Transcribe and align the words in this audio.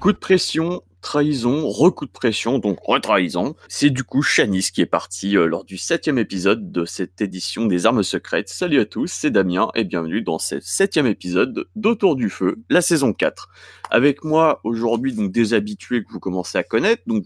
Coup 0.00 0.12
de 0.12 0.18
pression, 0.18 0.80
trahison, 1.00 1.68
recoup 1.68 2.06
de 2.06 2.12
pression, 2.12 2.60
donc 2.60 2.78
retrahison. 2.84 3.56
C'est 3.66 3.90
du 3.90 4.04
coup 4.04 4.22
Shanice 4.22 4.70
qui 4.70 4.80
est 4.80 4.86
parti 4.86 5.36
euh, 5.36 5.46
lors 5.46 5.64
du 5.64 5.76
septième 5.76 6.18
épisode 6.18 6.70
de 6.70 6.84
cette 6.84 7.20
édition 7.20 7.66
des 7.66 7.84
armes 7.84 8.04
secrètes. 8.04 8.48
Salut 8.48 8.78
à 8.78 8.84
tous, 8.84 9.08
c'est 9.08 9.32
Damien 9.32 9.70
et 9.74 9.82
bienvenue 9.82 10.22
dans 10.22 10.38
ce 10.38 10.60
septième 10.60 11.08
épisode 11.08 11.66
d'Autour 11.74 12.14
du 12.14 12.30
Feu, 12.30 12.58
la 12.70 12.80
saison 12.80 13.12
4. 13.12 13.48
Avec 13.90 14.22
moi 14.22 14.60
aujourd'hui, 14.62 15.12
donc 15.12 15.32
des 15.32 15.52
habitués 15.52 16.04
que 16.04 16.12
vous 16.12 16.20
commencez 16.20 16.58
à 16.58 16.62
connaître, 16.62 17.02
donc 17.08 17.24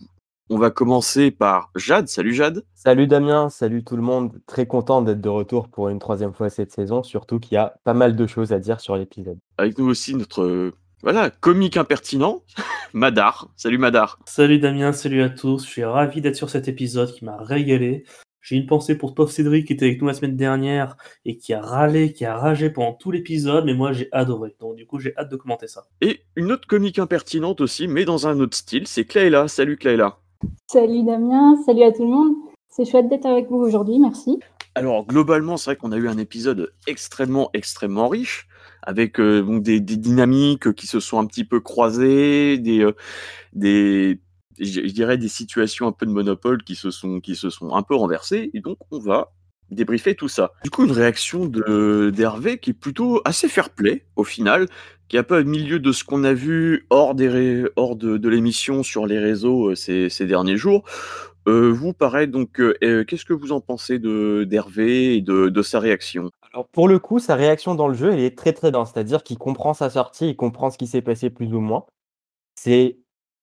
on 0.49 0.57
va 0.57 0.71
commencer 0.71 1.31
par 1.31 1.71
Jade. 1.77 2.09
Salut 2.09 2.33
Jade. 2.33 2.65
Salut 2.75 3.07
Damien, 3.07 3.51
salut 3.51 3.85
tout 3.85 3.97
le 3.97 4.03
monde. 4.03 4.41
Très 4.47 4.67
content 4.67 5.03
d'être 5.03 5.21
de 5.21 5.29
retour 5.29 5.69
pour 5.69 5.91
une 5.91 5.99
troisième 5.99 6.33
fois 6.33 6.49
cette 6.49 6.73
saison, 6.73 7.03
surtout 7.03 7.39
qu'il 7.39 7.55
y 7.55 7.59
a 7.59 7.75
pas 7.85 7.95
mal 7.95 8.17
de 8.17 8.27
choses 8.27 8.55
à 8.55 8.59
dire 8.59 8.81
sur 8.81 8.97
l'épisode. 8.97 9.39
Avec 9.59 9.77
nous 9.79 9.87
aussi 9.87 10.15
notre 10.15 10.73
voilà, 11.03 11.31
comique 11.31 11.77
impertinent, 11.77 12.45
Madar. 12.93 13.49
Salut 13.57 13.79
Madar. 13.79 14.21
Salut 14.25 14.61
Damien, 14.61 14.93
salut 14.93 15.23
à 15.23 15.31
tous. 15.31 15.65
Je 15.65 15.69
suis 15.69 15.85
ravi 15.85 16.21
d'être 16.21 16.37
sur 16.37 16.49
cet 16.49 16.69
épisode 16.69 17.13
qui 17.13 17.25
m'a 17.25 17.37
régalé. 17.39 18.05
J'ai 18.41 18.55
une 18.55 18.67
pensée 18.67 18.97
pour 18.97 19.15
Pauvre 19.15 19.31
Cédric 19.31 19.67
qui 19.67 19.73
était 19.73 19.87
avec 19.87 20.01
nous 20.01 20.07
la 20.07 20.15
semaine 20.15 20.37
dernière 20.37 20.97
et 21.25 21.39
qui 21.39 21.55
a 21.55 21.61
râlé, 21.61 22.13
qui 22.13 22.25
a 22.25 22.37
ragé 22.37 22.71
pendant 22.71 22.93
tout 22.93 23.11
l'épisode, 23.11 23.65
mais 23.65 23.75
moi 23.75 23.93
j'ai 23.93 24.09
adoré. 24.13 24.55
Donc 24.61 24.77
du 24.77 24.87
coup 24.87 25.01
j'ai 25.01 25.13
hâte 25.17 25.29
de 25.29 25.37
commenter 25.37 25.67
ça. 25.67 25.87
Et 26.01 26.21
une 26.37 26.53
autre 26.53 26.69
comique 26.69 27.01
impertinente 27.01 27.61
aussi, 27.61 27.89
mais 27.89 28.05
dans 28.05 28.29
un 28.29 28.39
autre 28.39 28.57
style, 28.57 28.87
c'est 28.87 29.05
Clayla. 29.05 29.49
Salut 29.49 29.77
Clayla. 29.77 30.19
Salut 30.69 31.03
Damien, 31.03 31.57
salut 31.67 31.83
à 31.83 31.91
tout 31.91 32.05
le 32.05 32.11
monde. 32.11 32.35
C'est 32.69 32.85
chouette 32.85 33.09
d'être 33.09 33.27
avec 33.27 33.49
vous 33.49 33.59
aujourd'hui, 33.59 33.99
merci. 33.99 34.39
Alors 34.77 35.05
globalement, 35.05 35.57
c'est 35.57 35.71
vrai 35.71 35.77
qu'on 35.77 35.91
a 35.91 35.97
eu 35.97 36.09
un 36.09 36.19
épisode 36.19 36.73
extrêmement, 36.87 37.51
extrêmement 37.55 38.09
riche 38.09 38.47
avec 38.83 39.21
euh, 39.21 39.61
des, 39.61 39.81
dynamiques 39.81 40.73
qui 40.75 40.87
se 40.87 41.01
sont 41.01 41.19
un 41.19 41.27
petit 41.27 41.45
peu 41.45 41.61
croisées, 41.61 42.59
des, 42.59 42.81
euh, 42.81 44.15
je, 44.59 44.81
dirais 44.93 45.19
des 45.19 45.29
situations 45.29 45.87
un 45.87 45.93
peu 45.93 46.07
de 46.07 46.11
monopole 46.11 46.63
qui 46.63 46.75
se 46.75 46.91
sont 46.91 47.21
qui 47.21 47.37
se 47.37 47.51
sont 47.51 47.75
un 47.75 47.83
peu 47.83 47.95
renversées 47.95 48.51
et 48.55 48.61
donc 48.61 48.79
on 48.91 48.99
va 48.99 49.33
débriefer 49.71 50.15
tout 50.15 50.29
ça. 50.29 50.53
Du 50.65 50.71
coup, 50.71 50.85
une 50.85 50.93
réaction 50.93 51.47
d'Hervé 51.47 52.59
qui 52.59 52.71
est 52.71 52.75
plutôt 52.75 53.23
assez 53.25 53.49
fair-play 53.49 54.05
au 54.17 54.25
final, 54.25 54.69
qui 55.09 55.17
est 55.17 55.21
un 55.21 55.25
peu 55.25 55.41
au 55.41 55.45
milieu 55.45 55.79
de 55.79 55.93
ce 55.93 56.05
qu'on 56.05 56.25
a 56.25 56.35
vu 56.35 56.87
hors 56.91 57.15
des 57.15 57.65
hors 57.77 57.97
de, 57.97 58.29
l'émission 58.29 58.83
sur 58.83 59.07
les 59.07 59.19
réseaux 59.19 59.71
euh, 59.71 59.75
ces 59.75 60.27
derniers 60.27 60.57
jours. 60.57 60.85
Euh, 61.49 61.73
vous, 61.73 61.93
pareil, 61.93 62.29
donc, 62.29 62.61
euh, 62.61 63.05
qu'est-ce 63.05 63.25
que 63.25 63.33
vous 63.33 63.53
en 63.53 63.61
pensez 63.61 63.99
d'Hervé 63.99 65.17
et 65.17 65.21
de, 65.21 65.63
sa 65.63 65.81
réaction? 65.81 66.31
Pour 66.73 66.87
le 66.87 66.99
coup, 66.99 67.19
sa 67.19 67.35
réaction 67.35 67.75
dans 67.75 67.89
le 67.89 67.95
jeu, 67.95 68.13
elle 68.13 68.21
est 68.21 68.37
très 68.37 68.53
très 68.53 68.71
dense, 68.71 68.93
c'est-à-dire 68.93 69.23
qu'il 69.23 69.39
comprend 69.39 69.75
sa 69.75 69.91
sortie, 69.91 70.31
il 70.31 70.37
comprend 70.37 70.71
ce 70.71 70.79
qui 70.79 70.87
s'est 70.87 71.03
passé 71.03 71.31
plus 71.31 71.53
ou 71.55 71.61
moins. 71.61 71.87
C'est 72.55 72.99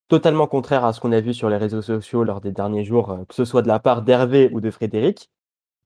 totalement 0.07 0.47
contraire 0.47 0.85
à 0.85 0.93
ce 0.93 0.99
qu'on 0.99 1.11
a 1.11 1.21
vu 1.21 1.33
sur 1.33 1.49
les 1.49 1.57
réseaux 1.57 1.81
sociaux 1.81 2.23
lors 2.23 2.41
des 2.41 2.51
derniers 2.51 2.85
jours, 2.85 3.11
euh, 3.11 3.25
que 3.25 3.35
ce 3.35 3.45
soit 3.45 3.61
de 3.61 3.67
la 3.67 3.79
part 3.79 4.03
d'Hervé 4.03 4.49
ou 4.53 4.61
de 4.61 4.71
Frédéric. 4.71 5.29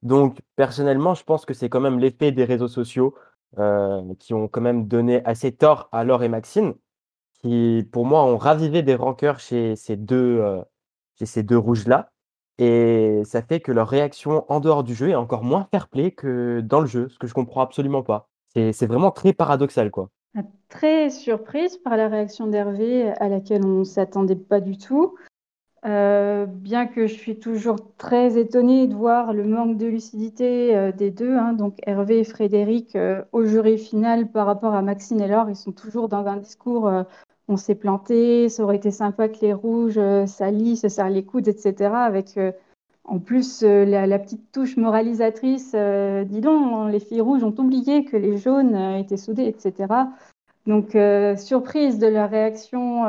Donc 0.01 0.39
personnellement, 0.55 1.13
je 1.15 1.23
pense 1.23 1.45
que 1.45 1.53
c'est 1.53 1.69
quand 1.69 1.79
même 1.79 1.99
l'effet 1.99 2.31
des 2.31 2.45
réseaux 2.45 2.67
sociaux 2.67 3.15
euh, 3.57 4.01
qui 4.19 4.33
ont 4.33 4.47
quand 4.47 4.61
même 4.61 4.87
donné 4.87 5.23
assez 5.25 5.51
tort 5.53 5.89
à 5.91 6.03
Laure 6.03 6.23
et 6.23 6.29
Maxime, 6.29 6.75
qui 7.41 7.87
pour 7.91 8.05
moi 8.05 8.23
ont 8.25 8.37
ravivé 8.37 8.81
des 8.83 8.95
rancœurs 8.95 9.39
chez 9.39 9.75
ces 9.75 9.95
deux, 9.95 10.41
chez 11.17 11.25
ces 11.25 11.43
deux 11.43 11.57
rouges-là. 11.57 12.09
Et 12.59 13.21
ça 13.25 13.41
fait 13.41 13.59
que 13.59 13.71
leur 13.71 13.89
réaction 13.89 14.45
en 14.51 14.59
dehors 14.59 14.83
du 14.83 14.93
jeu 14.93 15.09
est 15.09 15.15
encore 15.15 15.43
moins 15.43 15.67
fair-play 15.71 16.11
que 16.11 16.61
dans 16.61 16.81
le 16.81 16.87
jeu, 16.87 17.09
ce 17.09 17.17
que 17.17 17.27
je 17.27 17.33
comprends 17.33 17.61
absolument 17.61 18.03
pas. 18.03 18.29
C'est 18.53 18.85
vraiment 18.85 19.09
très 19.09 19.33
paradoxal, 19.33 19.89
quoi. 19.89 20.09
Ah, 20.37 20.41
très 20.69 21.09
surprise 21.09 21.77
par 21.77 21.97
la 21.97 22.07
réaction 22.07 22.47
d'Hervé, 22.47 23.09
à 23.19 23.29
laquelle 23.29 23.65
on 23.65 23.79
ne 23.79 23.83
s'attendait 23.83 24.35
pas 24.35 24.59
du 24.59 24.77
tout. 24.77 25.15
Euh, 25.85 26.45
bien 26.45 26.87
que 26.87 27.07
je 27.07 27.13
suis 27.13 27.39
toujours 27.39 27.77
très 27.97 28.37
étonnée 28.37 28.87
de 28.87 28.95
voir 28.95 29.33
le 29.33 29.43
manque 29.43 29.77
de 29.77 29.85
lucidité 29.85 30.73
euh, 30.75 30.93
des 30.93 31.11
deux, 31.11 31.35
hein, 31.35 31.51
donc 31.51 31.77
Hervé 31.85 32.19
et 32.19 32.23
Frédéric, 32.23 32.95
euh, 32.95 33.21
au 33.33 33.43
jury 33.43 33.77
final 33.77 34.31
par 34.31 34.45
rapport 34.45 34.75
à 34.75 34.81
Maxine 34.81 35.19
et 35.19 35.27
Laure, 35.27 35.49
ils 35.49 35.57
sont 35.57 35.73
toujours 35.73 36.07
dans 36.07 36.25
un 36.25 36.37
discours 36.37 36.89
on 37.47 37.57
s'est 37.57 37.75
planté, 37.75 38.49
ça 38.49 38.63
aurait 38.63 38.77
été 38.77 38.91
sympa 38.91 39.27
que 39.27 39.39
les 39.41 39.53
rouges 39.53 39.97
euh, 39.97 40.25
s'allient, 40.25 40.77
se 40.77 40.87
serrent 40.87 41.09
les 41.09 41.25
coudes, 41.25 41.47
etc. 41.47 41.93
Avec 41.93 42.37
euh, 42.37 42.51
en 43.03 43.19
plus 43.19 43.63
euh, 43.63 43.85
la, 43.85 44.19
petite 44.19 44.51
touche 44.51 44.77
moralisatrice, 44.77 45.75
dis 46.25 46.41
donc, 46.41 46.91
les 46.91 46.99
filles 46.99 47.21
rouges 47.21 47.43
ont 47.43 47.55
oublié 47.57 48.05
que 48.05 48.15
les 48.15 48.37
jaunes 48.37 48.75
étaient 48.75 49.17
soudés, 49.17 49.45
etc. 49.45 49.93
Donc 50.65 50.97
surprise 51.37 51.99
de 51.99 52.07
la 52.07 52.25
réaction, 52.25 53.03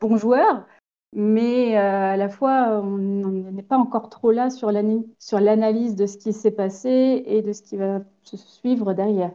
bon 0.00 0.16
joueur, 0.16 0.64
mais 1.12 1.76
à 1.76 2.16
la 2.16 2.30
fois 2.30 2.80
on 2.82 2.96
n'est 2.96 3.62
pas 3.62 3.76
encore 3.76 4.08
trop 4.08 4.30
là 4.30 4.48
sur 4.48 4.70
l'analyse 4.70 5.94
de 5.94 6.06
ce 6.06 6.16
qui 6.16 6.32
s'est 6.32 6.50
passé 6.50 7.22
et 7.26 7.42
de 7.42 7.52
ce 7.52 7.60
qui 7.60 7.76
va 7.76 8.00
se 8.22 8.38
suivre 8.38 8.94
derrière. 8.94 9.32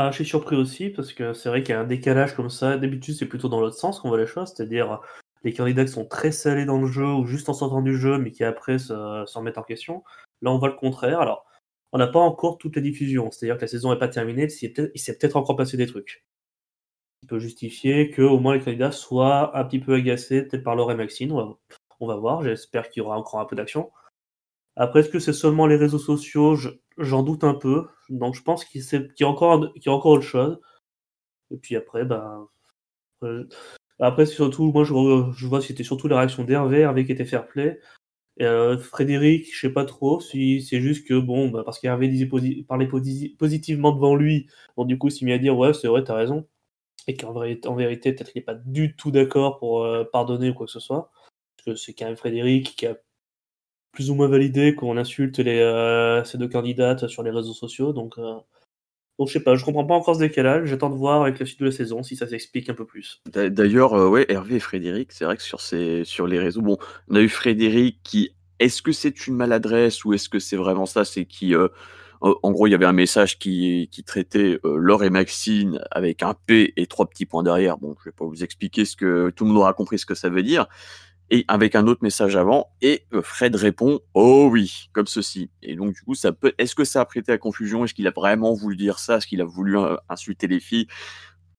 Ah, 0.00 0.10
je 0.12 0.14
suis 0.14 0.26
surpris 0.26 0.54
aussi 0.54 0.90
parce 0.90 1.12
que 1.12 1.32
c'est 1.32 1.48
vrai 1.48 1.64
qu'il 1.64 1.70
y 1.70 1.76
a 1.76 1.80
un 1.80 1.84
décalage 1.84 2.36
comme 2.36 2.50
ça. 2.50 2.76
D'habitude, 2.76 3.16
c'est 3.16 3.26
plutôt 3.26 3.48
dans 3.48 3.60
l'autre 3.60 3.74
sens 3.74 3.98
qu'on 3.98 4.10
voit 4.10 4.18
les 4.18 4.28
choses, 4.28 4.52
c'est-à-dire 4.54 5.00
les 5.42 5.52
candidats 5.52 5.84
qui 5.84 5.90
sont 5.90 6.04
très 6.06 6.30
salés 6.30 6.66
dans 6.66 6.80
le 6.80 6.86
jeu 6.86 7.04
ou 7.04 7.26
juste 7.26 7.48
en 7.48 7.52
sortant 7.52 7.82
du 7.82 7.98
jeu, 7.98 8.16
mais 8.16 8.30
qui 8.30 8.44
après 8.44 8.78
s'en 8.78 9.24
remettent 9.34 9.58
en 9.58 9.64
question. 9.64 10.04
Là, 10.40 10.52
on 10.52 10.58
voit 10.58 10.68
le 10.68 10.76
contraire. 10.76 11.18
Alors, 11.18 11.46
on 11.92 11.98
n'a 11.98 12.06
pas 12.06 12.20
encore 12.20 12.58
toute 12.58 12.76
la 12.76 12.82
diffusion, 12.82 13.32
c'est-à-dire 13.32 13.56
que 13.56 13.62
la 13.62 13.66
saison 13.66 13.90
n'est 13.92 13.98
pas 13.98 14.06
terminée, 14.06 14.46
il 14.62 15.00
s'est 15.00 15.18
peut-être 15.18 15.36
encore 15.36 15.56
passé 15.56 15.76
des 15.76 15.88
trucs. 15.88 16.24
Il 17.24 17.26
peut 17.26 17.40
justifier 17.40 18.12
que 18.12 18.22
au 18.22 18.38
moins 18.38 18.54
les 18.54 18.62
candidats 18.62 18.92
soient 18.92 19.58
un 19.58 19.64
petit 19.64 19.80
peu 19.80 19.94
agacés, 19.94 20.42
peut-être 20.42 20.62
par 20.62 20.76
Laure 20.76 20.92
et 20.92 20.94
Maxine. 20.94 21.32
On 21.32 22.06
va, 22.06 22.14
voir. 22.14 22.44
J'espère 22.44 22.88
qu'il 22.88 23.02
y 23.02 23.04
aura 23.04 23.18
encore 23.18 23.40
un 23.40 23.46
peu 23.46 23.56
d'action. 23.56 23.90
Après, 24.78 25.00
est-ce 25.00 25.08
que 25.10 25.18
c'est 25.18 25.32
seulement 25.32 25.66
les 25.66 25.76
réseaux 25.76 25.98
sociaux? 25.98 26.56
J'en 26.98 27.22
doute 27.22 27.44
un 27.44 27.54
peu. 27.54 27.86
Donc 28.08 28.34
je 28.36 28.42
pense 28.42 28.64
qu'il 28.64 28.80
y, 28.80 29.24
a 29.24 29.28
encore, 29.28 29.60
autre 30.06 30.22
chose. 30.22 30.60
Et 31.50 31.58
puis 31.58 31.76
après, 31.76 32.04
bah. 32.04 32.48
Après, 34.00 34.26
surtout, 34.26 34.70
moi 34.72 34.84
je, 34.84 34.94
je 35.36 35.46
vois 35.46 35.60
c'était 35.60 35.82
surtout 35.82 36.08
la 36.08 36.18
réaction 36.18 36.44
d'Hervé, 36.44 36.80
Hervé 36.80 37.04
qui 37.04 37.12
était 37.12 37.24
fair 37.24 37.48
play. 37.48 37.80
Euh, 38.40 38.78
Frédéric, 38.78 39.52
je 39.52 39.60
sais 39.60 39.72
pas 39.72 39.84
trop 39.84 40.20
si 40.20 40.62
c'est 40.62 40.80
juste 40.80 41.06
que, 41.08 41.18
bon, 41.18 41.48
bah, 41.48 41.62
parce 41.64 41.80
qu'Hervé 41.80 42.08
parlait 42.68 42.88
positivement 43.38 43.92
devant 43.92 44.14
lui, 44.14 44.48
bon, 44.76 44.84
du 44.84 44.96
coup, 44.98 45.10
s'il 45.10 45.26
mis 45.26 45.32
à 45.32 45.38
dire, 45.38 45.58
ouais, 45.58 45.74
c'est 45.74 45.88
vrai, 45.88 46.04
t'as 46.04 46.14
raison. 46.14 46.46
Et 47.08 47.16
qu'en 47.16 47.34
en 47.34 47.74
vérité, 47.74 48.12
peut-être 48.12 48.32
qu'il 48.32 48.40
n'est 48.40 48.44
pas 48.44 48.54
du 48.54 48.96
tout 48.96 49.10
d'accord 49.10 49.58
pour 49.58 49.84
euh, 49.84 50.04
pardonner 50.04 50.50
ou 50.50 50.54
quoi 50.54 50.66
que 50.66 50.72
ce 50.72 50.80
soit. 50.80 51.10
Parce 51.56 51.66
que 51.66 51.74
c'est 51.76 51.94
quand 51.94 52.06
même 52.06 52.16
Frédéric 52.16 52.76
qui 52.76 52.86
a 52.86 52.96
plus 53.92 54.10
ou 54.10 54.14
moins 54.14 54.28
validé 54.28 54.74
qu'on 54.74 54.96
insulte 54.96 55.38
euh, 55.40 56.24
ces 56.24 56.38
deux 56.38 56.48
candidates 56.48 57.08
sur 57.08 57.22
les 57.22 57.30
réseaux 57.30 57.54
sociaux. 57.54 57.92
Donc, 57.92 58.18
euh, 58.18 58.34
donc 59.18 59.28
je 59.28 59.32
sais 59.32 59.42
pas, 59.42 59.56
je 59.56 59.64
comprends 59.64 59.84
pas 59.84 59.94
encore 59.94 60.14
ce 60.14 60.20
décalage. 60.20 60.68
J'attends 60.68 60.90
de 60.90 60.96
voir 60.96 61.22
avec 61.22 61.38
la 61.38 61.46
suite 61.46 61.60
de 61.60 61.66
la 61.66 61.72
saison 61.72 62.02
si 62.02 62.16
ça 62.16 62.26
s'explique 62.26 62.68
un 62.68 62.74
peu 62.74 62.86
plus. 62.86 63.22
D'ailleurs, 63.32 63.94
euh, 63.94 64.08
ouais, 64.08 64.26
Hervé 64.28 64.56
et 64.56 64.60
Frédéric, 64.60 65.12
c'est 65.12 65.24
vrai 65.24 65.36
que 65.36 65.42
sur, 66.04 66.26
les 66.26 66.38
réseaux, 66.38 66.62
bon, 66.62 66.78
on 67.08 67.16
a 67.16 67.20
eu 67.20 67.28
Frédéric 67.28 68.00
qui, 68.02 68.30
est-ce 68.58 68.82
que 68.82 68.92
c'est 68.92 69.26
une 69.26 69.34
maladresse 69.34 70.04
ou 70.04 70.12
est-ce 70.12 70.28
que 70.28 70.38
c'est 70.38 70.56
vraiment 70.56 70.86
ça? 70.86 71.04
C'est 71.04 71.24
qui, 71.24 71.54
en 72.20 72.50
gros, 72.50 72.66
il 72.66 72.70
y 72.70 72.74
avait 72.74 72.86
un 72.86 72.92
message 72.92 73.38
qui, 73.38 73.88
qui 73.90 74.04
traitait 74.04 74.58
Laure 74.64 75.04
et 75.04 75.10
Maxine 75.10 75.80
avec 75.90 76.22
un 76.22 76.34
P 76.34 76.72
et 76.76 76.86
trois 76.86 77.08
petits 77.08 77.26
points 77.26 77.42
derrière. 77.42 77.78
Bon, 77.78 77.96
je 78.00 78.10
vais 78.10 78.14
pas 78.14 78.24
vous 78.24 78.42
expliquer 78.42 78.84
ce 78.84 78.96
que 78.96 79.30
tout 79.30 79.44
le 79.44 79.50
monde 79.50 79.58
aura 79.58 79.74
compris 79.74 79.98
ce 79.98 80.06
que 80.06 80.14
ça 80.14 80.28
veut 80.28 80.42
dire 80.42 80.66
et 81.30 81.44
avec 81.48 81.74
un 81.74 81.86
autre 81.86 82.00
message 82.02 82.36
avant 82.36 82.68
et 82.80 83.04
euh, 83.12 83.22
Fred 83.22 83.54
répond 83.54 84.00
oh 84.14 84.48
oui 84.50 84.88
comme 84.92 85.06
ceci. 85.06 85.50
Et 85.62 85.76
donc 85.76 85.94
du 85.94 86.00
coup 86.02 86.14
ça 86.14 86.32
peut 86.32 86.52
est-ce 86.58 86.74
que 86.74 86.84
ça 86.84 87.00
a 87.00 87.04
prêté 87.04 87.32
à 87.32 87.38
confusion? 87.38 87.84
Est-ce 87.84 87.94
qu'il 87.94 88.06
a 88.06 88.12
vraiment 88.12 88.54
voulu 88.54 88.76
dire 88.76 88.98
ça? 88.98 89.16
Est-ce 89.16 89.26
qu'il 89.26 89.40
a 89.40 89.44
voulu 89.44 89.78
euh, 89.78 89.96
insulter 90.08 90.46
les 90.46 90.60
filles? 90.60 90.86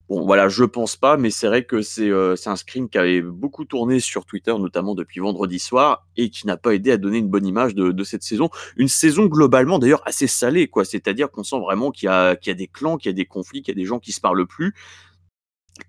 Bon 0.08 0.24
voilà 0.24 0.48
je 0.48 0.64
pense 0.64 0.96
pas 0.96 1.16
mais 1.16 1.30
c'est 1.30 1.46
vrai 1.46 1.64
que 1.64 1.82
c'est 1.82 2.08
euh, 2.08 2.34
un 2.46 2.56
screen 2.56 2.88
qui 2.88 2.98
avait 2.98 3.22
beaucoup 3.22 3.64
tourné 3.64 4.00
sur 4.00 4.26
Twitter 4.26 4.52
notamment 4.58 4.96
depuis 4.96 5.20
vendredi 5.20 5.60
soir 5.60 6.06
et 6.16 6.30
qui 6.30 6.48
n'a 6.48 6.56
pas 6.56 6.74
aidé 6.74 6.90
à 6.90 6.96
donner 6.96 7.18
une 7.18 7.28
bonne 7.28 7.46
image 7.46 7.76
de, 7.76 8.04
cette 8.04 8.24
saison. 8.24 8.50
Une 8.76 8.88
saison 8.88 9.26
globalement 9.26 9.78
d'ailleurs 9.78 10.02
assez 10.04 10.26
salée 10.26 10.66
quoi. 10.66 10.84
C'est-à-dire 10.84 11.30
qu'on 11.30 11.44
sent 11.44 11.60
vraiment 11.60 11.92
qu'il 11.92 12.10
y 12.10 12.36
qu'il 12.38 12.50
y 12.50 12.54
a 12.54 12.58
des 12.58 12.66
clans 12.66 12.96
qu'il 12.96 13.10
y 13.10 13.14
a 13.14 13.16
des 13.16 13.26
conflits 13.26 13.62
qu'il 13.62 13.72
y 13.72 13.78
a 13.78 13.80
des 13.80 13.86
gens 13.86 14.00
qui 14.00 14.10
se 14.10 14.20
parlent 14.20 14.46
plus 14.46 14.74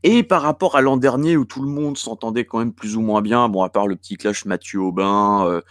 et 0.04 0.24
par 0.24 0.42
rapport 0.42 0.76
à 0.76 0.82
l'an 0.82 0.98
dernier 0.98 1.38
où 1.38 1.46
tout 1.46 1.62
le 1.62 1.70
monde 1.70 1.98
s'entendait 1.98 2.46
quand 2.46 2.60
même 2.60 2.74
plus 2.74 2.96
ou 2.96 3.02
moins 3.02 3.22
bien, 3.22 3.50
bon 3.50 3.64
à 3.64 3.70
part 3.70 3.88
le 3.88 3.96
petit 3.96 4.18
clash 4.18 4.46
Mathieu 4.46 4.80
Aubin, 4.80 5.46
euh, 5.48 5.62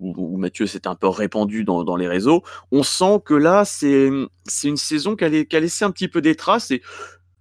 où, 0.00 0.38
Mathieu 0.38 0.66
s'était 0.66 0.88
un 0.88 0.94
peu 0.94 1.08
répandu 1.08 1.64
dans, 1.64 1.84
dans, 1.84 1.96
les 1.96 2.08
réseaux, 2.08 2.42
on 2.72 2.82
sent 2.82 3.20
que 3.24 3.34
là 3.34 3.64
c'est 3.64 4.10
c'est 4.46 4.68
une 4.68 4.78
saison 4.78 5.14
qui 5.14 5.24
a, 5.24 5.44
qui 5.44 5.56
a, 5.56 5.60
laissé 5.60 5.84
un 5.84 5.90
petit 5.90 6.08
peu 6.08 6.22
des 6.22 6.34
traces. 6.34 6.70
Et 6.70 6.82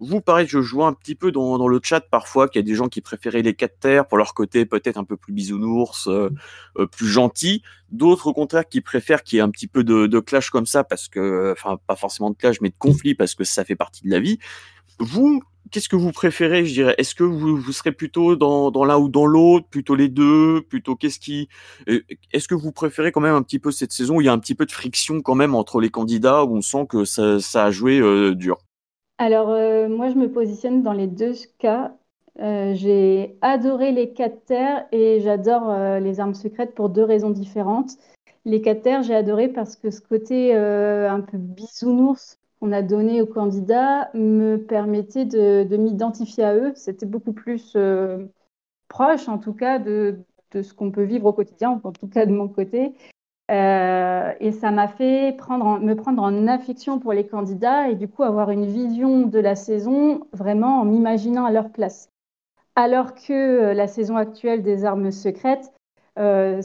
vous, 0.02 0.22
pareil, 0.22 0.48
je 0.48 0.60
vois 0.60 0.88
un 0.88 0.94
petit 0.94 1.16
peu 1.16 1.32
dans, 1.32 1.58
dans 1.58 1.68
le 1.68 1.80
chat 1.84 2.02
parfois 2.02 2.48
qu'il 2.48 2.60
y 2.60 2.64
a 2.64 2.66
des 2.66 2.76
gens 2.76 2.88
qui 2.88 3.02
préféraient 3.02 3.42
les 3.42 3.54
quatre 3.54 3.80
terres 3.80 4.08
pour 4.08 4.18
leur 4.18 4.34
côté 4.34 4.66
peut-être 4.66 4.98
un 4.98 5.04
peu 5.04 5.18
plus 5.18 5.34
bisounours, 5.34 6.08
euh, 6.08 6.30
euh, 6.78 6.86
plus 6.86 7.08
gentil. 7.08 7.64
D'autres 7.92 8.28
au 8.28 8.34
contraire 8.34 8.68
qui 8.68 8.82
préfèrent 8.82 9.24
qu'il 9.24 9.38
y 9.38 9.40
ait 9.40 9.44
un 9.44 9.50
petit 9.50 9.68
peu 9.68 9.84
de, 9.84 10.08
de 10.08 10.20
clash 10.20 10.52
comme 10.52 10.66
ça 10.66 10.84
parce 10.84 11.10
que, 11.10 11.52
enfin 11.52 11.78
pas 11.86 11.96
forcément 11.96 12.30
de 12.30 12.38
clash 12.38 12.62
mais 12.62 12.70
de 12.70 12.78
conflit 12.78 13.14
parce 13.16 13.36
que 13.36 13.44
ça 13.44 13.66
fait 13.66 13.76
partie 13.76 14.04
de 14.04 14.10
la 14.10 14.20
vie. 14.20 14.40
Vous, 15.00 15.42
qu'est-ce 15.72 15.90
que 15.90 15.96
vous 15.96 16.12
préférez, 16.12 16.66
je 16.66 16.74
dirais? 16.74 16.96
Est-ce 16.98 17.16
que 17.16 17.24
vous, 17.24 17.72
serez 17.72 17.92
plutôt 17.92 18.36
dans, 18.36 18.86
l'un 18.86 18.98
ou 18.98 19.10
dans 19.10 19.26
l'autre, 19.26 19.68
plutôt 19.70 19.96
les 19.96 20.10
deux, 20.10 20.62
plutôt 20.70 20.96
qu'est-ce 20.96 21.20
qui 21.20 21.50
euh, 21.88 22.02
Est-ce 22.34 22.48
que 22.48 22.56
vous 22.56 22.72
préférez 22.72 23.12
quand 23.12 23.22
même 23.22 23.36
un 23.36 23.42
petit 23.42 23.60
peu 23.60 23.72
cette 23.72 23.92
saison 23.92 24.18
où 24.18 24.22
il 24.22 24.26
y 24.26 24.30
a 24.30 24.34
un 24.34 24.40
petit 24.40 24.56
peu 24.56 24.66
de 24.66 24.72
friction 24.72 25.22
quand 25.22 25.36
même 25.36 25.56
entre 25.56 25.80
les 25.80 25.90
candidats 25.90 26.44
où 26.44 26.56
on 26.56 26.62
sent 26.62 26.88
que 26.88 27.06
ça, 27.06 27.40
ça 27.40 27.66
a 27.66 27.72
joué 27.72 28.00
euh, 28.00 28.36
dur? 28.36 28.58
Alors 29.18 29.50
euh, 29.50 29.90
moi 29.90 30.10
je 30.10 30.16
me 30.16 30.32
positionne 30.32 30.82
dans 30.82 30.94
les 30.94 31.08
deux 31.08 31.34
cas. 31.58 31.94
j'ai 32.38 33.38
adoré 33.42 33.92
les 33.92 34.14
4 34.14 34.46
terres 34.46 34.86
et 34.92 35.20
j'adore 35.22 36.00
les 36.00 36.20
armes 36.20 36.36
secrètes 36.36 36.74
pour 36.74 36.90
deux 36.90 37.04
raisons 37.04 37.30
différentes. 37.30 37.92
Les 38.46 38.62
4 38.62 38.82
terres, 38.82 39.04
j'ai 39.04 39.16
adoré 39.16 39.50
parce 39.50 39.76
que 39.76 39.92
ce 39.92 40.00
côté 40.00 40.56
un 40.56 41.20
peu 41.20 41.38
bisounours 41.38 42.39
qu'on 42.60 42.72
a 42.72 42.82
donné 42.82 43.22
aux 43.22 43.28
candidats 43.28 44.10
me 44.14 44.58
permettait 44.58 45.26
de, 45.26 45.78
m'identifier 45.78 46.44
à 46.44 46.56
eux. 46.56 46.74
C'était 46.76 47.06
beaucoup 47.06 47.34
plus 47.34 47.74
euh, 47.76 48.26
proche, 48.88 49.28
en 49.28 49.38
tout 49.38 49.54
cas, 49.54 49.80
de, 49.80 50.20
ce 50.54 50.74
qu'on 50.74 50.92
peut 50.92 51.04
vivre 51.04 51.28
au 51.28 51.34
quotidien, 51.34 51.80
en 51.84 51.92
tout 51.92 52.08
cas 52.08 52.26
de 52.26 52.34
mon 52.34 52.48
côté. 52.48 52.94
Euh, 53.50 54.32
et 54.40 54.52
ça 54.52 54.70
m'a 54.70 54.88
fait 54.88 55.36
prendre 55.36 55.80
me 55.80 55.96
prendre 55.96 56.22
en 56.22 56.46
affection 56.46 57.00
pour 57.00 57.14
les 57.14 57.26
candidats 57.26 57.90
et 57.90 57.96
du 57.96 58.08
coup 58.08 58.22
avoir 58.22 58.52
une 58.52 58.68
vision 58.68 59.22
de 59.22 59.40
la 59.40 59.56
saison 59.56 60.28
vraiment 60.34 60.82
en 60.82 60.86
m'imaginant 60.86 61.46
à 61.46 61.52
leur 61.52 61.72
place. 61.72 62.12
Alors 62.76 63.16
que 63.16 63.34
euh, 63.34 63.74
la 63.74 63.88
saison 63.88 64.18
actuelle 64.18 64.62
des 64.62 64.86
armes 64.86 65.12
secrètes, 65.12 65.74
euh, 66.18 66.62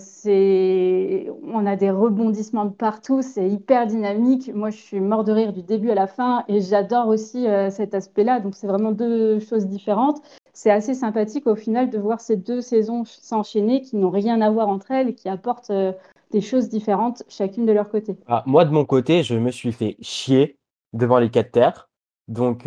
on 1.42 1.66
a 1.66 1.76
des 1.76 1.90
rebondissements 1.90 2.64
de 2.64 2.72
partout, 2.72 3.22
c'est 3.22 3.48
hyper 3.48 3.86
dynamique. 3.86 4.50
Moi, 4.54 4.70
je 4.70 4.78
suis 4.78 5.00
mort 5.00 5.24
de 5.24 5.32
rire 5.32 5.52
du 5.52 5.62
début 5.62 5.90
à 5.90 5.94
la 5.94 6.06
fin 6.06 6.44
et 6.48 6.60
j'adore 6.60 7.08
aussi 7.08 7.46
euh, 7.46 7.70
cet 7.70 7.94
aspect-là. 7.94 8.40
Donc, 8.40 8.54
c'est 8.54 8.66
vraiment 8.66 8.92
deux 8.92 9.38
choses 9.40 9.66
différentes. 9.66 10.22
C'est 10.52 10.70
assez 10.70 10.94
sympathique 10.94 11.46
au 11.46 11.56
final 11.56 11.90
de 11.90 11.98
voir 11.98 12.20
ces 12.20 12.36
deux 12.36 12.60
saisons 12.60 13.04
s'enchaîner 13.04 13.80
qui 13.82 13.96
n'ont 13.96 14.10
rien 14.10 14.40
à 14.40 14.50
voir 14.50 14.68
entre 14.68 14.90
elles 14.92 15.08
et 15.08 15.14
qui 15.14 15.28
apportent 15.28 15.70
euh, 15.70 15.92
des 16.30 16.40
choses 16.40 16.68
différentes 16.68 17.22
chacune 17.28 17.66
de 17.66 17.72
leur 17.72 17.88
côté. 17.88 18.16
Ah, 18.26 18.42
moi, 18.46 18.64
de 18.64 18.70
mon 18.70 18.84
côté, 18.84 19.22
je 19.22 19.36
me 19.36 19.50
suis 19.50 19.72
fait 19.72 19.96
chier 20.00 20.56
devant 20.92 21.18
les 21.18 21.30
quatre 21.30 21.52
terres. 21.52 21.88
Donc, 22.28 22.66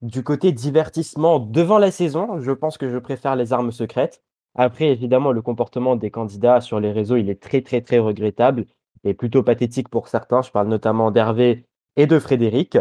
du 0.00 0.24
côté 0.24 0.50
divertissement 0.52 1.38
devant 1.38 1.78
la 1.78 1.90
saison, 1.90 2.40
je 2.40 2.50
pense 2.50 2.78
que 2.78 2.88
je 2.88 2.98
préfère 2.98 3.36
les 3.36 3.52
armes 3.52 3.70
secrètes. 3.70 4.22
Après, 4.54 4.88
évidemment, 4.88 5.32
le 5.32 5.42
comportement 5.42 5.96
des 5.96 6.10
candidats 6.10 6.60
sur 6.60 6.78
les 6.80 6.92
réseaux, 6.92 7.16
il 7.16 7.30
est 7.30 7.40
très, 7.42 7.62
très, 7.62 7.80
très 7.80 7.98
regrettable 7.98 8.66
et 9.04 9.14
plutôt 9.14 9.42
pathétique 9.42 9.88
pour 9.88 10.08
certains. 10.08 10.42
Je 10.42 10.50
parle 10.50 10.68
notamment 10.68 11.10
d'Hervé 11.10 11.66
et 11.96 12.06
de 12.06 12.18
Frédéric. 12.18 12.78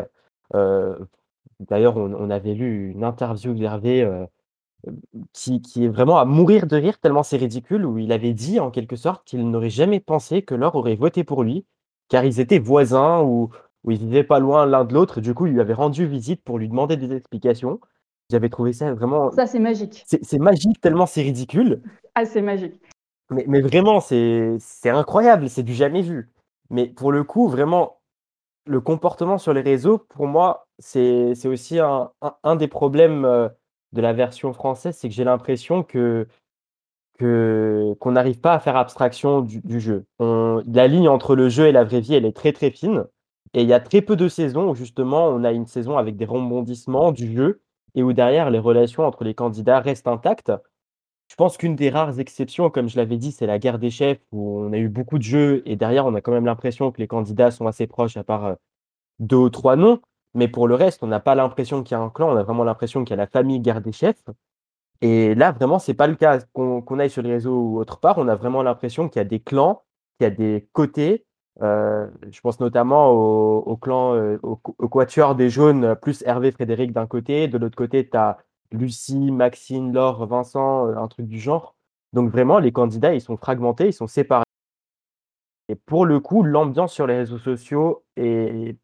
Euh, 0.54 0.98
d'ailleurs, 1.60 1.98
on, 1.98 2.30
avait 2.30 2.54
lu 2.54 2.92
une 2.92 3.04
interview 3.04 3.54
d'Hervé 3.54 4.04
euh, 4.04 4.26
qui, 5.34 5.62
est 5.78 5.88
vraiment 5.88 6.18
à 6.18 6.26
mourir 6.26 6.68
de 6.68 6.76
rire, 6.76 7.00
tellement 7.00 7.24
c'est 7.24 7.38
ridicule, 7.38 7.86
où 7.86 7.98
il 7.98 8.12
avait 8.12 8.34
dit 8.34 8.60
en 8.60 8.72
quelque 8.72 8.96
sorte 8.96 9.26
qu'il 9.26 9.50
n'aurait 9.50 9.70
jamais 9.70 10.00
pensé 10.00 10.42
que 10.42 10.56
Laure 10.56 10.76
aurait 10.76 10.96
voté 10.96 11.24
pour 11.24 11.44
lui, 11.44 11.66
car 12.10 12.26
ils 12.26 12.40
étaient 12.40 12.60
voisins 12.60 13.22
ou, 13.22 13.50
ou 13.84 13.92
ils 13.92 14.00
vivaient 14.00 14.24
pas 14.24 14.40
loin 14.40 14.66
l'un 14.66 14.84
de 14.86 14.94
l'autre. 14.94 15.22
Du 15.22 15.34
coup, 15.34 15.48
il 15.48 15.54
lui 15.54 15.62
avait 15.62 15.74
rendu 15.74 16.06
visite 16.06 16.44
pour 16.44 16.60
lui 16.60 16.68
demander 16.68 16.98
des 16.98 17.14
explications. 17.16 17.80
J'avais 18.32 18.48
trouvé 18.48 18.72
ça 18.72 18.94
vraiment. 18.94 19.30
Ça, 19.32 19.46
c'est 19.46 19.60
magique. 19.60 20.06
C'est 20.06 20.40
magique 20.40 20.80
tellement 20.80 21.06
c'est 21.06 21.22
ridicule. 21.22 21.82
Ah, 22.16 22.26
c'est 22.26 22.42
magique. 22.42 22.80
Mais, 23.30 23.44
mais 23.48 23.60
vraiment, 23.60 24.00
c'est 24.00 24.60
incroyable, 24.86 25.50
c'est 25.50 25.64
du 25.64 25.74
jamais 25.74 26.02
vu. 26.02 26.30
Mais 26.70 26.88
pour 26.88 27.12
le 27.12 27.26
coup, 27.26 27.50
vraiment, 27.50 28.00
le 28.66 28.80
comportement 28.80 29.38
sur 29.38 29.54
les 29.54 29.62
réseaux, 29.62 29.98
pour 29.98 30.28
moi, 30.28 30.68
c'est 30.80 31.46
aussi 31.46 31.80
un, 31.80 32.12
un, 32.44 32.56
des 32.56 32.70
problèmes 32.70 33.26
euh, 33.26 33.50
de 33.92 34.02
la 34.02 34.14
version 34.14 34.54
française, 34.54 34.96
c'est 34.98 35.10
que 35.10 35.16
j'ai 35.16 35.26
l'impression 35.26 35.84
que 35.84 36.28
qu'on 37.20 38.12
n'arrive 38.12 38.40
pas 38.40 38.56
à 38.56 38.60
faire 38.60 38.76
abstraction 38.76 39.42
du, 39.42 39.62
du 39.62 39.80
jeu. 39.80 40.06
On, 40.18 40.64
la 40.66 40.88
ligne 40.88 41.08
entre 41.08 41.36
le 41.36 41.50
jeu 41.50 41.68
et 41.68 41.72
la 41.72 41.84
vraie 41.84 42.00
vie, 42.00 42.16
elle 42.16 42.26
est 42.26 42.36
très 42.36 42.52
très 42.52 42.72
fine. 42.72 43.06
Et 43.54 43.62
il 43.62 43.68
y 43.68 43.74
a 43.74 43.80
très 43.80 44.02
peu 44.02 44.16
de 44.16 44.28
saisons 44.28 44.72
où 44.72 44.76
justement 44.76 45.28
on 45.28 45.44
a 45.44 45.52
une 45.52 45.68
saison 45.68 46.00
avec 46.00 46.18
des 46.18 46.26
rebondissements 46.26 47.12
du 47.12 47.32
jeu 47.32 47.62
et 47.96 48.04
où 48.04 48.14
derrière 48.14 48.50
les 48.50 48.60
relations 48.60 49.06
entre 49.06 49.24
les 49.24 49.34
candidats 49.34 49.80
restent 49.80 50.08
intactes. 50.08 50.52
Je 51.28 51.36
pense 51.36 51.58
qu'une 51.58 51.76
des 51.76 51.90
rares 51.90 52.20
exceptions, 52.20 52.70
comme 52.70 52.90
je 52.90 52.98
l'avais 52.98 53.18
dit, 53.18 53.32
c'est 53.32 53.46
la 53.48 53.58
guerre 53.58 53.80
des 53.80 53.90
chefs 53.90 54.20
où 54.32 54.60
on 54.60 54.74
a 54.74 54.78
eu 54.78 54.90
beaucoup 54.90 55.18
de 55.18 55.24
jeux 55.24 55.64
et 55.66 55.76
derrière 55.78 56.06
on 56.06 56.14
a 56.16 56.22
quand 56.22 56.34
même 56.34 56.46
l'impression 56.46 56.92
que 56.92 57.00
les 57.00 57.08
candidats 57.08 57.52
sont 57.52 57.68
assez 57.68 57.88
proches 57.88 58.18
à 58.18 58.24
part 58.24 58.46
euh, 58.46 58.56
deux 59.20 59.38
ou 59.38 59.50
trois 59.50 59.76
noms. 59.76 60.02
Mais 60.34 60.48
pour 60.48 60.68
le 60.68 60.76
reste, 60.76 61.04
on 61.04 61.08
n'a 61.08 61.20
pas 61.20 61.36
l'impression 61.36 61.84
qu'il 61.84 61.96
y 61.98 62.00
a 62.00 62.04
un 62.04 62.10
clan, 62.10 62.34
on 62.34 62.36
a 62.38 62.44
vraiment 62.44 62.64
l'impression 62.64 63.04
qu'il 63.04 63.12
y 63.12 63.14
a 63.14 63.18
la 63.18 63.28
famille 63.28 63.60
guerre 63.60 63.82
des 63.82 63.92
chefs. 63.92 64.24
Et 65.02 65.36
là, 65.36 65.52
vraiment, 65.52 65.80
c'est 65.80 65.94
pas 65.94 66.08
le 66.08 66.16
cas 66.16 66.40
qu'on 66.54 67.00
aille 67.00 67.10
sur 67.10 67.22
les 67.22 67.32
réseaux 67.32 67.60
ou 67.60 67.80
autre 67.80 68.00
part. 68.00 68.18
On 68.18 68.28
a 68.28 68.36
vraiment 68.36 68.62
l'impression 68.64 69.10
qu'il 69.10 69.20
y 69.20 69.22
a 69.22 69.26
des 69.26 69.40
clans, 69.40 69.84
qu'il 70.20 70.26
y 70.26 70.28
a 70.28 70.30
des 70.30 70.70
côtés, 70.74 71.26
euh, 71.62 72.08
je 72.32 72.40
pense 72.42 72.60
notamment 72.60 73.12
au, 73.12 73.76
clan, 73.78 74.16
euh, 74.16 74.40
au, 74.42 74.56
quatuor 74.56 75.36
des 75.36 75.50
jaunes, 75.50 75.96
plus 75.96 76.24
Hervé, 76.26 76.52
Frédéric 76.52 76.94
d'un 76.94 77.08
côté. 77.08 77.48
De 77.48 77.58
l'autre 77.58 77.76
côté, 77.76 78.08
tu 78.08 78.18
as 78.18 78.38
Lucie, 78.72 79.32
Maxine, 79.32 79.94
Laure, 79.94 80.26
Vincent, 80.26 80.88
euh, 80.88 80.96
un 80.96 81.08
truc 81.08 81.28
du 81.28 81.40
genre. 81.40 81.76
Donc 82.14 82.32
vraiment, 82.32 82.60
les 82.60 82.72
candidats, 82.72 83.14
ils 83.14 83.22
sont 83.22 83.38
fragmentés, 83.38 83.88
ils 83.88 83.94
sont 83.94 84.08
séparés. 84.08 84.46
Et 85.70 85.76
pour 85.76 86.06
le 86.06 86.20
coup, 86.20 86.44
l'ambiance 86.44 86.94
sur 86.94 87.08
les 87.08 87.18
réseaux 87.18 87.38
sociaux 87.38 88.04
est 88.18 88.76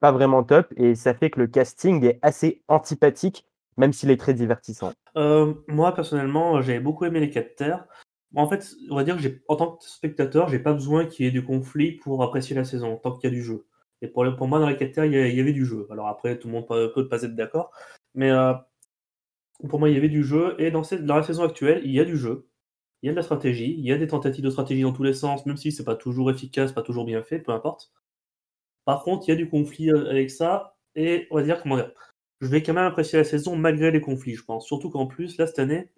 pas 0.00 0.12
vraiment 0.12 0.42
top 0.42 0.72
et 0.76 0.94
ça 0.94 1.14
fait 1.14 1.30
que 1.30 1.40
le 1.40 1.46
casting 1.46 2.04
est 2.04 2.18
assez 2.22 2.62
antipathique, 2.68 3.46
même 3.76 3.92
s'il 3.92 4.10
est 4.10 4.16
très 4.16 4.34
divertissant. 4.34 4.92
moi, 5.16 5.94
personnellement, 5.94 6.60
j'avais 6.60 6.80
beaucoup 6.80 7.04
aimé 7.04 7.20
les 7.20 7.30
4 7.30 7.56
terres. 7.56 7.86
En 8.34 8.48
fait, 8.48 8.74
on 8.90 8.96
va 8.96 9.04
dire 9.04 9.16
que 9.16 9.28
en 9.48 9.56
tant 9.56 9.76
que 9.76 9.84
spectateur, 9.84 10.48
j'ai 10.48 10.58
pas 10.58 10.72
besoin 10.72 11.06
qu'il 11.06 11.26
y 11.26 11.28
ait 11.28 11.32
du 11.32 11.44
conflit 11.44 11.92
pour 11.92 12.22
apprécier 12.22 12.56
la 12.56 12.64
saison, 12.64 12.96
tant 12.96 13.16
qu'il 13.16 13.30
y 13.30 13.32
a 13.32 13.36
du 13.36 13.42
jeu. 13.42 13.66
Et 14.00 14.08
pour, 14.08 14.24
moi, 14.48 14.58
dans 14.58 14.66
la 14.66 14.74
quête 14.74 14.98
il 15.04 15.12
y, 15.12 15.40
avait 15.40 15.52
du 15.52 15.64
jeu. 15.64 15.86
Alors 15.90 16.08
après, 16.08 16.38
tout 16.38 16.48
le 16.48 16.54
monde 16.54 16.66
peut, 16.66 17.08
pas 17.08 17.22
être 17.22 17.36
d'accord, 17.36 17.70
mais 18.14 18.30
euh, 18.30 18.52
pour 19.68 19.78
moi, 19.78 19.88
il 19.88 19.94
y 19.94 19.98
avait 19.98 20.08
du 20.08 20.24
jeu. 20.24 20.56
Et 20.58 20.70
dans, 20.70 20.82
la 20.90 21.22
saison 21.22 21.44
actuelle, 21.44 21.82
il 21.84 21.92
y 21.92 22.00
a 22.00 22.04
du 22.04 22.16
jeu, 22.16 22.48
il 23.02 23.06
y 23.06 23.10
a 23.10 23.12
de 23.12 23.16
la 23.16 23.22
stratégie, 23.22 23.74
il 23.78 23.84
y 23.84 23.92
a 23.92 23.98
des 23.98 24.08
tentatives 24.08 24.44
de 24.44 24.50
stratégie 24.50 24.82
dans 24.82 24.92
tous 24.92 25.04
les 25.04 25.14
sens, 25.14 25.46
même 25.46 25.56
si 25.56 25.72
c'est 25.72 25.84
pas 25.84 25.96
toujours 25.96 26.30
efficace, 26.30 26.72
pas 26.72 26.82
toujours 26.82 27.04
bien 27.04 27.22
fait, 27.22 27.38
peu 27.38 27.52
importe. 27.52 27.92
Par 28.84 29.04
contre, 29.04 29.28
il 29.28 29.32
y 29.32 29.34
a 29.34 29.36
du 29.36 29.48
conflit 29.48 29.90
euh, 29.90 30.10
avec 30.10 30.30
ça, 30.30 30.76
et 30.96 31.28
on 31.30 31.36
va 31.36 31.42
dire, 31.42 31.62
comment 31.62 31.76
dire, 31.76 31.92
je 32.40 32.48
vais 32.48 32.62
quand 32.62 32.74
même 32.74 32.84
apprécier 32.86 33.18
la 33.18 33.24
saison 33.24 33.56
malgré 33.56 33.92
les 33.92 34.00
conflits, 34.00 34.34
je 34.34 34.44
pense. 34.44 34.66
Surtout 34.66 34.90
qu'en 34.90 35.06
plus, 35.06 35.38
là, 35.38 35.46
cette 35.46 35.60
année, 35.60 35.90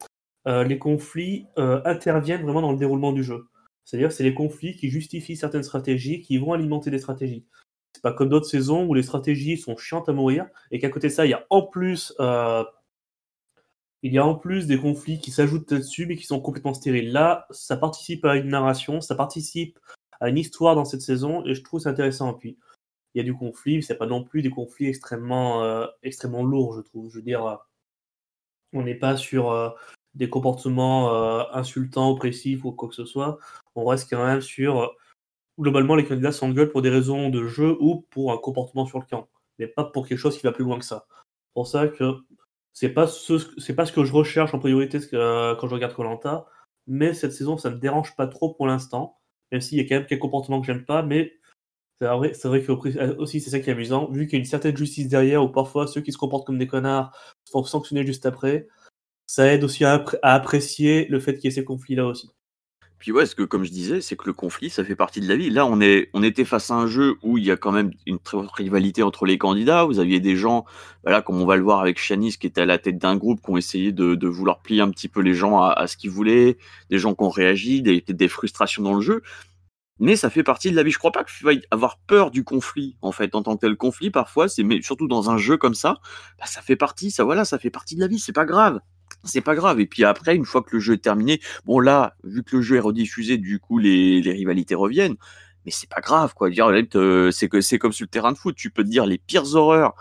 les 0.47 0.79
conflits 0.79 1.47
euh, 1.59 1.81
interviennent 1.85 2.43
vraiment 2.43 2.61
dans 2.61 2.73
le 2.73 2.79
déroulement 2.79 3.13
du 3.13 3.25
jeu. 3.25 3.47
C'est-à-dire 3.85 4.13
c'est 4.13 4.25
les 4.25 4.35
conflits 4.35 4.77
qui 4.77 4.91
justifient 4.91 5.37
certaines 5.37 5.63
stratégies, 5.63 6.21
qui 6.21 6.39
vont 6.39 6.53
alimenter 6.53 6.91
des 6.91 6.99
stratégies. 6.99 7.47
C'est 7.93 8.03
pas 8.03 8.13
comme 8.13 8.29
d'autres 8.29 8.49
saisons 8.49 8.85
où 8.87 8.95
les 8.95 9.03
stratégies 9.03 9.57
sont 9.57 9.77
chiantes 9.77 10.09
à 10.09 10.13
mourir 10.13 10.47
et 10.71 10.79
qu'à 10.79 10.91
côté 10.91 11.09
de 11.09 11.13
ça, 11.13 11.27
il 11.27 11.31
y 11.31 11.35
a 11.35 11.47
en 11.51 11.63
plus, 11.63 12.15
euh, 12.21 12.65
il 14.03 14.13
y 14.13 14.19
a 14.19 14.27
en 14.27 14.35
plus 14.35 14.67
des 14.67 14.79
conflits 14.79 15.19
qui 15.19 15.31
s'ajoutent 15.31 15.71
là-dessus 15.71 16.07
mais 16.07 16.17
qui 16.17 16.25
sont 16.25 16.41
complètement 16.41 16.75
stériles. 16.75 17.13
Là, 17.13 17.47
ça 17.51 17.77
participe 17.77 18.25
à 18.25 18.37
une 18.37 18.49
narration, 18.49 19.01
ça 19.01 19.15
participe 19.15 19.79
à 20.21 20.29
une 20.29 20.39
histoire 20.39 20.75
dans 20.75 20.85
cette 20.85 21.03
saison 21.03 21.45
et 21.47 21.55
je 21.55 21.63
trouve 21.63 21.81
c'est 21.81 21.89
intéressant. 21.89 22.35
Puis 22.35 22.59
il 23.15 23.19
y 23.19 23.21
a 23.21 23.25
du 23.25 23.35
conflit, 23.35 23.77
mais 23.77 23.83
c'est 23.83 23.97
pas 23.97 24.07
non 24.07 24.25
plus 24.25 24.43
des 24.43 24.51
conflits 24.51 24.89
extrêmement, 24.89 25.87
extrêmement 26.03 26.43
lourds, 26.43 26.75
je 26.77 26.81
trouve. 26.81 27.11
Je 27.11 27.17
veux 27.19 27.23
dire, 27.23 27.59
on 28.73 28.83
n'est 28.83 28.97
pas 28.97 29.17
sur 29.17 29.77
des 30.15 30.31
comportements 30.31 31.15
euh, 31.15 31.45
insultants, 31.53 32.11
oppressifs 32.11 32.65
ou 32.65 32.73
quoi 32.73 32.89
que 32.89 32.95
ce 32.95 33.05
soit. 33.05 33.39
On 33.75 33.85
reste 33.85 34.09
quand 34.11 34.25
même 34.25 34.41
sur. 34.41 34.81
Euh, 34.81 34.89
globalement, 35.59 35.97
les 35.97 36.05
candidats 36.05 36.33
s'engueulent 36.33 36.71
pour 36.71 36.83
des 36.83 36.91
raisons 36.91 37.31
de 37.31 37.47
jeu 37.47 37.77
ou 37.81 38.07
pour 38.11 38.33
un 38.33 38.39
comportement 38.39 38.87
sur 38.87 38.99
le 38.99 39.07
camp, 39.07 39.29
mais 39.59 39.67
pas 39.67 39.85
pour 39.85 40.07
quelque 40.09 40.19
chose 40.19 40.37
qui 40.37 40.43
va 40.43 40.53
plus 40.53 40.65
loin 40.65 40.79
que 40.79 40.85
ça. 40.85 41.07
C'est 41.11 41.55
pour 41.55 41.67
ça 41.69 41.89
que 41.89 42.15
c'est 42.73 42.89
pas 42.91 43.07
ce 43.07 43.39
c'est 43.59 43.75
pas 43.75 43.87
ce 43.87 43.93
que 43.93 44.05
je 44.05 44.13
recherche 44.13 44.55
en 44.55 44.59
priorité 44.59 44.99
euh, 45.15 45.55
quand 45.57 45.69
je 45.69 45.75
regarde 45.75 45.95
Colanta, 45.95 46.47
mais 46.87 47.15
cette 47.15 47.33
saison 47.33 47.57
ça 47.57 47.71
me 47.71 47.77
dérange 47.79 48.17
pas 48.17 48.27
trop 48.27 48.55
pour 48.55 48.67
l'instant, 48.67 49.19
même 49.53 49.61
s'il 49.61 49.79
y 49.79 49.81
a 49.81 49.85
quand 49.85 49.97
même 49.97 50.07
quelques 50.07 50.23
comportements 50.23 50.61
que 50.61 50.67
j'aime 50.67 50.85
pas, 50.85 51.03
mais 51.03 51.35
c'est 52.01 52.07
vrai, 52.09 52.35
c'est 52.35 52.49
vrai 52.49 52.63
que 52.63 52.73
aussi 53.19 53.41
c'est 53.41 53.51
ça 53.51 53.61
qui 53.61 53.71
est 53.71 53.73
amusant, 53.73 54.11
vu 54.11 54.27
qu'il 54.27 54.35
y 54.35 54.37
a 54.37 54.41
une 54.41 54.45
certaine 54.45 54.77
justice 54.77 55.09
derrière, 55.09 55.45
où 55.45 55.49
parfois 55.49 55.87
ceux 55.87 56.01
qui 56.01 56.13
se 56.13 56.19
comportent 56.19 56.47
comme 56.47 56.59
des 56.59 56.67
connards 56.67 57.17
sont 57.45 57.65
sanctionnés 57.65 58.05
juste 58.05 58.27
après 58.27 58.67
ça 59.27 59.53
aide 59.53 59.65
aussi 59.65 59.85
à, 59.85 60.05
apprécier 60.23 61.07
le 61.09 61.21
fait 61.21 61.35
qu'il 61.35 61.45
y 61.45 61.49
ait 61.49 61.57
ces 61.57 61.65
conflits-là 61.65 62.07
aussi. 62.07 62.31
Puis 63.05 63.13
ouais, 63.13 63.27
ce 63.27 63.35
que 63.35 63.43
comme 63.43 63.65
je 63.65 63.71
disais, 63.71 64.01
c'est 64.01 64.17
que 64.17 64.25
le 64.25 64.33
conflit, 64.33 64.71
ça 64.71 64.83
fait 64.83 64.97
partie 64.97 65.21
de 65.21 65.29
la 65.29 65.37
vie. 65.37 65.51
Là, 65.51 65.67
on 65.67 65.79
est, 65.81 66.09
on 66.15 66.23
était 66.23 66.47
face 66.47 66.71
à 66.71 66.75
un 66.75 66.87
jeu 66.87 67.17
où 67.23 67.37
il 67.37 67.45
y 67.45 67.51
a 67.51 67.57
quand 67.59 67.71
même 67.71 67.91
une 68.07 68.19
très 68.19 68.39
forte 68.39 68.53
rivalité 68.53 69.03
entre 69.03 69.27
les 69.27 69.37
candidats. 69.37 69.85
Vous 69.85 69.99
aviez 69.99 70.21
des 70.21 70.37
gens, 70.37 70.65
voilà, 71.03 71.21
comme 71.21 71.39
on 71.39 71.45
va 71.45 71.57
le 71.57 71.63
voir 71.63 71.81
avec 71.81 71.99
Shanice, 71.99 72.39
qui 72.39 72.47
était 72.47 72.63
à 72.63 72.67
la 72.67 72.79
tête 72.79 72.97
d'un 72.97 73.17
groupe, 73.17 73.43
qui 73.45 73.51
ont 73.51 73.59
essayé 73.59 73.93
de, 73.93 74.27
vouloir 74.27 74.63
plier 74.63 74.81
un 74.81 74.91
petit 74.91 75.09
peu 75.09 75.21
les 75.21 75.35
gens 75.35 75.61
à, 75.61 75.87
ce 75.87 75.99
qu'ils 75.99 76.13
voulaient, 76.13 76.57
des 76.89 76.99
gens 76.99 77.15
qui 77.15 77.25
ont 77.25 77.29
réagi, 77.29 77.83
des, 77.83 78.01
des 78.01 78.29
frustrations 78.29 78.83
dans 78.83 78.95
le 78.95 79.03
jeu. 79.03 79.21
mais 80.01 80.17
ça 80.17 80.31
fait 80.31 80.43
partie 80.43 80.71
de 80.71 80.77
la 80.77 80.83
vie. 80.83 80.91
Je 80.91 80.99
crois 80.99 81.13
pas 81.13 81.25
qu'il 81.25 81.45
faille 81.45 81.63
avoir 81.71 81.99
peur 82.07 82.31
du 82.31 82.43
conflit, 82.43 82.97
en 83.03 83.13
fait, 83.13 83.35
en 83.35 83.43
tant 83.43 83.57
que 83.57 83.61
tel 83.61 83.77
conflit. 83.77 84.11
Parfois, 84.11 84.49
c'est 84.49 84.63
mais 84.63 84.81
surtout 84.81 85.09
dans 85.09 85.31
un 85.31 85.37
jeu 85.37 85.59
comme 85.59 85.75
ça, 85.75 85.99
bah, 86.39 86.47
ça 86.47 86.63
fait 86.63 86.77
partie, 86.77 87.11
ça 87.11 87.25
voilà, 87.25 87.45
ça 87.45 87.59
fait 87.59 87.71
partie 87.71 87.97
de 87.97 88.01
la 88.01 88.07
vie. 88.07 88.19
C'est 88.19 88.33
pas 88.33 88.47
grave, 88.47 88.81
c'est 89.25 89.41
pas 89.41 89.55
grave. 89.55 89.81
Et 89.81 89.87
puis 89.87 90.05
après, 90.05 90.37
une 90.37 90.45
fois 90.45 90.63
que 90.63 90.71
le 90.73 90.81
jeu 90.81 90.95
est 90.95 90.99
terminé, 91.03 91.41
bon 91.65 91.81
là, 91.81 92.17
vu 92.25 92.43
que 92.43 92.57
le 92.57 92.63
jeu 92.63 92.77
est 92.77 92.81
rediffusé, 92.81 93.39
du 93.39 93.59
coup 93.59 93.79
les, 93.79 94.21
rivalités 94.25 94.75
reviennent. 94.75 95.17
Mais 95.65 95.71
c'est 95.71 95.89
pas 95.89 96.01
grave, 96.01 96.35
quoi. 96.35 96.51
Dire, 96.51 96.71
c'est 97.33 97.49
que 97.49 97.61
c'est 97.61 97.79
comme 97.79 97.93
sur 97.93 98.05
le 98.05 98.09
terrain 98.09 98.33
de 98.33 98.39
foot. 98.39 98.55
Tu 98.55 98.71
peux 98.71 98.85
te 98.85 98.89
dire 98.89 99.07
les 99.07 99.19
pires 99.19 99.55
horreurs 99.55 99.95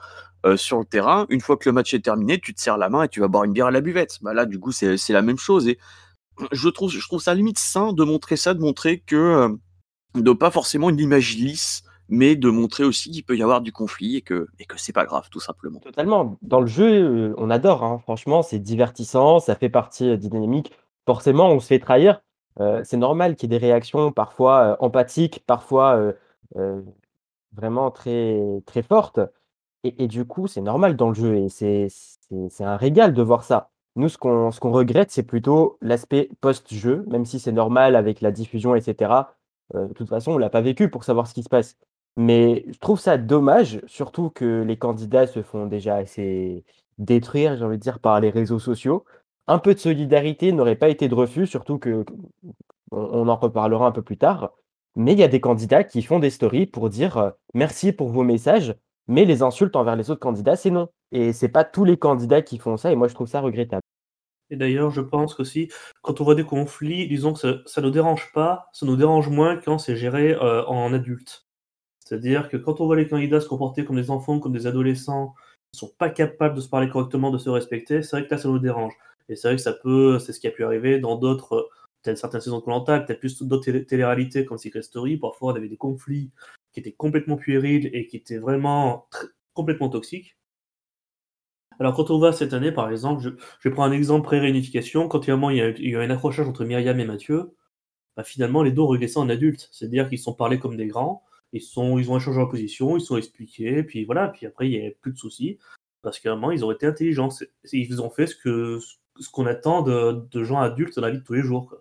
euh, 0.46 0.58
sur 0.58 0.80
le 0.80 0.86
terrain. 0.86 1.26
Une 1.30 1.40
fois 1.40 1.56
que 1.56 1.70
le 1.70 1.74
match 1.74 1.94
est 1.94 2.04
terminé, 2.04 2.40
tu 2.40 2.54
te 2.54 2.62
serres 2.62 2.78
la 2.78 2.90
main 2.90 3.04
et 3.04 3.08
tu 3.08 3.22
vas 3.22 3.30
boire 3.30 3.46
une 3.46 3.54
bière 3.54 3.68
à 3.68 3.72
la 3.72 3.80
buvette. 3.80 4.20
Bah 4.22 4.34
là, 4.34 4.46
du 4.46 4.60
coup, 4.60 4.74
c'est 4.74 4.98
la 5.10 5.22
même 5.22 5.38
chose. 5.38 5.68
Et 5.70 5.80
je 6.52 6.68
trouve, 6.70 6.92
je 6.92 7.00
trouve 7.00 7.22
ça 7.22 7.34
limite 7.34 7.60
sain 7.60 7.94
de 7.94 8.04
montrer 8.04 8.36
ça, 8.36 8.54
de 8.54 8.60
montrer 8.60 9.00
que 9.00 9.16
euh, 9.16 9.50
de 10.16 10.34
pas 10.34 10.52
forcément 10.52 10.90
une 10.90 11.00
image 11.00 11.36
lisse, 11.36 11.84
mais 12.10 12.36
de 12.36 12.50
montrer 12.50 12.84
aussi 12.84 13.12
qu'il 13.12 13.24
peut 13.24 13.38
y 13.38 13.44
avoir 13.44 13.62
du 13.62 13.72
conflit 13.72 14.18
et 14.18 14.22
que, 14.22 14.48
et 14.60 14.66
que 14.66 14.80
c'est 14.80 14.94
pas 14.94 15.06
grave, 15.06 15.30
tout 15.32 15.40
simplement. 15.40 15.80
Totalement. 15.80 16.38
Dans 16.42 16.60
le 16.60 16.68
jeu, 16.68 17.30
euh, 17.32 17.34
on 17.38 17.50
adore, 17.50 17.84
hein. 17.84 18.00
franchement, 18.00 18.42
c'est 18.42 18.60
divertissant, 18.60 19.40
ça 19.40 19.56
fait 19.56 19.70
partie 19.70 20.10
euh, 20.10 20.18
dynamique. 20.18 20.72
Forcément, 21.06 21.50
on 21.50 21.60
se 21.60 21.68
fait 21.68 21.80
trahir. 21.80 22.22
Euh, 22.60 22.82
c'est 22.84 22.98
normal 22.98 23.36
qu'il 23.36 23.52
y 23.52 23.56
ait 23.56 23.60
des 23.60 23.66
réactions 23.66 24.12
parfois 24.12 24.78
empathiques, 24.80 25.44
parfois 25.48 26.14
vraiment 27.54 27.92
très, 27.92 28.40
très 28.66 28.84
fortes. 28.84 29.20
Et, 29.84 30.04
et 30.04 30.08
du 30.08 30.26
coup, 30.26 30.48
c'est 30.48 30.62
normal 30.62 30.96
dans 30.96 31.10
le 31.10 31.16
jeu 31.16 31.36
et 31.36 31.50
c'est 31.50 32.64
un 32.64 32.78
régal 32.78 33.14
de 33.14 33.22
voir 33.22 33.44
ça. 33.44 33.72
Nous, 33.96 34.10
ce 34.10 34.18
qu'on 34.18 34.52
ce 34.52 34.60
qu'on 34.60 34.72
regrette, 34.72 35.12
c'est 35.12 35.24
plutôt 35.24 35.78
l'aspect 35.82 36.30
post-jeu, 36.42 37.04
même 37.08 37.26
si 37.26 37.40
c'est 37.40 37.52
normal 37.52 37.96
avec 37.96 38.22
la 38.22 38.32
diffusion, 38.32 38.76
etc. 38.76 39.12
De 39.74 39.94
toute 39.94 40.10
façon, 40.10 40.34
on 40.34 40.38
l'a 40.38 40.50
pas 40.50 40.62
vécu 40.62 40.90
pour 40.90 41.04
savoir 41.04 41.28
ce 41.28 41.34
qui 41.34 41.44
se 41.44 41.50
passe. 41.50 41.78
Mais 42.16 42.66
je 42.68 42.78
trouve 42.80 43.00
ça 43.00 43.18
dommage, 43.18 43.82
surtout 43.88 44.30
que 44.30 44.64
les 44.64 44.78
candidats 44.78 45.28
se 45.28 45.42
font 45.42 45.66
déjà 45.66 45.96
assez 45.96 46.64
détruire, 47.00 47.58
j'ai 47.58 47.64
envie 47.66 47.78
de 47.78 47.82
dire, 47.82 48.00
par 48.00 48.20
les 48.20 48.30
réseaux 48.30 48.60
sociaux. 48.60 49.06
Un 49.48 49.60
peu 49.60 49.74
de 49.74 49.80
solidarité 49.80 50.52
n'aurait 50.52 50.76
pas 50.76 50.90
été 50.90 51.08
de 51.08 51.16
refus, 51.16 51.48
surtout 51.48 51.80
que 51.80 52.06
on 52.92 53.28
en 53.28 53.36
reparlera 53.36 53.88
un 53.88 53.92
peu 53.92 54.04
plus 54.04 54.18
tard. 54.18 54.52
Mais 54.96 55.14
il 55.14 55.20
y 55.20 55.24
a 55.24 55.28
des 55.28 55.42
candidats 55.42 55.84
qui 55.84 56.04
font 56.04 56.20
des 56.20 56.30
stories 56.30 56.68
pour 56.68 56.90
dire 56.90 57.18
euh, 57.18 57.32
merci 57.56 57.92
pour 57.92 58.10
vos 58.10 58.24
messages, 58.24 58.76
mais 59.08 59.26
les 59.26 59.42
insultes 59.42 59.76
envers 59.76 59.96
les 59.96 60.12
autres 60.12 60.20
candidats, 60.20 60.56
c'est 60.56 60.70
non. 60.70 60.90
Et 61.12 61.34
c'est 61.34 61.50
pas 61.50 61.64
tous 61.64 61.84
les 61.86 61.98
candidats 61.98 62.44
qui 62.44 62.60
font 62.60 62.78
ça, 62.78 62.92
et 62.92 62.96
moi 62.96 63.08
je 63.08 63.16
trouve 63.16 63.28
ça 63.28 63.42
regrettable. 63.42 63.82
Et 64.52 64.56
d'ailleurs, 64.56 64.92
je 64.92 65.02
pense 65.02 65.34
qu'aussi, 65.34 65.70
quand 66.04 66.22
on 66.22 66.24
voit 66.24 66.36
des 66.36 66.44
conflits, 66.44 67.08
disons 67.08 67.34
que 67.34 67.40
ça, 67.40 67.56
ça 67.66 67.82
nous 67.82 67.90
dérange 67.90 68.32
pas, 68.34 68.68
ça 68.72 68.86
nous 68.86 68.96
dérange 68.96 69.30
moins 69.30 69.58
quand 69.58 69.80
c'est 69.80 69.96
géré 69.96 70.34
euh, 70.34 70.64
en 70.66 70.94
adulte. 70.94 71.48
C'est-à-dire 72.06 72.50
que 72.50 72.58
quand 72.58 72.82
on 72.82 72.86
voit 72.86 72.96
les 72.96 73.08
candidats 73.08 73.40
se 73.40 73.48
comporter 73.48 73.86
comme 73.86 73.96
des 73.96 74.12
enfants, 74.12 74.40
comme 74.40 74.54
des 74.54 74.68
adolescents, 74.68 75.34
ils 75.74 75.78
sont 75.78 75.92
pas 75.98 76.10
capables 76.10 76.56
de 76.56 76.62
se 76.62 76.70
parler 76.70 76.90
correctement, 76.90 77.32
de 77.32 77.38
se 77.38 77.50
respecter, 77.50 78.04
c'est 78.04 78.18
vrai 78.18 78.28
que 78.28 78.34
là, 78.34 78.38
ça 78.38 78.50
nous 78.50 78.60
dérange. 78.60 78.94
Et 79.30 79.36
c'est 79.36 79.48
vrai 79.48 79.56
que 79.56 79.62
ça 79.62 79.74
peut, 79.74 80.20
c'est 80.20 80.34
ce 80.34 80.40
qui 80.40 80.48
a 80.48 80.52
pu 80.52 80.64
arriver 80.64 81.00
dans 81.00 81.16
d'autres, 81.16 81.70
peut-être 82.02 82.18
certaines 82.18 82.42
saisons 82.42 82.60
de 82.60 82.64
Colanta, 82.64 83.00
peut-être 83.00 83.20
plus 83.20 83.42
d'autres 83.42 83.72
télé-réalités 83.72 84.46
comme 84.46 84.58
Secret 84.58 84.82
Story. 84.82 85.18
Parfois, 85.18 85.54
on 85.54 85.56
avait 85.56 85.70
des 85.70 85.78
conflits 85.78 86.32
qui 86.74 86.80
étaient 86.82 86.92
complètement 86.92 87.38
puérils 87.38 87.90
et 87.94 88.08
qui 88.08 88.18
étaient 88.18 88.38
vraiment 88.38 89.08
complètement 89.54 89.90
toxiques. 89.90 90.36
Alors, 91.80 91.96
quand 91.96 92.12
on 92.12 92.20
va 92.20 92.34
cette 92.34 92.54
année, 92.54 92.72
par 92.72 92.92
exemple, 92.92 93.22
je, 93.24 93.30
je 93.60 93.70
prends 93.70 93.84
un 93.84 93.92
exemple 93.92 94.26
pré-réunification. 94.26 95.08
Quand 95.08 95.26
il 95.26 95.30
y 95.30 95.62
a 95.62 95.70
il 95.70 95.96
un 95.96 96.10
accrochage 96.10 96.48
entre 96.48 96.66
Myriam 96.66 97.00
et 97.00 97.06
Mathieu, 97.06 97.56
bah, 98.16 98.24
finalement, 98.24 98.62
les 98.62 98.72
deux 98.72 98.84
ça 99.08 99.20
en 99.22 99.30
adultes. 99.30 99.70
C'est-à-dire 99.72 100.10
qu'ils 100.10 100.20
sont 100.20 100.34
parlés 100.34 100.60
comme 100.60 100.78
des 100.78 100.88
grands, 100.88 101.24
ils, 101.54 101.62
sont, 101.62 101.98
ils 101.98 102.12
ont 102.12 102.18
échangé 102.18 102.42
en 102.42 102.48
position, 102.48 102.98
ils 102.98 103.02
sont 103.02 103.18
expliqués, 103.18 103.84
puis 103.84 104.06
voilà, 104.06 104.28
puis 104.28 104.46
après, 104.46 104.68
il 104.68 104.72
n'y 104.72 104.80
avait 104.80 104.98
plus 105.02 105.14
de 105.14 105.18
soucis. 105.18 105.60
Parce 106.02 106.20
qu'à 106.20 106.34
un 106.34 106.36
moment, 106.36 106.52
ils 106.52 106.66
ont 106.66 106.72
été 106.72 106.86
intelligents. 106.86 107.30
Ils 107.72 108.02
ont 108.02 108.10
fait 108.10 108.28
ce 108.28 108.36
que 108.36 108.80
ce 109.20 109.30
qu'on 109.30 109.46
attend 109.46 109.84
de, 109.84 110.26
de, 110.32 110.44
gens 110.44 110.60
adultes 110.60 110.96
dans 110.96 111.04
la 111.04 111.12
vie 111.12 111.20
de 111.20 111.24
tous 111.24 111.34
les 111.34 111.44
jours. 111.44 111.76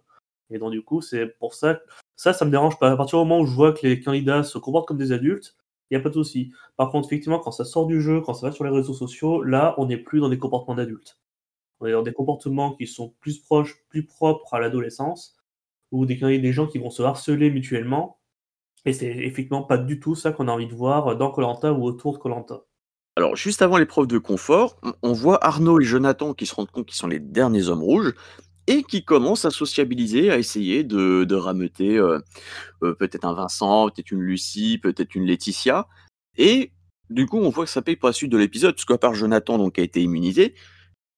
Et 0.50 0.58
donc, 0.58 0.70
du 0.70 0.82
coup, 0.82 1.00
c'est 1.00 1.26
pour 1.38 1.54
ça 1.54 1.80
ça, 2.22 2.32
ça 2.32 2.44
me 2.44 2.52
dérange 2.52 2.78
pas. 2.78 2.92
À 2.92 2.96
partir 2.96 3.18
du 3.18 3.24
moment 3.24 3.40
où 3.40 3.46
je 3.46 3.54
vois 3.54 3.72
que 3.72 3.84
les 3.84 4.00
candidats 4.00 4.44
se 4.44 4.56
comportent 4.58 4.86
comme 4.86 4.98
des 4.98 5.10
adultes, 5.10 5.56
il 5.90 5.96
n'y 5.96 6.00
a 6.00 6.02
pas 6.02 6.08
de 6.08 6.14
souci. 6.14 6.52
Par 6.76 6.90
contre, 6.90 7.08
effectivement, 7.08 7.40
quand 7.40 7.50
ça 7.50 7.64
sort 7.64 7.86
du 7.86 8.00
jeu, 8.00 8.20
quand 8.20 8.32
ça 8.32 8.46
va 8.46 8.52
sur 8.52 8.62
les 8.62 8.70
réseaux 8.70 8.94
sociaux, 8.94 9.42
là, 9.42 9.74
on 9.78 9.86
n'est 9.86 9.96
plus 9.96 10.20
dans 10.20 10.28
des 10.28 10.38
comportements 10.38 10.76
d'adultes. 10.76 11.18
On 11.80 11.86
est 11.86 11.92
dans 11.92 12.02
des 12.02 12.12
comportements 12.12 12.74
qui 12.74 12.86
sont 12.86 13.12
plus 13.20 13.40
proches, 13.40 13.76
plus 13.88 14.06
propres 14.06 14.54
à 14.54 14.60
l'adolescence, 14.60 15.36
ou 15.90 16.06
des, 16.06 16.14
des 16.16 16.52
gens 16.52 16.68
qui 16.68 16.78
vont 16.78 16.90
se 16.90 17.02
harceler 17.02 17.50
mutuellement. 17.50 18.18
Et 18.84 18.92
c'est 18.92 19.06
effectivement 19.06 19.62
pas 19.62 19.78
du 19.78 20.00
tout 20.00 20.14
ça 20.14 20.32
qu'on 20.32 20.48
a 20.48 20.52
envie 20.52 20.66
de 20.66 20.74
voir 20.74 21.16
dans 21.16 21.30
Colanta 21.30 21.72
ou 21.72 21.84
autour 21.84 22.14
de 22.14 22.18
Colanta. 22.18 22.64
Alors, 23.16 23.36
juste 23.36 23.60
avant 23.60 23.76
l'épreuve 23.76 24.06
de 24.06 24.18
confort, 24.18 24.80
on 25.02 25.12
voit 25.12 25.44
Arnaud 25.44 25.80
et 25.80 25.84
Jonathan 25.84 26.32
qui 26.32 26.46
se 26.46 26.54
rendent 26.54 26.70
compte 26.70 26.86
qu'ils 26.86 26.96
sont 26.96 27.06
les 27.06 27.20
derniers 27.20 27.68
hommes 27.68 27.82
rouges 27.82 28.14
et 28.66 28.82
qui 28.84 29.04
commencent 29.04 29.44
à 29.44 29.50
sociabiliser, 29.50 30.30
à 30.30 30.38
essayer 30.38 30.82
de, 30.84 31.24
de 31.24 31.34
rameuter 31.34 31.98
euh, 31.98 32.20
euh, 32.82 32.94
peut-être 32.94 33.24
un 33.24 33.34
Vincent, 33.34 33.88
peut-être 33.90 34.12
une 34.12 34.22
Lucie, 34.22 34.78
peut-être 34.78 35.14
une 35.14 35.26
Laetitia. 35.26 35.88
Et 36.38 36.72
du 37.10 37.26
coup, 37.26 37.38
on 37.38 37.50
voit 37.50 37.64
que 37.64 37.70
ça 37.70 37.82
paye 37.82 37.96
pour 37.96 38.08
la 38.08 38.12
suite 38.12 38.32
de 38.32 38.38
l'épisode, 38.38 38.74
parce 38.74 38.84
qu'à 38.84 38.98
part 38.98 39.14
Jonathan, 39.14 39.58
donc, 39.58 39.74
qui 39.74 39.80
a 39.80 39.84
été 39.84 40.00
immunisé, 40.00 40.54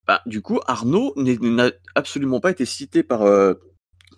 bah, 0.05 0.21
du 0.25 0.41
coup, 0.41 0.59
Arnaud 0.67 1.13
n'a 1.15 1.71
absolument 1.95 2.39
pas 2.39 2.51
été 2.51 2.65
cité 2.65 3.03
par, 3.03 3.21
euh, 3.21 3.53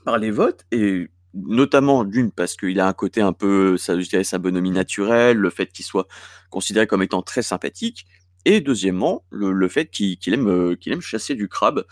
par 0.04 0.18
les 0.18 0.32
votes, 0.32 0.66
et 0.72 1.10
notamment 1.46 2.04
d'une 2.04 2.32
parce 2.32 2.56
qu'il 2.56 2.80
a 2.80 2.88
un 2.88 2.94
côté 2.94 3.22
un 3.22 3.34
peu, 3.34 3.78
ça, 3.78 4.00
je 4.00 4.08
dirais, 4.10 4.24
sa 4.24 4.38
bonhomie 4.38 4.72
naturelle, 4.72 5.38
le 5.38 5.50
fait 5.50 5.68
qu'il 5.68 5.86
soit 5.86 6.08
considéré 6.50 6.88
comme 6.88 7.04
étant 7.04 7.22
très 7.22 7.42
sympathique, 7.42 8.06
et 8.46 8.62
deuxièmement, 8.62 9.24
le, 9.30 9.52
le 9.52 9.68
fait 9.68 9.88
qu'il 9.90 10.34
aime, 10.34 10.78
qu'il 10.78 10.94
aime 10.94 11.02
chasser 11.02 11.36
du 11.36 11.48
crabe. 11.48 11.86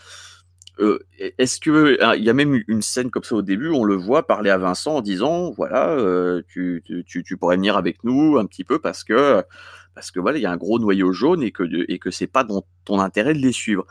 Euh, 0.78 0.98
est-ce 1.38 1.58
que 1.58 1.96
ah, 2.02 2.16
il 2.16 2.24
y 2.24 2.28
a 2.28 2.34
même 2.34 2.62
une 2.68 2.82
scène 2.82 3.10
comme 3.10 3.24
ça 3.24 3.34
au 3.34 3.42
début, 3.42 3.70
on 3.70 3.84
le 3.84 3.94
voit 3.94 4.26
parler 4.26 4.50
à 4.50 4.58
Vincent 4.58 4.96
en 4.96 5.00
disant 5.00 5.50
voilà, 5.52 5.90
euh, 5.90 6.42
tu, 6.48 6.82
tu, 7.06 7.24
tu, 7.24 7.36
pourrais 7.38 7.56
venir 7.56 7.78
avec 7.78 8.04
nous 8.04 8.36
un 8.36 8.44
petit 8.44 8.64
peu 8.64 8.78
parce 8.78 9.02
que 9.02 9.42
parce 9.94 10.10
que 10.10 10.20
voilà, 10.20 10.36
il 10.38 10.42
y 10.42 10.46
a 10.46 10.52
un 10.52 10.58
gros 10.58 10.78
noyau 10.78 11.12
jaune 11.12 11.42
et 11.42 11.50
que 11.50 11.64
et 11.90 11.98
que 11.98 12.10
c'est 12.10 12.26
pas 12.26 12.44
dans 12.44 12.66
ton 12.84 13.00
intérêt 13.00 13.32
de 13.32 13.38
les 13.38 13.52
suivre. 13.52 13.86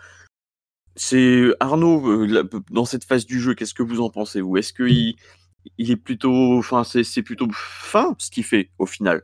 C'est 0.96 1.50
Arnaud 1.60 2.08
euh, 2.08 2.50
dans 2.70 2.86
cette 2.86 3.04
phase 3.04 3.26
du 3.26 3.40
jeu, 3.40 3.56
qu'est-ce 3.56 3.74
que 3.74 3.84
vous 3.84 4.02
en 4.02 4.10
pensez 4.12 4.42
vous? 4.42 4.58
Est-ce 4.58 4.72
qu'il 4.74 5.16
il 5.78 5.92
est 5.92 5.96
plutôt, 5.96 6.58
enfin 6.58 6.84
c'est 6.84 7.24
plutôt 7.24 7.48
fin 7.52 8.16
ce 8.18 8.30
qu'il 8.30 8.44
fait 8.44 8.70
au 8.80 8.86
final 8.86 9.24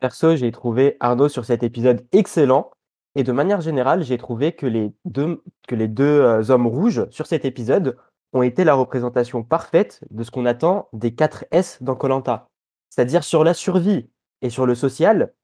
Perso, 0.00 0.34
j'ai 0.34 0.50
trouvé 0.50 0.96
Arnaud 0.98 1.28
sur 1.28 1.44
cet 1.44 1.62
épisode 1.62 2.06
excellent. 2.12 2.70
Et 3.16 3.22
de 3.22 3.32
manière 3.32 3.60
générale, 3.60 4.02
j'ai 4.02 4.18
trouvé 4.18 4.52
que 4.52 4.66
les 4.66 4.92
deux, 5.04 5.42
que 5.68 5.74
les 5.74 5.88
deux 5.88 6.04
euh, 6.04 6.50
hommes 6.50 6.66
rouges 6.66 7.06
sur 7.10 7.26
cet 7.26 7.44
épisode 7.44 7.96
ont 8.32 8.42
été 8.42 8.64
la 8.64 8.74
représentation 8.74 9.42
parfaite 9.42 10.00
de 10.10 10.22
ce 10.22 10.30
qu'on 10.30 10.46
attend 10.46 10.88
des 10.92 11.14
4 11.14 11.44
S 11.50 11.82
dans 11.82 11.96
Colanta. 11.96 12.48
C'est-à-dire 12.88 13.24
sur 13.24 13.44
la 13.44 13.52
survie 13.52 14.08
et 14.42 14.48
sur 14.48 14.64
le 14.64 14.74
social, 14.74 15.34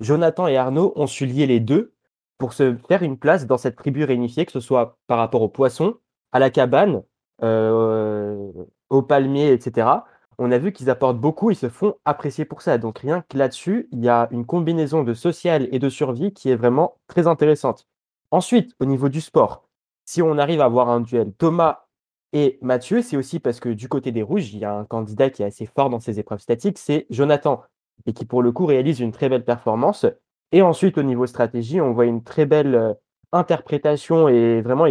Jonathan 0.00 0.46
et 0.46 0.56
Arnaud 0.56 0.92
ont 0.96 1.06
su 1.06 1.26
lier 1.26 1.46
les 1.46 1.60
deux 1.60 1.92
pour 2.38 2.52
se 2.52 2.76
faire 2.88 3.02
une 3.02 3.18
place 3.18 3.46
dans 3.46 3.58
cette 3.58 3.76
tribu 3.76 4.04
réunifiée, 4.04 4.46
que 4.46 4.52
ce 4.52 4.60
soit 4.60 4.98
par 5.06 5.18
rapport 5.18 5.42
aux 5.42 5.48
poissons, 5.48 5.96
à 6.32 6.38
la 6.38 6.50
cabane, 6.50 7.02
euh, 7.42 8.52
aux 8.90 9.02
palmiers, 9.02 9.52
etc 9.52 10.00
on 10.38 10.50
a 10.52 10.58
vu 10.58 10.72
qu'ils 10.72 10.90
apportent 10.90 11.18
beaucoup, 11.18 11.50
ils 11.50 11.56
se 11.56 11.68
font 11.68 11.96
apprécier 12.04 12.44
pour 12.44 12.62
ça. 12.62 12.78
Donc 12.78 12.98
rien 12.98 13.24
que 13.28 13.38
là-dessus, 13.38 13.88
il 13.92 14.04
y 14.04 14.08
a 14.08 14.28
une 14.30 14.44
combinaison 14.44 15.02
de 15.02 15.14
social 15.14 15.68
et 15.72 15.78
de 15.78 15.88
survie 15.88 16.32
qui 16.32 16.50
est 16.50 16.56
vraiment 16.56 16.98
très 17.06 17.26
intéressante. 17.26 17.86
Ensuite, 18.30 18.74
au 18.80 18.84
niveau 18.84 19.08
du 19.08 19.20
sport, 19.20 19.68
si 20.04 20.22
on 20.22 20.38
arrive 20.38 20.60
à 20.60 20.66
avoir 20.66 20.90
un 20.90 21.00
duel 21.00 21.32
Thomas 21.32 21.86
et 22.32 22.58
Mathieu, 22.60 23.02
c'est 23.02 23.16
aussi 23.16 23.40
parce 23.40 23.60
que 23.60 23.68
du 23.70 23.88
côté 23.88 24.12
des 24.12 24.22
rouges, 24.22 24.52
il 24.52 24.58
y 24.58 24.64
a 24.64 24.74
un 24.74 24.84
candidat 24.84 25.30
qui 25.30 25.42
est 25.42 25.46
assez 25.46 25.66
fort 25.66 25.90
dans 25.90 26.00
ses 26.00 26.18
épreuves 26.18 26.40
statiques, 26.40 26.78
c'est 26.78 27.06
Jonathan, 27.08 27.62
et 28.04 28.12
qui 28.12 28.26
pour 28.26 28.42
le 28.42 28.52
coup 28.52 28.66
réalise 28.66 29.00
une 29.00 29.12
très 29.12 29.28
belle 29.28 29.44
performance. 29.44 30.06
Et 30.52 30.62
ensuite, 30.62 30.98
au 30.98 31.02
niveau 31.02 31.26
stratégie, 31.26 31.80
on 31.80 31.92
voit 31.92 32.04
une 32.04 32.22
très 32.22 32.46
belle 32.46 32.74
euh, 32.74 32.94
interprétation 33.32 34.28
et 34.28 34.60
vraiment, 34.60 34.86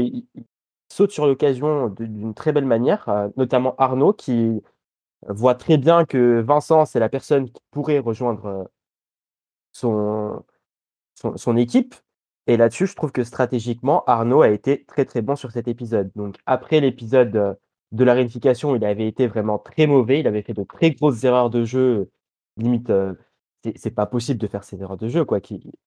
saute 0.95 1.11
sur 1.11 1.25
l'occasion 1.27 1.89
d'une 1.89 2.33
très 2.33 2.53
belle 2.53 2.65
manière, 2.65 3.09
euh, 3.09 3.27
notamment 3.37 3.75
Arnaud 3.77 4.13
qui 4.13 4.61
voit 5.27 5.55
très 5.55 5.77
bien 5.77 6.05
que 6.05 6.39
Vincent, 6.41 6.85
c'est 6.85 6.99
la 6.99 7.09
personne 7.09 7.49
qui 7.51 7.61
pourrait 7.71 7.99
rejoindre 7.99 8.69
euh, 9.83 10.39
son, 11.35 11.57
équipe. 11.57 11.95
Et 12.47 12.57
là-dessus, 12.57 12.87
je 12.87 12.95
trouve 12.95 13.11
que 13.11 13.23
stratégiquement, 13.23 14.03
Arnaud 14.05 14.41
a 14.41 14.49
été 14.49 14.85
très 14.85 15.05
très 15.05 15.21
bon 15.21 15.35
sur 15.35 15.51
cet 15.51 15.67
épisode. 15.67 16.11
Donc 16.15 16.37
après 16.45 16.79
l'épisode 16.79 17.35
euh, 17.35 17.53
de 17.91 18.03
la 18.03 18.13
réunification, 18.13 18.75
il 18.75 18.85
avait 18.85 19.07
été 19.07 19.27
vraiment 19.27 19.57
très 19.59 19.87
mauvais. 19.87 20.19
Il 20.21 20.27
avait 20.27 20.43
fait 20.43 20.53
de 20.53 20.63
très 20.63 20.91
grosses 20.91 21.23
erreurs 21.23 21.49
de 21.49 21.65
jeu. 21.65 22.09
Limite, 22.57 22.91
c'est 23.75 23.91
pas 23.91 24.05
possible 24.05 24.39
de 24.39 24.47
faire 24.47 24.63
ces 24.63 24.81
erreurs 24.81 24.97
de 24.97 25.07
jeu, 25.07 25.25
quoi, 25.25 25.39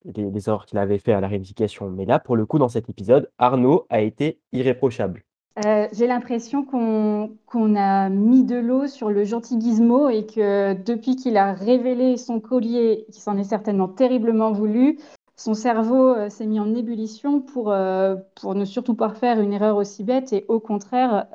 les 0.04 0.48
erreurs 0.48 0.66
qu'il 0.66 0.78
avait 0.78 0.98
fait 0.98 1.12
à 1.12 1.20
la 1.20 1.28
réunification. 1.28 1.90
Mais 1.90 2.04
là, 2.04 2.18
pour 2.18 2.36
le 2.36 2.46
coup, 2.46 2.58
dans 2.58 2.68
cet 2.68 2.88
épisode, 2.88 3.30
Arnaud 3.38 3.86
a 3.90 4.00
été 4.00 4.40
irréprochable. 4.52 5.24
Euh, 5.66 5.88
j'ai 5.92 6.06
l'impression 6.06 6.64
qu'on 6.64 7.76
a 7.76 8.08
mis 8.10 8.44
de 8.44 8.56
l'eau 8.56 8.86
sur 8.86 9.10
le 9.10 9.24
gentil 9.24 9.60
Gizmo 9.60 10.08
et 10.08 10.24
que 10.24 10.74
depuis 10.74 11.16
qu'il 11.16 11.36
a 11.36 11.52
révélé 11.52 12.16
son 12.16 12.38
collier, 12.38 13.06
qui 13.12 13.20
s'en 13.20 13.36
est 13.36 13.44
certainement 13.44 13.88
terriblement 13.88 14.52
voulu, 14.52 14.98
son 15.34 15.54
cerveau 15.54 16.14
euh, 16.14 16.28
s'est 16.28 16.46
mis 16.46 16.60
en 16.60 16.74
ébullition 16.74 17.40
pour, 17.40 17.72
euh, 17.72 18.14
pour 18.40 18.54
ne 18.54 18.64
surtout 18.64 18.94
pas 18.94 19.10
faire 19.10 19.40
une 19.40 19.52
erreur 19.52 19.76
aussi 19.76 20.04
bête 20.04 20.32
et 20.32 20.44
au 20.48 20.60
contraire 20.60 21.26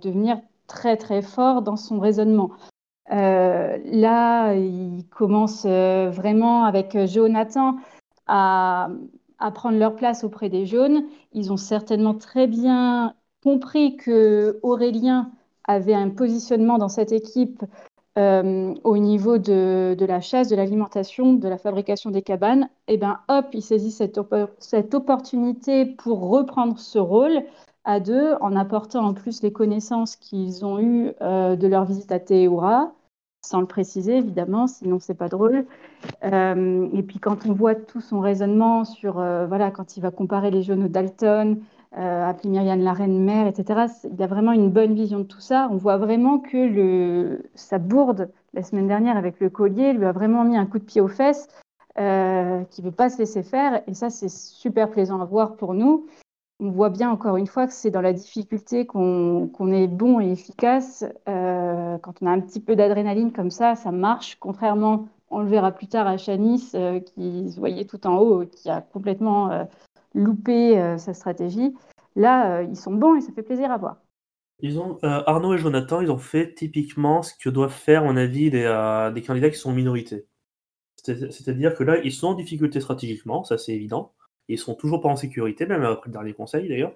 devenir 0.00 0.38
très 0.68 0.96
très 0.96 1.22
fort 1.22 1.62
dans 1.62 1.76
son 1.76 1.98
raisonnement. 1.98 2.50
Là, 3.10 4.54
il 4.54 5.04
commence 5.10 5.64
vraiment 5.66 6.64
avec 6.64 6.96
Jonathan 7.06 7.76
à, 8.26 8.88
prendre 9.54 9.78
leur 9.78 9.94
place 9.94 10.24
auprès 10.24 10.48
des 10.48 10.66
jaunes. 10.66 11.04
Ils 11.32 11.52
ont 11.52 11.56
certainement 11.56 12.14
très 12.14 12.46
bien 12.46 13.14
compris 13.42 13.96
que 13.96 14.58
Aurélien 14.62 15.30
avait 15.64 15.94
un 15.94 16.10
positionnement 16.10 16.78
dans 16.78 16.88
cette 16.88 17.12
équipe 17.12 17.62
euh, 18.18 18.74
au 18.82 18.96
niveau 18.96 19.36
de, 19.36 19.94
la 20.00 20.20
chasse, 20.22 20.48
de 20.48 20.56
l'alimentation, 20.56 21.34
de 21.34 21.48
la 21.48 21.58
fabrication 21.58 22.10
des 22.10 22.22
cabanes, 22.22 22.70
et 22.88 22.94
eh 22.94 22.96
ben 22.96 23.20
hop, 23.28 23.46
il 23.52 23.62
saisit 23.62 23.90
cette, 23.90 24.18
cette 24.58 24.94
opportunité 24.94 25.84
pour 25.84 26.30
reprendre 26.30 26.78
ce 26.78 26.98
rôle 26.98 27.42
à 27.86 28.00
deux, 28.00 28.34
en 28.42 28.54
apportant 28.54 29.04
en 29.06 29.14
plus 29.14 29.42
les 29.42 29.52
connaissances 29.52 30.16
qu'ils 30.16 30.66
ont 30.66 30.78
eues 30.78 31.12
euh, 31.22 31.56
de 31.56 31.66
leur 31.66 31.86
visite 31.86 32.12
à 32.12 32.20
Théoura, 32.20 32.92
sans 33.40 33.60
le 33.60 33.66
préciser 33.66 34.18
évidemment, 34.18 34.66
sinon 34.66 34.98
c'est 35.00 35.14
pas 35.14 35.28
drôle. 35.28 35.64
Euh, 36.24 36.88
et 36.92 37.02
puis 37.02 37.18
quand 37.18 37.46
on 37.46 37.54
voit 37.54 37.74
tout 37.74 38.02
son 38.02 38.20
raisonnement 38.20 38.84
sur, 38.84 39.14
voilà, 39.14 39.70
quand 39.70 39.96
il 39.96 40.00
va 40.00 40.10
comparer 40.10 40.50
les 40.50 40.62
jeunes 40.62 40.88
Dalton, 40.88 41.62
euh, 41.98 42.28
appelé 42.28 42.50
Myriam 42.50 42.80
la 42.80 42.92
reine 42.92 43.24
mère, 43.24 43.46
etc. 43.46 43.86
Il 44.12 44.22
a 44.22 44.26
vraiment 44.26 44.52
une 44.52 44.70
bonne 44.70 44.94
vision 44.94 45.20
de 45.20 45.24
tout 45.24 45.40
ça. 45.40 45.68
On 45.70 45.76
voit 45.76 45.96
vraiment 45.96 46.38
que 46.38 46.56
le, 46.56 47.48
sa 47.54 47.78
bourde 47.78 48.28
la 48.52 48.62
semaine 48.62 48.86
dernière 48.86 49.16
avec 49.16 49.40
le 49.40 49.48
collier 49.48 49.94
lui 49.94 50.04
a 50.04 50.12
vraiment 50.12 50.44
mis 50.44 50.58
un 50.58 50.66
coup 50.66 50.78
de 50.78 50.84
pied 50.84 51.00
aux 51.00 51.08
fesses, 51.08 51.48
euh, 51.98 52.62
qui 52.64 52.82
ne 52.82 52.86
veut 52.88 52.94
pas 52.94 53.08
se 53.08 53.16
laisser 53.18 53.42
faire. 53.42 53.82
Et 53.86 53.94
ça, 53.94 54.10
c'est 54.10 54.28
super 54.28 54.90
plaisant 54.90 55.22
à 55.22 55.24
voir 55.24 55.56
pour 55.56 55.72
nous. 55.72 56.06
On 56.58 56.70
voit 56.70 56.88
bien 56.88 57.10
encore 57.10 57.36
une 57.36 57.46
fois 57.46 57.66
que 57.66 57.72
c'est 57.74 57.90
dans 57.90 58.00
la 58.00 58.14
difficulté 58.14 58.86
qu'on 58.86 59.72
est 59.72 59.88
bon 59.88 60.20
et 60.20 60.32
efficace. 60.32 61.04
Euh, 61.28 61.98
quand 61.98 62.14
on 62.22 62.26
a 62.26 62.30
un 62.30 62.40
petit 62.40 62.60
peu 62.60 62.76
d'adrénaline 62.76 63.32
comme 63.32 63.50
ça, 63.50 63.74
ça 63.74 63.92
marche. 63.92 64.36
Contrairement, 64.40 65.06
on 65.30 65.40
le 65.40 65.48
verra 65.48 65.72
plus 65.72 65.88
tard 65.88 66.06
à 66.06 66.16
Chanis, 66.16 66.70
euh, 66.74 67.00
qui 67.00 67.50
se 67.50 67.58
voyait 67.58 67.84
tout 67.84 68.06
en 68.06 68.18
haut, 68.18 68.46
qui 68.46 68.70
a 68.70 68.80
complètement 68.80 69.50
euh, 69.50 69.64
euh, 70.16 70.98
sa 70.98 71.14
stratégie. 71.14 71.74
Là, 72.14 72.62
ils 72.62 72.76
sont 72.76 72.92
bons 72.92 73.16
et 73.16 73.20
ça 73.20 73.32
fait 73.32 73.42
plaisir 73.42 73.70
à 73.70 73.76
voir. 73.76 73.96
Ils 74.60 74.78
ont, 74.78 74.96
Arnaud 75.02 75.52
et 75.52 75.58
Jonathan, 75.58 76.00
ils 76.00 76.10
ont 76.10 76.16
fait 76.16 76.54
typiquement 76.54 77.22
ce 77.22 77.34
que 77.38 77.50
doivent 77.50 77.70
faire, 77.70 78.02
à 78.02 78.04
mon 78.06 78.16
avis, 78.16 78.48
des, 78.48 79.10
des 79.14 79.22
candidats 79.22 79.50
qui 79.50 79.58
sont 79.58 79.68
en 79.68 79.74
minorité. 79.74 80.26
C'est-à-dire 80.96 81.74
que 81.74 81.84
là, 81.84 81.98
ils 82.02 82.12
sont 82.12 82.28
en 82.28 82.34
difficulté 82.34 82.80
stratégiquement, 82.80 83.44
ça 83.44 83.58
c'est 83.58 83.74
évident. 83.74 84.14
Ils 84.48 84.58
sont 84.58 84.74
toujours 84.74 85.00
pas 85.00 85.08
en 85.08 85.16
sécurité, 85.16 85.66
même 85.66 85.82
après 85.82 86.08
le 86.08 86.12
dernier 86.12 86.32
conseil 86.32 86.68
d'ailleurs. 86.68 86.94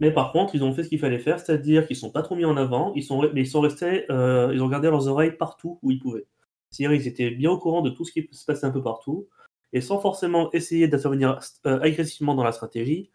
Mais 0.00 0.10
par 0.12 0.32
contre, 0.32 0.54
ils 0.54 0.64
ont 0.64 0.74
fait 0.74 0.84
ce 0.84 0.88
qu'il 0.88 0.98
fallait 0.98 1.18
faire, 1.18 1.38
c'est-à-dire 1.38 1.86
qu'ils 1.86 1.96
sont 1.96 2.10
pas 2.10 2.22
trop 2.22 2.34
mis 2.34 2.44
en 2.44 2.56
avant, 2.56 2.92
ils 2.94 3.04
sont, 3.04 3.22
mais 3.32 3.42
ils 3.42 3.46
sont 3.46 3.60
restés, 3.60 4.04
ils 4.08 4.62
ont 4.62 4.68
gardé 4.68 4.90
leurs 4.90 5.08
oreilles 5.08 5.32
partout 5.32 5.78
où 5.82 5.90
ils 5.92 6.00
pouvaient. 6.00 6.26
C'est-à-dire 6.70 6.98
qu'ils 6.98 7.08
étaient 7.08 7.30
bien 7.30 7.50
au 7.50 7.58
courant 7.58 7.82
de 7.82 7.90
tout 7.90 8.04
ce 8.04 8.12
qui 8.12 8.28
se 8.32 8.44
passait 8.44 8.66
un 8.66 8.72
peu 8.72 8.82
partout 8.82 9.28
et 9.74 9.80
sans 9.80 10.00
forcément 10.00 10.50
essayer 10.52 10.88
d'intervenir 10.88 11.40
euh, 11.66 11.80
agressivement 11.80 12.34
dans 12.34 12.44
la 12.44 12.52
stratégie, 12.52 13.10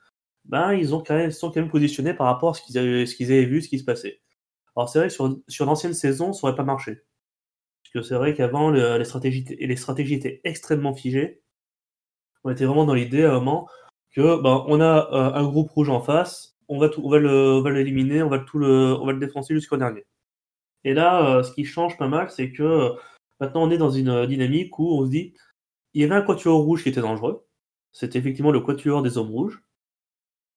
ben, 0.46 0.74
ils 0.74 0.94
ont 0.94 1.02
quand 1.02 1.16
même, 1.16 1.32
sont 1.32 1.52
quand 1.52 1.62
même 1.62 1.70
positionnés 1.70 2.14
par 2.14 2.28
rapport 2.28 2.50
à 2.50 2.54
ce 2.54 2.62
qu'ils 2.62 2.78
avaient, 2.78 3.06
avaient 3.06 3.46
vu, 3.46 3.62
ce 3.62 3.70
qui 3.70 3.80
se 3.80 3.86
passait. 3.86 4.22
Alors 4.76 4.90
c'est 4.90 5.00
vrai 5.00 5.08
que 5.08 5.14
sur, 5.14 5.40
sur 5.48 5.66
l'ancienne 5.66 5.94
saison, 5.94 6.34
ça 6.34 6.46
n'aurait 6.46 6.58
pas 6.58 6.64
marché. 6.64 7.04
Parce 7.84 7.94
que 7.94 8.02
c'est 8.02 8.16
vrai 8.16 8.34
qu'avant, 8.36 8.72
les, 8.72 9.06
stratégies, 9.06 9.46
les 9.60 9.76
stratégies 9.78 10.16
étaient 10.16 10.42
extrêmement 10.44 10.94
figées. 10.94 11.42
On 12.44 12.52
était 12.52 12.66
vraiment 12.66 12.86
dans 12.86 12.94
l'idée 12.94 13.26
à 13.26 13.32
un 13.32 13.40
moment 13.40 13.68
que 14.12 14.42
ben, 14.42 14.64
on 14.68 14.82
a 14.82 15.10
euh, 15.14 15.34
un 15.34 15.44
groupe 15.44 15.70
rouge 15.72 15.90
en 15.90 16.02
face, 16.02 16.58
on 16.68 16.80
va, 16.80 16.90
tout, 16.90 17.02
on 17.04 17.10
va, 17.10 17.20
le, 17.20 17.62
l'éliminer, 17.70 18.24
on 18.24 18.30
va 18.30 18.40
tout 18.40 18.58
le, 18.58 18.96
on 19.00 19.06
va 19.06 19.14
le 19.14 19.20
défoncer 19.20 19.54
jusqu'au 19.54 19.78
dernier. 19.78 20.06
Et 20.84 20.94
là, 20.94 21.38
euh, 21.38 21.44
ce 21.44 21.52
qui 21.54 21.66
change 21.66 21.98
pas 21.98 22.08
mal, 22.08 22.30
c'est 22.30 22.52
que 22.52 22.94
maintenant 23.40 23.64
on 23.64 23.72
est 23.72 23.78
dans 23.78 23.92
une 23.92 24.26
dynamique 24.26 24.78
où 24.80 25.00
on 25.00 25.06
se 25.06 25.12
dit 25.12 25.34
il 25.94 26.02
y 26.02 26.06
avait 26.06 26.16
un 26.16 26.22
quatuor 26.22 26.60
rouge 26.62 26.84
qui 26.84 26.90
était 26.90 27.02
dangereux. 27.02 27.46
C'était 27.92 28.20
effectivement 28.20 28.52
le 28.52 28.60
quatuor 28.62 29.02
des 29.02 29.18
hommes 29.18 29.32
rouges. 29.32 29.64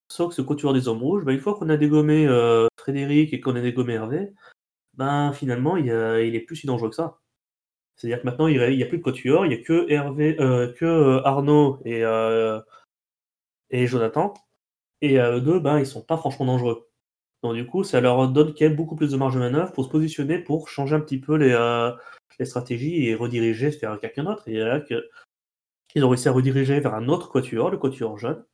Sauf 0.09 0.31
que 0.31 0.35
ce 0.35 0.42
quatuor 0.42 0.75
des 0.75 0.88
hommes 0.88 1.03
rouges, 1.03 1.25
bah, 1.25 1.33
une 1.33 1.40
fois 1.40 1.55
qu'on 1.55 1.71
a 1.71 1.77
dégommé 1.77 2.27
euh, 2.27 2.66
Frédéric 2.77 3.33
et 3.33 3.40
qu'on 3.40 3.57
a 3.57 3.61
dégommé 3.61 3.95
Hervé, 3.95 4.33
ben 4.95 5.33
finalement, 5.33 5.77
il, 5.77 5.88
est 5.88 6.45
plus 6.47 6.57
si 6.57 6.66
dangereux 6.66 6.90
que 6.90 6.97
ça. 6.97 7.18
C'est-à-dire 8.03 8.21
que 8.21 8.27
maintenant, 8.27 8.49
il 8.49 8.59
n'y 8.59 8.83
a, 8.83 8.87
plus 8.87 8.99
de 8.99 9.03
quatuor, 9.03 9.47
il 9.47 9.51
n'y 9.51 9.55
a 9.55 9.59
que 9.59 9.88
Hervé, 9.88 10.37
euh, 10.41 10.73
que 10.73 10.85
euh, 10.85 11.23
Arnaud 11.25 11.79
et, 11.85 12.03
et 13.71 13.87
Jonathan. 13.87 14.35
Et 15.03 15.19
eux 15.19 15.41
deux, 15.41 15.61
ben, 15.61 15.79
ils 15.79 15.87
sont 15.87 16.03
pas 16.03 16.17
franchement 16.17 16.47
dangereux. 16.47 16.88
Donc 17.45 17.55
du 17.55 17.67
coup, 17.67 17.85
ça 17.85 18.01
leur 18.01 18.29
donne 18.29 18.55
quand 18.55 18.65
même 18.65 18.77
beaucoup 18.77 18.97
plus 18.97 19.12
de 19.12 19.17
marge 19.17 19.35
de 19.35 19.41
manœuvre 19.41 19.73
pour 19.73 19.85
se 19.85 19.91
positionner, 19.91 20.38
pour 20.38 20.69
changer 20.69 20.97
un 20.97 21.01
petit 21.01 21.21
peu 21.21 21.37
les, 21.37 21.57
les 22.38 22.45
stratégies 22.45 23.07
et 23.07 23.15
rediriger 23.15 23.71
vers 23.71 23.99
quelqu'un 24.01 24.25
d'autre. 24.25 24.49
Et 24.49 24.59
là, 24.59 24.81
ils 25.95 26.05
ont 26.05 26.09
réussi 26.09 26.29
à 26.29 26.33
rediriger 26.33 26.81
vers 26.81 26.95
un 26.95 27.09
autre 27.09 27.31
quatuor, 27.31 27.71
le 27.71 27.79
quatuor 27.79 28.19
jaune. 28.19 28.45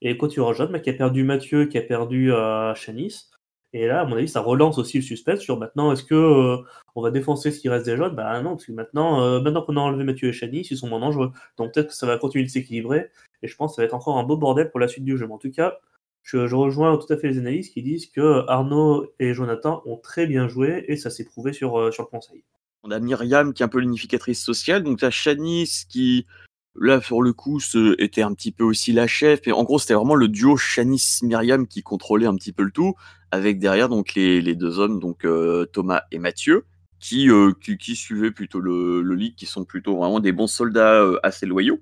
Et 0.00 0.14
le 0.14 0.52
jaune, 0.54 0.72
bah, 0.72 0.80
qui 0.80 0.88
a 0.88 0.94
perdu 0.94 1.24
Mathieu, 1.24 1.66
qui 1.66 1.76
a 1.76 1.82
perdu 1.82 2.32
euh, 2.32 2.74
Chanis. 2.74 3.30
Et 3.72 3.86
là, 3.86 4.00
à 4.00 4.04
mon 4.04 4.16
avis, 4.16 4.28
ça 4.28 4.40
relance 4.40 4.78
aussi 4.78 4.98
le 4.98 5.02
suspense 5.02 5.40
sur 5.40 5.58
maintenant, 5.58 5.92
est-ce 5.92 6.02
que 6.02 6.14
euh, 6.14 6.56
on 6.96 7.02
va 7.02 7.10
défoncer 7.10 7.52
ce 7.52 7.60
qui 7.60 7.68
reste 7.68 7.86
des 7.86 7.96
jaunes? 7.96 8.14
Bah 8.16 8.40
non, 8.42 8.50
parce 8.50 8.66
que 8.66 8.72
maintenant, 8.72 9.22
euh, 9.22 9.40
maintenant 9.40 9.62
qu'on 9.62 9.76
a 9.76 9.80
enlevé 9.80 10.02
Mathieu 10.02 10.28
et 10.28 10.32
Chanis, 10.32 10.66
ils 10.70 10.76
sont 10.76 10.88
moins 10.88 10.98
dangereux. 10.98 11.30
Donc 11.56 11.72
peut-être 11.72 11.88
que 11.88 11.94
ça 11.94 12.06
va 12.06 12.18
continuer 12.18 12.44
de 12.44 12.50
s'équilibrer. 12.50 13.10
Et 13.42 13.48
je 13.48 13.56
pense 13.56 13.72
que 13.72 13.76
ça 13.76 13.82
va 13.82 13.86
être 13.86 13.94
encore 13.94 14.18
un 14.18 14.24
beau 14.24 14.36
bordel 14.36 14.70
pour 14.70 14.80
la 14.80 14.88
suite 14.88 15.04
du 15.04 15.16
jeu. 15.16 15.26
Mais 15.26 15.34
en 15.34 15.38
tout 15.38 15.52
cas, 15.52 15.78
je, 16.22 16.38
rejoins 16.38 16.96
tout 16.96 17.12
à 17.12 17.16
fait 17.16 17.28
les 17.28 17.38
analystes 17.38 17.72
qui 17.72 17.82
disent 17.82 18.06
que 18.06 18.44
Arnaud 18.48 19.06
et 19.20 19.34
Jonathan 19.34 19.82
ont 19.86 19.96
très 19.96 20.26
bien 20.26 20.48
joué 20.48 20.84
et 20.88 20.96
ça 20.96 21.08
s'est 21.08 21.24
prouvé 21.24 21.52
sur, 21.52 21.92
sur 21.94 22.02
le 22.02 22.08
conseil. 22.08 22.42
On 22.82 22.90
a 22.90 22.98
Myriam 22.98 23.52
qui 23.52 23.62
est 23.62 23.66
un 23.66 23.68
peu 23.68 23.78
l'unificatrice 23.78 24.42
sociale, 24.42 24.82
donc 24.82 24.98
tu 24.98 25.04
as 25.04 25.10
Chanis 25.10 25.84
qui, 25.88 26.26
là, 26.74 27.00
sur 27.00 27.22
le 27.22 27.32
coup, 27.32 27.60
était 27.98 28.22
un 28.22 28.34
petit 28.34 28.52
peu 28.52 28.64
aussi 28.64 28.92
la 28.92 29.06
chef. 29.06 29.46
Et 29.46 29.52
en 29.52 29.64
gros, 29.64 29.78
c'était 29.78 29.94
vraiment 29.94 30.14
le 30.14 30.28
duo 30.28 30.56
Chanis-Myriam 30.56 31.66
qui 31.66 31.82
contrôlait 31.82 32.26
un 32.26 32.34
petit 32.34 32.52
peu 32.52 32.62
le 32.62 32.70
tout, 32.70 32.94
avec 33.30 33.58
derrière 33.58 33.88
donc 33.88 34.14
les, 34.14 34.54
deux 34.54 34.78
hommes, 34.78 35.00
donc 35.00 35.24
euh, 35.24 35.66
Thomas 35.66 36.02
et 36.10 36.18
Mathieu, 36.18 36.66
euh, 37.12 37.52
qui, 37.60 37.78
qui, 37.78 37.96
suivaient 37.96 38.30
plutôt 38.30 38.60
le, 38.60 39.02
le 39.02 39.16
qui 39.30 39.46
sont 39.46 39.64
plutôt 39.64 39.96
vraiment 39.96 40.20
des 40.20 40.32
bons 40.32 40.46
soldats 40.46 41.02
euh, 41.02 41.18
assez 41.22 41.46
loyaux. 41.46 41.80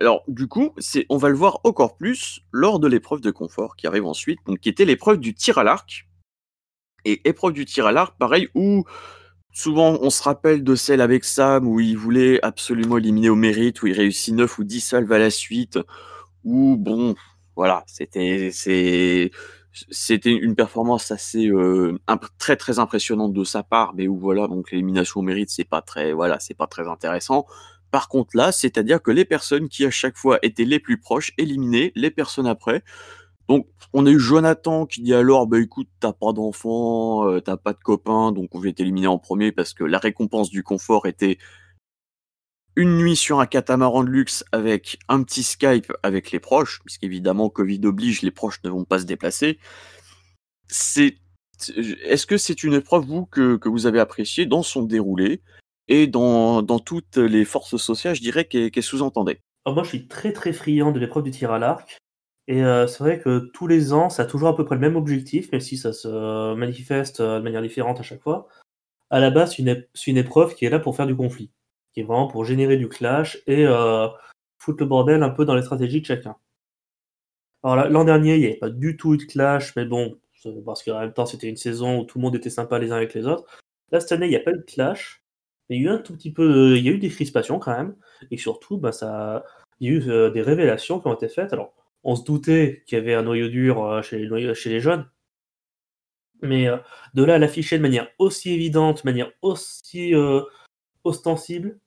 Alors, 0.00 0.22
du 0.28 0.46
coup, 0.46 0.72
c'est, 0.78 1.06
on 1.08 1.16
va 1.16 1.28
le 1.28 1.34
voir 1.34 1.60
encore 1.64 1.96
plus 1.96 2.40
lors 2.52 2.78
de 2.78 2.86
l'épreuve 2.86 3.20
de 3.20 3.30
confort 3.30 3.76
qui 3.76 3.86
arrive 3.86 4.06
ensuite, 4.06 4.38
donc 4.46 4.60
qui 4.60 4.68
était 4.68 4.84
l'épreuve 4.84 5.18
du 5.18 5.34
tir 5.34 5.58
à 5.58 5.64
l'arc. 5.64 6.06
Et 7.04 7.28
épreuve 7.28 7.52
du 7.52 7.64
tir 7.64 7.86
à 7.86 7.92
l'arc, 7.92 8.16
pareil, 8.18 8.48
où 8.54 8.84
Souvent, 9.58 9.98
on 10.02 10.10
se 10.10 10.22
rappelle 10.22 10.62
de 10.62 10.76
celle 10.76 11.00
avec 11.00 11.24
Sam 11.24 11.66
où 11.66 11.80
il 11.80 11.96
voulait 11.96 12.38
absolument 12.44 12.98
éliminer 12.98 13.28
au 13.28 13.34
mérite, 13.34 13.82
où 13.82 13.88
il 13.88 13.92
réussit 13.92 14.32
9 14.32 14.58
ou 14.58 14.62
10 14.62 14.80
salves 14.80 15.10
à 15.10 15.18
la 15.18 15.30
suite, 15.30 15.80
où 16.44 16.76
bon, 16.76 17.16
voilà, 17.56 17.82
c'était 17.88 18.52
c'était 19.72 20.32
une 20.32 20.54
performance 20.54 21.10
assez 21.10 21.48
euh, 21.48 21.98
très 22.38 22.56
très 22.56 22.78
impressionnante 22.78 23.32
de 23.32 23.44
sa 23.44 23.62
part, 23.62 23.94
mais 23.94 24.08
où 24.08 24.18
voilà, 24.18 24.48
donc 24.48 24.70
l'élimination 24.70 25.20
au 25.20 25.22
mérite, 25.22 25.50
c'est 25.50 25.64
pas 25.64 25.82
très 25.82 26.12
voilà, 26.12 26.38
c'est 26.40 26.54
pas 26.54 26.66
très 26.66 26.88
intéressant. 26.88 27.46
Par 27.90 28.08
contre 28.08 28.36
là, 28.36 28.52
c'est-à-dire 28.52 29.02
que 29.02 29.10
les 29.10 29.24
personnes 29.24 29.68
qui 29.68 29.84
à 29.86 29.90
chaque 29.90 30.16
fois 30.16 30.38
étaient 30.42 30.64
les 30.64 30.80
plus 30.80 30.98
proches 30.98 31.32
éliminées, 31.38 31.92
les 31.94 32.10
personnes 32.10 32.46
après, 32.46 32.82
donc, 33.48 33.66
on 33.94 34.04
a 34.04 34.10
eu 34.10 34.18
Jonathan 34.18 34.84
qui 34.84 35.00
dit 35.00 35.14
alors, 35.14 35.46
bah 35.46 35.58
écoute, 35.58 35.88
t'as 36.00 36.12
pas 36.12 36.32
d'enfant, 36.32 37.26
euh, 37.28 37.40
t'as 37.40 37.56
pas 37.56 37.72
de 37.72 37.78
copain, 37.78 38.30
donc 38.30 38.54
on 38.54 38.60
va 38.60 38.70
t'éliminer 38.72 39.06
en 39.06 39.18
premier 39.18 39.52
parce 39.52 39.72
que 39.72 39.84
la 39.84 39.98
récompense 39.98 40.50
du 40.50 40.62
confort 40.62 41.06
était 41.06 41.38
une 42.78 42.96
nuit 42.96 43.16
sur 43.16 43.40
un 43.40 43.46
catamaran 43.46 44.04
de 44.04 44.08
luxe 44.08 44.44
avec 44.52 45.00
un 45.08 45.24
petit 45.24 45.42
Skype 45.42 45.92
avec 46.04 46.30
les 46.30 46.38
proches, 46.38 46.80
puisqu'évidemment, 46.84 47.50
Covid 47.50 47.80
oblige, 47.84 48.22
les 48.22 48.30
proches 48.30 48.62
ne 48.62 48.70
vont 48.70 48.84
pas 48.84 49.00
se 49.00 49.04
déplacer. 49.04 49.58
Est-ce 50.70 52.26
que 52.26 52.36
c'est 52.36 52.62
une 52.62 52.74
épreuve, 52.74 53.06
que, 53.32 53.68
vous 53.68 53.86
avez 53.86 53.98
appréciée 53.98 54.46
dans 54.46 54.62
son 54.62 54.84
déroulé 54.84 55.42
et 55.88 56.06
dans, 56.06 56.62
toutes 56.78 57.16
les 57.16 57.44
forces 57.44 57.78
sociales, 57.78 58.14
je 58.14 58.20
dirais, 58.20 58.44
qu'elle 58.44 58.80
sous-entendait? 58.80 59.40
Moi, 59.66 59.82
je 59.82 59.88
suis 59.88 60.06
très 60.06 60.32
très 60.32 60.52
friand 60.52 60.92
de 60.92 61.00
l'épreuve 61.00 61.24
du 61.24 61.32
tir 61.32 61.50
à 61.50 61.58
l'arc. 61.58 61.98
Et 62.46 62.62
euh, 62.62 62.86
c'est 62.86 63.02
vrai 63.02 63.18
que 63.18 63.50
tous 63.52 63.66
les 63.66 63.92
ans, 63.92 64.08
ça 64.08 64.22
a 64.22 64.24
toujours 64.24 64.48
à 64.48 64.56
peu 64.56 64.64
près 64.64 64.76
le 64.76 64.80
même 64.80 64.96
objectif, 64.96 65.50
même 65.50 65.60
si 65.60 65.76
ça 65.76 65.92
se 65.92 66.54
manifeste 66.54 67.20
euh, 67.20 67.40
de 67.40 67.44
manière 67.44 67.60
différente 67.60 67.98
à 67.98 68.04
chaque 68.04 68.22
fois. 68.22 68.48
À 69.10 69.18
la 69.18 69.30
base, 69.30 69.56
c'est 69.56 70.06
une, 70.06 70.16
épreuve 70.16 70.54
qui 70.54 70.64
est 70.64 70.70
là 70.70 70.78
pour 70.78 70.96
faire 70.96 71.06
du 71.06 71.16
conflit, 71.16 71.50
vraiment 72.02 72.28
pour 72.28 72.44
générer 72.44 72.76
du 72.76 72.88
clash 72.88 73.38
et 73.46 73.66
euh, 73.66 74.08
foutre 74.58 74.82
le 74.82 74.86
bordel 74.86 75.22
un 75.22 75.30
peu 75.30 75.44
dans 75.44 75.54
les 75.54 75.62
stratégies 75.62 76.00
de 76.00 76.06
chacun. 76.06 76.36
Alors 77.62 77.88
l'an 77.88 78.04
dernier, 78.04 78.34
il 78.34 78.40
n'y 78.40 78.46
avait 78.46 78.56
pas 78.56 78.70
du 78.70 78.96
tout 78.96 79.14
eu 79.14 79.16
de 79.18 79.24
clash, 79.24 79.74
mais 79.76 79.84
bon, 79.84 80.18
parce 80.64 80.82
qu'en 80.82 81.00
même 81.00 81.12
temps, 81.12 81.26
c'était 81.26 81.48
une 81.48 81.56
saison 81.56 82.00
où 82.00 82.04
tout 82.04 82.18
le 82.18 82.22
monde 82.22 82.36
était 82.36 82.50
sympa 82.50 82.78
les 82.78 82.92
uns 82.92 82.96
avec 82.96 83.14
les 83.14 83.26
autres. 83.26 83.44
Là, 83.90 84.00
cette 84.00 84.12
année, 84.12 84.26
il 84.26 84.30
n'y 84.30 84.36
a 84.36 84.40
pas 84.40 84.52
eu 84.52 84.58
de 84.58 84.62
clash, 84.62 85.24
mais 85.68 85.76
il 85.76 85.82
y 85.82 85.88
a 85.88 85.90
eu 85.90 85.94
un 85.94 85.98
tout 85.98 86.14
petit 86.14 86.32
peu, 86.32 86.76
il 86.76 86.84
y 86.84 86.88
a 86.88 86.92
eu 86.92 86.98
des 86.98 87.08
crispations 87.08 87.58
quand 87.58 87.76
même, 87.76 87.96
et 88.30 88.36
surtout, 88.36 88.78
bah, 88.78 88.92
ça, 88.92 89.44
il 89.80 89.90
y 89.90 89.94
a 89.94 89.98
eu 89.98 90.10
euh, 90.10 90.30
des 90.30 90.42
révélations 90.42 91.00
qui 91.00 91.08
ont 91.08 91.14
été 91.14 91.28
faites. 91.28 91.52
Alors, 91.52 91.74
on 92.04 92.14
se 92.16 92.24
doutait 92.24 92.84
qu'il 92.86 92.98
y 92.98 93.00
avait 93.00 93.14
un 93.14 93.22
noyau 93.22 93.48
dur 93.48 93.84
euh, 93.84 94.02
chez 94.02 94.18
les, 94.18 94.80
jeunes, 94.80 95.08
mais 96.42 96.68
de 97.14 97.24
là 97.24 97.34
à 97.34 97.38
l'afficher 97.38 97.78
de 97.78 97.82
manière 97.82 98.08
aussi 98.18 98.52
évidente, 98.52 99.04
de 99.04 99.10
manière 99.10 99.32
aussi 99.42 100.14
ostensible, 101.02 101.80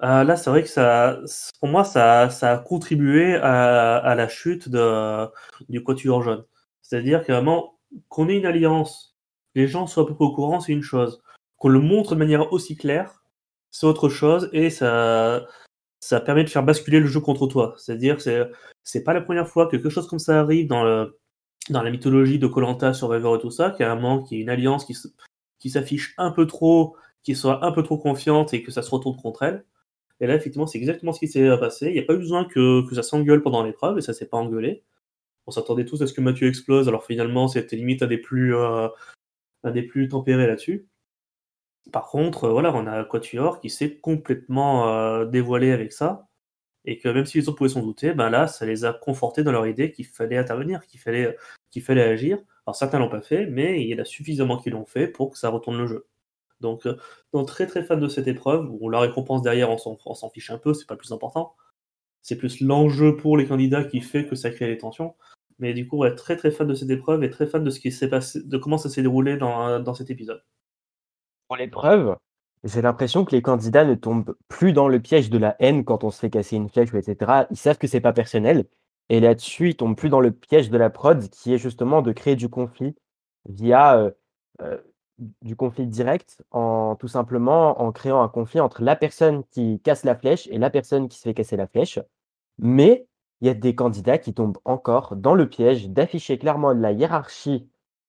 là, 0.00 0.36
c'est 0.36 0.50
vrai 0.50 0.62
que 0.62 0.68
ça, 0.68 1.20
pour 1.60 1.68
moi, 1.68 1.84
ça, 1.84 2.30
ça 2.30 2.52
a 2.52 2.58
contribué 2.58 3.36
à, 3.36 4.14
la 4.14 4.28
chute 4.28 4.68
de, 4.68 5.26
du 5.68 5.82
quatuor 5.82 6.22
jaune. 6.22 6.44
C'est-à-dire 6.82 7.24
que 7.24 7.32
vraiment, 7.32 7.78
qu'on 8.08 8.28
ait 8.28 8.36
une 8.36 8.46
alliance, 8.46 9.16
les 9.54 9.66
gens 9.66 9.86
soient 9.86 10.04
à 10.04 10.06
peu 10.06 10.14
près 10.14 10.24
au 10.24 10.32
courant, 10.32 10.60
c'est 10.60 10.72
une 10.72 10.82
chose. 10.82 11.22
Qu'on 11.56 11.68
le 11.68 11.80
montre 11.80 12.14
de 12.14 12.18
manière 12.18 12.52
aussi 12.52 12.76
claire, 12.76 13.24
c'est 13.70 13.86
autre 13.86 14.08
chose, 14.08 14.50
et 14.52 14.70
ça, 14.70 15.46
ça 16.00 16.20
permet 16.20 16.44
de 16.44 16.50
faire 16.50 16.62
basculer 16.62 17.00
le 17.00 17.06
jeu 17.06 17.20
contre 17.20 17.46
toi. 17.46 17.74
C'est-à-dire, 17.78 18.20
c'est, 18.20 18.42
c'est 18.84 19.02
pas 19.02 19.14
la 19.14 19.20
première 19.22 19.48
fois 19.48 19.66
que 19.66 19.72
quelque 19.72 19.90
chose 19.90 20.08
comme 20.08 20.18
ça 20.18 20.40
arrive 20.40 20.68
dans, 20.68 20.84
le, 20.84 21.18
dans 21.70 21.82
la 21.82 21.90
mythologie 21.90 22.38
de 22.38 22.46
Colanta, 22.46 22.92
Survivor 22.92 23.36
et 23.36 23.38
tout 23.40 23.50
ça, 23.50 23.70
qu'il 23.70 23.84
y 23.84 23.88
a 23.88 23.92
un 23.92 23.96
moment 23.96 24.22
qui 24.22 24.36
est 24.36 24.40
une 24.40 24.50
alliance 24.50 24.84
qui, 24.84 24.96
qui 25.58 25.70
s'affiche 25.70 26.14
un 26.18 26.30
peu 26.30 26.46
trop, 26.46 26.96
qui 27.22 27.34
soit 27.34 27.64
un 27.64 27.72
peu 27.72 27.82
trop 27.82 27.98
confiante 27.98 28.54
et 28.54 28.62
que 28.62 28.70
ça 28.70 28.82
se 28.82 28.90
retourne 28.90 29.16
contre 29.16 29.42
elle. 29.42 29.64
Et 30.20 30.26
là, 30.26 30.34
effectivement, 30.34 30.66
c'est 30.66 30.78
exactement 30.78 31.12
ce 31.12 31.20
qui 31.20 31.28
s'est 31.28 31.46
passé. 31.58 31.88
Il 31.88 31.92
n'y 31.92 31.98
a 31.98 32.02
pas 32.02 32.14
eu 32.14 32.18
besoin 32.18 32.44
que, 32.44 32.88
que 32.88 32.94
ça 32.94 33.02
s'engueule 33.02 33.42
pendant 33.42 33.62
l'épreuve, 33.62 33.98
et 33.98 34.02
ça 34.02 34.14
s'est 34.14 34.28
pas 34.28 34.38
engueulé. 34.38 34.82
On 35.46 35.52
s'attendait 35.52 35.84
tous 35.84 36.02
à 36.02 36.06
ce 36.06 36.12
que 36.12 36.20
Mathieu 36.20 36.48
explose, 36.48 36.88
alors 36.88 37.04
finalement, 37.04 37.48
c'était 37.48 37.76
limite 37.76 38.02
un 38.02 38.06
des 38.06 38.18
plus, 38.18 38.54
euh, 38.56 38.88
un 39.64 39.70
des 39.70 39.82
plus 39.82 40.08
tempérés 40.08 40.46
là-dessus. 40.46 40.88
Par 41.92 42.08
contre, 42.08 42.44
euh, 42.44 42.50
voilà, 42.50 42.74
on 42.74 42.86
a 42.86 43.04
Quatuor 43.04 43.60
qui 43.60 43.70
s'est 43.70 43.98
complètement 43.98 44.88
euh, 44.88 45.24
dévoilé 45.26 45.70
avec 45.72 45.92
ça, 45.92 46.28
et 46.84 46.98
que 46.98 47.08
même 47.08 47.26
si 47.26 47.38
les 47.38 47.48
autres 47.48 47.58
pouvaient 47.58 47.70
s'en 47.70 47.82
douter, 47.82 48.12
ben 48.12 48.30
là, 48.30 48.46
ça 48.48 48.66
les 48.66 48.84
a 48.84 48.92
confortés 48.92 49.42
dans 49.44 49.52
leur 49.52 49.66
idée 49.66 49.92
qu'il 49.92 50.06
fallait 50.06 50.36
intervenir, 50.36 50.86
qu'il 50.86 51.00
fallait, 51.00 51.36
qu'il 51.70 51.82
fallait 51.82 52.02
agir. 52.02 52.38
Alors 52.66 52.76
certains 52.76 52.98
l'ont 52.98 53.08
pas 53.08 53.22
fait, 53.22 53.46
mais 53.46 53.82
il 53.82 53.88
y 53.88 53.94
en 53.94 54.02
a 54.02 54.04
suffisamment 54.04 54.56
qui 54.58 54.70
l'ont 54.70 54.86
fait 54.86 55.08
pour 55.08 55.30
que 55.30 55.38
ça 55.38 55.50
retourne 55.50 55.78
le 55.78 55.86
jeu. 55.86 56.06
Donc, 56.60 56.88
donc 57.32 57.48
très 57.48 57.66
très 57.66 57.82
fan 57.82 58.00
de 58.00 58.08
cette 58.08 58.28
épreuve, 58.28 58.68
où 58.70 58.88
la 58.88 59.00
récompense 59.00 59.42
derrière, 59.42 59.70
on 59.70 60.14
s'en 60.14 60.30
fiche 60.30 60.50
un 60.50 60.58
peu, 60.58 60.74
c'est 60.74 60.86
pas 60.86 60.94
le 60.94 60.98
plus 60.98 61.12
important. 61.12 61.54
C'est 62.22 62.36
plus 62.36 62.60
l'enjeu 62.60 63.16
pour 63.16 63.36
les 63.36 63.46
candidats 63.46 63.84
qui 63.84 64.00
fait 64.00 64.26
que 64.26 64.34
ça 64.34 64.50
crée 64.50 64.66
des 64.66 64.78
tensions. 64.78 65.14
Mais 65.58 65.74
du 65.74 65.86
coup, 65.86 66.04
être 66.04 66.16
très 66.16 66.36
très 66.36 66.50
fan 66.50 66.66
de 66.66 66.74
cette 66.74 66.90
épreuve 66.90 67.22
et 67.24 67.30
très 67.30 67.46
fan 67.46 67.64
de 67.64 67.70
ce 67.70 67.80
qui 67.80 67.92
s'est 67.92 68.08
passé, 68.08 68.42
de 68.42 68.58
comment 68.58 68.78
ça 68.78 68.90
s'est 68.90 69.02
déroulé 69.02 69.36
dans, 69.36 69.80
dans 69.80 69.94
cet 69.94 70.10
épisode. 70.10 70.42
Pour 71.46 71.56
l'épreuve, 71.56 72.16
j'ai 72.64 72.82
l'impression 72.82 73.24
que 73.24 73.34
les 73.34 73.42
candidats 73.42 73.84
ne 73.84 73.94
tombent 73.94 74.36
plus 74.48 74.72
dans 74.72 74.88
le 74.88 75.00
piège 75.00 75.30
de 75.30 75.38
la 75.38 75.56
haine 75.60 75.84
quand 75.84 76.04
on 76.04 76.10
se 76.10 76.18
fait 76.18 76.30
casser 76.30 76.56
une 76.56 76.68
flèche, 76.68 76.92
etc. 76.94 77.46
Ils 77.50 77.56
savent 77.56 77.78
que 77.78 77.86
c'est 77.86 78.00
pas 78.00 78.12
personnel. 78.12 78.66
Et 79.08 79.20
là-dessus, 79.20 79.70
ils 79.70 79.76
tombent 79.76 79.96
plus 79.96 80.08
dans 80.08 80.20
le 80.20 80.32
piège 80.32 80.70
de 80.70 80.76
la 80.76 80.90
prod, 80.90 81.28
qui 81.30 81.54
est 81.54 81.58
justement 81.58 82.02
de 82.02 82.12
créer 82.12 82.34
du 82.34 82.48
conflit 82.48 82.96
via 83.48 83.98
euh, 83.98 84.10
euh, 84.62 84.78
du 85.42 85.56
conflit 85.56 85.86
direct, 85.86 86.42
en 86.50 86.96
tout 86.96 87.08
simplement 87.08 87.80
en 87.80 87.92
créant 87.92 88.22
un 88.22 88.28
conflit 88.28 88.60
entre 88.60 88.82
la 88.82 88.96
personne 88.96 89.44
qui 89.50 89.80
casse 89.80 90.04
la 90.04 90.14
flèche 90.14 90.46
et 90.48 90.58
la 90.58 90.70
personne 90.70 91.08
qui 91.08 91.18
se 91.18 91.22
fait 91.22 91.34
casser 91.34 91.56
la 91.56 91.66
flèche. 91.66 91.98
Mais 92.58 93.06
il 93.40 93.46
y 93.48 93.50
a 93.50 93.54
des 93.54 93.74
candidats 93.74 94.18
qui 94.18 94.34
tombent 94.34 94.58
encore 94.64 95.16
dans 95.16 95.34
le 95.34 95.48
piège 95.48 95.88
d'afficher 95.90 96.38
clairement 96.38 96.72
la 96.72 96.92
hiérarchie 96.92 97.68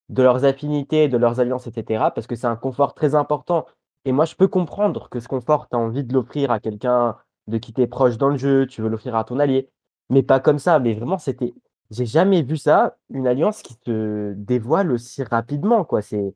de 0.10 0.24
leurs 0.24 0.46
affinités, 0.46 1.08
de 1.10 1.18
leurs 1.18 1.40
alliances, 1.40 1.68
etc. 1.68 2.06
Parce 2.16 2.28
que 2.28 2.36
c'est 2.36 2.48
un 2.48 2.56
confort 2.56 2.94
très 2.94 3.16
important. 3.16 3.66
Et 4.06 4.12
moi, 4.14 4.26
je 4.26 4.36
peux 4.36 4.48
comprendre 4.48 5.10
que 5.10 5.20
ce 5.20 5.28
confort, 5.28 5.68
tu 5.70 5.76
as 5.76 5.80
envie 5.80 6.04
de 6.04 6.14
l'offrir 6.14 6.52
à 6.52 6.60
quelqu'un 6.60 7.18
de 7.48 7.58
qui 7.58 7.74
t'es 7.74 7.88
proche 7.88 8.18
dans 8.18 8.30
le 8.30 8.38
jeu, 8.38 8.68
tu 8.68 8.82
veux 8.82 8.90
l'offrir 8.90 9.16
à 9.16 9.24
ton 9.24 9.40
allié. 9.40 9.70
Mais 10.10 10.24
pas 10.24 10.40
comme 10.40 10.60
ça. 10.60 10.80
Mais 10.80 10.94
vraiment, 10.94 11.18
c'était. 11.18 11.54
J'ai 11.92 12.06
jamais 12.06 12.42
vu 12.44 12.58
ça, 12.58 12.98
une 13.10 13.28
alliance 13.28 13.62
qui 13.62 13.78
se 13.86 14.34
dévoile 14.34 14.92
aussi 14.92 15.24
rapidement, 15.24 15.86
quoi. 15.86 16.02
C'est, 16.02 16.34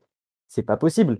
c'est 0.52 0.62
pas 0.62 0.76
possible. 0.76 1.18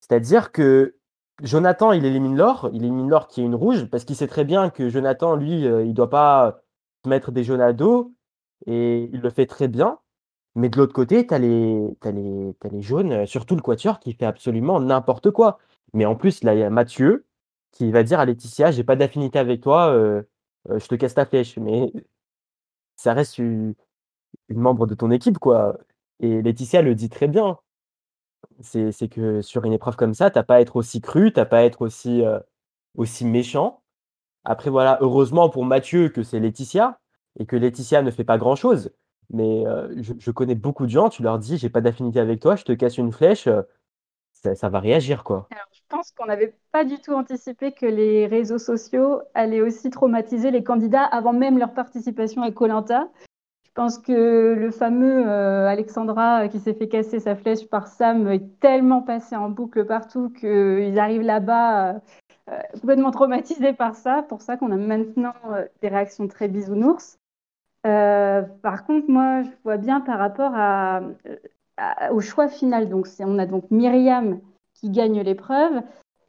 C'est-à-dire 0.00 0.52
que 0.52 0.96
Jonathan, 1.42 1.92
il 1.92 2.04
élimine 2.06 2.36
l'or, 2.36 2.70
il 2.72 2.84
élimine 2.84 3.08
l'or 3.08 3.28
qui 3.28 3.42
est 3.42 3.44
une 3.44 3.54
rouge, 3.54 3.86
parce 3.86 4.04
qu'il 4.04 4.16
sait 4.16 4.26
très 4.28 4.44
bien 4.44 4.70
que 4.70 4.88
Jonathan, 4.88 5.36
lui, 5.36 5.66
euh, 5.66 5.84
il 5.84 5.94
doit 5.94 6.10
pas 6.10 6.62
mettre 7.06 7.32
des 7.32 7.44
jaunes 7.44 7.60
à 7.60 7.72
dos, 7.72 8.14
et 8.66 9.10
il 9.12 9.20
le 9.20 9.30
fait 9.30 9.46
très 9.46 9.68
bien. 9.68 9.98
Mais 10.54 10.68
de 10.68 10.78
l'autre 10.78 10.94
côté, 10.94 11.26
tu 11.26 11.34
as 11.34 11.38
les, 11.38 12.82
jaunes, 12.82 13.12
euh, 13.12 13.26
surtout 13.26 13.56
le 13.56 13.62
quatuor, 13.62 14.00
qui 14.00 14.12
fait 14.14 14.26
absolument 14.26 14.80
n'importe 14.80 15.30
quoi. 15.30 15.58
Mais 15.94 16.06
en 16.06 16.16
plus, 16.16 16.44
là, 16.44 16.54
il 16.54 16.60
y 16.60 16.62
a 16.64 16.70
Mathieu 16.70 17.26
qui 17.72 17.90
va 17.92 18.02
dire 18.04 18.20
à 18.20 18.26
Laetitia, 18.26 18.70
j'ai 18.70 18.84
pas 18.84 18.96
d'affinité 18.96 19.38
avec 19.38 19.62
toi, 19.62 19.88
euh, 19.90 20.22
je 20.68 20.86
te 20.88 20.94
casse 20.94 21.14
ta 21.14 21.26
flèche. 21.26 21.58
Mais 21.58 21.92
ça 22.96 23.14
reste 23.14 23.38
une 23.38 23.74
membre 24.50 24.86
de 24.86 24.94
ton 24.94 25.10
équipe, 25.10 25.38
quoi. 25.38 25.78
Et 26.20 26.42
Laetitia 26.42 26.82
le 26.82 26.94
dit 26.94 27.10
très 27.10 27.28
bien. 27.28 27.58
C'est 28.60 29.08
que 29.08 29.42
sur 29.42 29.64
une 29.64 29.72
épreuve 29.72 29.96
comme 29.96 30.14
ça, 30.14 30.30
tu 30.30 30.42
pas 30.42 30.56
à 30.56 30.60
être 30.60 30.76
aussi 30.76 31.00
cru, 31.00 31.32
tu 31.32 31.44
pas 31.44 31.58
à 31.58 31.62
être 31.62 31.82
aussi, 31.82 32.22
aussi 32.96 33.24
méchant. 33.24 33.82
Après 34.44 34.70
voilà, 34.70 34.98
heureusement 35.00 35.48
pour 35.48 35.64
Mathieu 35.64 36.08
que 36.08 36.22
c'est 36.22 36.40
Laetitia 36.40 36.98
et 37.38 37.46
que 37.46 37.56
Laetitia 37.56 38.02
ne 38.02 38.10
fait 38.10 38.24
pas 38.24 38.38
grand-chose. 38.38 38.92
Mais 39.30 39.64
je 39.98 40.30
connais 40.30 40.54
beaucoup 40.54 40.84
de 40.84 40.90
gens, 40.90 41.08
tu 41.08 41.22
leur 41.22 41.38
dis: 41.38 41.58
«J'ai 41.58 41.70
pas 41.70 41.80
d'affinité 41.80 42.20
avec 42.20 42.40
toi, 42.40 42.56
je 42.56 42.64
te 42.64 42.72
casse 42.72 42.98
une 42.98 43.12
flèche», 43.12 43.48
ça 44.32 44.68
va 44.68 44.80
réagir 44.80 45.22
quoi. 45.22 45.48
Je 45.70 45.80
pense 45.88 46.10
qu'on 46.10 46.26
n'avait 46.26 46.56
pas 46.72 46.84
du 46.84 46.98
tout 46.98 47.12
anticipé 47.12 47.70
que 47.70 47.86
les 47.86 48.26
réseaux 48.26 48.58
sociaux 48.58 49.20
allaient 49.34 49.60
aussi 49.60 49.88
traumatiser 49.90 50.50
les 50.50 50.64
candidats 50.64 51.04
avant 51.04 51.32
même 51.32 51.58
leur 51.58 51.74
participation 51.74 52.42
à 52.42 52.50
Colanta. 52.50 53.08
Je 53.74 53.80
pense 53.80 53.98
que 53.98 54.52
le 54.52 54.70
fameux 54.70 55.26
euh, 55.26 55.66
Alexandra 55.66 56.46
qui 56.48 56.60
s'est 56.60 56.74
fait 56.74 56.88
casser 56.88 57.20
sa 57.20 57.34
flèche 57.34 57.66
par 57.70 57.88
Sam 57.88 58.28
est 58.28 58.60
tellement 58.60 59.00
passé 59.00 59.34
en 59.34 59.48
boucle 59.48 59.86
partout 59.86 60.28
qu'ils 60.28 60.98
arrivent 60.98 61.22
là-bas 61.22 61.94
euh, 62.50 62.58
complètement 62.78 63.10
traumatisés 63.12 63.72
par 63.72 63.94
ça. 63.94 64.24
Pour 64.28 64.42
ça 64.42 64.58
qu'on 64.58 64.72
a 64.72 64.76
maintenant 64.76 65.32
euh, 65.50 65.64
des 65.80 65.88
réactions 65.88 66.28
très 66.28 66.48
bisounours. 66.48 67.16
par 67.82 68.84
contre, 68.84 69.08
moi, 69.08 69.40
je 69.40 69.48
vois 69.64 69.78
bien 69.78 70.02
par 70.02 70.18
rapport 70.18 70.52
au 72.10 72.20
choix 72.20 72.48
final. 72.48 72.90
Donc, 72.90 73.08
on 73.20 73.38
a 73.38 73.46
donc 73.46 73.70
Myriam 73.70 74.38
qui 74.74 74.90
gagne 74.90 75.22
l'épreuve 75.22 75.80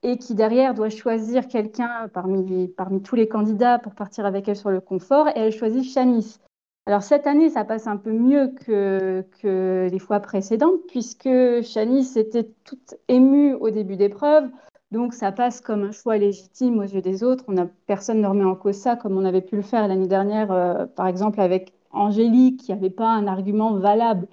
et 0.01 0.17
qui 0.17 0.33
derrière 0.33 0.73
doit 0.73 0.89
choisir 0.89 1.49
quelqu'un 1.49 2.07
parmi, 2.13 2.69
parmi 2.69 3.03
tous 3.03 3.15
les 3.15 3.27
candidats 3.27 3.79
pour 3.79 3.95
partir 3.95 4.25
avec 4.25 4.47
elle 4.47 4.55
sur 4.55 4.71
le 4.71 4.79
confort. 4.79 5.27
Et 5.35 5.39
elle 5.41 5.51
choisit 5.51 5.83
Shanice. 5.83 6.39
Alors 6.85 7.01
cette 7.01 7.27
année, 7.27 7.49
ça 7.49 7.63
passe 7.63 7.87
un 7.87 7.95
peu 7.95 8.11
mieux 8.11 8.53
que, 8.65 9.87
les 9.89 9.99
fois 9.99 10.19
précédentes, 10.19 10.81
puisque 10.89 11.29
Shanice 11.61 12.17
était 12.17 12.51
toute 12.65 12.95
émue 13.07 13.53
au 13.53 13.69
début 13.69 13.95
d'épreuve, 13.95 14.49
donc 14.91 15.13
ça 15.13 15.31
passe 15.31 15.61
comme 15.61 15.83
un 15.83 15.91
choix 15.91 16.17
légitime 16.17 16.79
aux 16.79 16.83
yeux 16.83 17.01
des 17.01 17.23
autres. 17.23 17.45
On 17.47 17.57
a, 17.57 17.67
personne 17.87 18.21
ne 18.21 18.27
remet 18.27 18.43
en 18.43 18.55
cause 18.55 18.75
ça, 18.75 18.97
comme 18.97 19.17
on 19.17 19.23
avait 19.25 19.41
pu 19.41 19.55
le 19.55 19.61
faire 19.61 19.87
l'année 19.87 20.07
dernière, 20.07 20.51
euh, 20.51 20.85
par 20.85 21.07
exemple 21.07 21.39
avec 21.39 21.73
Angélique, 21.91 22.59
qui 22.61 22.71
n'avait 22.71 22.89
pas 22.89 23.07
un 23.07 23.27
argument 23.27 23.75
valable 23.75 24.27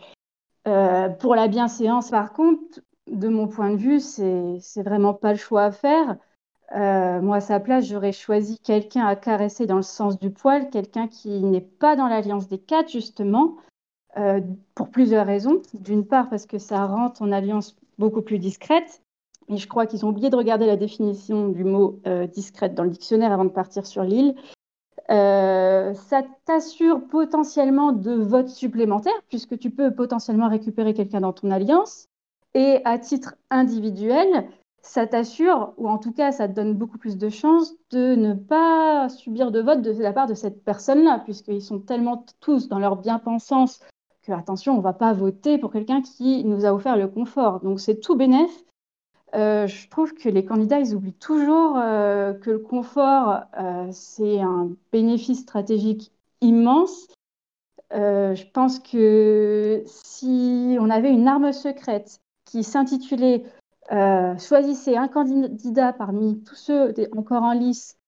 euh, 0.66 1.08
pour 1.08 1.36
la 1.36 1.46
bienséance. 1.46 2.10
Par 2.10 2.32
contre, 2.32 2.80
de 3.06 3.28
mon 3.28 3.46
point 3.48 3.70
de 3.70 3.76
vue, 3.76 4.00
c'est 4.00 4.82
vraiment 4.82 5.14
pas 5.14 5.32
le 5.32 5.38
choix 5.38 5.64
à 5.64 5.72
faire. 5.72 6.16
Euh, 6.72 7.20
moi, 7.20 7.36
à 7.36 7.40
sa 7.40 7.58
place, 7.58 7.86
j'aurais 7.86 8.12
choisi 8.12 8.58
quelqu'un 8.60 9.06
à 9.06 9.16
caresser 9.16 9.66
dans 9.66 9.76
le 9.76 9.82
sens 9.82 10.18
du 10.18 10.30
poil, 10.30 10.70
quelqu'un 10.70 11.08
qui 11.08 11.42
n'est 11.42 11.60
pas 11.60 11.96
dans 11.96 12.06
l'alliance 12.06 12.48
des 12.48 12.58
quatre, 12.58 12.90
justement, 12.90 13.56
euh, 14.16 14.40
pour 14.74 14.90
plusieurs 14.90 15.26
raisons. 15.26 15.62
D'une 15.74 16.06
part, 16.06 16.28
parce 16.30 16.46
que 16.46 16.58
ça 16.58 16.86
rend 16.86 17.10
ton 17.10 17.32
alliance 17.32 17.76
beaucoup 17.98 18.22
plus 18.22 18.38
discrète. 18.38 19.02
Et 19.48 19.56
je 19.56 19.66
crois 19.66 19.86
qu'ils 19.86 20.06
ont 20.06 20.10
oublié 20.10 20.30
de 20.30 20.36
regarder 20.36 20.66
la 20.66 20.76
définition 20.76 21.48
du 21.48 21.64
mot 21.64 22.00
euh, 22.06 22.26
discrète 22.28 22.74
dans 22.74 22.84
le 22.84 22.90
dictionnaire 22.90 23.32
avant 23.32 23.44
de 23.44 23.50
partir 23.50 23.84
sur 23.84 24.04
l'île. 24.04 24.36
ça 25.08 26.22
t'assure 26.44 27.04
potentiellement 27.08 27.90
de 27.90 28.12
votes 28.12 28.48
supplémentaires, 28.48 29.20
puisque 29.28 29.58
tu 29.58 29.70
peux 29.70 29.92
potentiellement 29.92 30.48
récupérer 30.48 30.94
quelqu'un 30.94 31.20
dans 31.20 31.32
ton 31.32 31.50
alliance. 31.50 32.06
Et 32.54 32.80
à 32.84 32.98
titre 32.98 33.34
individuel, 33.50 34.48
ça 34.82 35.06
t'assure, 35.06 35.74
ou 35.76 35.88
en 35.88 35.98
tout 35.98 36.12
cas, 36.12 36.32
ça 36.32 36.48
te 36.48 36.54
donne 36.54 36.74
beaucoup 36.74 36.98
plus 36.98 37.18
de 37.18 37.28
chances 37.28 37.74
de 37.90 38.14
ne 38.14 38.34
pas 38.34 39.08
subir 39.08 39.50
de 39.50 39.60
vote 39.60 39.82
de 39.82 39.92
la 40.02 40.12
part 40.12 40.26
de 40.26 40.34
cette 40.34 40.64
personne-là, 40.64 41.20
puisqu'ils 41.24 41.62
sont 41.62 41.80
tellement 41.80 42.24
tous 42.40 42.68
dans 42.68 42.78
leur 42.78 42.96
bien-pensance 42.96 43.80
que, 44.22 44.32
attention, 44.32 44.74
on 44.74 44.78
ne 44.78 44.82
va 44.82 44.92
pas 44.92 45.12
voter 45.12 45.58
pour 45.58 45.72
quelqu'un 45.72 46.02
qui 46.02 46.44
nous 46.44 46.64
a 46.64 46.72
offert 46.72 46.96
le 46.96 47.08
confort. 47.08 47.60
Donc, 47.60 47.80
c'est 47.80 48.00
tout 48.00 48.16
bénéf. 48.16 48.50
Euh, 49.34 49.66
je 49.66 49.88
trouve 49.88 50.14
que 50.14 50.28
les 50.28 50.44
candidats, 50.44 50.80
ils 50.80 50.94
oublient 50.94 51.12
toujours 51.14 51.76
euh, 51.76 52.32
que 52.32 52.50
le 52.50 52.58
confort, 52.58 53.42
euh, 53.58 53.88
c'est 53.92 54.40
un 54.40 54.70
bénéfice 54.92 55.40
stratégique 55.40 56.12
immense 56.40 57.08
je 57.92 58.44
pense 58.52 58.78
que 58.78 59.82
si 59.86 60.76
on 60.80 60.90
avait 60.90 61.10
une 61.10 61.26
arme 61.28 61.52
secrète 61.52 62.20
qui 62.44 62.62
s'intitulait 62.62 63.44
Choisissez 63.90 64.96
un 64.96 65.08
candidat 65.08 65.92
parmi 65.92 66.42
tous 66.44 66.54
ceux 66.54 66.94
encore 67.16 67.42
en 67.42 67.52
lice 67.52 67.98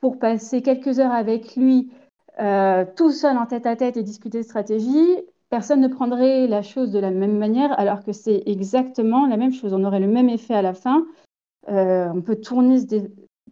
pour 0.00 0.18
passer 0.18 0.62
quelques 0.62 1.00
heures 1.00 1.12
avec 1.12 1.56
lui, 1.56 1.90
tout 2.38 3.10
seul 3.10 3.36
en 3.36 3.46
tête 3.46 3.66
à 3.66 3.76
tête 3.76 3.96
et 3.96 4.02
discuter 4.02 4.42
stratégie, 4.42 5.16
personne 5.52 5.82
ne 5.82 5.88
prendrait 5.88 6.46
la 6.46 6.62
chose 6.62 6.92
de 6.92 6.98
la 6.98 7.10
même 7.10 7.36
manière, 7.36 7.78
alors 7.78 8.02
que 8.02 8.12
c'est 8.12 8.42
exactement 8.46 9.26
la 9.26 9.36
même 9.36 9.52
chose. 9.52 9.74
On 9.74 9.84
aurait 9.84 10.00
le 10.00 10.06
même 10.06 10.30
effet 10.30 10.54
à 10.54 10.62
la 10.62 10.72
fin. 10.72 11.04
Euh, 11.68 12.08
on 12.14 12.22
peut 12.22 12.36
tourner 12.36 12.78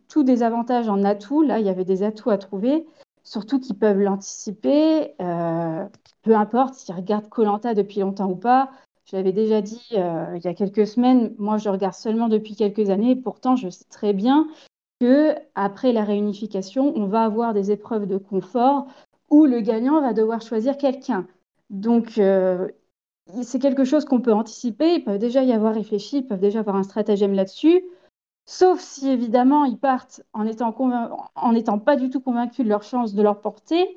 tous 0.09 0.23
des 0.23 0.43
avantages 0.43 0.89
en 0.89 1.05
atouts. 1.05 1.43
Là, 1.43 1.59
il 1.59 1.67
y 1.67 1.69
avait 1.69 1.85
des 1.85 2.03
atouts 2.03 2.31
à 2.31 2.39
trouver, 2.39 2.87
surtout 3.23 3.61
qu'ils 3.61 3.79
peuvent 3.79 4.01
l'anticiper. 4.01 5.13
Euh, 5.21 5.85
peu 6.23 6.35
importe 6.35 6.73
s'ils 6.73 6.95
regardent 6.95 7.29
Colanta 7.29 7.75
depuis 7.75 8.01
longtemps 8.01 8.31
ou 8.31 8.37
pas. 8.37 8.71
Je 9.11 9.17
l'avais 9.17 9.33
déjà 9.33 9.61
dit 9.61 9.89
euh, 9.93 10.37
il 10.37 10.45
y 10.45 10.49
a 10.49 10.55
quelques 10.55 10.87
semaines. 10.87 11.35
Moi, 11.39 11.59
je 11.59 11.69
regarde 11.69 11.95
seulement 11.95 12.29
depuis 12.29 12.55
quelques 12.55 12.91
années. 12.91 13.17
Pourtant, 13.17 13.57
je 13.57 13.69
sais 13.69 13.85
très 13.91 14.13
bien 14.13 14.49
que 15.01 15.35
après 15.55 15.93
la 15.93 16.05
réunification, 16.05 16.93
on 16.97 17.07
va 17.07 17.25
avoir 17.25 17.53
des 17.53 17.73
épreuves 17.73 18.07
de 18.07 18.19
confort 18.19 18.87
où 19.29 19.47
le 19.47 19.61
gagnant 19.61 20.01
va 20.01 20.13
devoir 20.13 20.43
choisir 20.43 20.77
quelqu'un. 20.77 21.27
Donc, 21.71 22.19
euh, 22.19 22.69
c'est 23.43 23.59
quelque 23.59 23.85
chose 23.85 24.05
qu'on 24.05 24.21
peut 24.21 24.33
anticiper. 24.33 24.95
Ils 24.95 25.05
peuvent 25.05 25.19
déjà 25.19 25.43
y 25.43 25.53
avoir 25.53 25.75
réfléchi, 25.75 26.19
ils 26.19 26.27
peuvent 26.27 26.41
déjà 26.41 26.61
avoir 26.61 26.77
un 26.77 26.83
stratagème 26.85 27.35
là-dessus. 27.35 27.83
Sauf 28.47 28.81
si, 28.81 29.09
évidemment, 29.09 29.65
ils 29.65 29.79
partent 29.79 30.23
en 30.33 30.47
étant, 30.47 30.75
en 31.35 31.55
étant 31.55 31.79
pas 31.79 31.97
du 31.97 32.11
tout 32.11 32.21
convaincus 32.21 32.65
de 32.65 32.71
leur 32.71 32.83
chance, 32.83 33.15
de 33.15 33.23
leur 33.23 33.41
portée. 33.41 33.97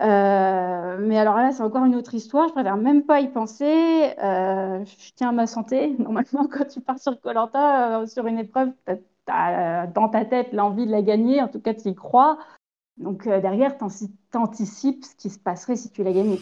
Euh, 0.00 0.96
mais 1.00 1.18
alors 1.18 1.36
là, 1.36 1.52
c'est 1.52 1.62
encore 1.62 1.84
une 1.84 1.94
autre 1.94 2.14
histoire. 2.14 2.48
Je 2.48 2.52
préfère 2.52 2.76
même 2.76 3.04
pas 3.04 3.20
y 3.20 3.28
penser. 3.28 4.14
Euh, 4.22 4.84
je 4.84 5.10
tiens 5.14 5.30
à 5.30 5.32
ma 5.32 5.46
santé. 5.46 5.94
Normalement, 5.98 6.48
quand 6.50 6.66
tu 6.66 6.80
pars 6.80 6.98
sur 6.98 7.20
Colanta, 7.20 8.06
sur 8.06 8.26
une 8.26 8.38
épreuve, 8.38 8.70
tu 8.86 8.94
as, 9.28 9.86
dans 9.88 10.08
ta 10.08 10.24
tête 10.24 10.52
l'envie 10.52 10.86
de 10.86 10.90
la 10.90 11.02
gagner. 11.02 11.42
En 11.42 11.48
tout 11.48 11.60
cas, 11.60 11.74
tu 11.74 11.88
y 11.88 11.94
crois. 11.94 12.38
Donc 12.96 13.26
derrière, 13.26 13.76
tu 13.78 14.36
anticipes 14.36 15.04
ce 15.04 15.14
qui 15.16 15.30
se 15.30 15.38
passerait 15.38 15.76
si 15.76 15.90
tu 15.90 16.02
la 16.02 16.12
gagnais. 16.12 16.38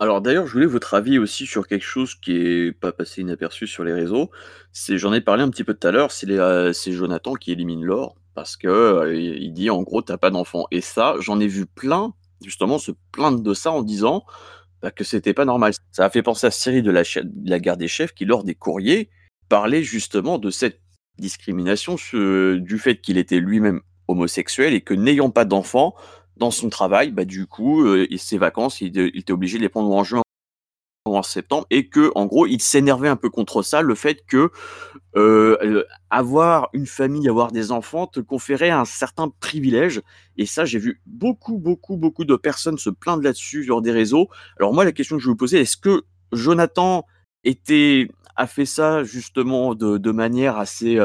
Alors 0.00 0.20
d'ailleurs, 0.20 0.46
je 0.46 0.52
voulais 0.52 0.66
votre 0.66 0.94
avis 0.94 1.18
aussi 1.18 1.46
sur 1.46 1.68
quelque 1.68 1.84
chose 1.84 2.16
qui 2.16 2.36
est 2.36 2.72
pas 2.72 2.92
passé 2.92 3.20
inaperçu 3.20 3.66
sur 3.66 3.84
les 3.84 3.92
réseaux. 3.92 4.30
J'en 4.72 5.12
ai 5.12 5.20
parlé 5.20 5.42
un 5.42 5.50
petit 5.50 5.62
peu 5.62 5.72
tout 5.72 5.86
à 5.86 5.92
l'heure, 5.92 6.10
c'est, 6.10 6.28
euh, 6.30 6.72
Jonathan 6.72 7.34
qui 7.34 7.52
élimine 7.52 7.84
Laure 7.84 8.16
parce 8.34 8.56
que 8.56 8.66
euh, 8.66 9.14
il 9.14 9.52
dit 9.52 9.70
en 9.70 9.82
gros 9.82 10.02
t'as 10.02 10.16
pas 10.16 10.30
d'enfant. 10.30 10.66
Et 10.72 10.80
ça, 10.80 11.14
j'en 11.20 11.38
ai 11.38 11.46
vu 11.46 11.66
plein 11.66 12.12
justement 12.42 12.78
se 12.78 12.92
plaindre 13.12 13.40
de 13.40 13.54
ça 13.54 13.70
en 13.72 13.82
disant 13.82 14.24
bah, 14.82 14.90
que 14.90 15.04
c'était 15.04 15.34
pas 15.34 15.44
normal. 15.44 15.72
Ça 15.92 16.04
a 16.04 16.10
fait 16.10 16.22
penser 16.22 16.46
à 16.46 16.50
Cyril 16.50 16.82
de 16.82 16.90
la, 16.90 17.02
de 17.02 17.56
Garde 17.58 17.80
des 17.80 17.88
Chefs 17.88 18.12
qui 18.12 18.24
lors 18.24 18.44
des 18.44 18.54
courriers 18.54 19.10
parlait 19.48 19.82
justement 19.82 20.38
de 20.38 20.50
cette 20.50 20.80
discrimination, 21.18 21.96
du 22.12 22.78
fait 22.78 23.00
qu'il 23.00 23.18
était 23.18 23.38
lui-même 23.38 23.80
homosexuel 24.08 24.74
et 24.74 24.80
que 24.80 24.94
n'ayant 24.94 25.30
pas 25.30 25.44
d'enfant, 25.44 25.94
dans 26.36 26.50
son 26.50 26.68
travail, 26.68 27.12
bah, 27.12 27.24
du 27.24 27.46
coup, 27.46 27.84
euh, 27.84 28.06
ses 28.16 28.38
vacances, 28.38 28.80
il, 28.80 28.98
était 28.98 29.32
obligé 29.32 29.58
de 29.58 29.62
les 29.62 29.68
prendre 29.68 29.92
en 29.92 30.02
juin 30.02 30.22
en 31.06 31.22
septembre, 31.22 31.66
et 31.70 31.88
que, 31.88 32.10
en 32.14 32.24
gros, 32.24 32.46
il 32.46 32.62
s'énervait 32.62 33.08
un 33.08 33.16
peu 33.16 33.28
contre 33.28 33.62
ça, 33.62 33.82
le 33.82 33.94
fait 33.94 34.24
que 34.26 34.50
euh, 35.16 35.56
euh, 35.62 35.84
avoir 36.08 36.70
une 36.72 36.86
famille, 36.86 37.28
avoir 37.28 37.52
des 37.52 37.72
enfants, 37.72 38.06
te 38.06 38.20
conférait 38.20 38.70
un 38.70 38.86
certain 38.86 39.28
privilège. 39.40 40.00
Et 40.38 40.46
ça, 40.46 40.64
j'ai 40.64 40.78
vu 40.78 41.02
beaucoup, 41.04 41.58
beaucoup, 41.58 41.96
beaucoup 41.96 42.24
de 42.24 42.36
personnes 42.36 42.78
se 42.78 42.88
plaindre 42.88 43.22
là-dessus 43.22 43.64
sur 43.64 43.82
des 43.82 43.92
réseaux. 43.92 44.28
Alors 44.58 44.72
moi, 44.72 44.84
la 44.84 44.92
question 44.92 45.16
que 45.16 45.22
je 45.22 45.28
vais 45.28 45.32
vous 45.32 45.36
poser, 45.36 45.60
est-ce 45.60 45.76
que 45.76 46.04
Jonathan 46.32 47.04
était 47.44 48.08
a 48.36 48.46
fait 48.46 48.66
ça 48.66 49.04
justement 49.04 49.74
de, 49.74 49.98
de 49.98 50.10
manière 50.10 50.58
assez 50.58 50.98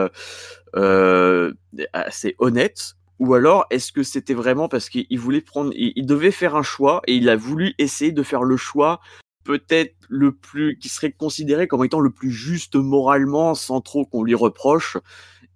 euh, 0.76 1.54
assez 1.94 2.36
honnête? 2.40 2.96
Ou 3.20 3.34
alors, 3.34 3.66
est-ce 3.70 3.92
que 3.92 4.02
c'était 4.02 4.34
vraiment 4.34 4.70
parce 4.70 4.90
qu'il 4.90 5.20
voulait 5.20 5.42
prendre, 5.42 5.74
il, 5.76 6.06
devait 6.06 6.32
faire 6.32 6.56
un 6.56 6.64
choix 6.64 7.02
et 7.06 7.16
il 7.16 7.28
a 7.28 7.36
voulu 7.36 7.76
essayer 7.78 8.14
de 8.14 8.24
faire 8.24 8.44
le 8.44 8.56
choix 8.56 9.02
peut-être 9.44 9.96
le 10.10 10.34
plus, 10.34 10.78
qui 10.78 10.90
serait 10.90 11.12
considéré 11.12 11.68
comme 11.68 11.84
étant 11.84 12.00
le 12.00 12.12
plus 12.12 12.32
juste 12.32 12.76
moralement, 12.76 13.56
sans 13.56 13.82
trop 13.82 14.06
qu'on 14.06 14.24
lui 14.24 14.36
reproche. 14.36 14.98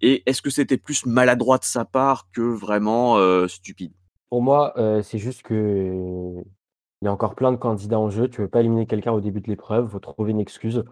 Et 0.00 0.22
est-ce 0.26 0.42
que 0.42 0.50
c'était 0.50 0.76
plus 0.76 1.06
maladroit 1.06 1.58
de 1.58 1.64
sa 1.64 1.84
part 1.84 2.28
que 2.32 2.42
vraiment 2.42 3.16
euh, 3.18 3.48
stupide? 3.48 3.92
Pour 4.28 4.42
moi, 4.42 4.74
euh, 4.76 5.02
c'est 5.02 5.18
juste 5.18 5.42
que 5.42 6.42
il 7.02 7.06
y 7.06 7.08
a 7.08 7.12
encore 7.12 7.34
plein 7.34 7.52
de 7.52 7.56
candidats 7.56 7.98
en 7.98 8.10
jeu. 8.10 8.28
Tu 8.28 8.40
veux 8.40 8.48
pas 8.48 8.60
éliminer 8.60 8.86
quelqu'un 8.86 9.12
au 9.12 9.20
début 9.20 9.40
de 9.40 9.48
l'épreuve, 9.48 9.88
faut 9.88 9.98
trouver 9.98 10.30
une 10.32 10.40
excuse. 10.40 10.84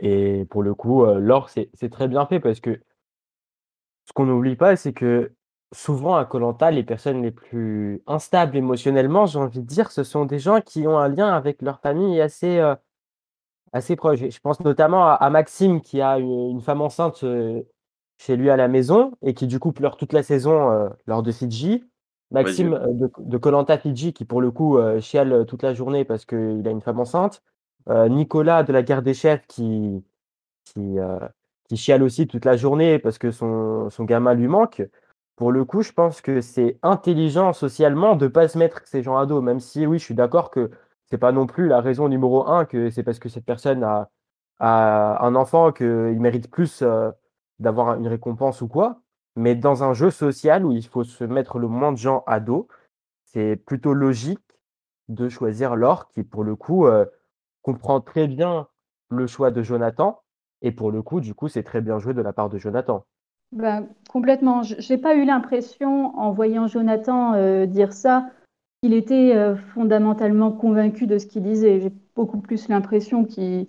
Et 0.00 0.46
pour 0.50 0.62
le 0.62 0.74
coup, 0.74 1.04
euh, 1.04 1.18
l'or, 1.18 1.50
c'est 1.50 1.90
très 1.90 2.08
bien 2.08 2.26
fait 2.26 2.40
parce 2.40 2.60
que 2.60 2.80
ce 4.06 4.12
qu'on 4.14 4.26
n'oublie 4.26 4.56
pas, 4.56 4.76
c'est 4.76 4.92
que 4.92 5.32
souvent 5.72 6.16
à 6.16 6.24
Colanta, 6.24 6.70
les 6.70 6.82
personnes 6.82 7.22
les 7.22 7.30
plus 7.30 8.02
instables 8.06 8.56
émotionnellement, 8.56 9.26
j'ai 9.26 9.38
envie 9.38 9.60
de 9.60 9.66
dire, 9.66 9.90
ce 9.90 10.04
sont 10.04 10.24
des 10.24 10.38
gens 10.38 10.60
qui 10.60 10.86
ont 10.86 10.98
un 10.98 11.08
lien 11.08 11.28
avec 11.28 11.62
leur 11.62 11.80
famille 11.80 12.20
assez, 12.20 12.58
euh, 12.58 12.74
assez 13.72 13.96
proche. 13.96 14.20
Je 14.20 14.40
pense 14.40 14.60
notamment 14.60 15.08
à, 15.08 15.30
Maxime 15.30 15.80
qui 15.80 16.00
a 16.00 16.18
une, 16.18 16.60
femme 16.62 16.80
enceinte 16.80 17.22
euh, 17.24 17.62
chez 18.18 18.36
lui 18.36 18.50
à 18.50 18.56
la 18.56 18.68
maison 18.68 19.12
et 19.22 19.34
qui 19.34 19.46
du 19.46 19.58
coup 19.58 19.72
pleure 19.72 19.96
toute 19.96 20.12
la 20.12 20.22
saison 20.22 20.70
euh, 20.70 20.88
lors 21.06 21.22
de 21.22 21.32
Fidji. 21.32 21.84
Maxime 22.30 22.78
de 23.18 23.38
Colanta 23.38 23.78
Fidji 23.78 24.12
qui 24.12 24.26
pour 24.26 24.42
le 24.42 24.50
coup 24.50 24.78
chiale 25.00 25.46
toute 25.46 25.62
la 25.62 25.72
journée 25.72 26.04
parce 26.04 26.26
qu'il 26.26 26.62
a 26.66 26.70
une 26.70 26.82
femme 26.82 27.00
enceinte. 27.00 27.42
Nicolas 27.88 28.64
de 28.64 28.72
la 28.74 28.82
guerre 28.82 29.00
des 29.00 29.14
chefs 29.14 29.46
qui, 29.46 30.04
qui, 30.66 30.96
qui 31.66 31.76
chiale 31.78 32.02
aussi 32.02 32.26
toute 32.26 32.44
la 32.44 32.58
journée 32.58 32.98
parce 32.98 33.16
que 33.16 33.30
son, 33.30 33.88
son 33.88 34.04
gamin 34.04 34.34
lui 34.34 34.46
manque 34.46 34.82
pour 35.38 35.52
le 35.52 35.64
coup, 35.64 35.82
je 35.82 35.92
pense 35.92 36.20
que 36.20 36.40
c'est 36.40 36.80
intelligent 36.82 37.52
socialement 37.52 38.16
de 38.16 38.24
ne 38.24 38.28
pas 38.28 38.48
se 38.48 38.58
mettre 38.58 38.82
ces 38.86 39.04
gens 39.04 39.16
à 39.16 39.24
dos, 39.24 39.40
même 39.40 39.60
si 39.60 39.86
oui, 39.86 40.00
je 40.00 40.04
suis 40.04 40.16
d'accord 40.16 40.50
que 40.50 40.72
c'est 41.06 41.16
pas 41.16 41.30
non 41.30 41.46
plus 41.46 41.68
la 41.68 41.80
raison 41.80 42.08
numéro 42.08 42.48
un 42.48 42.64
que 42.64 42.90
c'est 42.90 43.04
parce 43.04 43.20
que 43.20 43.28
cette 43.28 43.44
personne 43.44 43.84
a, 43.84 44.10
un 44.58 45.34
enfant 45.36 45.70
qu'il 45.70 46.20
mérite 46.20 46.50
plus 46.50 46.82
euh, 46.82 47.12
d'avoir 47.60 47.94
une 47.94 48.08
récompense 48.08 48.62
ou 48.62 48.68
quoi. 48.68 49.00
Mais 49.36 49.54
dans 49.54 49.84
un 49.84 49.94
jeu 49.94 50.10
social 50.10 50.66
où 50.66 50.72
il 50.72 50.84
faut 50.84 51.04
se 51.04 51.22
mettre 51.22 51.60
le 51.60 51.68
moins 51.68 51.92
de 51.92 51.98
gens 51.98 52.24
à 52.26 52.40
dos, 52.40 52.66
c'est 53.24 53.54
plutôt 53.54 53.94
logique 53.94 54.40
de 55.08 55.28
choisir 55.28 55.76
Laure 55.76 56.08
qui, 56.08 56.24
pour 56.24 56.42
le 56.42 56.56
coup, 56.56 56.86
euh, 56.88 57.06
comprend 57.62 58.00
très 58.00 58.26
bien 58.26 58.66
le 59.10 59.28
choix 59.28 59.52
de 59.52 59.62
Jonathan. 59.62 60.20
Et 60.62 60.72
pour 60.72 60.90
le 60.90 61.02
coup, 61.02 61.20
du 61.20 61.32
coup, 61.32 61.46
c'est 61.46 61.62
très 61.62 61.80
bien 61.80 62.00
joué 62.00 62.12
de 62.12 62.22
la 62.22 62.32
part 62.32 62.48
de 62.48 62.58
Jonathan. 62.58 63.06
Ben, 63.52 63.88
complètement. 64.10 64.62
Je 64.62 64.92
n'ai 64.92 64.98
pas 64.98 65.14
eu 65.14 65.24
l'impression, 65.24 66.16
en 66.18 66.32
voyant 66.32 66.66
Jonathan 66.66 67.34
euh, 67.34 67.66
dire 67.66 67.92
ça, 67.92 68.30
qu'il 68.82 68.92
était 68.92 69.34
euh, 69.34 69.56
fondamentalement 69.56 70.52
convaincu 70.52 71.06
de 71.06 71.18
ce 71.18 71.26
qu'il 71.26 71.42
disait. 71.42 71.80
J'ai 71.80 71.92
beaucoup 72.14 72.38
plus 72.38 72.68
l'impression 72.68 73.24
qu'il 73.24 73.66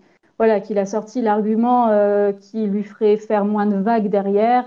qu'il 0.64 0.78
a 0.78 0.86
sorti 0.86 1.22
l'argument 1.22 1.90
euh, 1.90 2.32
qui 2.32 2.66
lui 2.66 2.84
ferait 2.84 3.18
faire 3.18 3.44
moins 3.44 3.66
de 3.66 3.76
vagues 3.76 4.08
derrière, 4.08 4.66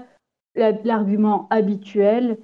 l'argument 0.55 1.47
habituel. 1.49 2.37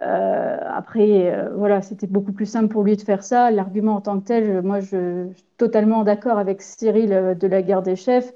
après, 0.00 1.48
voilà, 1.56 1.82
c'était 1.82 2.06
beaucoup 2.06 2.32
plus 2.32 2.46
simple 2.46 2.68
pour 2.68 2.84
lui 2.84 2.96
de 2.96 3.02
faire 3.02 3.24
ça. 3.24 3.50
L'argument 3.50 3.96
en 3.96 4.00
tant 4.00 4.20
que 4.20 4.26
tel, 4.26 4.62
moi, 4.62 4.78
je, 4.78 5.32
suis 5.34 5.44
totalement 5.56 6.04
d'accord 6.04 6.38
avec 6.38 6.62
Cyril 6.62 7.36
de 7.40 7.46
la 7.48 7.62
guerre 7.62 7.82
des 7.82 7.96
chefs. 7.96 8.32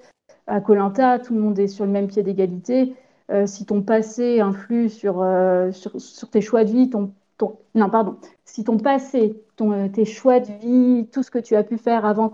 À 0.48 0.60
Colanta, 0.60 1.20
tout 1.20 1.34
le 1.34 1.40
monde 1.40 1.58
est 1.60 1.68
sur 1.68 1.86
le 1.86 1.92
même 1.92 2.08
pied 2.08 2.24
d'égalité. 2.24 2.96
Euh, 3.30 3.46
si 3.46 3.64
ton 3.64 3.82
passé 3.82 4.40
influe 4.40 4.88
sur, 4.88 5.22
euh, 5.22 5.70
sur, 5.70 6.00
sur, 6.00 6.28
tes 6.30 6.40
choix 6.40 6.64
de 6.64 6.70
vie, 6.70 6.90
ton, 6.90 7.12
ton, 7.38 7.58
non, 7.76 7.88
pardon, 7.88 8.16
si 8.44 8.64
ton 8.64 8.76
passé, 8.76 9.40
ton, 9.54 9.72
euh, 9.72 9.88
tes 9.88 10.04
choix 10.04 10.40
de 10.40 10.50
vie, 10.60 11.08
tout 11.12 11.22
ce 11.22 11.30
que 11.30 11.38
tu 11.38 11.54
as 11.54 11.62
pu 11.62 11.78
faire 11.78 12.04
avant 12.04 12.32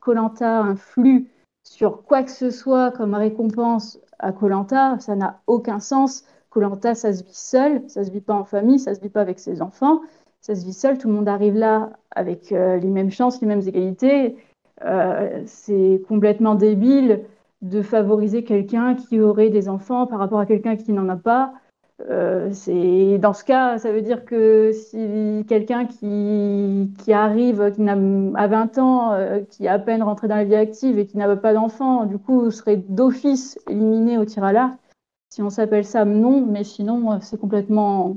Colanta 0.00 0.60
influe 0.62 1.30
sur 1.64 2.04
quoi 2.04 2.22
que 2.22 2.30
ce 2.30 2.50
soit 2.50 2.92
comme 2.92 3.14
récompense 3.14 3.98
à 4.20 4.30
Colanta, 4.30 4.98
ça 5.00 5.16
n'a 5.16 5.40
aucun 5.48 5.80
sens. 5.80 6.24
Colanta, 6.48 6.94
ça 6.94 7.12
se 7.12 7.24
vit 7.24 7.34
seul, 7.34 7.82
ça 7.88 8.04
se 8.04 8.10
vit 8.10 8.20
pas 8.20 8.34
en 8.34 8.44
famille, 8.44 8.78
ça 8.78 8.94
se 8.94 9.00
vit 9.00 9.08
pas 9.08 9.22
avec 9.22 9.40
ses 9.40 9.62
enfants, 9.62 10.00
ça 10.40 10.54
se 10.54 10.64
vit 10.64 10.72
seul. 10.72 10.96
Tout 10.98 11.08
le 11.08 11.14
monde 11.14 11.28
arrive 11.28 11.54
là 11.54 11.90
avec 12.12 12.50
les 12.50 12.80
mêmes 12.80 13.10
chances, 13.10 13.40
les 13.40 13.46
mêmes 13.46 13.66
égalités. 13.66 14.36
c'est 15.46 16.02
complètement 16.08 16.56
débile 16.56 17.24
de 17.62 17.82
favoriser 17.82 18.44
quelqu'un 18.44 18.94
qui 18.94 19.20
aurait 19.20 19.50
des 19.50 19.68
enfants 19.68 20.06
par 20.06 20.18
rapport 20.18 20.40
à 20.40 20.46
quelqu'un 20.46 20.76
qui 20.76 20.92
n'en 20.92 21.08
a 21.08 21.16
pas. 21.16 21.52
Euh, 22.08 23.18
dans 23.18 23.32
ce 23.34 23.44
cas, 23.44 23.78
ça 23.78 23.92
veut 23.92 24.00
dire 24.00 24.24
que 24.24 24.72
si 24.72 25.44
quelqu'un 25.46 25.84
qui, 25.84 26.90
qui 26.98 27.12
arrive, 27.12 27.72
qui 27.72 27.88
à 27.88 28.46
20 28.46 28.78
ans, 28.78 29.12
euh, 29.12 29.40
qui 29.40 29.66
est 29.66 29.68
à 29.68 29.78
peine 29.78 30.02
rentré 30.02 30.28
dans 30.28 30.36
la 30.36 30.44
vie 30.44 30.54
active 30.54 30.98
et 30.98 31.06
qui 31.06 31.18
n'a 31.18 31.36
pas 31.36 31.52
d'enfant, 31.52 32.06
du 32.06 32.18
coup 32.18 32.50
serait 32.50 32.76
d'office 32.76 33.58
éliminé 33.68 34.16
au 34.16 34.24
tir 34.24 34.44
à 34.44 34.52
l'arc. 34.52 34.78
Si 35.28 35.42
on 35.42 35.50
s'appelle 35.50 35.84
ça, 35.84 36.04
non, 36.04 36.46
mais 36.46 36.64
sinon 36.64 37.20
c'est 37.20 37.38
complètement 37.38 38.16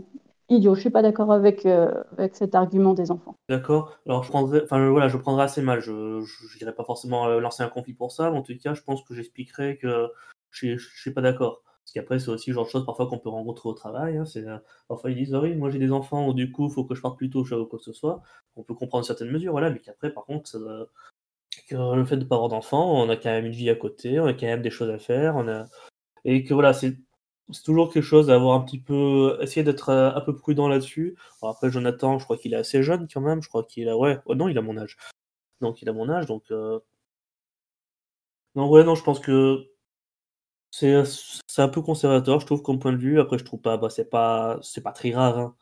idiot. 0.50 0.76
Je 0.76 0.82
suis 0.82 0.90
pas 0.90 1.02
d'accord 1.02 1.32
avec, 1.32 1.66
avec 1.66 2.36
cet 2.36 2.56
argument 2.56 2.94
des 2.94 3.12
enfants. 3.12 3.36
D'accord. 3.50 3.98
Alors 4.06 4.24
je 4.24 4.30
prendrais, 4.30 4.64
enfin 4.64 4.90
voilà, 4.90 5.08
je 5.08 5.18
prendrais 5.18 5.44
assez 5.44 5.62
mal. 5.62 5.80
Je 5.80 5.92
ne 5.92 6.58
dirais 6.58 6.76
pas 6.76 6.84
forcément 6.84 7.28
lancer 7.40 7.64
un 7.64 7.70
conflit 7.70 7.94
pour 7.94 8.12
ça, 8.12 8.32
mais 8.32 8.38
en 8.38 8.42
tout 8.42 8.54
cas, 8.58 8.74
je 8.74 8.82
pense 8.82 9.04
que 9.04 9.14
j'expliquerai 9.14 9.78
que 9.78 10.08
je 10.52 10.68
ne 10.68 10.78
suis 10.78 11.12
pas 11.12 11.22
d'accord. 11.22 11.62
Parce 11.84 11.92
qu'après, 11.94 12.20
c'est 12.20 12.30
aussi 12.30 12.50
le 12.50 12.54
genre 12.54 12.66
de 12.66 12.70
choses 12.70 12.86
parfois 12.86 13.08
qu'on 13.08 13.20
peut 13.20 13.30
rencontrer 13.30 13.68
au 13.68 13.74
travail. 13.74 14.18
Hein, 14.18 14.24
c'est, 14.24 14.46
parfois, 14.88 15.12
ils 15.12 15.18
disent, 15.18 15.36
«Ah 15.36 15.42
oui, 15.42 15.54
moi 15.54 15.70
j'ai 15.70 15.80
des 15.80 15.92
enfants, 15.92 16.32
du 16.32 16.50
coup, 16.50 16.68
il 16.68 16.74
faut 16.74 16.86
que 16.86 16.96
je 16.96 17.02
parte 17.02 17.18
plus 17.18 17.30
tôt, 17.30 17.42
ou 17.42 17.66
quoi 17.66 17.78
que 17.78 17.84
ce 17.84 17.92
soit. 17.92 18.22
On 18.56 18.64
peut 18.64 18.74
comprendre 18.74 19.06
certaines 19.06 19.32
mesures, 19.32 19.52
voilà, 19.52 19.70
mais 19.70 19.80
qu'après, 19.80 20.10
par 20.10 20.24
contre, 20.24 20.58
le 21.70 22.06
fait 22.06 22.16
de 22.16 22.24
ne 22.24 22.28
pas 22.28 22.36
avoir 22.36 22.50
d'enfants, 22.50 23.04
on 23.04 23.10
a 23.10 23.18
quand 23.18 23.30
même 23.30 23.46
une 23.46 23.52
vie 23.52 23.70
à 23.70 23.76
côté, 23.76 24.20
on 24.20 24.26
a 24.26 24.34
quand 24.34 24.46
même 24.46 24.62
des 24.62 24.70
choses 24.70 24.90
à 24.90 24.98
faire, 24.98 25.36
on 25.36 25.48
a... 25.50 25.66
et 26.24 26.44
que 26.44 26.54
voilà, 26.54 26.72
c'est 26.72 26.96
c'est 27.52 27.64
toujours 27.64 27.92
quelque 27.92 28.04
chose 28.04 28.28
d'avoir 28.28 28.56
un 28.56 28.62
petit 28.64 28.80
peu 28.80 29.38
essayer 29.42 29.64
d'être 29.64 29.90
un 29.92 30.22
peu 30.22 30.36
prudent 30.36 30.68
là-dessus. 30.68 31.18
après 31.42 31.70
Jonathan, 31.72 32.20
je 32.20 32.24
crois 32.26 32.38
qu'il 32.38 32.54
est 32.54 32.58
assez 32.58 32.84
jeune 32.84 33.08
quand 33.12 33.22
même, 33.22 33.42
je 33.44 33.50
crois 33.50 33.64
qu'il 33.64 33.90
a 33.90 33.98
ouais, 33.98 34.20
oh 34.26 34.36
non, 34.36 34.48
il 34.48 34.58
a 34.58 34.62
mon 34.62 34.78
âge. 34.78 34.98
Donc 35.62 35.82
il 35.82 35.90
a 35.90 35.94
mon 35.94 36.10
âge 36.10 36.26
donc 36.28 36.52
Non 38.56 38.70
ouais, 38.70 38.84
non, 38.84 38.96
je 38.96 39.04
pense 39.04 39.20
que 39.20 39.68
c'est 40.72 41.62
un 41.62 41.70
peu 41.70 41.82
conservateur, 41.82 42.40
je 42.40 42.46
trouve 42.46 42.62
comme 42.64 42.80
point 42.80 42.92
de 42.94 42.98
vue. 42.98 43.20
Après 43.20 43.38
je 43.38 43.44
trouve 43.46 43.62
pas 43.62 43.78
bah, 43.78 43.90
c'est 43.90 44.10
pas 44.10 44.60
c'est 44.64 44.82
pas 44.82 44.92
très 44.92 45.12
grave 45.12 45.38
hein. 45.38 45.56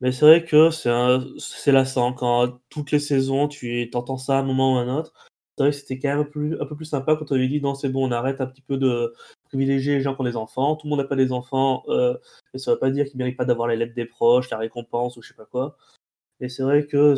Mais 0.00 0.12
c'est 0.12 0.26
vrai 0.26 0.44
que 0.44 0.70
c'est 0.70 1.72
lassant 1.72 2.12
quand 2.14 2.60
toutes 2.70 2.90
les 2.92 3.00
saisons 3.00 3.48
tu 3.48 3.90
entends 3.94 4.18
ça 4.18 4.38
à 4.38 4.40
un 4.40 4.44
moment 4.44 4.74
ou 4.74 4.78
à 4.78 4.82
un 4.82 4.98
autre. 4.98 5.12
C'est 5.56 5.64
vrai 5.64 5.70
que 5.72 5.76
c'était 5.78 5.98
quand 6.00 6.08
même 6.10 6.20
un 6.20 6.24
peu 6.24 6.30
plus 6.30 6.60
un 6.60 6.66
peu 6.66 6.76
plus 6.76 6.84
sympa 6.86 7.16
quand 7.16 7.32
on 7.32 7.36
avait 7.36 7.48
dit: 7.48 7.60
«Non, 7.60 7.74
c'est 7.74 7.88
bon, 7.90 8.08
on 8.08 8.12
arrête 8.12 8.40
un 8.40 8.46
petit 8.46 8.62
peu 8.62 8.76
de 8.78 9.14
privilégier 9.54 9.94
les 9.94 10.00
gens 10.00 10.14
qui 10.14 10.20
ont 10.20 10.24
des 10.24 10.36
enfants. 10.36 10.74
Tout 10.74 10.86
le 10.86 10.90
monde 10.90 10.98
n'a 10.98 11.04
pas 11.04 11.16
des 11.16 11.30
enfants, 11.30 11.84
euh, 11.88 12.14
mais 12.52 12.58
ça 12.58 12.70
ne 12.70 12.74
veut 12.74 12.80
pas 12.80 12.90
dire 12.90 13.04
qu'ils 13.06 13.18
ne 13.18 13.24
méritent 13.24 13.38
pas 13.38 13.44
d'avoir 13.44 13.68
les 13.68 13.76
lettres 13.76 13.94
des 13.94 14.04
proches, 14.04 14.50
la 14.50 14.58
récompense 14.58 15.16
ou 15.16 15.22
je 15.22 15.28
sais 15.28 15.34
pas 15.34 15.46
quoi. 15.46 15.76
Et 16.40 16.48
c'est 16.48 16.64
vrai 16.64 16.86
que 16.86 17.14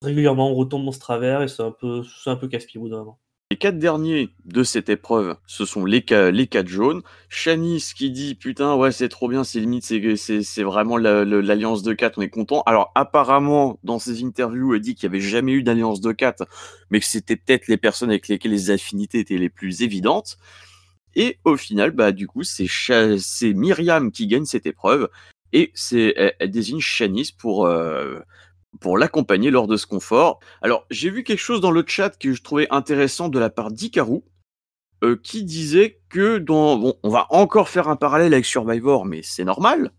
régulièrement, 0.00 0.50
on 0.50 0.54
retombe 0.54 0.84
dans 0.84 0.92
ce 0.92 0.98
travers 0.98 1.42
et 1.42 1.48
c'est 1.48 1.62
un 1.62 1.70
peu, 1.70 2.02
un 2.26 2.36
peu 2.36 2.48
casse-pied 2.48 2.80
bout 2.80 2.90
Les 3.50 3.58
quatre 3.58 3.78
derniers 3.78 4.30
de 4.46 4.62
cette 4.64 4.88
épreuve, 4.88 5.36
ce 5.46 5.66
sont 5.66 5.84
les, 5.84 6.02
quatre 6.02 6.68
jaunes. 6.68 7.02
Chanis 7.28 7.92
qui 7.94 8.10
dit 8.10 8.34
putain 8.34 8.74
ouais 8.76 8.90
c'est 8.90 9.10
trop 9.10 9.28
bien, 9.28 9.44
c'est 9.44 9.60
limite 9.60 9.84
c'est 9.84 10.62
vraiment 10.62 10.96
l'alliance 10.96 11.82
de 11.82 11.92
quatre, 11.92 12.18
on 12.18 12.22
est 12.22 12.30
content. 12.30 12.62
Alors 12.64 12.92
apparemment 12.94 13.78
dans 13.84 13.98
ses 13.98 14.24
interviews 14.24 14.74
elle 14.74 14.80
dit 14.80 14.94
qu'il 14.94 15.10
n'y 15.10 15.16
avait 15.16 15.24
jamais 15.24 15.52
eu 15.52 15.62
d'alliance 15.62 16.00
de 16.00 16.12
quatre, 16.12 16.46
mais 16.88 17.00
que 17.00 17.06
c'était 17.06 17.36
peut-être 17.36 17.68
les 17.68 17.76
personnes 17.76 18.08
avec 18.08 18.28
lesquelles 18.28 18.52
les 18.52 18.70
affinités 18.70 19.18
étaient 19.18 19.36
les 19.36 19.50
plus 19.50 19.82
évidentes. 19.82 20.38
Et 21.16 21.38
au 21.44 21.56
final, 21.56 21.90
bah, 21.92 22.12
du 22.12 22.26
coup, 22.26 22.42
c'est, 22.42 22.66
Myriam 23.42 24.10
qui 24.10 24.26
gagne 24.26 24.44
cette 24.44 24.66
épreuve 24.66 25.08
et 25.52 25.70
c'est, 25.74 26.14
elle, 26.38 26.50
désigne 26.50 26.80
Shanice 26.80 27.30
pour, 27.30 27.66
euh, 27.66 28.18
pour 28.80 28.98
l'accompagner 28.98 29.50
lors 29.50 29.66
de 29.66 29.76
ce 29.76 29.86
confort. 29.86 30.40
Alors, 30.62 30.86
j'ai 30.90 31.10
vu 31.10 31.22
quelque 31.22 31.38
chose 31.38 31.60
dans 31.60 31.70
le 31.70 31.84
chat 31.86 32.18
que 32.18 32.32
je 32.32 32.42
trouvais 32.42 32.66
intéressant 32.70 33.28
de 33.28 33.38
la 33.38 33.50
part 33.50 33.70
d'Ikaru, 33.70 34.22
euh, 35.04 35.16
qui 35.22 35.44
disait 35.44 36.00
que 36.08 36.44
on 36.48 36.96
va 37.04 37.26
encore 37.30 37.68
faire 37.68 37.88
un 37.88 37.96
parallèle 37.96 38.32
avec 38.32 38.46
Survivor, 38.46 39.04
mais 39.04 39.20
c'est 39.22 39.44
normal. 39.44 39.92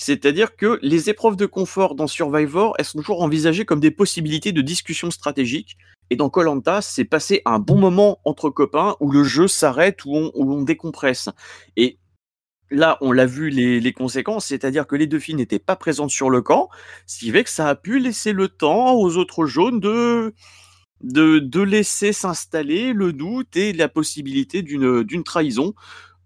C'est-à-dire 0.00 0.56
que 0.56 0.78
les 0.80 1.10
épreuves 1.10 1.36
de 1.36 1.44
confort 1.44 1.94
dans 1.94 2.06
Survivor, 2.06 2.74
elles 2.78 2.86
sont 2.86 2.96
toujours 2.96 3.22
envisagées 3.22 3.66
comme 3.66 3.80
des 3.80 3.90
possibilités 3.90 4.50
de 4.50 4.62
discussion 4.62 5.10
stratégique 5.10 5.76
et 6.08 6.16
dans 6.16 6.30
Colanta, 6.30 6.80
c'est 6.80 7.04
passé 7.04 7.42
un 7.44 7.58
bon 7.58 7.76
moment 7.76 8.18
entre 8.24 8.48
copains 8.48 8.96
où 9.00 9.12
le 9.12 9.24
jeu 9.24 9.46
s'arrête, 9.46 10.06
où 10.06 10.16
on, 10.34 10.62
décompresse. 10.62 11.28
Et 11.76 11.98
là, 12.70 12.96
on 13.02 13.12
l'a 13.12 13.26
vu 13.26 13.50
les, 13.50 13.92
conséquences, 13.92 14.46
c'est-à-dire 14.46 14.86
que 14.86 14.96
les 14.96 15.06
deux 15.06 15.18
filles 15.18 15.34
n'étaient 15.34 15.58
pas 15.58 15.76
présentes 15.76 16.10
sur 16.10 16.30
le 16.30 16.40
camp, 16.40 16.70
ce 17.06 17.18
qui 17.18 17.30
fait 17.30 17.44
que 17.44 17.50
ça 17.50 17.68
a 17.68 17.74
pu 17.74 17.98
laisser 17.98 18.32
le 18.32 18.48
temps 18.48 18.94
aux 18.94 19.18
autres 19.18 19.44
jaunes 19.44 19.80
de, 19.80 20.32
de, 21.02 21.40
de 21.40 21.60
laisser 21.60 22.14
s'installer 22.14 22.94
le 22.94 23.12
doute 23.12 23.54
et 23.54 23.74
la 23.74 23.88
possibilité 23.88 24.62
d'une 24.62 25.24
trahison. 25.24 25.74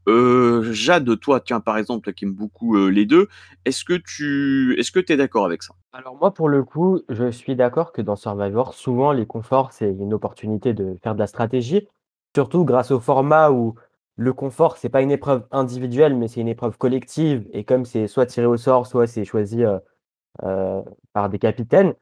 Euh, 0.09 0.63
Jade, 0.73 1.19
toi, 1.21 1.41
tiens, 1.41 1.61
par 1.61 1.79
exemple, 1.79 2.13
qui 2.13 2.25
aime 2.25 2.33
beaucoup 2.33 2.77
euh, 2.77 2.89
les 2.89 3.07
deux, 3.07 3.29
est-ce 3.65 3.85
que 3.85 3.95
tu 3.95 4.75
est-ce 4.79 4.93
que 4.93 5.01
es 5.13 5.17
d'accord 5.17 5.47
avec 5.47 5.63
ça? 5.63 5.75
Alors 5.93 6.17
moi, 6.17 6.33
pour 6.35 6.49
le 6.49 6.63
coup, 6.63 7.01
je 7.09 7.31
suis 7.31 7.57
d'accord 7.57 7.93
que 7.93 8.03
dans 8.03 8.17
Survivor, 8.17 8.75
souvent, 8.75 9.13
les 9.13 9.27
conforts, 9.27 9.73
c'est 9.73 9.91
une 9.91 10.13
opportunité 10.13 10.75
de 10.75 10.97
faire 11.03 11.15
de 11.15 11.21
la 11.21 11.27
stratégie, 11.27 11.89
surtout 12.35 12.65
grâce 12.65 12.91
au 12.91 13.01
format 13.01 13.51
où 13.51 13.75
le 14.17 14.33
confort, 14.33 14.77
c'est 14.77 14.89
pas 14.89 15.03
une 15.03 15.11
épreuve 15.11 15.45
individuelle, 15.51 16.15
mais 16.17 16.29
c'est 16.29 16.41
une 16.41 16.49
épreuve 16.49 16.77
collective, 16.79 17.49
et 17.53 17.65
comme 17.65 17.85
c'est 17.85 18.07
soit 18.07 18.27
tiré 18.27 18.47
au 18.47 18.57
sort, 18.57 18.87
soit 18.87 19.07
c'est 19.07 19.25
choisi 19.25 19.65
euh, 19.65 20.83
par 21.13 21.29
des 21.29 21.39
capitaines, 21.39 21.95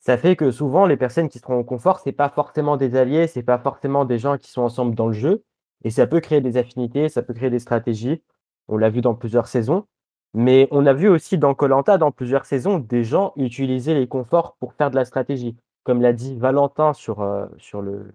ça 0.00 0.16
fait 0.18 0.36
que 0.36 0.52
souvent, 0.52 0.86
les 0.86 0.96
personnes 0.96 1.28
qui 1.28 1.40
seront 1.40 1.58
au 1.58 1.64
confort, 1.64 1.98
c'est 1.98 2.12
pas 2.12 2.28
forcément 2.28 2.76
des 2.76 2.94
alliés, 2.94 3.26
c'est 3.26 3.42
pas 3.42 3.58
forcément 3.58 4.04
des 4.04 4.18
gens 4.18 4.38
qui 4.38 4.50
sont 4.50 4.62
ensemble 4.62 4.94
dans 4.94 5.08
le 5.08 5.12
jeu, 5.12 5.42
et 5.86 5.90
ça 5.90 6.08
peut 6.08 6.18
créer 6.18 6.40
des 6.40 6.56
affinités, 6.56 7.08
ça 7.08 7.22
peut 7.22 7.32
créer 7.32 7.48
des 7.48 7.60
stratégies. 7.60 8.20
On 8.66 8.76
l'a 8.76 8.90
vu 8.90 9.02
dans 9.02 9.14
plusieurs 9.14 9.46
saisons. 9.46 9.86
Mais 10.34 10.66
on 10.72 10.84
a 10.84 10.92
vu 10.92 11.08
aussi 11.08 11.38
dans 11.38 11.54
Colanta, 11.54 11.96
dans 11.96 12.10
plusieurs 12.10 12.44
saisons, 12.44 12.80
des 12.80 13.04
gens 13.04 13.32
utiliser 13.36 13.94
les 13.94 14.08
conforts 14.08 14.56
pour 14.58 14.72
faire 14.72 14.90
de 14.90 14.96
la 14.96 15.04
stratégie. 15.04 15.56
Comme 15.84 16.02
l'a 16.02 16.12
dit 16.12 16.34
Valentin 16.34 16.92
sur, 16.92 17.20
euh, 17.20 17.46
le, 17.80 18.12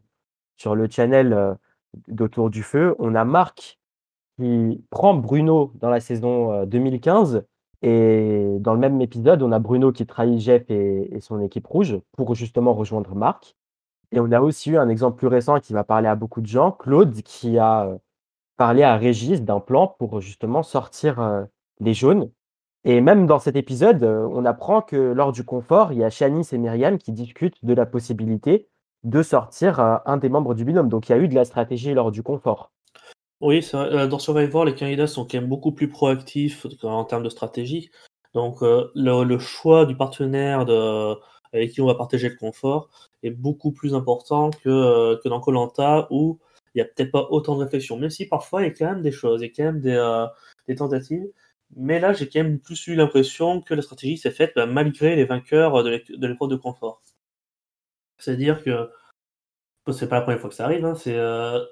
sur 0.58 0.76
le 0.76 0.90
channel 0.90 1.32
euh, 1.32 1.54
d'Autour 2.10 2.50
du 2.50 2.62
Feu, 2.62 2.94
on 3.00 3.16
a 3.16 3.24
Marc 3.24 3.80
qui 4.38 4.84
prend 4.90 5.14
Bruno 5.14 5.72
dans 5.76 5.90
la 5.90 6.02
saison 6.02 6.66
2015. 6.66 7.36
Euh, 7.36 7.42
et 7.84 8.60
dans 8.60 8.74
le 8.74 8.82
même 8.82 9.00
épisode, 9.00 9.44
on 9.44 9.54
a 9.54 9.60
Bruno 9.60 9.94
qui 9.94 10.06
trahit 10.06 10.42
Jeff 10.42 10.70
et 10.70 11.22
son 11.22 11.40
équipe 11.40 11.68
rouge 11.68 11.98
pour 12.18 12.36
justement 12.36 12.74
rejoindre 12.74 13.16
Marc. 13.16 13.56
Et 14.12 14.20
on 14.20 14.32
a 14.32 14.42
aussi 14.42 14.72
eu 14.72 14.78
un 14.78 14.90
exemple 14.90 15.18
plus 15.18 15.28
récent 15.28 15.60
qui 15.60 15.74
va 15.74 15.84
parler 15.84 16.08
à 16.08 16.16
beaucoup 16.16 16.42
de 16.42 16.48
gens, 16.48 16.72
Claude, 16.72 17.22
qui 17.22 17.58
a 17.58 17.86
euh, 17.86 17.98
parlé 18.58 18.84
à 18.84 18.98
Régis 18.98 19.42
d'un 19.42 19.60
plan 19.60 19.88
pour 19.88 20.20
justement 20.20 20.64
sortir 20.64 21.20
euh, 21.22 21.44
les 21.80 21.94
jaunes. 21.94 22.30
Et 22.84 23.00
même 23.00 23.26
dans 23.26 23.40
cet 23.40 23.56
épisode, 23.56 24.04
euh, 24.04 24.28
on 24.32 24.44
apprend 24.44 24.82
que 24.82 24.96
lors 24.96 25.32
du 25.32 25.46
confort, 25.46 25.94
il 25.94 26.00
y 26.00 26.04
a 26.04 26.10
Shanice 26.10 26.52
et 26.52 26.58
Myriam 26.58 26.98
qui 26.98 27.14
discutent 27.14 27.64
de 27.64 27.74
la 27.74 27.86
possibilité 27.86 28.68
de 29.04 29.24
sortir 29.24 29.80
un 30.06 30.18
des 30.18 30.30
membres 30.30 30.54
du 30.54 30.64
binôme. 30.64 30.90
Donc 30.90 31.10
il 31.10 31.14
y 31.14 31.16
a 31.16 31.18
eu 31.18 31.28
de 31.28 31.34
la 31.34 31.46
stratégie 31.46 31.94
lors 31.94 32.12
du 32.12 32.22
confort. 32.22 32.72
Oui, 33.40 33.68
dans 33.74 34.20
Survivor, 34.20 34.64
les 34.64 34.76
candidats 34.76 35.08
sont 35.08 35.26
quand 35.26 35.40
même 35.40 35.50
beaucoup 35.50 35.72
plus 35.72 35.90
proactifs 35.90 36.68
en 36.84 37.04
termes 37.04 37.24
de 37.24 37.30
stratégie. 37.30 37.90
Donc 38.36 38.58
le, 38.62 39.38
choix 39.40 39.88
du 39.88 39.98
partenaire 39.98 40.68
avec 41.52 41.72
qui 41.72 41.82
on 41.82 41.88
va 41.88 41.96
partager 41.96 42.30
le 42.30 42.36
confort 42.36 43.11
est 43.24 43.32
beaucoup 43.32 43.72
plus 43.72 43.94
important 43.94 44.52
que, 44.52 44.70
euh, 44.70 45.18
que 45.24 45.30
dans 45.30 45.40
Colanta 45.40 46.08
où 46.12 46.40
il 46.74 46.78
n'y 46.78 46.82
a 46.82 46.86
peut-être 46.86 47.12
pas 47.12 47.28
autant 47.30 47.56
de 47.58 47.64
réflexion. 47.64 47.98
Même 47.98 48.10
si 48.10 48.28
parfois 48.28 48.62
il 48.62 48.66
y 48.66 48.70
a 48.70 48.74
quand 48.74 48.86
même 48.86 49.02
des 49.02 49.12
choses, 49.12 49.42
il 49.42 49.48
y 49.48 49.50
a 49.50 49.54
quand 49.56 49.64
même 49.64 49.82
des, 49.82 49.96
euh, 49.96 50.26
des 50.68 50.76
tentatives. 50.76 51.28
Mais 51.76 52.00
là, 52.00 52.14
j'ai 52.14 52.28
quand 52.30 52.44
même 52.44 52.60
plus 52.60 52.88
eu 52.88 52.96
l'impression 52.96 53.62
que 53.62 53.74
la 53.74 53.82
stratégie 53.82 54.18
s'est 54.18 54.32
faite 54.32 54.54
bah, 54.56 54.66
malgré 54.66 55.16
les 55.16 55.26
vainqueurs 55.26 55.84
de 55.84 56.28
l'épreuve 56.28 56.50
de 56.50 56.56
confort. 56.56 57.02
C'est-à-dire 58.18 58.64
que 58.64 58.90
c'est 59.92 60.08
pas 60.08 60.18
la 60.18 60.22
première 60.22 60.40
fois 60.40 60.50
que 60.50 60.56
ça 60.56 60.66
arrive. 60.66 60.86
Hein, 60.86 60.96
c'est 60.96 61.16
euh, 61.16 61.64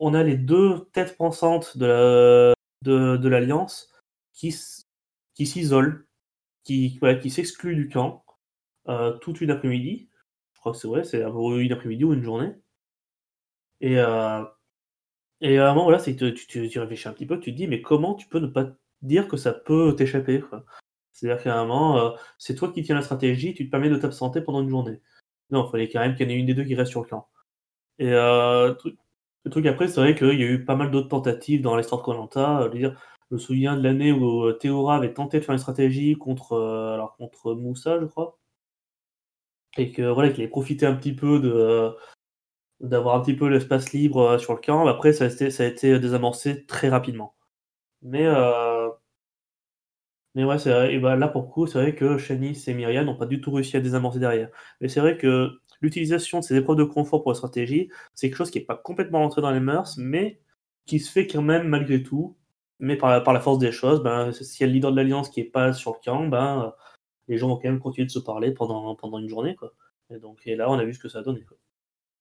on, 0.00 0.14
a 0.14 0.22
les 0.22 0.36
deux 0.36 0.88
têtes 0.92 1.16
pensantes 1.16 1.76
de 1.78 2.54
l'alliance 2.84 3.88
de, 3.92 4.38
qui, 4.38 4.54
qui 5.34 5.46
s'isolent, 5.46 6.04
qui, 6.64 7.00
qui 7.20 7.30
s'excluent 7.30 7.76
du 7.76 7.88
camp 7.88 8.24
toute 9.20 9.40
une 9.40 9.50
après-midi. 9.50 10.08
Crois 10.62 10.72
que 10.72 10.78
c'est 10.78 10.86
vrai, 10.86 11.02
c'est 11.02 11.22
une 11.22 11.72
après-midi 11.72 12.04
ou 12.04 12.12
une 12.14 12.22
journée. 12.22 12.52
Et, 13.80 13.98
euh, 13.98 14.44
et 15.40 15.58
à 15.58 15.70
un 15.70 15.74
moment, 15.74 15.84
voilà, 15.84 16.00
tu, 16.00 16.14
tu, 16.16 16.68
tu, 16.68 16.78
réfléchis 16.78 17.08
un 17.08 17.12
petit 17.12 17.26
peu, 17.26 17.40
tu 17.40 17.52
te 17.52 17.56
dis, 17.56 17.66
mais 17.66 17.82
comment 17.82 18.14
tu 18.14 18.28
peux 18.28 18.38
ne 18.38 18.46
pas 18.46 18.68
dire 19.02 19.26
que 19.28 19.36
ça 19.36 19.52
peut 19.52 19.96
t'échapper 19.96 20.44
C'est-à-dire 21.12 21.42
qu'à 21.42 21.58
un 21.58 21.66
moment, 21.66 21.98
euh, 21.98 22.10
c'est 22.38 22.54
toi 22.54 22.72
qui 22.72 22.82
tiens 22.84 22.94
la 22.94 23.02
stratégie, 23.02 23.54
tu 23.54 23.66
te 23.66 23.70
permets 23.72 23.90
de 23.90 23.96
t'absenter 23.96 24.40
pendant 24.40 24.62
une 24.62 24.68
journée. 24.68 25.00
Non, 25.50 25.66
il 25.66 25.70
fallait 25.72 25.88
quand 25.88 26.00
même 26.00 26.14
qu'il 26.14 26.30
y 26.30 26.32
en 26.32 26.36
ait 26.36 26.38
une 26.38 26.46
des 26.46 26.54
deux 26.54 26.64
qui 26.64 26.76
reste 26.76 26.92
sur 26.92 27.02
le 27.02 27.08
camp. 27.08 27.28
Et 27.98 28.10
le 28.10 29.50
truc 29.50 29.66
après, 29.66 29.88
c'est 29.88 30.00
vrai 30.00 30.14
qu'il 30.14 30.40
y 30.40 30.44
a 30.44 30.46
eu 30.46 30.64
pas 30.64 30.76
mal 30.76 30.92
d'autres 30.92 31.08
tentatives 31.08 31.62
dans 31.62 31.76
l'histoire 31.76 32.02
de 32.02 32.06
Colanta. 32.06 32.70
Je 32.72 32.88
me 33.32 33.38
souviens 33.38 33.76
de 33.76 33.82
l'année 33.82 34.12
où 34.12 34.52
Théora 34.52 34.96
avait 34.96 35.14
tenté 35.14 35.40
de 35.40 35.44
faire 35.44 35.54
une 35.54 35.58
stratégie 35.58 36.14
contre, 36.16 36.56
alors 36.94 37.16
contre 37.16 37.54
Moussa, 37.54 37.98
je 38.00 38.06
crois 38.06 38.38
et 39.76 39.92
que 39.92 40.02
voilà 40.02 40.30
qu'il 40.30 40.44
ait 40.44 40.48
profité 40.48 40.86
un 40.86 40.94
petit 40.94 41.14
peu 41.14 41.40
de 41.40 41.94
d'avoir 42.80 43.16
un 43.16 43.20
petit 43.22 43.34
peu 43.36 43.48
l'espace 43.48 43.92
libre 43.92 44.20
euh, 44.22 44.38
sur 44.38 44.54
le 44.54 44.60
camp. 44.60 44.86
Après, 44.86 45.12
ça 45.12 45.24
a 45.26 45.28
été, 45.28 45.50
ça 45.50 45.64
a 45.64 45.66
été 45.66 45.98
désamorcé 46.00 46.66
très 46.66 46.88
rapidement. 46.88 47.34
Mais 48.02 48.26
euh, 48.26 48.88
mais 50.34 50.44
ouais, 50.44 50.58
c'est. 50.58 50.94
Et 50.94 50.98
bah, 50.98 51.16
là 51.16 51.28
pour 51.28 51.50
coup, 51.50 51.66
c'est 51.66 51.78
vrai 51.80 51.94
que 51.94 52.16
Shanice 52.16 52.66
et 52.68 52.74
Myriam 52.74 53.04
n'ont 53.04 53.16
pas 53.16 53.26
du 53.26 53.40
tout 53.40 53.50
réussi 53.52 53.76
à 53.76 53.80
désamorcer 53.80 54.18
derrière. 54.18 54.48
Mais 54.80 54.88
c'est 54.88 55.00
vrai 55.00 55.18
que 55.18 55.50
l'utilisation 55.82 56.40
de 56.40 56.44
ces 56.44 56.56
épreuves 56.56 56.76
de 56.78 56.84
confort 56.84 57.22
pour 57.22 57.32
la 57.32 57.36
stratégie, 57.36 57.90
c'est 58.14 58.28
quelque 58.28 58.38
chose 58.38 58.50
qui 58.50 58.58
n'est 58.58 58.64
pas 58.64 58.76
complètement 58.76 59.18
rentré 59.20 59.42
dans 59.42 59.50
les 59.50 59.60
mœurs, 59.60 59.96
mais 59.98 60.40
qui 60.86 61.00
se 61.00 61.10
fait 61.10 61.26
quand 61.26 61.42
même 61.42 61.68
malgré 61.68 62.02
tout. 62.02 62.36
mais 62.78 62.96
par 62.96 63.10
la, 63.10 63.20
par 63.20 63.34
la 63.34 63.40
force 63.40 63.58
des 63.58 63.72
choses, 63.72 64.02
ben, 64.02 64.32
s'il 64.32 64.62
y 64.62 64.64
a 64.64 64.66
le 64.68 64.74
leader 64.74 64.92
de 64.92 64.96
l'Alliance 64.96 65.30
qui 65.30 65.40
est 65.40 65.44
pas 65.44 65.72
sur 65.72 65.92
le 65.92 65.98
camp, 66.04 66.26
ben, 66.28 66.74
les 67.28 67.38
gens 67.38 67.48
vont 67.48 67.56
quand 67.56 67.68
même 67.68 67.80
continuer 67.80 68.06
de 68.06 68.12
se 68.12 68.18
parler 68.18 68.52
pendant, 68.52 69.18
une 69.18 69.28
journée. 69.28 69.54
Quoi. 69.54 69.72
Et, 70.10 70.18
donc, 70.18 70.40
et 70.46 70.56
là, 70.56 70.70
on 70.70 70.78
a 70.78 70.84
vu 70.84 70.94
ce 70.94 70.98
que 70.98 71.08
ça 71.08 71.20
a 71.20 71.22
donné. 71.22 71.44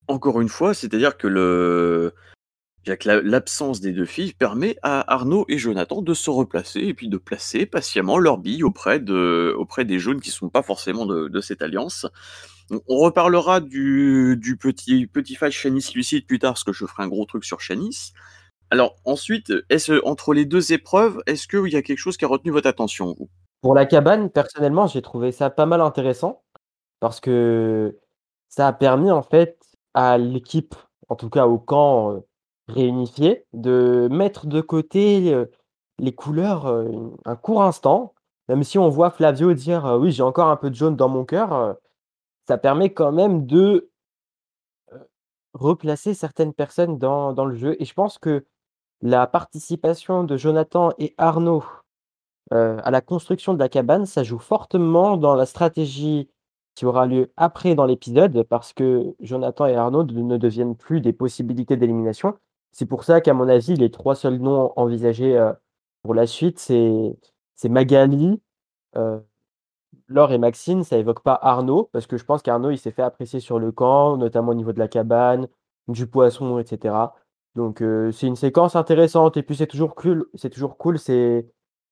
Encore 0.08 0.42
une 0.42 0.50
fois, 0.50 0.74
c'est-à-dire 0.74 1.18
que 1.18 2.12
l'absence 2.86 3.82
des 3.82 3.94
deux 3.94 4.06
filles 4.06 4.34
permet 4.34 4.76
à 4.82 5.14
Arnaud 5.14 5.46
et 5.48 5.58
Jonathan 5.58 6.02
de 6.02 6.14
se 6.14 6.30
replacer 6.30 6.80
et 6.82 6.94
puis 6.94 7.08
de 7.08 7.18
placer 7.18 7.66
patiemment 7.66 8.18
leur 8.18 8.38
bille 8.38 8.64
auprès, 8.64 9.00
de, 9.00 9.54
auprès 9.58 9.86
des 9.86 10.00
jaunes 10.00 10.22
qui 10.22 10.30
ne 10.30 10.36
sont 10.36 10.50
pas 10.50 10.64
forcément 10.64 11.06
de, 11.06 11.42
cette 11.42 11.62
alliance. 11.62 12.08
On 12.88 12.98
reparlera 12.98 13.60
du, 13.60 14.58
petit, 14.60 15.08
petit 15.08 15.36
fight 15.36 15.52
Chanis-Lucide 15.52 16.26
plus 16.26 16.40
tard, 16.40 16.54
parce 16.54 16.64
que 16.64 16.72
je 16.74 16.86
ferai 16.86 17.04
un 17.04 17.10
gros 17.10 17.26
truc 17.26 17.44
sur 17.44 17.60
Chanis. 17.60 18.14
Alors 18.70 18.96
ensuite, 19.04 19.52
entre 20.04 20.34
les 20.34 20.46
deux 20.46 20.72
épreuves, 20.72 21.22
est-ce 21.26 21.48
qu'il 21.48 21.74
y 21.74 21.76
a 21.76 21.82
quelque 21.82 21.98
chose 21.98 22.16
qui 22.16 22.24
a 22.24 22.30
retenu 22.30 22.52
votre 22.52 22.70
attention 22.70 23.18
Pour 23.62 23.76
la 23.76 23.86
cabane, 23.86 24.30
personnellement, 24.32 24.88
j'ai 24.88 25.02
trouvé 25.02 25.32
ça 25.32 25.50
pas 25.50 25.66
mal 25.66 25.82
intéressant, 25.82 26.44
parce 27.00 27.20
que 27.20 28.00
ça 28.50 28.68
a 28.68 28.74
permis 28.74 29.12
en 29.12 29.24
fait 29.24 29.60
à 29.94 30.18
l'équipe, 30.18 30.76
en 31.10 31.16
tout 31.16 31.30
cas 31.30 31.48
au 31.48 31.60
camp, 31.60 32.12
euh, 32.14 32.20
réunifié, 32.68 33.46
de 33.54 34.08
mettre 34.12 34.48
de 34.48 34.62
côté 34.62 35.36
les 36.00 36.16
couleurs 36.16 36.68
un 37.26 37.36
court 37.36 37.64
instant. 37.64 38.14
Même 38.50 38.64
si 38.64 38.80
on 38.80 38.90
voit 38.90 39.12
Flavio 39.12 39.54
dire 39.54 39.98
oui, 40.00 40.12
j'ai 40.12 40.24
encore 40.24 40.50
un 40.50 40.58
peu 40.58 40.70
de 40.70 40.76
jaune 40.76 40.96
dans 40.96 41.10
mon 41.10 41.26
cœur, 41.26 41.76
ça 42.48 42.58
permet 42.58 42.94
quand 42.94 43.12
même 43.12 43.46
de 43.46 43.92
replacer 45.54 46.14
certaines 46.14 46.54
personnes 46.54 46.98
dans, 46.98 47.34
dans, 47.34 47.46
le 47.46 47.56
jeu. 47.56 47.76
Et 47.80 47.86
je 47.86 47.94
pense 47.94 48.18
que 48.18 48.46
la 49.02 49.28
participation 49.28 50.24
de 50.24 50.38
Jonathan 50.38 50.92
et 50.98 51.14
Arnaud 51.18 51.64
à 52.52 52.92
la 52.92 53.02
construction 53.02 53.54
de 53.54 53.60
la 53.60 53.70
cabane, 53.70 54.06
ça 54.06 54.24
joue 54.24 54.40
fortement 54.40 55.18
dans 55.18 55.36
la 55.36 55.46
stratégie 55.46 56.30
qui 56.76 56.86
aura 56.86 57.06
lieu 57.06 57.32
après 57.38 57.76
dans 57.76 57.86
l'épisode, 57.86 58.44
parce 58.44 58.74
que 58.74 59.16
Jonathan 59.20 59.66
et 59.66 59.76
Arnaud 59.76 60.04
ne 60.04 60.38
deviennent 60.38 60.76
plus 60.76 61.02
des 61.02 61.14
possibilités 61.14 61.78
d'élimination, 61.78 62.36
c'est 62.72 62.86
pour 62.86 63.04
ça 63.04 63.22
qu'à 63.22 63.34
mon 63.34 63.48
avis, 63.50 63.76
les 63.76 63.92
trois 63.92 64.16
seuls 64.16 64.40
noms 64.40 64.72
envisagés 64.76 65.38
euh, 65.38 65.54
pour 66.04 66.14
la 66.14 66.26
suite, 66.28 66.60
c'est 66.60 67.70
Magali, 67.70 68.42
euh, 68.96 69.20
Laure 70.08 70.32
et 70.32 70.38
Maxine. 70.38 70.84
Ça 70.84 70.98
évoque 70.98 71.22
pas 71.22 71.38
Arnaud, 71.42 71.90
parce 71.92 72.08
que 72.08 72.18
je 72.18 72.26
pense 72.26 72.42
qu'Arnaud, 72.42 72.72
il 72.72 72.78
s'est 72.78 72.92
fait 72.92 73.02
apprécier 73.04 73.40
sur 73.40 73.60
le 73.60 73.72
camp, 73.72 74.18
notamment 74.18 74.52
au 74.52 74.56
niveau 74.56 74.74
de 74.74 74.80
la 74.80 74.88
cabane, 74.88 75.48
du 75.88 76.08
poisson, 76.08 76.60
etc. 76.60 76.96
Donc 77.56 77.82
euh, 77.82 78.12
c'est 78.12 78.28
une 78.28 78.36
séquence 78.36 78.76
intéressante. 78.76 79.38
Et 79.38 79.44
puis 79.44 79.56
c'est 79.56 79.68
toujours 79.68 79.96
cool, 79.96 80.28
c'est 80.36 80.50
toujours 80.50 80.78
cool 80.78 81.00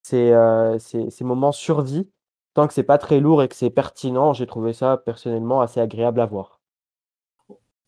ces, 0.03 0.33
ces, 0.79 1.09
ces, 1.09 1.23
moments 1.23 1.51
survie. 1.51 2.09
Tant 2.53 2.67
que 2.67 2.73
c'est 2.73 2.83
pas 2.83 2.97
très 2.97 3.19
lourd 3.19 3.43
et 3.43 3.47
que 3.47 3.55
c'est 3.55 3.69
pertinent, 3.69 4.33
j'ai 4.33 4.47
trouvé 4.47 4.73
ça 4.73 4.97
personnellement 4.97 5.61
assez 5.61 5.79
agréable 5.79 6.19
à 6.19 6.25
voir. 6.25 6.59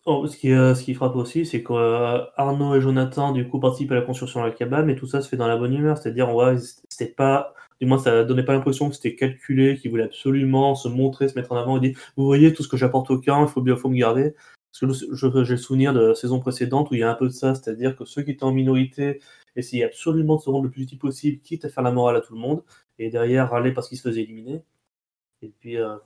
Oh, 0.07 0.26
ce, 0.26 0.36
qui, 0.36 0.51
euh, 0.51 0.74
ce 0.74 0.84
qui 0.84 0.95
frappe 0.95 1.16
aussi, 1.16 1.45
c'est 1.45 1.62
qu'Arnaud 1.62 2.74
et 2.76 2.82
Jonathan, 2.82 3.32
du 3.32 3.47
coup, 3.47 3.59
participent 3.59 3.91
à 3.91 3.95
la 3.95 4.01
construction 4.01 4.39
de 4.41 4.45
la 4.47 4.51
cabane, 4.51 4.88
mais 4.88 4.95
tout 4.95 5.05
ça 5.05 5.22
se 5.22 5.30
fait 5.30 5.38
dans 5.38 5.47
la 5.47 5.57
bonne 5.57 5.74
humeur. 5.76 5.97
C'est-à-dire, 5.99 6.28
on 6.30 6.57
c'était 6.89 7.14
pas, 7.14 7.53
du 7.80 7.86
moins, 7.86 7.99
ça 7.99 8.24
donnait 8.24 8.43
pas 8.43 8.53
l'impression 8.53 8.89
que 8.89 8.95
c'était 8.95 9.16
calculé, 9.16 9.78
qu'ils 9.78 9.91
voulaient 9.91 10.05
absolument 10.05 10.74
se 10.74 10.88
montrer, 10.88 11.28
se 11.28 11.36
mettre 11.36 11.51
en 11.51 11.57
avant 11.57 11.78
et 11.78 11.82
dire, 11.82 11.97
vous 12.18 12.26
voyez 12.26 12.51
tout 12.51 12.64
ce 12.64 12.68
que 12.68 12.78
j'apporte 12.78 13.12
au 13.12 13.20
camp, 13.20 13.43
il 13.43 13.47
faut 13.47 13.62
bien, 13.62 13.76
faut 13.76 13.89
me 13.89 13.97
garder. 13.97 14.34
Parce 14.72 14.91
que 14.91 15.16
j'ai 15.16 15.53
le 15.53 15.57
souvenir 15.57 15.93
de 15.93 15.99
la 15.99 16.16
saison 16.16 16.39
précédente 16.39 16.89
où 16.89 16.95
il 16.95 17.01
y 17.01 17.03
a 17.03 17.12
un 17.12 17.16
peu 17.16 17.28
de 17.28 17.34
ça, 17.34 17.53
c'est-à-dire 17.53 17.95
que 17.95 18.05
ceux 18.05 18.24
qui 18.24 18.32
étaient 18.32 18.43
en 18.43 18.53
minorité 18.53 19.20
essayaient 19.56 19.84
absolument 19.86 20.38
de 20.38 20.41
se 20.41 20.49
rendre 20.49 20.66
le 20.66 20.72
plus 20.72 20.84
utile 20.84 20.99
possible, 20.99 21.41
quitte 21.41 21.66
à 21.66 21.70
faire 21.70 21.84
la 21.84 21.91
morale 21.91 22.18
à 22.18 22.22
tout 22.22 22.34
le 22.34 22.39
monde, 22.39 22.64
et 22.99 23.10
derrière 23.10 23.49
râler 23.49 23.72
parce 23.74 23.89
qu'ils 23.89 23.97
se 23.97 24.04
faisaient 24.04 24.24
éliminer. 24.24 24.64
Et 25.41 25.49
puis, 25.60 25.78
euh, 25.78 25.97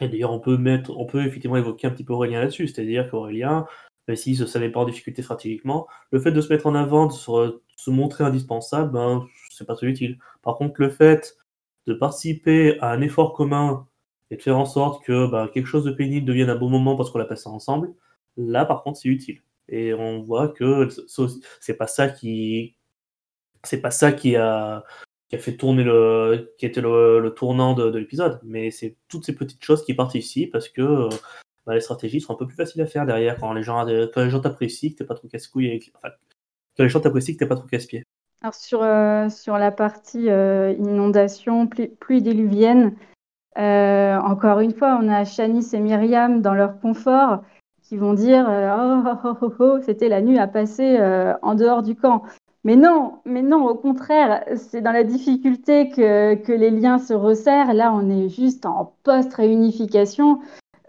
et 0.00 0.08
d'ailleurs, 0.08 0.32
on 0.32 0.40
peut 0.40 0.56
mettre, 0.56 0.96
on 0.96 1.06
peut 1.06 1.24
effectivement 1.24 1.56
évoquer 1.56 1.86
un 1.86 1.90
petit 1.90 2.04
peu 2.04 2.12
Aurélien 2.12 2.40
là-dessus, 2.40 2.68
c'est-à-dire 2.68 3.10
qu'Aurélien, 3.10 3.66
même 4.08 4.16
s'il 4.16 4.32
ne 4.32 4.38
se 4.38 4.46
savait 4.46 4.70
pas 4.70 4.80
en 4.80 4.84
difficulté 4.86 5.22
stratégiquement, 5.22 5.86
le 6.10 6.20
fait 6.20 6.32
de 6.32 6.40
se 6.40 6.52
mettre 6.52 6.66
en 6.66 6.74
avant, 6.74 7.06
de 7.06 7.12
se, 7.12 7.90
montrer 7.90 8.24
indispensable, 8.24 8.92
ben, 8.92 9.26
c'est 9.50 9.66
pas 9.66 9.76
très 9.76 9.86
utile. 9.86 10.18
Par 10.42 10.56
contre, 10.56 10.80
le 10.80 10.90
fait 10.90 11.36
de 11.86 11.94
participer 11.94 12.78
à 12.80 12.90
un 12.92 13.00
effort 13.02 13.34
commun 13.34 13.86
et 14.30 14.36
de 14.36 14.42
faire 14.42 14.58
en 14.58 14.64
sorte 14.66 15.04
que 15.04 15.30
ben, 15.30 15.48
quelque 15.48 15.66
chose 15.66 15.84
de 15.84 15.92
pénible 15.92 16.26
devienne 16.26 16.50
un 16.50 16.56
bon 16.56 16.70
moment 16.70 16.96
parce 16.96 17.10
qu'on 17.10 17.18
l'a 17.18 17.24
passé 17.26 17.48
ensemble, 17.48 17.94
là, 18.36 18.64
par 18.64 18.82
contre, 18.82 18.98
c'est 18.98 19.08
utile. 19.08 19.42
Et 19.68 19.94
on 19.94 20.22
voit 20.22 20.48
que 20.48 20.88
c'est 21.60 21.74
pas 21.74 21.86
ça 21.86 22.08
qui, 22.08 22.76
c'est 23.62 23.80
pas 23.80 23.90
ça 23.90 24.12
qui 24.12 24.36
a, 24.36 24.84
qui 25.28 25.36
a 25.36 25.38
fait 25.38 25.56
tourner 25.56 25.84
le, 25.84 26.54
qui 26.58 26.66
était 26.66 26.80
le, 26.80 27.32
tournant 27.36 27.74
de, 27.74 27.96
l'épisode. 27.96 28.40
Mais 28.44 28.70
c'est 28.70 28.96
toutes 29.08 29.24
ces 29.24 29.34
petites 29.34 29.64
choses 29.64 29.84
qui 29.84 29.94
participent 29.94 30.52
parce 30.52 30.68
que 30.68 30.82
euh, 30.82 31.08
bah, 31.66 31.74
les 31.74 31.80
stratégies 31.80 32.20
sont 32.20 32.34
un 32.34 32.36
peu 32.36 32.46
plus 32.46 32.56
faciles 32.56 32.82
à 32.82 32.86
faire 32.86 33.06
derrière 33.06 33.38
quand 33.38 33.52
les 33.52 33.62
gens, 33.62 33.84
quand 34.12 34.22
les 34.22 34.30
gens 34.30 34.40
t'apprécient, 34.40 34.90
que 34.90 34.96
t'es 34.96 35.04
pas 35.04 35.14
trop 35.14 35.28
casse-couille, 35.28 35.80
quand 36.02 36.82
les 36.82 36.88
gens 36.88 37.00
t'apprécient, 37.00 37.34
que 37.34 37.38
t'es 37.38 37.46
pas 37.46 37.56
trop 37.56 37.66
casse-pied. 37.66 38.04
Alors 38.42 38.54
sur, 38.54 38.82
euh, 38.82 39.30
sur 39.30 39.56
la 39.56 39.70
partie 39.70 40.28
euh, 40.28 40.72
inondation, 40.72 41.66
pluie, 41.66 42.20
déluvienne, 42.20 42.94
encore 43.56 44.60
une 44.60 44.74
fois, 44.74 44.98
on 45.00 45.08
a 45.08 45.24
Shanice 45.24 45.72
et 45.72 45.80
Myriam 45.80 46.42
dans 46.42 46.52
leur 46.52 46.78
confort 46.80 47.42
qui 47.84 47.96
vont 47.96 48.14
dire 48.14 48.46
oh, 48.48 49.16
oh, 49.24 49.36
oh, 49.42 49.52
oh, 49.58 49.78
c'était 49.82 50.08
la 50.08 50.20
nuit 50.20 50.38
à 50.38 50.46
passer 50.46 50.98
en 51.42 51.54
dehors 51.54 51.82
du 51.82 51.94
camp. 51.94 52.22
Mais 52.64 52.76
non, 52.76 53.18
mais 53.26 53.42
non, 53.42 53.66
au 53.66 53.74
contraire, 53.74 54.42
c'est 54.56 54.80
dans 54.80 54.92
la 54.92 55.04
difficulté 55.04 55.90
que, 55.90 56.34
que, 56.34 56.52
les 56.52 56.70
liens 56.70 56.98
se 56.98 57.12
resserrent. 57.12 57.74
Là, 57.74 57.92
on 57.92 58.08
est 58.08 58.30
juste 58.30 58.64
en 58.64 58.94
post-réunification. 59.02 60.40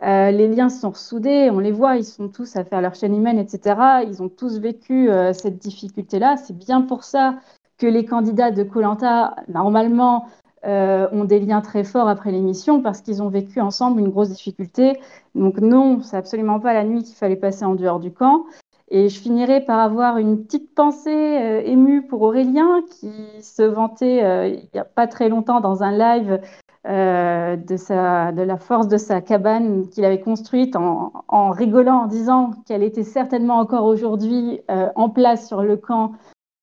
Euh, 0.03 0.31
les 0.31 0.47
liens 0.47 0.69
sont 0.69 0.93
soudés, 0.93 1.49
on 1.51 1.59
les 1.59 1.71
voit, 1.71 1.97
ils 1.97 2.05
sont 2.05 2.27
tous 2.27 2.55
à 2.55 2.63
faire 2.63 2.81
leur 2.81 2.95
chaîne 2.95 3.15
humaine, 3.15 3.39
etc. 3.39 4.03
Ils 4.07 4.21
ont 4.21 4.29
tous 4.29 4.59
vécu 4.59 5.09
euh, 5.09 5.33
cette 5.33 5.57
difficulté-là. 5.57 6.37
C'est 6.37 6.57
bien 6.57 6.81
pour 6.81 7.03
ça 7.03 7.35
que 7.77 7.87
les 7.87 8.05
candidats 8.05 8.51
de 8.51 8.63
Colanta, 8.63 9.35
normalement, 9.47 10.27
euh, 10.65 11.07
ont 11.11 11.25
des 11.25 11.39
liens 11.39 11.61
très 11.61 11.83
forts 11.83 12.07
après 12.07 12.31
l'émission 12.31 12.81
parce 12.81 13.01
qu'ils 13.01 13.21
ont 13.21 13.29
vécu 13.29 13.61
ensemble 13.61 13.99
une 13.99 14.09
grosse 14.09 14.29
difficulté. 14.29 14.99
Donc 15.35 15.59
non, 15.59 16.01
c'est 16.01 16.17
absolument 16.17 16.59
pas 16.59 16.73
la 16.73 16.83
nuit 16.83 17.03
qu'il 17.03 17.15
fallait 17.15 17.35
passer 17.35 17.65
en 17.65 17.75
dehors 17.75 17.99
du 17.99 18.11
camp. 18.11 18.45
Et 18.89 19.09
je 19.09 19.19
finirai 19.19 19.61
par 19.61 19.79
avoir 19.79 20.17
une 20.17 20.43
petite 20.43 20.73
pensée 20.75 21.09
euh, 21.09 21.61
émue 21.65 22.05
pour 22.07 22.21
Aurélien 22.21 22.81
qui 22.89 23.11
se 23.41 23.63
vantait 23.63 24.23
euh, 24.23 24.47
il 24.47 24.69
n'y 24.73 24.79
a 24.79 24.85
pas 24.85 25.07
très 25.07 25.29
longtemps 25.29 25.61
dans 25.61 25.83
un 25.83 25.91
live 25.91 26.39
de 26.87 28.43
la 28.43 28.57
force 28.57 28.87
de 28.87 28.97
sa 28.97 29.19
cabane 29.19 29.89
qu'il 29.89 30.05
avait 30.05 30.21
construite 30.21 30.75
en, 30.75 31.13
en, 31.27 31.49
rigolant, 31.49 32.03
en 32.03 32.05
disant 32.05 32.51
qu'elle 32.67 32.83
était 32.83 33.03
certainement 33.03 33.57
encore 33.57 33.85
aujourd'hui 33.85 34.61
en 34.69 35.09
place 35.09 35.47
sur 35.47 35.63
le 35.63 35.77
camp 35.77 36.11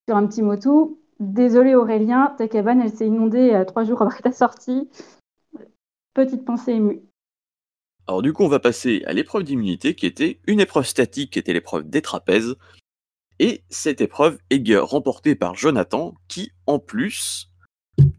sur 0.09 0.17
un 0.17 0.27
petit 0.27 0.43
motou. 0.43 1.02
Désolé 1.23 1.77
Aurélien, 1.77 2.35
ta 2.37 2.49
cabane, 2.49 2.81
elle 2.81 2.91
s'est 2.91 3.07
inondée 3.07 3.63
trois 3.69 3.85
jours 3.85 4.03
après 4.03 4.23
ta 4.23 4.33
sortie. 4.33 4.91
Petite 6.15 6.45
pensée 6.45 6.73
émue. 6.73 7.01
Alors 8.09 8.23
du 8.23 8.33
coup, 8.33 8.43
on 8.43 8.49
va 8.49 8.59
passer 8.59 9.05
à 9.07 9.13
l'épreuve 9.13 9.45
d'immunité 9.45 9.95
qui 9.95 10.07
était 10.07 10.41
une 10.49 10.59
épreuve 10.59 10.85
statique 10.85 11.35
qui 11.35 11.39
était 11.39 11.53
l'épreuve 11.53 11.89
des 11.89 12.03
trapèzes. 12.03 12.57
Et 13.39 13.63
cette 13.69 14.01
épreuve 14.01 14.39
est 14.51 14.77
remportée 14.77 15.37
par 15.37 15.55
Jonathan 15.55 16.15
qui, 16.27 16.51
en 16.67 16.81
plus, 16.81 17.53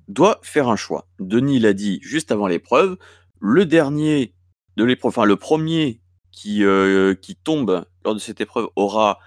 doit 0.08 0.40
faire 0.42 0.70
un 0.70 0.78
choix. 0.78 1.10
Denis 1.20 1.60
l'a 1.60 1.74
dit 1.74 2.00
juste 2.02 2.32
avant 2.32 2.48
l'épreuve, 2.48 2.98
le 3.42 3.66
dernier 3.66 4.34
de 4.78 4.86
l'épreuve, 4.86 5.10
enfin 5.10 5.26
le 5.26 5.36
premier 5.36 6.00
qui, 6.32 6.64
euh, 6.64 7.16
qui 7.16 7.36
tombe 7.36 7.86
lors 8.06 8.14
de 8.14 8.20
cette 8.20 8.40
épreuve 8.40 8.70
aura 8.78 9.20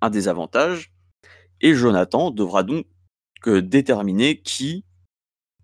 un 0.00 0.08
désavantage. 0.08 0.94
Et 1.60 1.74
Jonathan 1.74 2.30
devra 2.30 2.62
donc 2.62 2.86
euh, 3.46 3.62
déterminer 3.62 4.40
qui, 4.40 4.84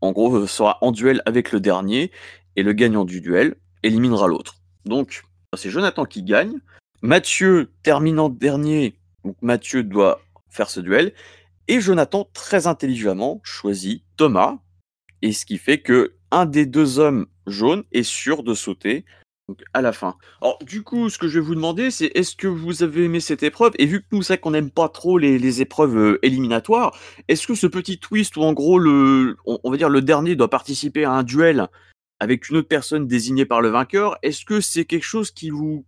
en 0.00 0.12
gros, 0.12 0.46
sera 0.46 0.78
en 0.80 0.92
duel 0.92 1.22
avec 1.26 1.52
le 1.52 1.60
dernier. 1.60 2.10
Et 2.56 2.62
le 2.62 2.72
gagnant 2.72 3.04
du 3.04 3.20
duel 3.20 3.56
éliminera 3.82 4.28
l'autre. 4.28 4.56
Donc, 4.84 5.24
c'est 5.56 5.70
Jonathan 5.70 6.04
qui 6.04 6.22
gagne. 6.22 6.58
Mathieu 7.02 7.72
terminant 7.82 8.28
dernier, 8.28 8.98
donc 9.24 9.36
Mathieu 9.42 9.82
doit 9.82 10.20
faire 10.48 10.70
ce 10.70 10.80
duel. 10.80 11.12
Et 11.68 11.80
Jonathan, 11.80 12.28
très 12.32 12.66
intelligemment, 12.66 13.40
choisit 13.42 14.04
Thomas. 14.16 14.58
Et 15.22 15.32
ce 15.32 15.46
qui 15.46 15.58
fait 15.58 15.80
que 15.80 16.14
un 16.30 16.46
des 16.46 16.66
deux 16.66 16.98
hommes 16.98 17.26
jaunes 17.46 17.84
est 17.92 18.02
sûr 18.02 18.42
de 18.42 18.54
sauter 18.54 19.04
donc 19.48 19.62
à 19.74 19.82
la 19.82 19.92
fin. 19.92 20.16
Alors 20.40 20.58
du 20.62 20.82
coup, 20.82 21.08
ce 21.10 21.18
que 21.18 21.28
je 21.28 21.38
vais 21.38 21.44
vous 21.44 21.54
demander, 21.54 21.90
c'est 21.90 22.06
est-ce 22.14 22.36
que 22.36 22.46
vous 22.46 22.82
avez 22.82 23.04
aimé 23.04 23.20
cette 23.20 23.42
épreuve? 23.42 23.72
Et 23.78 23.86
vu 23.86 24.00
que 24.00 24.06
nous 24.12 24.22
savons 24.22 24.40
qu'on 24.40 24.50
n'aime 24.52 24.70
pas 24.70 24.88
trop 24.88 25.18
les, 25.18 25.60
épreuves 25.60 25.96
euh, 25.96 26.18
éliminatoires, 26.22 26.96
est-ce 27.28 27.46
que 27.46 27.54
ce 27.54 27.66
petit 27.66 27.98
twist 27.98 28.36
où 28.36 28.42
en 28.42 28.52
gros 28.52 28.78
le, 28.78 29.36
on, 29.46 29.70
va 29.70 29.76
dire 29.76 29.90
le 29.90 30.02
dernier 30.02 30.34
doit 30.34 30.48
participer 30.48 31.04
à 31.04 31.12
un 31.12 31.22
duel 31.22 31.68
avec 32.20 32.48
une 32.48 32.56
autre 32.56 32.68
personne 32.68 33.06
désignée 33.06 33.44
par 33.44 33.60
le 33.60 33.68
vainqueur, 33.68 34.16
est-ce 34.22 34.44
que 34.44 34.60
c'est 34.60 34.84
quelque 34.84 35.04
chose 35.04 35.30
qui 35.30 35.50
vous, 35.50 35.84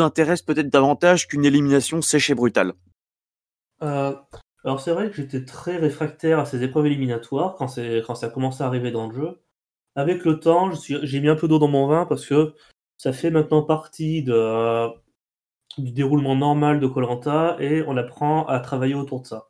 intéresse 0.00 0.42
peut-être 0.42 0.68
davantage 0.68 1.28
qu'une 1.28 1.44
élimination 1.44 2.02
sèche 2.02 2.30
et 2.30 2.34
brutale? 2.34 2.74
Euh, 3.82 4.14
Alors 4.64 4.80
c'est 4.80 4.92
vrai 4.92 5.08
que 5.08 5.16
j'étais 5.16 5.44
très 5.44 5.76
réfractaire 5.76 6.40
à 6.40 6.44
ces 6.44 6.62
épreuves 6.62 6.86
éliminatoires 6.86 7.54
quand 7.56 7.68
c'est 7.68 8.02
quand 8.06 8.16
ça 8.16 8.28
commençait 8.28 8.64
à 8.64 8.66
arriver 8.66 8.90
dans 8.90 9.08
le 9.08 9.14
jeu. 9.14 9.40
Avec 9.94 10.24
le 10.24 10.38
temps, 10.38 10.70
j'ai 10.74 11.20
mis 11.20 11.28
un 11.28 11.36
peu 11.36 11.48
d'eau 11.48 11.58
dans 11.58 11.68
mon 11.68 11.86
vin 11.86 12.06
parce 12.06 12.26
que 12.26 12.54
ça 12.98 13.12
fait 13.12 13.30
maintenant 13.30 13.62
partie 13.62 14.22
de, 14.22 14.88
du 15.78 15.92
déroulement 15.92 16.36
normal 16.36 16.80
de 16.80 16.86
Colanta 16.86 17.56
et 17.60 17.82
on 17.86 17.96
apprend 17.96 18.46
à 18.46 18.60
travailler 18.60 18.94
autour 18.94 19.22
de 19.22 19.26
ça. 19.26 19.48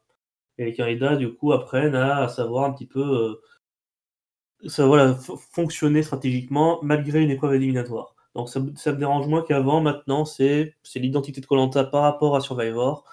Et 0.59 0.64
les 0.66 0.74
candidats, 0.74 1.16
du 1.16 1.34
coup, 1.34 1.53
apprennent 1.53 1.94
à, 1.94 2.28
savoir 2.28 2.64
un 2.64 2.72
petit 2.72 2.86
peu 2.86 3.01
euh, 3.01 4.68
ça, 4.68 4.86
voilà, 4.86 5.14
fonctionner 5.53 6.03
stratégiquement 6.03 6.80
malgré 6.82 7.22
une 7.22 7.30
épreuve 7.30 7.55
éliminatoire. 7.55 8.14
Donc 8.34 8.49
ça, 8.49 8.61
me 8.61 8.96
dérange 8.96 9.26
moins 9.28 9.42
qu'avant. 9.42 9.80
Maintenant, 9.80 10.24
c'est 10.24 10.74
l'identité 10.94 11.40
de 11.40 11.46
Colanta 11.46 11.84
par 11.84 12.03
rapport 12.03 12.36
à 12.36 12.40
Survivor. 12.40 13.05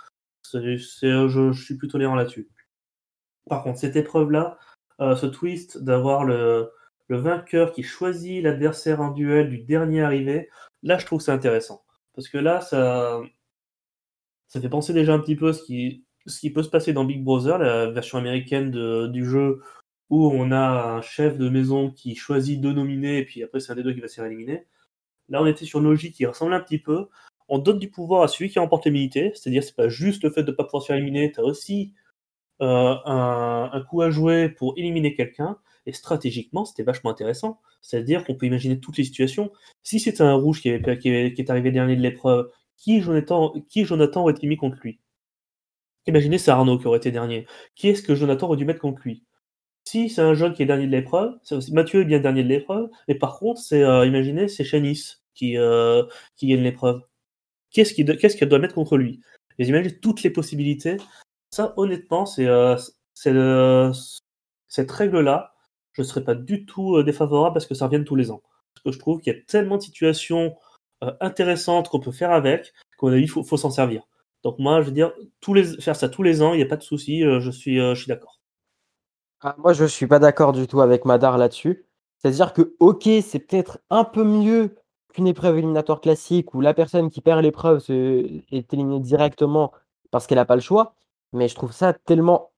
je, 0.53 0.77
je, 0.77 1.51
suis 1.53 1.77
plus 1.77 1.88
tolérant 1.88 2.15
là-dessus. 2.15 2.49
Par 3.47 3.63
contre, 3.63 3.79
cette 3.79 3.95
épreuve-là, 3.95 4.57
euh, 5.01 5.15
ce 5.15 5.25
twist 5.27 5.77
d'avoir 5.77 6.23
le, 6.25 6.71
le 7.08 7.18
vainqueur 7.18 7.72
qui 7.72 7.84
choisit 7.84 8.43
l'adversaire 8.43 9.01
en 9.01 9.12
duel 9.12 9.49
du 9.49 9.60
dernier 9.60 10.01
arrivé, 10.01 10.49
là 10.84 10.97
je 10.97 11.06
trouve 11.06 11.22
ça 11.22 11.34
intéressant. 11.34 11.84
Parce 12.14 12.30
que 12.30 12.38
là, 12.38 12.62
ça, 12.62 13.22
ça 14.47 14.62
fait 14.62 14.70
penser 14.70 14.93
déjà 14.93 15.14
un 15.14 15.20
petit 15.20 15.36
peu 15.36 15.53
ce 15.53 15.64
qui, 15.64 16.06
ce 16.26 16.39
qui 16.39 16.51
peut 16.51 16.64
se 16.64 16.70
passer 16.70 16.93
dans 16.93 17.03
Big 17.03 17.24
Brother, 17.24 17.58
la 17.58 17.91
version 17.91 18.18
américaine 18.18 18.72
du 19.12 19.26
jeu, 19.26 19.62
où 20.10 20.28
on 20.28 20.51
a 20.51 20.95
un 20.97 21.01
chef 21.01 21.38
de 21.38 21.49
maison 21.49 21.91
qui 21.91 22.16
choisit 22.16 22.62
deux 22.62 22.74
nominés, 22.74 23.20
et 23.20 23.26
puis 23.26 23.43
après 23.43 23.60
c'est 23.60 23.72
un 23.72 23.76
des 23.76 23.84
deux 23.84 23.93
qui 23.93 24.01
va 24.01 24.08
se 24.08 24.16
faire 24.16 24.26
éliminer. 24.26 24.66
Là, 25.30 25.41
on 25.41 25.45
était 25.47 25.66
sur 25.66 25.80
une 25.80 25.86
logique 25.86 26.16
qui 26.16 26.26
ressemble 26.26 26.53
un 26.53 26.60
petit 26.60 26.78
peu. 26.80 27.08
On 27.47 27.58
donne 27.60 27.80
du 27.80 27.89
pouvoir 27.89 28.24
à 28.24 28.28
celui 28.28 28.49
qui 28.49 28.60
remporte 28.60 28.86
l'immunité, 28.86 29.32
c'est-à-dire 29.36 29.64
c'est 29.64 29.76
pas 29.76 29.89
juste 29.89 30.24
le 30.24 30.30
fait 30.30 30.43
de 30.43 30.51
ne 30.51 30.56
pas 30.56 30.64
pouvoir 30.64 30.84
se 30.84 30.88
faire 30.88 30.97
éliminer, 30.97 31.32
tu 31.32 31.41
aussi 31.41 31.93
euh, 32.62 32.95
un, 33.06 33.82
coup 33.89 34.01
à 34.01 34.10
jouer 34.10 34.49
pour 34.49 34.74
éliminer 34.78 35.16
quelqu'un, 35.16 35.58
et 35.86 35.93
stratégiquement, 35.93 36.65
c'était 36.65 36.83
vachement 36.83 37.11
intéressant. 37.11 37.59
C'est-à-dire 37.81 38.23
qu'on 38.25 38.36
peut 38.36 38.45
imaginer 38.45 38.79
toutes 38.79 38.97
les 38.97 39.03
situations. 39.03 39.51
Si 39.83 39.99
c'était 39.99 40.23
un 40.23 40.33
rouge 40.33 40.61
qui, 40.61 40.69
est 40.69 41.49
arrivé 41.49 41.71
dernier 41.71 41.95
de 41.95 42.01
l'épreuve, 42.01 42.49
qui 42.77 43.01
Jonathan, 43.01 43.53
qui 43.69 43.86
Jonathan 43.86 44.21
aurait 44.21 44.33
été 44.33 44.47
mis 44.47 44.57
contre 44.57 44.77
lui? 44.81 44.99
Imaginez, 46.07 46.38
c'est 46.38 46.51
Arnaud 46.51 46.77
qui 46.77 46.88
aurait 46.88 46.97
été 46.97 47.11
dernier. 47.11 47.47
Qui 47.75 47.89
est-ce 47.89 48.03
que 48.03 48.15
Jonathan 48.15 48.47
aurait 48.47 48.57
dû 48.57 48.65
mettre 48.65 48.81
contre 48.81 49.01
lui? 49.03 49.23
Si 49.88 50.09
c'est 50.09 50.21
un 50.21 50.33
jaune 50.33 50.53
qui 50.53 50.63
est 50.63 50.65
dernier 50.65 50.88
de 50.88 50.91
l'épreuve, 50.91 51.36
Mathieu 51.71 52.01
est 52.01 52.05
bien 52.05 52.19
dernier 52.19 52.43
de 52.43 52.49
l'épreuve, 52.49 52.89
mais 53.07 53.15
par 53.15 53.38
contre, 53.38 53.61
c'est 53.61 53.83
euh, 53.83 54.05
imaginez, 54.05 54.47
c'est 54.47 54.63
Shanice 54.63 55.23
qui, 55.36 55.57
euh, 55.57 56.03
gagne 56.41 56.61
l'épreuve. 56.61 57.01
Qu'est-ce 57.71 57.93
qu'elle 58.38 58.49
doit 58.49 58.59
mettre 58.59 58.73
contre 58.73 58.97
lui? 58.97 59.21
Vous 59.59 59.65
imaginez 59.65 59.99
toutes 59.99 60.23
les 60.23 60.29
possibilités? 60.31 60.97
Ça, 61.51 61.73
honnêtement, 61.77 62.25
c'est 62.25 62.47
euh, 62.47 63.91
cette 64.67 64.91
règle-là, 64.91 65.55
je 65.96 66.02
ne 66.02 66.06
serais 66.06 66.24
pas 66.24 66.36
du 66.36 66.66
tout 66.66 66.98
euh, 66.98 67.04
défavorable 67.04 67.54
parce 67.54 67.66
que 67.66 67.74
ça 67.74 67.86
revienne 67.86 68.04
tous 68.04 68.16
les 68.16 68.30
ans. 68.30 68.41
Parce 68.74 68.84
que 68.84 68.91
je 68.91 69.00
trouve 69.00 69.22
qu'il 69.22 69.34
y 69.34 69.36
a 69.36 69.39
tellement 69.48 69.78
de 69.78 69.82
situations 69.82 70.56
euh, 71.04 71.14
intéressantes 71.22 71.89
qu'on 71.89 72.02
peut 72.02 72.12
faire 72.12 72.32
avec 72.32 72.74
qu'on 72.98 73.12
a 73.12 73.18
dit 73.18 73.28
faut, 73.28 73.43
faut 73.43 73.58
s'en 73.58 73.70
servir. 73.70 74.04
Donc 74.43 74.60
moi, 74.60 74.82
je 74.82 74.88
veux 74.88 74.91
dire, 74.91 75.14
tous 75.39 75.54
les, 75.54 75.64
faire 75.82 75.96
ça 75.96 76.10
tous 76.10 76.22
les 76.22 76.41
ans, 76.41 76.54
il 76.54 76.58
n'y 76.58 76.64
a 76.64 76.68
pas 76.68 76.78
de 76.78 76.84
souci, 76.84 77.24
euh, 77.24 77.39
je 77.39 77.50
suis, 77.50 77.78
je 77.78 77.96
suis 77.96 78.08
d'accord. 78.08 78.41
Ah, 79.41 79.56
moi, 79.58 79.74
je 79.74 79.84
ne 79.84 79.88
suis 79.88 80.08
pas 80.08 80.20
d'accord 80.20 80.54
du 80.54 80.68
tout 80.68 80.82
avec 80.82 81.06
Madar 81.06 81.38
là-dessus. 81.38 81.86
C'est-à-dire 82.18 82.54
que, 82.54 82.76
ok, 82.80 83.08
c'est 83.24 83.39
peut-être 83.39 83.80
un 83.89 84.04
peu 84.04 84.24
mieux 84.24 84.76
qu'une 85.14 85.28
épreuve 85.28 85.58
éliminatoire 85.58 86.02
classique 86.02 86.54
où 86.54 86.62
la 86.62 86.74
personne 86.74 87.10
qui 87.10 87.22
perd 87.22 87.41
l'épreuve 87.41 87.84
est 87.89 88.74
éliminée 88.74 89.00
directement 89.00 89.72
parce 90.12 90.28
qu'elle 90.28 90.38
n'a 90.38 90.46
pas 90.46 90.56
le 90.56 90.62
choix. 90.62 90.96
Mais 91.34 91.48
je 91.48 91.56
trouve 91.56 91.72
ça 91.72 91.93
tellement 91.93 92.52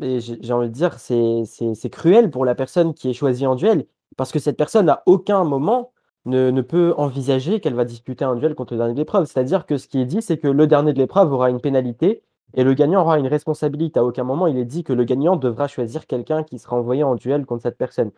j'ai 0.00 0.52
envie 0.52 0.68
de 0.68 0.74
dire, 0.74 0.98
c'est 0.98 1.90
cruel 1.90 2.30
pour 2.30 2.44
la 2.44 2.54
personne 2.54 2.94
qui 2.94 3.10
est 3.10 3.14
choisie 3.14 3.46
en 3.46 3.54
duel, 3.54 3.86
parce 4.16 4.32
que 4.32 4.38
cette 4.38 4.56
personne, 4.56 4.88
à 4.88 5.02
aucun 5.06 5.44
moment, 5.44 5.92
ne, 6.26 6.60
peut 6.62 6.94
envisager 6.96 7.60
qu'elle 7.60 7.74
va 7.74 7.84
disputer 7.84 8.24
un 8.24 8.36
duel 8.36 8.54
contre 8.54 8.74
le 8.74 8.78
dernier 8.78 8.94
de 8.94 8.98
l'épreuve. 8.98 9.26
C'est-à-dire 9.26 9.66
que 9.66 9.76
ce 9.76 9.88
qui 9.88 10.00
est 10.00 10.06
dit, 10.06 10.22
c'est 10.22 10.38
que 10.38 10.48
le 10.48 10.66
dernier 10.66 10.92
de 10.92 10.98
l'épreuve 10.98 11.32
aura 11.32 11.50
une 11.50 11.60
pénalité 11.60 12.22
et 12.54 12.64
le 12.64 12.74
gagnant 12.74 13.02
aura 13.02 13.18
une 13.18 13.26
responsabilité. 13.26 14.00
À 14.00 14.04
aucun 14.04 14.24
moment, 14.24 14.46
il 14.46 14.58
est 14.58 14.64
dit 14.64 14.84
que 14.84 14.92
le 14.92 15.04
gagnant 15.04 15.36
devra 15.36 15.68
choisir 15.68 16.06
quelqu'un 16.06 16.42
qui 16.44 16.58
sera 16.58 16.76
envoyé 16.76 17.02
en 17.02 17.14
duel 17.14 17.46
contre 17.46 17.62
cette 17.62 17.78
personne. 17.78 18.10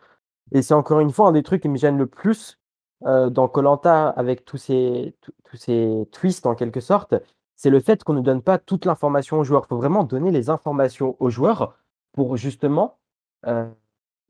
Et 0.53 0.61
c'est 0.61 0.73
encore 0.73 0.99
une 1.01 1.11
fois 1.11 1.27
un 1.27 1.31
des 1.33 1.43
trucs 1.43 1.61
qui 1.61 1.69
me 1.69 1.77
gêne 1.77 1.97
le 1.97 2.07
plus 2.07 2.59
euh, 3.05 3.29
dans 3.29 3.47
Colanta 3.47 4.09
avec 4.09 4.45
tous 4.45 4.57
ces, 4.57 5.15
tous 5.21 5.57
ces 5.57 6.07
twists 6.11 6.45
en 6.45 6.55
quelque 6.55 6.79
sorte, 6.79 7.15
c'est 7.57 7.71
le 7.71 7.79
fait 7.79 8.03
qu'on 8.03 8.13
ne 8.13 8.21
donne 8.21 8.41
pas 8.41 8.59
toute 8.59 8.85
l'information 8.85 9.39
aux 9.39 9.43
joueurs. 9.43 9.63
Il 9.65 9.69
faut 9.69 9.77
vraiment 9.77 10.03
donner 10.03 10.31
les 10.31 10.49
informations 10.49 11.17
aux 11.19 11.29
joueurs 11.29 11.75
pour 12.13 12.37
justement, 12.37 12.97
euh, 13.47 13.67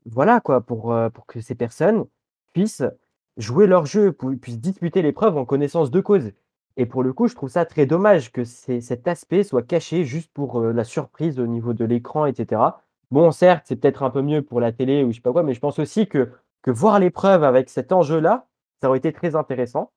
voilà 0.05 0.39
quoi, 0.39 0.61
pour, 0.61 0.93
euh, 0.93 1.09
pour 1.09 1.25
que 1.27 1.41
ces 1.41 1.55
personnes 1.55 2.05
puissent 2.53 2.83
jouer 3.35 3.67
leur 3.67 3.85
jeu, 3.85 4.13
puissent 4.13 4.59
disputer 4.59 5.01
l'épreuve 5.01 5.37
en 5.37 5.45
connaissance 5.45 5.91
de 5.91 5.99
cause. 5.99 6.31
Et 6.77 6.85
pour 6.85 7.03
le 7.03 7.11
coup, 7.11 7.27
je 7.27 7.35
trouve 7.35 7.49
ça 7.49 7.65
très 7.65 7.85
dommage 7.85 8.31
que 8.31 8.43
cet 8.45 9.07
aspect 9.07 9.43
soit 9.43 9.63
caché 9.63 10.05
juste 10.05 10.31
pour 10.33 10.61
euh, 10.61 10.71
la 10.71 10.83
surprise 10.83 11.39
au 11.39 11.47
niveau 11.47 11.73
de 11.73 11.85
l'écran, 11.85 12.25
etc. 12.25 12.61
Bon, 13.11 13.31
certes, 13.31 13.65
c'est 13.67 13.75
peut-être 13.75 14.03
un 14.03 14.09
peu 14.09 14.21
mieux 14.21 14.41
pour 14.41 14.61
la 14.61 14.71
télé 14.71 15.03
ou 15.03 15.11
je 15.11 15.17
sais 15.17 15.21
pas 15.21 15.31
quoi, 15.31 15.43
mais 15.43 15.53
je 15.53 15.59
pense 15.59 15.79
aussi 15.79 16.07
que, 16.07 16.31
que 16.61 16.71
voir 16.71 16.99
l'épreuve 16.99 17.43
avec 17.43 17.69
cet 17.69 17.91
enjeu-là, 17.91 18.47
ça 18.81 18.89
aurait 18.89 18.99
été 18.99 19.11
très 19.11 19.35
intéressant. 19.35 19.91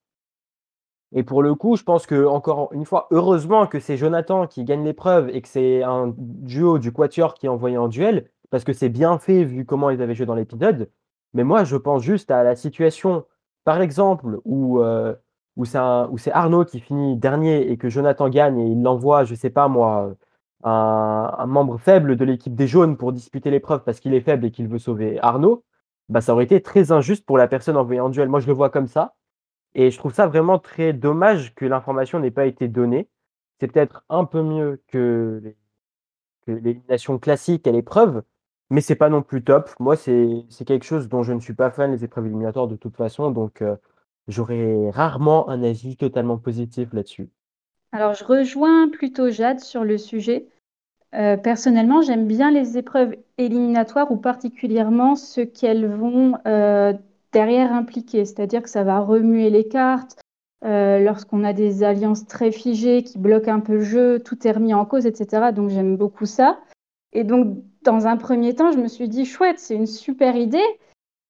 Et 1.13 1.23
pour 1.23 1.43
le 1.43 1.55
coup, 1.55 1.75
je 1.75 1.83
pense 1.83 2.05
que 2.05 2.25
encore 2.25 2.71
une 2.73 2.85
fois, 2.85 3.07
heureusement 3.11 3.67
que 3.67 3.79
c'est 3.79 3.97
Jonathan 3.97 4.47
qui 4.47 4.63
gagne 4.63 4.83
l'épreuve 4.85 5.29
et 5.29 5.41
que 5.41 5.47
c'est 5.47 5.83
un 5.83 6.13
duo 6.17 6.79
du 6.79 6.91
Quatuor 6.93 7.33
qui 7.33 7.47
est 7.47 7.49
envoyé 7.49 7.77
en 7.77 7.87
duel, 7.89 8.29
parce 8.49 8.63
que 8.63 8.73
c'est 8.73 8.89
bien 8.89 9.17
fait 9.19 9.43
vu 9.43 9.65
comment 9.65 9.89
ils 9.89 10.01
avaient 10.01 10.15
joué 10.15 10.25
dans 10.25 10.35
l'épisode. 10.35 10.89
Mais 11.33 11.43
moi, 11.43 11.63
je 11.63 11.75
pense 11.77 12.01
juste 12.03 12.31
à 12.31 12.43
la 12.43 12.55
situation, 12.55 13.25
par 13.65 13.81
exemple, 13.81 14.39
où, 14.45 14.79
euh, 14.81 15.15
c'est 15.65 16.31
Arnaud 16.31 16.65
qui 16.65 16.79
finit 16.79 17.17
dernier 17.17 17.69
et 17.71 17.77
que 17.77 17.89
Jonathan 17.89 18.29
gagne 18.29 18.59
et 18.59 18.67
il 18.67 18.81
l'envoie, 18.81 19.23
je 19.25 19.35
sais 19.35 19.49
pas 19.49 19.67
moi, 19.67 20.15
un, 20.63 21.33
un 21.37 21.45
membre 21.45 21.77
faible 21.77 22.15
de 22.15 22.25
l'équipe 22.25 22.55
des 22.55 22.67
jaunes 22.67 22.97
pour 22.97 23.13
disputer 23.13 23.51
l'épreuve 23.51 23.83
parce 23.83 23.99
qu'il 23.99 24.13
est 24.13 24.21
faible 24.21 24.45
et 24.45 24.51
qu'il 24.51 24.67
veut 24.67 24.79
sauver 24.79 25.19
Arnaud. 25.21 25.63
Bah, 26.09 26.21
ça 26.21 26.33
aurait 26.33 26.43
été 26.45 26.61
très 26.61 26.91
injuste 26.91 27.25
pour 27.25 27.37
la 27.37 27.47
personne 27.47 27.77
envoyée 27.77 28.01
en 28.01 28.09
duel. 28.09 28.29
Moi, 28.29 28.39
je 28.41 28.47
le 28.47 28.53
vois 28.53 28.69
comme 28.69 28.87
ça. 28.87 29.15
Et 29.75 29.91
je 29.91 29.97
trouve 29.97 30.13
ça 30.13 30.27
vraiment 30.27 30.59
très 30.59 30.93
dommage 30.93 31.55
que 31.55 31.65
l'information 31.65 32.19
n'ait 32.19 32.31
pas 32.31 32.45
été 32.45 32.67
donnée. 32.67 33.07
C'est 33.59 33.67
peut-être 33.67 34.03
un 34.09 34.25
peu 34.25 34.41
mieux 34.41 34.81
que 34.87 35.55
l'élimination 36.47 37.19
classique 37.19 37.67
à 37.67 37.71
l'épreuve, 37.71 38.23
mais 38.69 38.81
c'est 38.81 38.95
pas 38.95 39.09
non 39.09 39.21
plus 39.21 39.43
top. 39.43 39.69
Moi, 39.79 39.95
c'est 39.95 40.65
quelque 40.65 40.85
chose 40.85 41.07
dont 41.07 41.23
je 41.23 41.33
ne 41.33 41.39
suis 41.39 41.53
pas 41.53 41.69
fan, 41.69 41.91
les 41.91 42.03
épreuves 42.03 42.25
éliminatoires 42.25 42.67
de 42.67 42.75
toute 42.75 42.97
façon, 42.97 43.31
donc 43.31 43.61
euh, 43.61 43.75
j'aurais 44.27 44.89
rarement 44.89 45.49
un 45.49 45.63
avis 45.63 45.95
totalement 45.95 46.37
positif 46.37 46.91
là-dessus. 46.93 47.29
Alors, 47.91 48.13
je 48.13 48.23
rejoins 48.23 48.89
plutôt 48.89 49.29
Jade 49.29 49.59
sur 49.59 49.83
le 49.83 49.97
sujet. 49.97 50.47
Euh, 51.13 51.35
personnellement, 51.35 52.01
j'aime 52.01 52.25
bien 52.25 52.51
les 52.51 52.77
épreuves 52.77 53.15
éliminatoires 53.37 54.11
ou 54.11 54.17
particulièrement 54.17 55.15
ce 55.15 55.41
qu'elles 55.41 55.87
vont 55.87 56.37
euh, 56.47 56.93
derrière 57.31 57.73
impliqué, 57.73 58.25
c'est-à-dire 58.25 58.61
que 58.61 58.69
ça 58.69 58.83
va 58.83 58.99
remuer 58.99 59.49
les 59.49 59.67
cartes. 59.67 60.17
Euh, 60.63 60.99
lorsqu'on 60.99 61.43
a 61.43 61.53
des 61.53 61.83
alliances 61.83 62.27
très 62.27 62.51
figées 62.51 63.03
qui 63.03 63.17
bloquent 63.17 63.51
un 63.51 63.61
peu 63.61 63.73
le 63.73 63.81
jeu, 63.81 64.19
tout 64.19 64.47
est 64.47 64.51
remis 64.51 64.75
en 64.75 64.85
cause, 64.85 65.07
etc. 65.07 65.51
Donc 65.51 65.69
j'aime 65.69 65.97
beaucoup 65.97 66.25
ça. 66.25 66.59
Et 67.13 67.23
donc, 67.23 67.57
dans 67.83 68.05
un 68.05 68.15
premier 68.15 68.53
temps, 68.53 68.71
je 68.71 68.77
me 68.77 68.87
suis 68.87 69.09
dit, 69.09 69.25
chouette, 69.25 69.59
c'est 69.59 69.75
une 69.75 69.87
super 69.87 70.35
idée, 70.35 70.63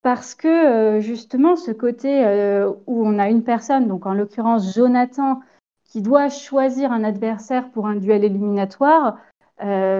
parce 0.03 0.35
que 0.35 0.47
euh, 0.47 0.99
justement, 0.99 1.55
ce 1.55 1.71
côté 1.71 2.25
euh, 2.25 2.69
où 2.87 3.07
on 3.07 3.17
a 3.19 3.29
une 3.29 3.43
personne, 3.43 3.87
donc 3.87 4.05
en 4.05 4.13
l'occurrence 4.13 4.75
Jonathan, 4.75 5.39
qui 5.85 6.01
doit 6.01 6.29
choisir 6.29 6.91
un 6.91 7.03
adversaire 7.03 7.71
pour 7.71 7.87
un 7.87 7.95
duel 7.95 8.23
éliminatoire, 8.23 9.17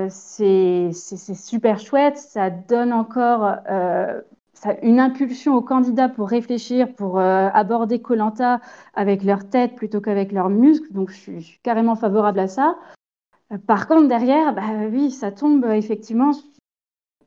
c'est 0.10 0.92
super 0.92 1.80
chouette, 1.80 2.18
ça 2.18 2.50
donne 2.50 2.92
encore 2.92 3.58
une 4.82 5.00
impulsion 5.00 5.56
aux 5.56 5.62
candidats 5.62 6.10
pour 6.10 6.30
réfléchir, 6.30 6.94
pour 6.94 7.20
euh, 7.20 7.50
aborder 7.54 8.02
Colanta 8.02 8.62
avec 8.94 9.24
leur 9.24 9.50
tête 9.50 9.76
plutôt 9.76 10.02
qu'avec 10.02 10.32
leurs 10.32 10.50
muscles. 10.50 10.92
Donc, 10.92 11.12
je 11.12 11.16
suis, 11.16 11.60
carrément 11.64 11.96
favorable 11.96 12.40
à 12.40 12.48
ça. 12.48 12.78
Euh, 13.52 13.58
par 13.58 13.88
contre, 13.88 14.08
derrière, 14.08 14.54
bah, 14.54 14.64
oui, 14.92 15.12
ça 15.12 15.32
tombe 15.32 15.66
effectivement 15.66 16.32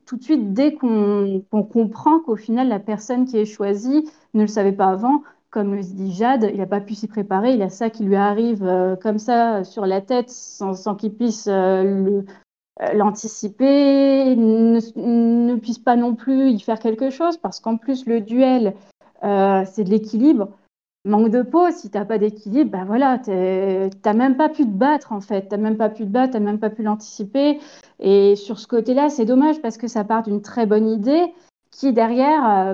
tout 0.05 0.17
de 0.17 0.23
suite 0.23 0.53
dès 0.53 0.75
qu'on 0.75 1.43
comprend 1.71 2.19
qu'au 2.19 2.35
final, 2.35 2.67
la 2.67 2.79
personne 2.79 3.25
qui 3.25 3.37
est 3.37 3.45
choisie 3.45 4.07
ne 4.33 4.41
le 4.41 4.47
savait 4.47 4.71
pas 4.71 4.87
avant. 4.87 5.23
Comme 5.49 5.73
le 5.73 5.81
dit 5.81 6.11
Jade, 6.11 6.49
il 6.53 6.57
n'a 6.57 6.65
pas 6.65 6.81
pu 6.81 6.95
s'y 6.95 7.07
préparer. 7.07 7.53
Il 7.53 7.61
a 7.61 7.69
ça 7.69 7.89
qui 7.89 8.03
lui 8.03 8.15
arrive 8.15 8.63
euh, 8.63 8.95
comme 8.95 9.19
ça 9.19 9.63
sur 9.63 9.85
la 9.85 10.01
tête 10.01 10.29
sans, 10.29 10.95
qu'il 10.95 11.15
puisse 11.15 11.47
le, 11.47 11.53
euh, 11.53 12.21
l'anticiper, 12.93 14.35
ne, 14.35 15.55
puisse 15.55 15.79
pas 15.79 15.95
non 15.95 16.15
plus 16.15 16.49
y 16.49 16.59
faire 16.59 16.79
quelque 16.79 17.09
chose, 17.09 17.37
parce 17.37 17.59
qu'en 17.59 17.77
plus, 17.77 18.05
le 18.05 18.21
duel, 18.21 18.75
euh, 19.23 19.63
c'est 19.65 19.83
de 19.83 19.89
l'équilibre. 19.89 20.49
manque 21.05 21.29
de 21.29 21.41
peau, 21.41 21.69
si 21.71 21.89
tu 21.89 21.97
n'as 21.97 22.05
pas 22.05 22.17
d'équilibre, 22.17 22.71
bah 22.71 22.83
voilà, 22.85 23.19
tu 23.19 23.31
n'as 23.31 24.13
même 24.13 24.35
pas 24.35 24.49
pu 24.49 24.63
te 24.63 24.69
battre 24.69 25.13
en 25.13 25.21
fait, 25.21 25.47
tu 25.47 25.55
n'as 25.55 25.61
même 25.61 25.77
pas 25.77 25.89
pu 25.89 26.03
te 26.03 26.09
battre, 26.09 26.33
tu 26.33 26.39
n'as 26.39 26.45
même 26.45 26.59
pas 26.59 26.69
pu 26.69 26.83
l'anticiper. 26.83 27.59
Et 27.99 28.35
sur 28.35 28.59
ce 28.59 28.67
côté-là, 28.67 29.09
c'est 29.09 29.25
dommage 29.25 29.61
parce 29.61 29.77
que 29.77 29.87
ça 29.87 30.03
part 30.03 30.23
d'une 30.23 30.41
très 30.41 30.65
bonne 30.65 30.87
idée 30.87 31.33
qui 31.71 31.93
derrière 31.93 32.49
euh, 32.49 32.73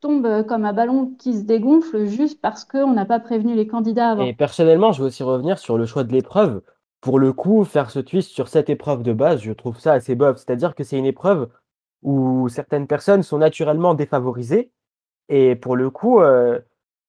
tombe 0.00 0.44
comme 0.46 0.64
un 0.64 0.72
ballon 0.72 1.12
qui 1.18 1.34
se 1.34 1.42
dégonfle 1.42 2.06
juste 2.06 2.40
parce 2.40 2.64
qu'on 2.64 2.92
n'a 2.92 3.04
pas 3.04 3.20
prévenu 3.20 3.54
les 3.54 3.66
candidats 3.66 4.10
avant. 4.10 4.24
Et 4.24 4.34
personnellement, 4.34 4.92
je 4.92 5.00
veux 5.00 5.06
aussi 5.06 5.22
revenir 5.22 5.58
sur 5.58 5.78
le 5.78 5.86
choix 5.86 6.04
de 6.04 6.12
l'épreuve. 6.12 6.60
Pour 7.00 7.18
le 7.18 7.32
coup, 7.32 7.64
faire 7.64 7.90
ce 7.90 8.00
twist 8.00 8.30
sur 8.30 8.48
cette 8.48 8.70
épreuve 8.70 9.02
de 9.02 9.12
base, 9.12 9.40
je 9.40 9.52
trouve 9.52 9.78
ça 9.78 9.92
assez 9.92 10.14
bof. 10.14 10.38
C'est-à-dire 10.38 10.74
que 10.74 10.84
c'est 10.84 10.98
une 10.98 11.06
épreuve 11.06 11.48
où 12.02 12.48
certaines 12.48 12.86
personnes 12.86 13.22
sont 13.22 13.38
naturellement 13.38 13.94
défavorisées. 13.94 14.72
Et 15.28 15.56
pour 15.56 15.76
le 15.76 15.90
coup, 15.90 16.20
euh, 16.20 16.58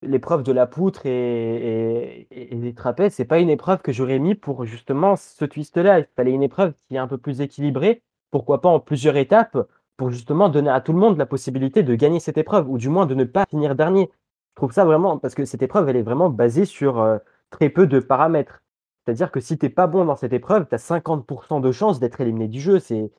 l'épreuve 0.01 0.43
de 0.43 0.51
la 0.51 0.67
poutre 0.67 1.05
et, 1.05 2.27
des 2.31 2.73
trapèzes, 2.73 3.13
c'est 3.13 3.25
pas 3.25 3.39
une 3.39 3.49
épreuve 3.49 3.81
que 3.81 3.91
j'aurais 3.91 4.19
mis 4.19 4.35
pour 4.35 4.65
justement 4.65 5.15
ce 5.15 5.45
twist-là. 5.45 5.99
Il 5.99 6.07
fallait 6.15 6.31
une 6.31 6.43
épreuve 6.43 6.73
qui 6.87 6.95
est 6.95 6.99
un 6.99 7.07
peu 7.07 7.17
plus 7.17 7.41
équilibrée, 7.41 8.03
pourquoi 8.31 8.61
pas 8.61 8.69
en 8.69 8.79
plusieurs 8.79 9.17
étapes, 9.17 9.57
pour 9.97 10.11
justement 10.11 10.49
donner 10.49 10.69
à 10.69 10.81
tout 10.81 10.93
le 10.93 10.99
monde 10.99 11.17
la 11.17 11.25
possibilité 11.25 11.83
de 11.83 11.95
gagner 11.95 12.19
cette 12.19 12.37
épreuve, 12.37 12.69
ou 12.69 12.77
du 12.77 12.89
moins 12.89 13.05
de 13.05 13.15
ne 13.15 13.25
pas 13.25 13.45
finir 13.49 13.75
dernier. 13.75 14.09
Je 14.51 14.55
trouve 14.55 14.71
ça 14.71 14.85
vraiment, 14.85 15.17
parce 15.17 15.35
que 15.35 15.45
cette 15.45 15.61
épreuve, 15.61 15.89
elle 15.89 15.97
est 15.97 16.03
vraiment 16.03 16.29
basée 16.29 16.65
sur 16.65 16.99
euh, 16.99 17.17
très 17.49 17.69
peu 17.69 17.87
de 17.87 17.99
paramètres. 17.99 18.61
C'est-à-dire 19.05 19.31
que 19.31 19.39
si 19.39 19.57
tu 19.57 19.65
n'es 19.65 19.69
pas 19.69 19.87
bon 19.87 20.05
dans 20.05 20.15
cette 20.15 20.33
épreuve, 20.33 20.67
tu 20.67 20.75
as 20.75 20.77
50% 20.77 21.61
de 21.61 21.71
chances 21.71 21.99
d'être 21.99 22.21
éliminé 22.21 22.47
du 22.47 22.59
jeu. 22.59 22.79
C'est, 22.79 23.11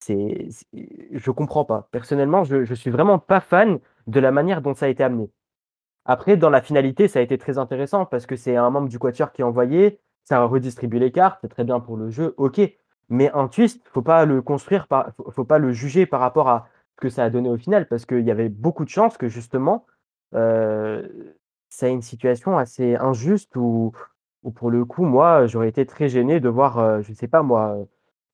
c'est, 0.00 0.48
je 1.12 1.30
comprends 1.30 1.64
pas. 1.64 1.88
Personnellement, 1.92 2.44
je, 2.44 2.64
je 2.64 2.74
suis 2.74 2.90
vraiment 2.90 3.18
pas 3.18 3.40
fan 3.40 3.78
de 4.06 4.20
la 4.20 4.32
manière 4.32 4.62
dont 4.62 4.74
ça 4.74 4.86
a 4.86 4.88
été 4.88 5.04
amené. 5.04 5.30
Après, 6.06 6.36
dans 6.36 6.50
la 6.50 6.62
finalité, 6.62 7.08
ça 7.08 7.18
a 7.18 7.22
été 7.22 7.36
très 7.36 7.58
intéressant 7.58 8.06
parce 8.06 8.26
que 8.26 8.36
c'est 8.36 8.56
un 8.56 8.70
membre 8.70 8.88
du 8.88 8.98
quatuor 8.98 9.32
qui 9.32 9.42
est 9.42 9.44
envoyé, 9.44 10.00
ça 10.24 10.44
redistribue 10.44 10.98
les 10.98 11.10
cartes, 11.12 11.38
c'est 11.42 11.48
très 11.48 11.64
bien 11.64 11.80
pour 11.80 11.96
le 11.96 12.10
jeu, 12.10 12.34
ok. 12.36 12.60
Mais 13.08 13.30
un 13.32 13.48
twist, 13.48 13.82
faut 13.92 14.02
pas 14.02 14.24
le 14.24 14.42
construire, 14.42 14.86
faut 15.30 15.44
pas 15.44 15.58
le 15.58 15.72
juger 15.72 16.06
par 16.06 16.20
rapport 16.20 16.48
à 16.48 16.68
ce 16.96 17.00
que 17.02 17.08
ça 17.08 17.24
a 17.24 17.30
donné 17.30 17.48
au 17.48 17.56
final, 17.56 17.88
parce 17.88 18.06
qu'il 18.06 18.24
y 18.24 18.30
avait 18.30 18.48
beaucoup 18.48 18.84
de 18.84 18.88
chances 18.88 19.16
que 19.16 19.28
justement, 19.28 19.84
euh, 20.34 21.06
ça 21.68 21.88
ait 21.88 21.92
une 21.92 22.02
situation 22.02 22.56
assez 22.56 22.96
injuste 22.96 23.54
où, 23.56 23.92
pour 24.50 24.70
le 24.70 24.84
coup, 24.84 25.04
moi, 25.04 25.46
j'aurais 25.46 25.68
été 25.68 25.86
très 25.86 26.08
gêné 26.08 26.40
de 26.40 26.48
voir, 26.48 26.78
euh, 26.78 27.02
je 27.02 27.10
ne 27.10 27.16
sais 27.16 27.28
pas 27.28 27.42
moi, 27.42 27.76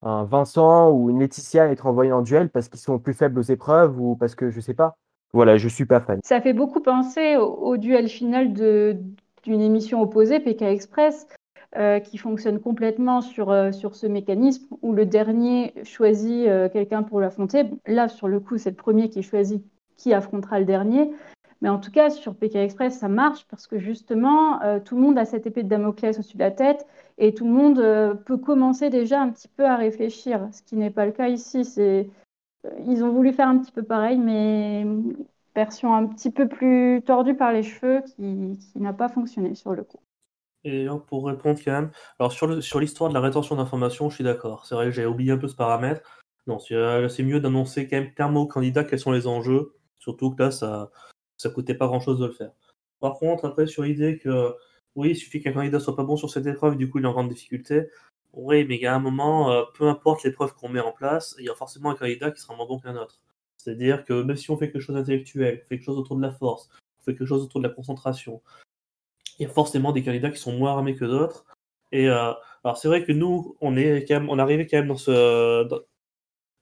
un 0.03 0.25
Vincent 0.25 0.91
ou 0.91 1.11
une 1.11 1.21
Laetitia 1.21 1.69
être 1.69 1.87
envoyés 1.87 2.13
en 2.13 2.23
duel 2.23 2.51
parce 2.51 2.69
qu'ils 2.69 2.81
sont 2.81 2.99
plus 2.99 3.15
faibles 3.15 3.39
aux 3.39 3.43
épreuves 3.43 4.01
ou 4.01 4.17
parce 4.17 4.35
que 4.35 4.51
je 4.51 4.61
sais 4.61 4.75
pas. 4.75 4.97
Voilà, 5.33 5.57
je 5.57 5.69
suis 5.69 5.87
pas 5.87 6.01
fan. 6.01 6.21
Ça 6.23 6.41
fait 6.41 6.53
beaucoup 6.53 6.81
penser 6.81 7.37
au, 7.37 7.77
duel 7.79 8.09
final 8.09 8.53
d'une 8.53 9.61
émission 9.61 10.03
opposée, 10.03 10.41
PK 10.41 10.63
Express, 10.63 11.27
euh, 11.79 12.01
qui 12.01 12.19
fonctionne 12.19 12.61
complètement 12.61 13.23
sur, 13.23 13.51
euh, 13.51 13.73
sur 13.73 13.95
ce 13.95 14.07
mécanisme 14.07 14.67
où 14.83 14.93
le 14.93 15.07
dernier 15.07 15.73
choisit 15.85 16.47
euh, 16.47 16.69
quelqu'un 16.69 17.03
pour 17.03 17.19
l'affronter. 17.19 17.65
Là, 17.87 18.09
sur 18.09 18.29
le 18.29 18.41
coup, 18.41 18.59
c'est 18.59 18.71
le 18.71 18.77
premier 18.77 19.09
qui 19.09 19.23
choisit 19.23 19.65
qui 19.97 20.13
affrontera 20.13 20.59
le 20.59 20.67
dernier. 20.67 21.13
Mais 21.63 21.69
en 21.69 21.79
tout 21.79 21.93
cas, 21.93 22.11
sur 22.11 22.35
PK 22.35 22.57
Express, 22.57 22.99
ça 22.99 23.09
marche 23.09 23.47
parce 23.49 23.67
que 23.67 23.79
justement, 23.79 24.59
tout 24.81 24.97
le 24.97 25.01
monde 25.01 25.17
a 25.17 25.25
cette 25.25 25.47
épée 25.47 25.63
de 25.63 25.69
Damoclès 25.69 26.19
au-dessus 26.19 26.37
de 26.37 26.43
la 26.43 26.51
tête 26.51 26.87
et 27.19 27.35
tout 27.35 27.47
le 27.47 27.53
monde 27.53 28.19
peut 28.27 28.37
commencer 28.37 28.91
déjà 28.91 29.23
un 29.23 29.31
petit 29.31 29.47
peu 29.47 29.65
à 29.65 29.77
réfléchir, 29.77 30.49
ce 30.53 30.61
qui 30.63 30.75
n'est 30.75 30.91
pas 30.91 31.07
le 31.07 31.13
cas 31.13 31.29
ici. 31.29 31.65
C'est 31.65 32.11
ils 32.87 33.03
ont 33.05 33.13
voulu 33.13 33.33
faire 33.33 33.49
un 33.49 33.59
petit 33.59 33.73
peu 33.73 33.83
pareil, 33.83 34.19
mais 34.19 34.85
version 35.55 35.95
un 35.95 36.07
petit 36.07 36.31
peu 36.31 36.49
plus 36.49 37.03
tordue 37.05 37.35
par 37.35 37.53
les 37.53 37.63
cheveux 37.63 38.03
qui, 38.17 38.59
n'a 38.77 38.93
pas 38.93 39.09
fonctionné 39.09 39.55
sur 39.55 39.73
le 39.73 39.85
coup. 39.85 40.01
Et 40.65 40.87
pour 41.09 41.27
répondre 41.27 41.59
quand 41.65 41.73
même, 41.73 41.91
alors 42.21 42.33
sur, 42.33 42.63
sur 42.63 42.79
l'histoire 42.79 43.11
de 43.11 43.15
la 43.15 43.21
rétention 43.21 43.57
d'informations, 43.57 44.09
je 44.11 44.15
suis 44.17 44.25
d'accord. 44.25 44.65
C'est 44.65 44.77
vrai 44.77 44.87
que 44.87 44.93
j'ai 44.93 45.07
oublié 45.07 45.33
un 45.33 45.39
peu 45.39 45.49
ce 45.49 45.57
paramètre. 45.57 46.03
Non, 46.47 46.59
c'est 46.59 46.75
euh, 46.75 47.09
mieux 47.21 47.41
d'annoncer 47.41 47.89
quand 47.89 47.97
même 47.97 48.13
clairement 48.15 48.43
aux 48.43 48.47
candidats 48.47 48.85
quels 48.85 48.99
sont 48.99 49.13
les 49.13 49.27
enjeux, 49.27 49.75
surtout 49.99 50.31
que 50.31 50.43
là, 50.43 50.51
ça 50.51 50.91
ça 51.43 51.51
coûtait 51.51 51.75
pas 51.75 51.87
grand-chose 51.87 52.19
de 52.19 52.27
le 52.27 52.33
faire. 52.33 52.53
Par 53.01 53.15
contre, 53.19 53.45
après, 53.47 53.67
sur 53.67 53.83
l'idée 53.83 54.19
que 54.19 54.55
oui, 54.95 55.11
il 55.11 55.17
suffit 55.17 55.41
qu'un 55.43 55.53
candidat 55.53 55.81
soit 55.81 55.97
pas 55.97 56.05
bon 56.05 56.17
sur 56.17 56.31
cette 56.31 56.47
épreuve, 56.47 56.77
du 56.77 56.89
coup, 56.91 56.99
il 56.99 57.05
est 57.05 57.09
en 57.09 57.13
grande 57.13 57.29
difficulté. 57.29 57.89
Oui, 58.33 58.65
mais 58.65 58.77
il 58.77 58.83
y 58.83 58.87
a 58.87 58.95
un 58.95 58.99
moment, 58.99 59.51
euh, 59.53 59.65
peu 59.75 59.89
importe 59.89 60.23
l'épreuve 60.25 60.55
qu'on 60.55 60.69
met 60.69 60.81
en 60.81 60.93
place, 60.93 61.35
il 61.39 61.45
y 61.45 61.51
a 61.51 61.55
forcément 61.55 61.91
un 61.91 61.95
candidat 61.95 62.31
qui 62.31 62.41
sera 62.41 62.57
moins 62.57 62.67
bon 62.67 62.79
qu'un 62.79 62.97
autre. 62.97 63.21
C'est-à-dire 63.57 64.05
que 64.05 64.23
même 64.23 64.37
si 64.37 64.51
on 64.51 64.57
fait 64.57 64.71
quelque 64.71 64.83
chose 64.83 64.97
d'intellectuel, 64.97 65.63
on 65.65 65.69
fait 65.69 65.77
quelque 65.77 65.85
chose 65.85 65.99
autour 65.99 66.17
de 66.17 66.23
la 66.23 66.33
force, 66.33 66.69
on 67.01 67.05
fait 67.05 67.13
quelque 67.13 67.27
chose 67.27 67.43
autour 67.43 67.61
de 67.61 67.69
la 67.69 67.75
concentration, 67.75 68.43
il 69.39 69.43
y 69.43 69.47
a 69.47 69.49
forcément 69.49 69.93
des 69.93 70.03
candidats 70.03 70.31
qui 70.31 70.39
sont 70.39 70.53
moins 70.53 70.73
armés 70.73 70.97
que 70.97 71.05
d'autres. 71.05 71.45
Et 71.93 72.09
euh, 72.09 72.33
alors 72.65 72.77
c'est 72.79 72.89
vrai 72.89 73.05
que 73.05 73.13
nous, 73.13 73.57
on 73.61 73.77
est 73.77 74.05
quand 74.07 74.15
même, 74.15 74.31
on 74.31 74.39
arrivait 74.39 74.67
quand 74.67 74.79
même 74.79 74.89
dans 74.89 74.97
ce 74.97 75.69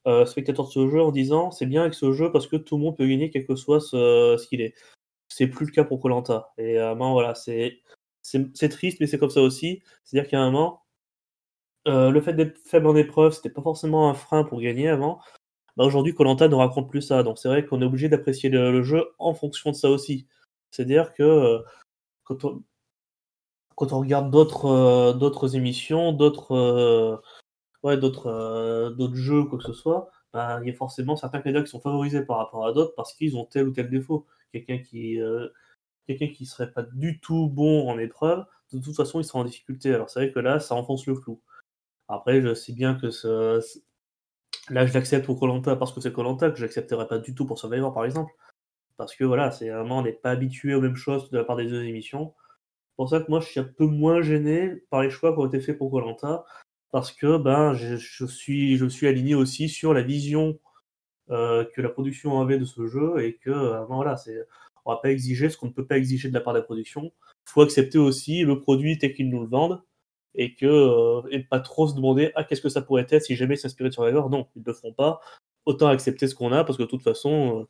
euh, 0.07 0.25
spectateur 0.25 0.65
de 0.65 0.71
ce 0.71 0.87
jeu 0.87 1.01
en 1.01 1.11
disant 1.11 1.51
c'est 1.51 1.65
bien 1.65 1.81
avec 1.81 1.93
ce 1.93 2.11
jeu 2.11 2.31
parce 2.31 2.47
que 2.47 2.55
tout 2.55 2.77
le 2.77 2.83
monde 2.83 2.97
peut 2.97 3.07
gagner 3.07 3.29
quel 3.29 3.45
que 3.45 3.55
soit 3.55 3.79
ce, 3.79 4.47
qu'il 4.47 4.61
est. 4.61 4.73
C'est 5.29 5.47
plus 5.47 5.65
le 5.65 5.71
cas 5.71 5.83
pour 5.83 5.99
Colanta. 6.01 6.53
Et 6.57 6.77
à 6.77 6.93
voilà, 6.93 7.35
c'est 7.35 7.81
triste, 8.69 8.99
mais 8.99 9.07
c'est 9.07 9.17
comme 9.17 9.29
ça 9.29 9.41
aussi. 9.41 9.81
C'est-à-dire 10.03 10.29
qu'à 10.29 10.39
un 10.39 10.51
moment, 10.51 10.81
euh, 11.87 12.11
le 12.11 12.21
fait 12.21 12.33
d'être 12.33 12.57
faible 12.59 12.87
en 12.87 12.95
épreuve, 12.95 13.33
c'était 13.33 13.49
pas 13.49 13.61
forcément 13.61 14.09
un 14.09 14.13
frein 14.13 14.43
pour 14.43 14.61
gagner 14.61 14.87
avant. 14.89 15.19
Bah, 15.77 15.85
aujourd'hui, 15.85 16.13
Colanta 16.13 16.47
ne 16.47 16.55
raconte 16.55 16.89
plus 16.89 17.01
ça. 17.01 17.23
Donc 17.23 17.39
c'est 17.39 17.47
vrai 17.49 17.65
qu'on 17.65 17.81
est 17.81 17.85
obligé 17.85 18.09
d'apprécier 18.09 18.49
le, 18.49 18.83
jeu 18.83 19.13
en 19.19 19.33
fonction 19.33 19.71
de 19.71 19.75
ça 19.75 19.89
aussi. 19.89 20.27
C'est-à-dire 20.71 21.13
que 21.13 21.23
euh, 21.23 21.59
quand, 22.23 22.45
on, 22.45 22.63
quand, 23.75 23.93
on, 23.93 23.99
regarde 23.99 24.33
euh, 24.35 25.13
d'autres 25.13 25.55
émissions, 25.55 26.13
d'autres 26.13 27.21
ouais, 27.83 27.97
d'autres 27.97 28.93
d'autres 28.97 29.15
jeux, 29.15 29.43
quoi 29.45 29.57
que 29.59 29.65
ce 29.65 29.73
soit, 29.73 30.11
bah, 30.33 30.59
il 30.61 30.67
y 30.67 30.71
a 30.71 30.75
forcément 30.75 31.15
certains 31.15 31.39
candidats 31.41 31.63
qui 31.63 31.69
sont 31.69 31.81
favorisés 31.81 32.25
par 32.25 32.37
rapport 32.37 32.65
à 32.65 32.73
d'autres 32.73 32.93
parce 32.95 33.13
qu'ils 33.13 33.37
ont 33.37 33.45
tel 33.45 33.67
ou 33.67 33.71
tel 33.71 33.89
défaut. 33.89 34.25
Quelqu'un 34.51 34.79
qui 34.79 35.19
quelqu'un 36.07 36.27
qui 36.27 36.45
serait 36.45 36.71
pas 36.71 36.83
du 36.83 37.19
tout 37.19 37.47
bon 37.49 37.89
en 37.89 37.97
épreuve, 37.99 38.45
de 38.73 38.79
toute 38.79 38.95
façon, 38.95 39.19
il 39.19 39.23
sera 39.25 39.39
en 39.39 39.43
difficulté. 39.43 39.93
Alors 39.93 40.09
c'est 40.09 40.19
vrai 40.19 40.31
que 40.31 40.39
là, 40.39 40.59
ça 40.59 40.75
enfonce 40.75 41.05
le 41.05 41.15
flou. 41.15 41.41
Après, 42.07 42.41
je 42.41 42.53
sais 42.53 42.73
bien 42.73 42.95
que 42.95 43.09
ce... 43.09 43.61
là, 44.69 44.85
je 44.85 44.93
l'accepte 44.93 45.25
pour 45.25 45.39
Colanta 45.39 45.75
parce 45.75 45.93
que 45.93 46.01
c'est 46.01 46.13
Colanta, 46.13 46.51
que 46.51 46.57
je 46.57 46.63
n'accepterais 46.63 47.07
pas 47.07 47.19
du 47.19 47.33
tout 47.35 47.45
pour 47.45 47.59
Survivor, 47.59 47.93
par 47.93 48.05
exemple. 48.05 48.33
Parce 48.97 49.15
que 49.15 49.23
voilà, 49.23 49.51
c'est 49.51 49.69
vraiment, 49.69 49.99
on 49.99 50.03
n'est 50.03 50.11
pas 50.13 50.31
habitué 50.31 50.75
aux 50.75 50.81
mêmes 50.81 50.95
choses 50.95 51.29
de 51.31 51.37
la 51.37 51.43
part 51.43 51.55
des 51.55 51.65
deux 51.67 51.83
émissions. 51.83 52.33
C'est 52.89 52.95
pour 52.97 53.09
ça 53.09 53.21
que 53.21 53.29
moi, 53.29 53.39
je 53.39 53.47
suis 53.47 53.59
un 53.59 53.63
peu 53.63 53.85
moins 53.85 54.21
gêné 54.21 54.75
par 54.89 55.01
les 55.01 55.09
choix 55.09 55.33
qui 55.33 55.39
ont 55.39 55.47
été 55.47 55.59
faits 55.59 55.77
pour 55.77 55.89
Colanta. 55.91 56.45
Parce 56.91 57.13
que 57.13 57.37
ben, 57.37 57.73
je, 57.73 58.25
suis, 58.25 58.77
je 58.77 58.85
suis 58.85 59.07
aligné 59.07 59.33
aussi 59.33 59.69
sur 59.69 59.93
la 59.93 60.01
vision 60.01 60.59
euh, 61.29 61.65
que 61.73 61.81
la 61.81 61.89
production 61.89 62.41
avait 62.41 62.59
de 62.59 62.65
ce 62.65 62.87
jeu 62.87 63.23
et 63.23 63.37
que 63.37 63.49
euh, 63.49 63.85
ben, 63.87 63.95
voilà, 63.95 64.17
c'est, 64.17 64.45
on 64.85 64.91
va 64.91 64.97
pas 64.97 65.09
exiger 65.09 65.49
ce 65.49 65.57
qu'on 65.57 65.67
ne 65.67 65.71
peut 65.71 65.85
pas 65.85 65.97
exiger 65.97 66.27
de 66.29 66.33
la 66.33 66.41
part 66.41 66.53
de 66.53 66.59
la 66.59 66.65
production. 66.65 67.13
Il 67.47 67.51
faut 67.51 67.61
accepter 67.61 67.97
aussi 67.97 68.43
le 68.43 68.59
produit 68.59 68.97
tel 68.97 69.13
qu'ils 69.13 69.29
nous 69.29 69.41
le 69.41 69.47
vendent 69.47 69.81
et 70.35 70.53
que 70.55 70.65
euh, 70.65 71.21
et 71.31 71.39
pas 71.43 71.61
trop 71.61 71.87
se 71.87 71.95
demander 71.95 72.31
ah 72.35 72.43
qu'est-ce 72.43 72.61
que 72.61 72.69
ça 72.69 72.81
pourrait 72.81 73.05
être 73.09 73.23
si 73.23 73.35
jamais 73.35 73.55
s'inspirer 73.55 73.89
de 73.89 73.93
Survivor? 73.93 74.29
Non, 74.29 74.47
ils 74.55 74.61
ne 74.61 74.65
le 74.65 74.73
feront 74.73 74.93
pas. 74.93 75.21
Autant 75.65 75.87
accepter 75.87 76.27
ce 76.27 76.35
qu'on 76.35 76.51
a 76.51 76.63
parce 76.65 76.77
que 76.77 76.83
de 76.83 76.87
toute 76.87 77.03
façon, 77.03 77.67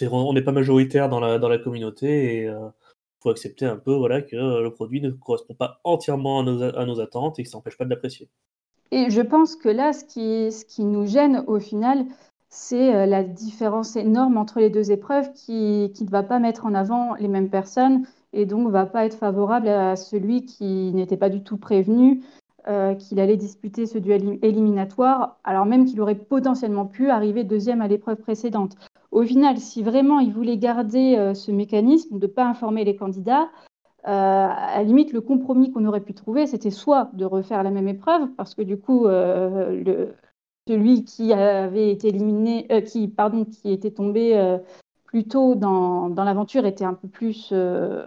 on 0.00 0.32
n'est 0.32 0.42
pas 0.42 0.52
majoritaire 0.52 1.08
dans 1.08 1.20
la 1.20 1.38
dans 1.38 1.48
la 1.48 1.58
communauté 1.58 2.44
et 2.44 2.50
faut 3.22 3.30
accepter 3.30 3.66
un 3.66 3.76
peu 3.76 3.94
voilà 3.94 4.22
que 4.22 4.36
le 4.36 4.70
produit 4.70 5.00
ne 5.00 5.10
correspond 5.10 5.54
pas 5.54 5.80
entièrement 5.84 6.40
à 6.40 6.84
nos, 6.86 7.00
attentes 7.00 7.38
et 7.38 7.44
que 7.44 7.48
ça 7.48 7.58
n'empêche 7.58 7.76
pas 7.76 7.84
de 7.84 7.90
l'apprécier. 7.90 8.28
Et 8.90 9.10
je 9.10 9.22
pense 9.22 9.56
que 9.56 9.68
là, 9.68 9.92
ce 9.92 10.04
qui, 10.04 10.84
nous 10.84 11.06
gêne 11.06 11.44
au 11.46 11.58
final, 11.58 12.04
c'est 12.50 13.06
la 13.06 13.22
différence 13.22 13.96
énorme 13.96 14.36
entre 14.36 14.60
les 14.60 14.68
deux 14.68 14.90
épreuves 14.90 15.32
qui, 15.32 15.90
ne 15.98 16.10
va 16.10 16.22
pas 16.22 16.38
mettre 16.38 16.66
en 16.66 16.74
avant 16.74 17.14
les 17.14 17.28
mêmes 17.28 17.48
personnes 17.48 18.04
et 18.32 18.44
donc 18.44 18.68
va 18.70 18.86
pas 18.86 19.06
être 19.06 19.16
favorable 19.16 19.68
à 19.68 19.96
celui 19.96 20.44
qui 20.44 20.92
n'était 20.92 21.16
pas 21.16 21.30
du 21.30 21.42
tout 21.42 21.56
prévenu 21.56 22.22
euh, 22.68 22.94
qu'il 22.94 23.18
allait 23.18 23.36
disputer 23.36 23.86
ce 23.86 23.98
duel 23.98 24.38
éliminatoire, 24.40 25.36
alors 25.42 25.66
même 25.66 25.84
qu'il 25.84 26.00
aurait 26.00 26.14
potentiellement 26.14 26.86
pu 26.86 27.10
arriver 27.10 27.42
deuxième 27.42 27.82
à 27.82 27.88
l'épreuve 27.88 28.18
précédente. 28.18 28.76
Au 29.12 29.22
final, 29.22 29.58
si 29.58 29.82
vraiment 29.82 30.18
il 30.18 30.32
voulait 30.32 30.58
garder 30.58 31.16
euh, 31.16 31.34
ce 31.34 31.52
mécanisme 31.52 32.18
de 32.18 32.26
ne 32.26 32.32
pas 32.32 32.44
informer 32.44 32.84
les 32.84 32.96
candidats, 32.96 33.50
euh, 34.08 34.48
à 34.50 34.78
la 34.78 34.82
limite, 34.82 35.12
le 35.12 35.20
compromis 35.20 35.70
qu'on 35.70 35.86
aurait 35.86 36.00
pu 36.00 36.14
trouver, 36.14 36.46
c'était 36.46 36.70
soit 36.70 37.10
de 37.12 37.24
refaire 37.24 37.62
la 37.62 37.70
même 37.70 37.86
épreuve, 37.86 38.28
parce 38.36 38.56
que 38.56 38.62
du 38.62 38.76
coup, 38.76 39.06
le, 39.06 40.14
celui 40.66 41.04
qui 41.04 41.32
avait 41.32 41.92
été 41.92 42.08
éliminé, 42.08 42.66
qui, 42.84 43.06
pardon, 43.06 43.44
qui 43.44 43.70
était 43.70 43.92
tombé 43.92 44.58
plutôt 45.12 45.54
dans, 45.54 46.08
dans 46.08 46.24
l'aventure 46.24 46.64
était 46.64 46.86
un 46.86 46.94
peu 46.94 47.06
plus 47.06 47.50
euh, 47.52 48.06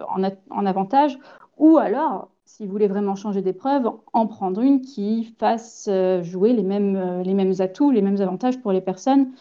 en, 0.49 0.65
avantage, 0.65 1.19
ou 1.57 1.77
alors, 1.77 2.29
si 2.45 2.65
vous 2.65 2.71
voulez 2.71 2.87
vraiment 2.87 3.15
changer 3.15 3.43
d'épreuve, 3.43 3.91
en 4.11 4.25
prendre 4.25 4.59
une 4.61 4.81
qui 4.81 5.35
fasse 5.37 5.87
euh, 5.87 6.23
jouer 6.23 6.51
les 6.51 6.63
mêmes, 6.63 6.95
euh, 6.95 7.21
les 7.21 7.35
mêmes 7.35 7.53
atouts, 7.59 7.91
les 7.91 8.01
mêmes 8.01 8.19
avantages 8.21 8.59
pour 8.59 8.71
les 8.71 8.81
personnes, 8.81 9.31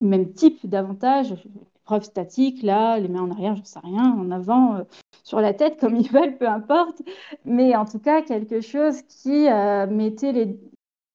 même 0.00 0.32
type 0.32 0.66
d'avantages, 0.68 1.34
épreuve 1.76 2.02
statique, 2.02 2.62
là, 2.62 2.98
les 2.98 3.08
mains 3.08 3.22
en 3.22 3.30
arrière, 3.30 3.56
j'en 3.56 3.64
sais 3.64 3.80
rien, 3.80 4.12
en 4.12 4.30
avant, 4.30 4.84
sur 5.22 5.40
la 5.40 5.54
tête 5.54 5.78
comme 5.78 5.96
ils 6.00 6.10
veulent, 6.10 6.36
peu 6.36 6.48
importe. 6.48 7.02
Mais 7.44 7.76
en 7.76 7.84
tout 7.84 7.98
cas, 7.98 8.22
quelque 8.22 8.60
chose 8.60 9.02
qui 9.02 9.48
euh, 9.48 9.86
mettait 9.86 10.32
les 10.32 10.58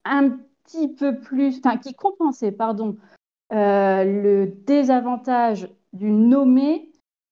un 0.05 0.29
petit 0.63 0.87
peu 0.87 1.19
plus, 1.19 1.61
qui 1.81 1.93
compensait, 1.93 2.51
pardon, 2.51 2.97
euh, 3.53 4.03
le 4.03 4.47
désavantage 4.65 5.69
du 5.93 6.11
nommé, 6.11 6.91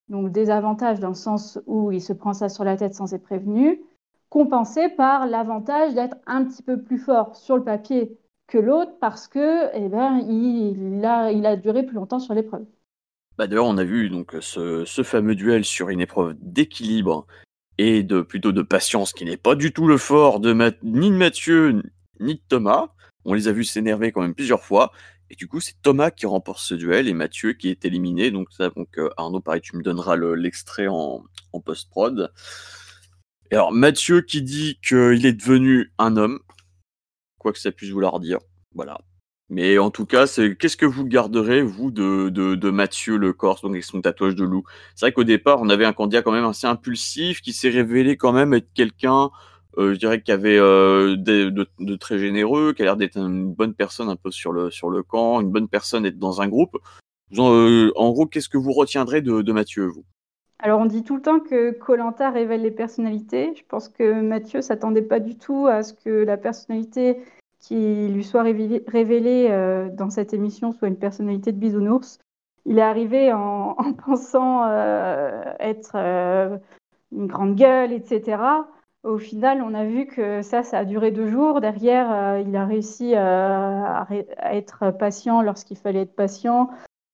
donc 0.09 0.31
désavantage 0.31 0.99
dans 0.99 1.09
le 1.09 1.13
sens 1.13 1.59
où 1.65 1.91
il 1.91 2.01
se 2.01 2.13
prend 2.13 2.33
ça 2.33 2.49
sur 2.49 2.63
la 2.63 2.75
tête 2.77 2.93
sans 2.93 3.13
être 3.13 3.23
prévenu, 3.23 3.81
compensé 4.29 4.89
par 4.89 5.27
l'avantage 5.27 5.93
d'être 5.93 6.17
un 6.27 6.43
petit 6.45 6.61
peu 6.61 6.81
plus 6.81 6.97
fort 6.97 7.35
sur 7.35 7.55
le 7.55 7.63
papier 7.63 8.17
que 8.49 8.57
l'autre 8.57 8.91
parce 8.99 9.27
que 9.27 9.69
eh 9.73 9.89
ben, 9.89 10.19
il, 10.27 11.05
a, 11.05 11.55
duré 11.55 11.83
plus 11.83 11.95
longtemps 11.95 12.19
sur 12.19 12.33
l'épreuve. 12.33 12.65
Bah 13.37 13.47
D'ailleurs, 13.47 13.65
on 13.65 13.77
a 13.77 13.83
vu 13.83 14.09
donc 14.09 14.35
ce, 14.41 14.83
fameux 15.03 15.35
duel 15.35 15.63
sur 15.63 15.89
une 15.89 16.01
épreuve 16.01 16.35
d'équilibre 16.41 17.25
et 17.77 18.03
de 18.03 18.21
plutôt 18.21 18.51
de 18.51 18.61
patience 18.61 19.13
qui 19.13 19.23
n'est 19.23 19.37
pas 19.37 19.55
du 19.55 19.71
tout 19.71 19.87
le 19.87 19.97
fort 19.97 20.39
de 20.39 20.53
ni 20.83 21.09
de 21.09 21.15
Mathieu 21.15 21.81
ni 22.19 22.35
de 22.35 22.41
Thomas. 22.49 22.89
On 23.25 23.33
les 23.33 23.47
a 23.47 23.51
vus 23.51 23.63
s'énerver 23.63 24.11
quand 24.11 24.21
même 24.21 24.35
plusieurs 24.35 24.63
fois. 24.63 24.91
Et 25.29 25.35
du 25.35 25.47
coup, 25.47 25.59
c'est 25.59 25.79
Thomas 25.81 26.11
qui 26.11 26.25
remporte 26.25 26.59
ce 26.59 26.73
duel 26.73 27.07
et 27.07 27.13
Mathieu 27.13 27.53
qui 27.53 27.69
est 27.69 27.85
éliminé. 27.85 28.31
Donc, 28.31 28.47
ça, 28.51 28.69
donc 28.69 28.97
euh, 28.97 29.09
Arnaud, 29.17 29.41
pareil, 29.41 29.61
tu 29.61 29.77
me 29.77 29.83
donneras 29.83 30.15
l'extrait 30.17 30.87
en, 30.87 31.23
post-prod. 31.63 32.31
Alors, 33.51 33.71
Mathieu 33.71 34.21
qui 34.21 34.41
dit 34.41 34.79
qu'il 34.81 35.25
est 35.25 35.33
devenu 35.33 35.91
un 35.97 36.17
homme, 36.17 36.39
quoi 37.39 37.51
que 37.51 37.59
ça 37.59 37.71
puisse 37.71 37.89
vouloir 37.89 38.19
dire. 38.19 38.39
Voilà. 38.75 38.99
Mais 39.49 39.79
en 39.79 39.89
tout 39.89 40.05
cas, 40.05 40.27
qu'est-ce 40.27 40.77
que 40.77 40.85
vous 40.85 41.05
garderez, 41.05 41.63
vous, 41.63 41.89
de, 41.89 42.29
de, 42.29 42.69
Mathieu 42.69 43.17
le 43.17 43.33
Corse, 43.33 43.63
donc 43.63 43.71
avec 43.71 43.83
son 43.83 43.99
tatouage 43.99 44.35
de 44.35 44.43
loup? 44.43 44.63
C'est 44.95 45.07
vrai 45.07 45.11
qu'au 45.11 45.23
départ, 45.23 45.59
on 45.59 45.69
avait 45.69 45.85
un 45.85 45.93
candidat 45.93 46.21
quand 46.21 46.31
même 46.31 46.45
assez 46.45 46.67
impulsif, 46.67 47.41
qui 47.41 47.51
s'est 47.51 47.71
révélé 47.71 48.15
quand 48.15 48.31
même 48.31 48.53
être 48.53 48.71
quelqu'un, 48.75 49.31
euh, 49.79 49.95
je 49.95 49.99
dirais, 49.99 50.21
qui 50.21 50.31
avait 50.31 50.59
euh, 50.59 51.15
de, 51.17 51.95
très 51.95 52.19
généreux, 52.19 52.73
qui 52.73 52.83
a 52.83 52.85
l'air 52.85 52.97
d'être 52.97 53.17
une 53.17 53.51
bonne 53.51 53.73
personne 53.73 54.09
un 54.09 54.15
peu 54.15 54.29
sur 54.29 54.51
le, 54.51 54.69
sur 54.69 54.91
le 54.91 55.01
camp, 55.01 55.41
une 55.41 55.51
bonne 55.51 55.67
personne 55.67 56.05
être 56.05 56.19
dans 56.19 56.41
un 56.41 56.47
groupe. 56.47 56.77
En, 57.35 57.51
euh, 57.51 57.91
en 57.95 58.11
gros, 58.11 58.27
qu'est-ce 58.27 58.49
que 58.49 58.57
vous 58.57 58.73
retiendrez 58.73 59.21
de, 59.21 59.41
de 59.41 59.51
Mathieu, 59.51 59.87
vous? 59.87 60.05
Alors, 60.61 60.81
on 60.81 60.85
dit 60.85 61.03
tout 61.03 61.15
le 61.15 61.21
temps 61.21 61.39
que 61.39 61.71
Colanta 61.71 62.29
révèle 62.31 62.63
les 62.63 62.71
personnalités. 62.71 63.53
Je 63.55 63.63
pense 63.65 63.87
que 63.87 64.21
Mathieu 64.21 64.61
s'attendait 64.61 65.01
pas 65.01 65.21
du 65.21 65.37
tout 65.37 65.67
à 65.67 65.83
ce 65.83 65.93
que 65.93 66.09
la 66.09 66.35
personnalité 66.35 67.17
qui 67.59 68.09
lui 68.09 68.23
soit 68.25 68.43
révélée 68.43 69.47
euh, 69.51 69.89
dans 69.89 70.09
cette 70.09 70.33
émission 70.33 70.73
soit 70.73 70.89
une 70.89 70.97
personnalité 70.97 71.53
de 71.53 71.57
bisounours. 71.57 72.19
Il 72.65 72.77
est 72.77 72.83
arrivé 72.83 73.31
en, 73.31 73.75
pensant 74.05 74.65
euh, 74.65 75.43
être 75.59 75.93
euh, 75.95 76.57
une 77.13 77.27
grande 77.27 77.55
gueule, 77.55 77.93
etc. 77.93 78.41
Au 79.03 79.17
final, 79.17 79.61
on 79.61 79.73
a 79.73 79.85
vu 79.85 80.07
que 80.07 80.41
ça, 80.41 80.63
ça 80.63 80.79
a 80.79 80.85
duré 80.85 81.11
deux 81.11 81.27
jours. 81.27 81.61
Derrière, 81.61 82.37
il 82.39 82.53
a 82.57 82.65
réussi 82.65 83.15
à, 83.15 84.05
être 84.51 84.91
patient 84.91 85.41
lorsqu'il 85.41 85.77
fallait 85.77 86.01
être 86.01 86.15
patient, 86.15 86.69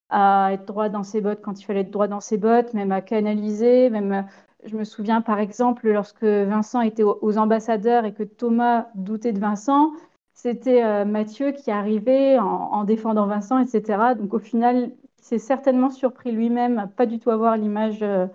à 0.10 0.50
être 0.54 0.66
droit 0.66 0.90
dans 0.90 1.04
ses 1.04 1.22
bottes 1.22 1.42
quand 1.42 1.60
il 1.60 1.66
fallait 1.66 1.82
être 1.82 1.92
droit 1.92 2.08
dans 2.08 2.20
ses 2.20 2.38
bottes, 2.38 2.74
même 2.74 2.92
à 2.92 3.02
canaliser. 3.02 3.90
Même, 3.90 4.26
je 4.66 4.76
me 4.76 4.84
souviens 4.84 5.22
par 5.22 5.40
exemple 5.40 5.90
lorsque 5.90 6.24
Vincent 6.24 6.82
était 6.82 7.04
aux 7.04 7.38
ambassadeurs 7.38 8.06
et 8.06 8.14
que 8.14 8.24
Thomas 8.24 8.88
doutait 8.96 9.34
de 9.34 9.40
Vincent, 9.40 9.92
c'était 10.34 10.84
euh, 10.84 11.06
Mathieu 11.06 11.52
qui 11.52 11.72
arrivait 11.72 12.38
en, 12.38 12.46
en, 12.46 12.84
défendant 12.84 13.26
Vincent, 13.26 13.58
etc. 13.58 14.16
Donc 14.18 14.34
au 14.34 14.40
final, 14.40 14.92
il 15.20 15.24
s'est 15.24 15.40
certainement 15.40 15.90
surpris 15.90 16.32
lui-même 16.32 16.78
à 16.78 16.88
pas 16.88 17.06
du 17.06 17.20
tout 17.20 17.32
avoir 17.32 17.58
l'image 17.58 18.00
euh, 18.04 18.28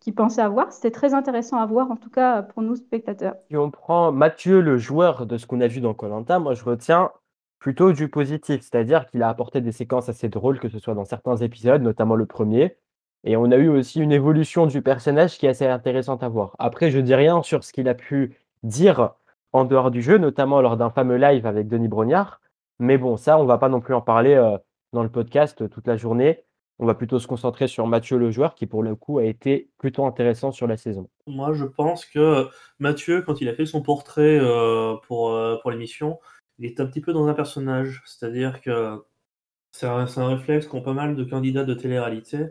qu'il 0.00 0.14
pensait 0.14 0.40
avoir. 0.40 0.72
C'était 0.72 0.90
très 0.90 1.14
intéressant 1.14 1.58
à 1.58 1.66
voir, 1.66 1.90
en 1.90 1.96
tout 1.96 2.10
cas 2.10 2.42
pour 2.42 2.62
nous 2.62 2.76
spectateurs. 2.76 3.34
Si 3.50 3.56
on 3.56 3.70
prend 3.70 4.12
Mathieu, 4.12 4.60
le 4.60 4.78
joueur 4.78 5.26
de 5.26 5.36
ce 5.36 5.46
qu'on 5.46 5.60
a 5.60 5.66
vu 5.66 5.80
dans 5.80 5.94
Colanta, 5.94 6.38
moi 6.38 6.54
je 6.54 6.64
retiens 6.64 7.10
plutôt 7.58 7.92
du 7.92 8.08
positif, 8.08 8.62
c'est-à-dire 8.62 9.06
qu'il 9.06 9.22
a 9.22 9.28
apporté 9.28 9.60
des 9.60 9.72
séquences 9.72 10.08
assez 10.08 10.28
drôles, 10.28 10.60
que 10.60 10.68
ce 10.68 10.78
soit 10.78 10.94
dans 10.94 11.04
certains 11.04 11.36
épisodes, 11.36 11.82
notamment 11.82 12.14
le 12.14 12.26
premier. 12.26 12.76
Et 13.24 13.36
on 13.36 13.50
a 13.50 13.56
eu 13.56 13.68
aussi 13.68 14.00
une 14.00 14.12
évolution 14.12 14.66
du 14.66 14.80
personnage 14.80 15.38
qui 15.38 15.46
est 15.46 15.50
assez 15.50 15.66
intéressante 15.66 16.22
à 16.22 16.28
voir. 16.28 16.54
Après, 16.58 16.90
je 16.90 16.98
dis 16.98 17.14
rien 17.14 17.42
sur 17.42 17.64
ce 17.64 17.72
qu'il 17.72 17.88
a 17.88 17.94
pu 17.94 18.36
dire 18.62 19.14
en 19.52 19.64
dehors 19.64 19.90
du 19.90 20.02
jeu, 20.02 20.18
notamment 20.18 20.60
lors 20.60 20.76
d'un 20.76 20.90
fameux 20.90 21.16
live 21.16 21.46
avec 21.46 21.68
Denis 21.68 21.88
Brognard. 21.88 22.40
Mais 22.78 22.96
bon, 22.96 23.16
ça, 23.16 23.38
on 23.38 23.44
va 23.44 23.58
pas 23.58 23.68
non 23.68 23.80
plus 23.80 23.94
en 23.94 24.00
parler 24.00 24.34
euh, 24.34 24.56
dans 24.92 25.02
le 25.02 25.08
podcast 25.08 25.62
euh, 25.62 25.68
toute 25.68 25.86
la 25.88 25.96
journée. 25.96 26.44
On 26.78 26.86
va 26.86 26.94
plutôt 26.94 27.18
se 27.18 27.26
concentrer 27.26 27.66
sur 27.66 27.88
Mathieu 27.88 28.18
le 28.18 28.30
joueur, 28.30 28.54
qui 28.54 28.66
pour 28.66 28.84
le 28.84 28.94
coup 28.94 29.18
a 29.18 29.24
été 29.24 29.68
plutôt 29.78 30.06
intéressant 30.06 30.52
sur 30.52 30.68
la 30.68 30.76
saison. 30.76 31.08
Moi, 31.26 31.52
je 31.54 31.64
pense 31.64 32.04
que 32.04 32.46
Mathieu, 32.78 33.22
quand 33.22 33.40
il 33.40 33.48
a 33.48 33.54
fait 33.54 33.66
son 33.66 33.82
portrait 33.82 34.38
euh, 34.40 34.94
pour 35.08 35.32
l'émission, 35.72 36.20
il 36.58 36.66
est 36.66 36.80
un 36.80 36.86
petit 36.86 37.00
peu 37.00 37.12
dans 37.12 37.26
un 37.28 37.34
personnage. 37.34 38.02
C'est-à-dire 38.06 38.60
que 38.60 39.00
c'est 39.72 39.86
un, 39.86 40.04
réflexe 40.28 40.66
qu'ont 40.66 40.82
pas 40.82 40.92
mal 40.92 41.16
de 41.16 41.24
candidats 41.24 41.64
de 41.64 41.74
télé-réalité 41.74 42.46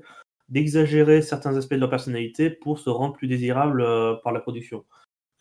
d'exagérer 0.49 1.21
certains 1.21 1.57
aspects 1.57 1.73
de 1.73 1.79
leur 1.79 1.89
personnalité 1.89 2.49
pour 2.49 2.79
se 2.79 2.89
rendre 2.89 3.13
plus 3.13 3.27
désirable 3.27 3.81
euh, 3.81 4.15
par 4.23 4.31
la 4.31 4.39
production. 4.39 4.85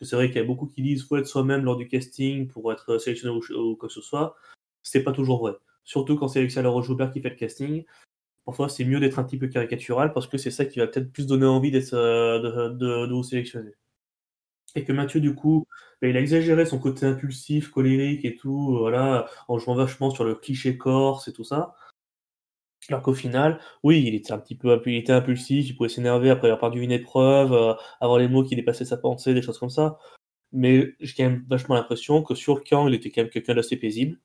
C'est 0.01 0.15
vrai 0.15 0.27
qu'il 0.27 0.37
y 0.37 0.41
a 0.41 0.43
beaucoup 0.43 0.67
qui 0.67 0.81
disent 0.81 1.05
faut 1.05 1.17
être 1.17 1.27
soi-même 1.27 1.63
lors 1.63 1.77
du 1.77 1.87
casting 1.87 2.47
pour 2.47 2.71
être 2.71 2.97
sélectionné 2.97 3.33
ou, 3.33 3.75
quoi 3.75 3.87
que 3.87 3.93
ce 3.93 4.01
soit. 4.01 4.35
C'est 4.83 5.03
pas 5.03 5.11
toujours 5.11 5.39
vrai. 5.39 5.53
Surtout 5.85 6.17
quand 6.17 6.27
c'est 6.27 6.39
Alexandre 6.39 6.81
Joubert 6.81 7.11
qui 7.11 7.21
fait 7.21 7.29
le 7.29 7.35
casting. 7.35 7.85
Parfois, 8.45 8.69
c'est 8.69 8.85
mieux 8.85 8.99
d'être 8.99 9.19
un 9.19 9.23
petit 9.23 9.37
peu 9.37 9.47
caricatural 9.47 10.13
parce 10.13 10.27
que 10.27 10.37
c'est 10.37 10.51
ça 10.51 10.65
qui 10.65 10.79
va 10.79 10.87
peut-être 10.87 11.11
plus 11.11 11.27
donner 11.27 11.45
envie 11.45 11.71
euh, 11.93 12.69
de, 12.69 13.13
vous 13.13 13.23
sélectionner. 13.23 13.71
Et 14.75 14.83
que 14.83 14.93
Mathieu, 14.93 15.19
du 15.19 15.35
coup, 15.35 15.67
il 16.01 16.15
a 16.17 16.19
exagéré 16.19 16.65
son 16.65 16.79
côté 16.79 17.05
impulsif, 17.05 17.69
colérique 17.69 18.25
et 18.25 18.35
tout, 18.35 18.77
voilà, 18.77 19.27
en 19.47 19.57
jouant 19.57 19.75
vachement 19.75 20.09
sur 20.11 20.23
le 20.23 20.35
cliché 20.35 20.77
corse 20.77 21.27
et 21.27 21.33
tout 21.33 21.43
ça. 21.43 21.75
Alors 22.89 23.01
qu'au 23.01 23.13
final, 23.13 23.59
oui, 23.83 24.03
il 24.05 24.15
était 24.15 24.31
un 24.31 24.39
petit 24.39 24.55
peu 24.55 24.81
il 24.85 24.95
était 24.95 25.11
impulsif, 25.11 25.67
il 25.67 25.75
pouvait 25.75 25.89
s'énerver 25.89 26.29
après 26.29 26.47
avoir 26.47 26.59
perdu 26.59 26.81
une 26.81 26.91
épreuve, 26.91 27.51
euh, 27.53 27.73
avoir 27.99 28.19
les 28.19 28.29
mots 28.29 28.43
qui 28.43 28.55
dépassaient 28.55 28.85
sa 28.85 28.97
pensée, 28.97 29.33
des 29.33 29.41
choses 29.41 29.59
comme 29.59 29.69
ça. 29.69 29.97
Mais 30.53 30.95
j'ai 31.01 31.13
quand 31.15 31.23
même 31.23 31.45
vachement 31.49 31.75
l'impression 31.75 32.23
que 32.23 32.35
sur 32.35 32.55
le 32.55 32.61
camp, 32.61 32.87
il 32.87 32.95
était 32.95 33.11
quand 33.11 33.23
même 33.23 33.29
quelqu'un 33.31 33.55
d'assez 33.55 33.77
paisible. 33.77 34.19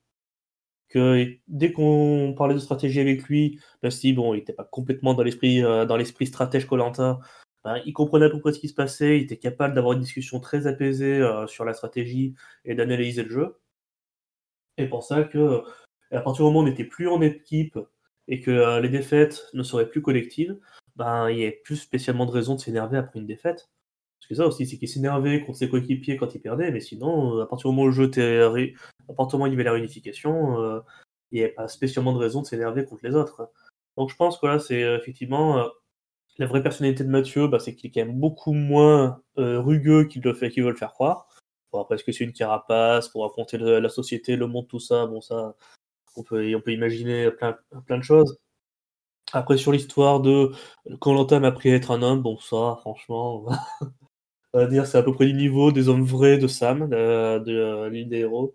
Que 0.89 1.39
dès 1.49 1.73
qu'on 1.73 2.35
parlait 2.37 2.55
de 2.55 2.61
stratégie 2.61 3.01
avec 3.01 3.25
lui, 3.25 3.59
même 3.83 3.91
si 3.91 4.13
bon, 4.13 4.35
il 4.35 4.39
n'était 4.39 4.53
pas 4.53 4.65
complètement 4.65 5.15
dans 5.15 5.23
l'esprit 5.23 5.65
euh, 5.65 5.87
dans 5.87 5.97
l'esprit 5.97 6.27
stratège 6.27 6.67
Colanta, 6.67 7.19
ben, 7.65 7.81
il 7.87 7.93
comprenait 7.93 8.27
à 8.27 8.31
peu 8.31 8.41
près 8.41 8.53
ce 8.53 8.59
qui 8.59 8.69
se 8.69 8.75
passait, 8.75 9.19
il 9.19 9.25
était 9.25 9.37
capable 9.39 9.75
d'avoir 9.75 9.95
une 9.95 10.01
discussion 10.01 10.41
très 10.41 10.67
apaisée 10.67 11.21
euh, 11.21 11.47
sur 11.47 11.65
la 11.65 11.75
stratégie 11.75 12.35
et 12.65 12.75
d'analyser 12.75 13.23
le 13.23 13.31
jeu. 13.31 13.57
Et 14.79 14.87
pour 14.87 15.05
ça 15.05 15.25
que 15.25 15.63
à 16.13 16.21
partir 16.21 16.45
du 16.45 16.51
moment 16.51 16.61
où 16.61 16.63
on 16.63 16.67
n'était 16.67 16.85
plus 16.85 17.09
en 17.09 17.21
équipe 17.21 17.79
et 18.29 18.41
que 18.41 18.51
euh, 18.51 18.81
les 18.81 18.89
défaites 18.89 19.49
ne 19.55 19.63
seraient 19.63 19.89
plus 19.89 20.03
collectives, 20.03 20.59
ben, 20.97 21.31
il 21.31 21.37
n'y 21.37 21.47
a 21.47 21.53
plus 21.65 21.77
spécialement 21.77 22.27
de 22.27 22.31
raison 22.31 22.55
de 22.55 22.61
s'énerver 22.61 22.99
après 22.99 23.19
une 23.19 23.27
défaite. 23.27 23.71
Parce 24.21 24.29
que 24.29 24.35
ça 24.37 24.47
aussi, 24.47 24.67
c'est 24.67 24.79
qu'il 24.79 24.89
s'énervait 24.89 25.45
contre 25.45 25.59
ses 25.59 25.69
coéquipiers 25.69 26.17
quand 26.17 26.35
il 26.35 26.41
perdait, 26.41 26.71
mais 26.71 26.81
sinon, 26.81 27.39
euh, 27.39 27.43
à 27.43 27.47
partir 27.47 27.71
du 27.71 27.77
moment 27.77 27.87
où 27.87 27.91
le 27.91 27.93
jeu 27.93 28.05
était 28.05 28.43
à 28.43 29.15
partir 29.15 29.39
du 29.39 29.43
moment 29.43 29.45
où 29.45 29.47
il 29.49 29.53
y 29.53 29.55
avait 29.55 29.65
la 29.65 29.73
réunification, 29.73 30.61
euh, 30.61 30.81
il 31.33 31.39
n'y 31.39 31.45
avait 31.45 31.55
pas 31.55 31.69
spécialement 31.69 32.13
de 32.13 32.19
raison 32.19 32.43
de 32.43 32.47
s'énerver 32.47 32.85
contre 32.85 33.07
les 33.07 33.15
autres. 33.15 33.51
Donc 33.97 34.11
je 34.11 34.17
pense 34.17 34.39
que 34.39 34.47
là, 34.47 34.59
c'est 34.59 34.81
effectivement 34.81 35.67
la 36.39 36.47
vraie 36.47 36.63
personnalité 36.63 37.05
de 37.05 37.11
Mathieu, 37.11 37.49
bah, 37.49 37.59
c'est 37.59 37.75
qu'il 37.75 37.91
est 37.91 37.93
quand 37.93 38.07
même 38.07 38.19
beaucoup 38.19 38.53
moins 38.53 39.23
rugueux 39.37 40.05
qu'il 40.05 40.23
veut 40.23 40.33
le 40.33 40.77
faire 40.77 40.93
croire. 40.93 41.29
Bon, 41.73 41.81
après, 41.81 41.95
est-ce 41.95 42.05
que 42.05 42.13
c'est 42.13 42.25
une 42.25 42.33
carapace 42.33 43.09
pour 43.09 43.25
affronter 43.25 43.59
la 43.59 43.89
société, 43.89 44.37
le 44.37 44.47
monde, 44.47 44.69
tout 44.69 44.81
ça? 44.81 45.07
Bon, 45.07 45.21
ça, 45.21 45.55
on 46.17 46.23
peut, 46.23 46.55
on 46.55 46.61
peut 46.61 46.73
imaginer 46.73 47.31
plein, 47.31 47.99
de 47.99 48.03
choses. 48.03 48.39
Après, 49.33 49.57
sur 49.57 49.73
l'histoire 49.73 50.21
de 50.21 50.53
quand 51.01 51.15
l'entame 51.15 51.45
a 51.45 51.49
appris 51.49 51.71
à 51.73 51.77
être 51.77 51.91
un 51.91 52.03
homme, 52.03 52.23
bon, 52.23 52.39
ça, 52.39 52.77
franchement, 52.81 53.47
on 54.53 54.59
va 54.59 54.67
dire 54.67 54.87
c'est 54.87 54.99
à 54.99 55.03
peu 55.03 55.13
près 55.15 55.27
du 55.27 55.35
niveau 55.35 55.73
des 55.73 55.89
hommes 55.89 56.05
vrais 56.05 56.39
de 56.39 56.47
Sam, 56.47 56.89
de, 56.91 57.39
de 57.39 57.89
l'île 57.89 58.09
des 58.09 58.19
héros. 58.21 58.55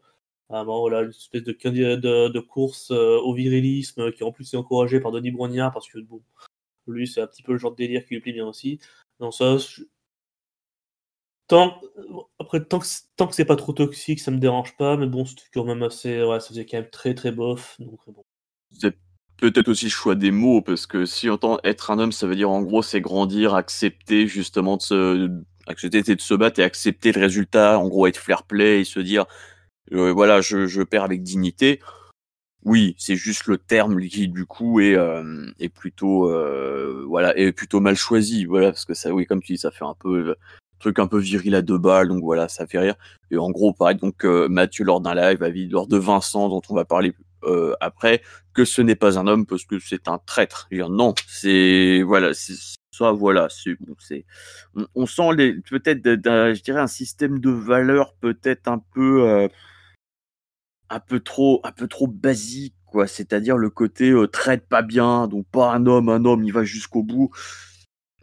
Vraiment, 0.49 0.79
voilà, 0.81 1.01
une 1.01 1.09
espèce 1.09 1.43
de, 1.43 1.51
de, 1.51 2.29
de 2.29 2.39
course 2.39 2.91
euh, 2.91 3.19
au 3.19 3.33
virilisme 3.33 4.11
qui 4.13 4.23
en 4.23 4.31
plus 4.31 4.53
est 4.53 4.57
encouragé 4.57 4.99
par 5.01 5.11
Denis 5.11 5.31
Brognard 5.31 5.73
parce 5.73 5.89
que 5.89 5.99
bon, 5.99 6.21
lui, 6.91 7.07
c'est 7.07 7.21
un 7.21 7.27
petit 7.27 7.43
peu 7.43 7.53
le 7.53 7.57
genre 7.57 7.71
de 7.71 7.77
délire 7.77 8.05
qui 8.05 8.15
lui 8.15 8.21
plaît 8.21 8.33
bien 8.33 8.47
aussi. 8.47 8.79
Donc 9.19 9.33
ça, 9.33 9.57
Tant, 11.47 11.79
après, 12.39 12.61
tant 12.61 12.79
que, 12.79 12.85
tant 13.15 13.25
que 13.25 13.33
c'est 13.33 13.45
pas 13.45 13.55
trop 13.55 13.71
toxique, 13.71 14.19
ça 14.19 14.31
me 14.31 14.37
dérange 14.37 14.75
pas, 14.75 14.97
mais 14.97 15.07
bon, 15.07 15.25
c'était 15.25 15.43
quand 15.53 15.63
même 15.63 15.81
assez. 15.81 16.21
Ouais, 16.21 16.41
ça 16.41 16.49
faisait 16.49 16.65
quand 16.65 16.77
même 16.77 16.89
très 16.89 17.13
très 17.13 17.31
bof. 17.31 17.77
Donc. 17.79 17.99
C'est 18.71 18.97
peut-être 19.37 19.69
aussi 19.69 19.85
le 19.85 19.91
choix 19.91 20.15
des 20.15 20.31
mots, 20.31 20.61
parce 20.61 20.85
que 20.85 21.05
si 21.05 21.29
on 21.29 21.33
entend 21.33 21.57
être 21.63 21.89
un 21.89 21.99
homme, 21.99 22.11
ça 22.11 22.27
veut 22.27 22.35
dire 22.35 22.49
en 22.49 22.61
gros, 22.61 22.81
c'est 22.81 22.99
grandir, 22.99 23.55
accepter 23.55 24.27
justement 24.27 24.75
de 24.75 24.81
se. 24.81 25.31
accepter 25.67 26.01
de 26.03 26.21
se 26.21 26.33
battre 26.33 26.59
et 26.59 26.63
accepter 26.63 27.13
le 27.13 27.21
résultat, 27.21 27.79
en 27.79 27.87
gros, 27.87 28.07
être 28.07 28.17
fair 28.17 28.43
play 28.43 28.81
et 28.81 28.83
se 28.83 28.99
dire, 28.99 29.25
euh, 29.93 30.11
voilà, 30.11 30.41
je, 30.41 30.67
je 30.67 30.81
perds 30.81 31.03
avec 31.03 31.23
dignité. 31.23 31.79
Oui, 32.67 32.95
c'est 32.97 33.15
juste 33.15 33.47
le 33.47 33.57
terme 33.57 33.97
qui 34.01 34.27
du 34.27 34.45
coup 34.45 34.81
est, 34.81 34.93
euh, 34.97 35.47
plutôt 35.73 36.29
euh, 36.29 37.05
voilà 37.07 37.33
est 37.37 37.53
plutôt 37.53 37.79
mal 37.79 37.95
choisi 37.95 38.43
voilà 38.43 38.71
parce 38.73 38.83
que 38.83 38.93
ça 38.93 39.13
oui 39.13 39.25
comme 39.25 39.41
tu 39.41 39.53
dis 39.53 39.57
ça 39.57 39.71
fait 39.71 39.85
un 39.85 39.95
peu 39.97 40.35
truc 40.77 40.99
un 40.99 41.07
peu 41.07 41.17
viril 41.17 41.55
à 41.55 41.61
deux 41.61 41.77
balles 41.77 42.09
donc 42.09 42.21
voilà 42.21 42.49
ça 42.49 42.67
fait 42.67 42.79
rire. 42.79 42.95
Et 43.31 43.37
en 43.37 43.51
gros 43.51 43.71
pareil 43.71 43.95
donc 43.95 44.25
euh, 44.25 44.49
Mathieu 44.49 44.83
lors 44.83 44.99
d'un 44.99 45.15
live 45.15 45.41
a 45.43 45.49
dit 45.49 45.69
lors 45.69 45.87
de 45.87 45.95
Vincent 45.97 46.49
dont 46.49 46.61
on 46.67 46.75
va 46.75 46.83
parler 46.83 47.13
après 47.79 48.21
que 48.53 48.65
ce 48.65 48.81
n'est 48.81 48.95
pas 48.95 49.17
un 49.17 49.27
homme 49.27 49.45
parce 49.45 49.63
que 49.63 49.79
c'est 49.79 50.09
un 50.09 50.19
traître. 50.25 50.67
Dire, 50.69 50.89
non 50.89 51.15
c'est 51.25 52.01
voilà 52.01 52.33
c'est 52.33 52.55
ça 52.91 53.13
voilà 53.13 53.47
c'est 53.49 53.77
on, 54.93 55.05
sent 55.05 55.33
les 55.37 55.53
peut-être 55.53 56.03
je 56.03 56.61
dirais 56.61 56.81
un 56.81 56.87
système 56.87 57.39
de 57.39 57.49
valeurs 57.49 58.13
peut-être 58.19 58.67
un 58.67 58.83
peu 58.93 59.47
un 60.89 60.99
peu 60.99 61.19
trop 61.19 61.61
un 61.63 61.71
peu 61.71 61.87
trop 61.87 62.07
basique 62.07 62.75
quoi. 62.85 63.07
C'est-à-dire 63.07 63.57
le 63.57 63.69
côté 63.69 64.11
euh, 64.11 64.27
traite 64.27 64.67
pas 64.67 64.81
bien 64.81 65.27
donc 65.27 65.45
pas 65.51 65.73
un 65.73 65.85
homme 65.85 66.09
un 66.09 66.25
homme 66.25 66.43
il 66.43 66.53
va 66.53 66.63
jusqu'au 66.63 67.03
bout. 67.03 67.31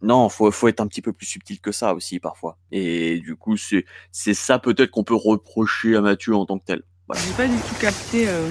Non 0.02 0.28
faut 0.28 0.50
faut 0.50 0.68
être 0.68 0.80
un 0.80 0.86
petit 0.86 1.00
peu 1.02 1.12
plus 1.12 1.26
subtil 1.26 1.60
que 1.60 1.72
ça 1.72 1.94
aussi 1.94 2.20
parfois. 2.20 2.58
Et 2.70 3.20
du 3.20 3.36
coup 3.36 3.56
c'est 3.56 3.86
c'est 4.12 4.34
ça 4.34 4.58
peut-être 4.58 4.90
qu'on 4.90 5.04
peut 5.04 5.14
reprocher 5.14 5.96
à 5.96 6.00
Mathieu 6.00 6.34
en 6.34 6.46
tant 6.46 6.58
que 6.58 6.64
tel. 6.64 6.82
Voilà. 7.06 7.22
j'ai 7.22 7.34
pas 7.34 7.46
du 7.46 7.56
tout 7.56 7.74
capté 7.80 8.28
euh, 8.28 8.46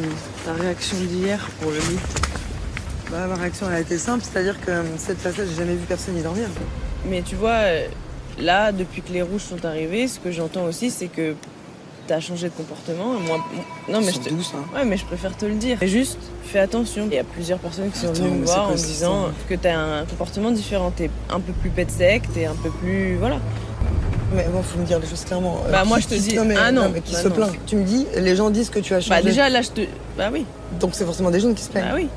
ta 0.46 0.54
réaction 0.54 0.98
d'hier 0.98 1.48
pour 1.60 1.72
le 1.72 1.78
mythe. 1.78 2.22
Bah, 3.12 3.28
ma 3.28 3.36
réaction 3.36 3.68
elle 3.68 3.76
a 3.76 3.80
été 3.82 3.98
simple 3.98 4.24
c'est 4.24 4.40
à 4.40 4.44
dire 4.44 4.60
que 4.62 4.72
euh, 4.72 4.98
cette 4.98 5.20
facette 5.20 5.48
j'ai 5.50 5.56
jamais 5.56 5.76
vu 5.76 5.86
personne 5.88 6.18
y 6.18 6.22
dormir. 6.24 6.48
Mais 7.08 7.22
tu 7.22 7.36
vois 7.36 7.52
euh, 7.52 7.88
là 8.40 8.72
depuis 8.72 9.02
que 9.02 9.12
les 9.12 9.22
rouges 9.22 9.42
sont 9.42 9.66
arrivés 9.66 10.08
ce 10.08 10.20
que 10.20 10.32
j'entends 10.32 10.66
aussi 10.66 10.90
c'est 10.90 11.08
que 11.08 11.36
t'as 12.08 12.20
changé 12.20 12.50
de 12.50 12.54
comportement. 12.54 13.14
Moi, 13.20 13.38
non, 13.90 14.02
mais 14.02 14.12
je 14.12 14.20
te... 14.20 14.30
douce, 14.30 14.54
hein. 14.56 14.64
Ouais, 14.76 14.86
mais 14.86 14.98
je 14.98 15.06
préfère 15.06 15.36
te 15.36 15.46
le 15.46 15.56
dire. 15.56 15.82
Et 15.82 15.88
juste, 15.88 16.20
fais 16.44 16.60
attention. 16.60 17.08
Il 17.10 17.16
y 17.16 17.20
a 17.20 17.24
plusieurs 17.24 17.60
personnes 17.60 17.90
qui 17.92 18.00
sont 18.00 18.12
venues 18.14 18.40
me 18.40 18.46
voir 18.46 18.70
en 18.70 18.72
me 18.72 18.78
disant 18.78 19.28
que 19.50 19.56
t'as 19.56 19.76
un 19.76 20.06
comportement 20.06 20.52
différent. 20.52 20.92
T'es 20.96 21.10
un 21.30 21.40
peu 21.40 21.54
plus 21.54 21.70
pet 21.70 21.90
sec, 21.90 22.24
t'es 22.34 22.46
un 22.46 22.56
peu 22.56 22.70
plus. 22.70 23.16
Voilà. 23.18 23.40
Mais 24.36 24.48
bon, 24.52 24.64
faut 24.64 24.80
me 24.80 24.86
dire 24.86 25.00
les 25.00 25.08
choses 25.08 25.24
clairement. 25.26 25.62
Bah, 25.72 25.84
moi, 25.86 26.00
je 26.00 26.08
te 26.08 26.16
dis. 26.16 26.36
Non, 26.36 26.46
mais, 26.46 26.56
ah 26.58 26.72
non. 26.72 26.90
mais 26.94 27.02
qui 27.02 27.14
bah 27.14 27.20
se 27.20 27.28
plaint 27.28 27.52
Tu 27.68 27.76
me 27.76 27.84
dis, 27.84 28.08
les 28.18 28.36
gens 28.36 28.50
disent 28.50 28.70
que 28.70 28.80
tu 28.80 28.94
as 28.94 29.00
changé. 29.00 29.10
Bah, 29.10 29.22
déjà, 29.22 29.50
là, 29.50 29.62
je 29.62 29.70
te. 29.70 29.82
Bah 30.18 30.30
oui. 30.32 30.46
Donc, 30.80 30.92
c'est 30.94 31.06
forcément 31.06 31.30
des 31.30 31.40
jeunes 31.40 31.56
qui 31.56 31.64
se 31.64 31.70
plaignent. 31.70 31.86
Bah 31.86 31.96
oui. 31.96 32.08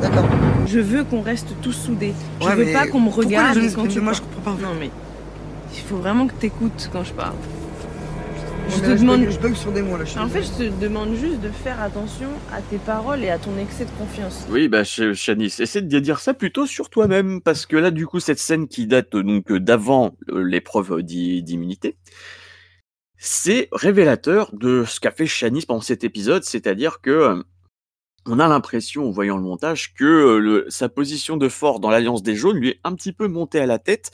D'accord. 0.00 0.24
Je 0.66 0.80
veux 0.80 1.04
qu'on 1.04 1.22
reste 1.22 1.48
tous 1.60 1.72
soudés. 1.72 2.14
Je 2.40 2.48
veux 2.48 2.72
pas 2.72 2.86
qu'on 2.86 3.00
me 3.00 3.10
regarde 3.10 3.58
quand 3.74 3.86
tu. 3.86 4.00
Moi, 4.00 4.12
je 4.12 4.20
comprends 4.20 4.52
pas. 4.52 4.62
Non, 4.62 4.74
mais. 4.78 4.90
Il 5.74 5.80
faut 5.80 5.96
vraiment 5.96 6.26
que 6.26 6.34
t'écoutes 6.34 6.90
quand 6.92 7.02
je 7.02 7.12
parle. 7.12 7.34
Je 8.68 8.80
te 8.80 8.98
demande. 8.98 9.28
Je 9.28 9.38
bug 9.38 9.54
sur 9.54 9.72
des 9.72 9.82
mots 9.82 9.96
là. 9.96 10.04
En 10.18 10.28
fait, 10.28 10.42
je 10.42 10.50
te 10.50 10.80
demande 10.80 11.14
juste 11.14 11.40
de 11.40 11.48
faire 11.48 11.80
attention 11.80 12.28
à 12.52 12.60
tes 12.60 12.78
paroles 12.78 13.22
et 13.22 13.30
à 13.30 13.38
ton 13.38 13.56
excès 13.58 13.84
de 13.84 13.90
confiance. 13.92 14.46
Oui, 14.50 14.68
bah, 14.68 14.84
Chanice, 14.84 15.60
essaie 15.60 15.82
de 15.82 15.98
dire 15.98 16.20
ça 16.20 16.34
plutôt 16.34 16.66
sur 16.66 16.90
toi-même, 16.90 17.40
parce 17.40 17.66
que 17.66 17.76
là, 17.76 17.90
du 17.90 18.06
coup, 18.06 18.20
cette 18.20 18.38
scène 18.38 18.68
qui 18.68 18.86
date 18.86 19.16
donc 19.16 19.52
d'avant 19.52 20.16
l'épreuve 20.28 21.02
d'immunité, 21.02 21.96
c'est 23.16 23.68
révélateur 23.72 24.50
de 24.54 24.84
ce 24.84 25.00
qu'a 25.00 25.10
fait 25.10 25.26
Chanice 25.26 25.66
pendant 25.66 25.80
cet 25.80 26.04
épisode, 26.04 26.44
c'est-à-dire 26.44 27.00
que 27.00 27.42
on 28.26 28.38
a 28.38 28.46
l'impression, 28.46 29.08
en 29.08 29.10
voyant 29.10 29.36
le 29.36 29.42
montage, 29.42 29.94
que 29.94 30.36
le, 30.36 30.66
sa 30.68 30.88
position 30.88 31.36
de 31.36 31.48
fort 31.48 31.80
dans 31.80 31.90
l'Alliance 31.90 32.22
des 32.22 32.36
Jaunes 32.36 32.56
lui 32.56 32.70
est 32.70 32.80
un 32.84 32.94
petit 32.94 33.12
peu 33.12 33.26
montée 33.26 33.58
à 33.58 33.66
la 33.66 33.78
tête 33.78 34.12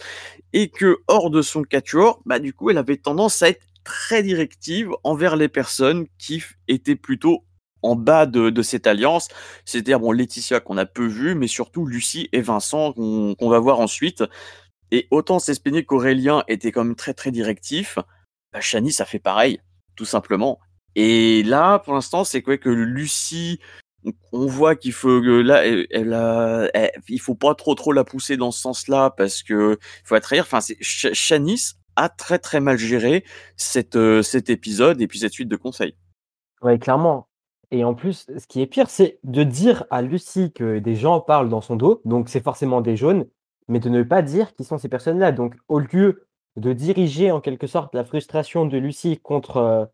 et 0.55 0.70
que 0.70 0.99
hors 1.09 1.30
de 1.30 1.42
son 1.42 1.62
quatuor, 1.62 2.22
bah 2.24 2.38
du 2.38 2.55
coup, 2.55 2.70
elle 2.70 2.78
avait 2.78 2.96
tendance 2.96 3.42
à 3.42 3.51
être 3.51 3.61
très 3.89 4.22
directive 4.22 4.91
envers 5.03 5.34
les 5.34 5.49
personnes 5.49 6.07
qui 6.18 6.45
étaient 6.68 6.95
plutôt 6.95 7.47
en 7.80 7.97
bas 7.97 8.26
de, 8.26 8.51
de 8.51 8.62
cette 8.62 8.86
alliance, 8.86 9.28
c'est-à-dire 9.64 9.99
bon 9.99 10.12
Laetitia 10.12 10.61
qu'on 10.61 10.76
a 10.76 10.84
peu 10.84 11.07
vu, 11.07 11.34
mais 11.34 11.47
surtout 11.47 11.86
Lucie 11.86 12.28
et 12.32 12.43
Vincent 12.43 12.93
qu'on 12.93 13.49
va 13.49 13.59
voir 13.59 13.80
ensuite. 13.80 14.24
Et 14.91 15.09
autant 15.11 15.39
s'espérer 15.39 15.86
qu'Aurélien 15.86 16.45
était 16.49 16.70
quand 16.70 16.84
même 16.84 16.97
très 16.97 17.14
très 17.14 17.30
directif, 17.30 17.99
bah, 18.53 18.61
Chani 18.61 18.93
ça 18.93 19.07
fait 19.07 19.18
pareil, 19.18 19.59
tout 19.97 20.05
simplement. 20.05 20.59
Et 20.95 21.43
là, 21.45 21.78
pour 21.78 21.95
l'instant, 21.95 22.24
c'est 22.24 22.43
quoi 22.43 22.59
que 22.59 22.68
Lucie, 22.68 23.59
on 24.32 24.47
voit 24.47 24.76
qu'il 24.76 24.93
faut 24.93 25.20
là, 25.20 25.64
elle, 25.64 26.93
il 27.09 27.20
faut 27.20 27.36
pas 27.36 27.55
trop 27.55 27.74
trop 27.74 27.93
la 27.93 28.05
pousser 28.05 28.36
dans 28.36 28.51
ce 28.51 28.61
sens-là 28.61 29.14
parce 29.16 29.43
que 29.43 29.78
faut 30.05 30.14
être 30.14 30.26
rire. 30.26 30.45
Enfin, 30.47 30.61
c'est 30.61 30.76
a 31.99 32.09
très 32.09 32.38
très 32.38 32.61
mal 32.61 32.78
géré 32.78 33.24
cette, 33.57 33.96
euh, 33.96 34.22
cet 34.22 34.49
épisode 34.51 35.01
et 35.01 35.07
puis 35.07 35.18
cette 35.18 35.32
suite 35.32 35.49
de 35.49 35.57
conseils. 35.57 35.96
Oui, 36.62 36.78
clairement. 36.78 37.28
Et 37.70 37.84
en 37.84 37.94
plus, 37.94 38.26
ce 38.36 38.46
qui 38.46 38.62
est 38.62 38.66
pire, 38.66 38.88
c'est 38.88 39.18
de 39.24 39.42
dire 39.42 39.84
à 39.90 40.01
Lucie 40.01 40.53
que 40.53 40.78
des 40.78 40.94
gens 40.94 41.20
parlent 41.20 41.51
dans 41.51 41.61
son 41.61 41.76
dos, 41.76 42.01
donc 42.05 42.28
c'est 42.28 42.42
forcément 42.42 42.80
des 42.80 42.96
jaunes, 42.96 43.26
mais 43.68 43.80
de 43.80 43.90
ne 43.90 44.03
pas 44.03 44.22
dire 44.22 44.55
qui 44.55 44.64
sont 44.64 44.78
ces 44.78 44.88
personnes-là. 44.88 45.32
Donc 45.32 45.55
au 45.68 45.78
lieu 45.78 46.26
de 46.57 46.72
diriger 46.72 47.30
en 47.30 47.40
quelque 47.40 47.66
sorte 47.66 47.94
la 47.94 48.05
frustration 48.05 48.64
de 48.64 48.78
Lucie 48.78 49.18
contre, 49.20 49.59
euh, 49.59 49.84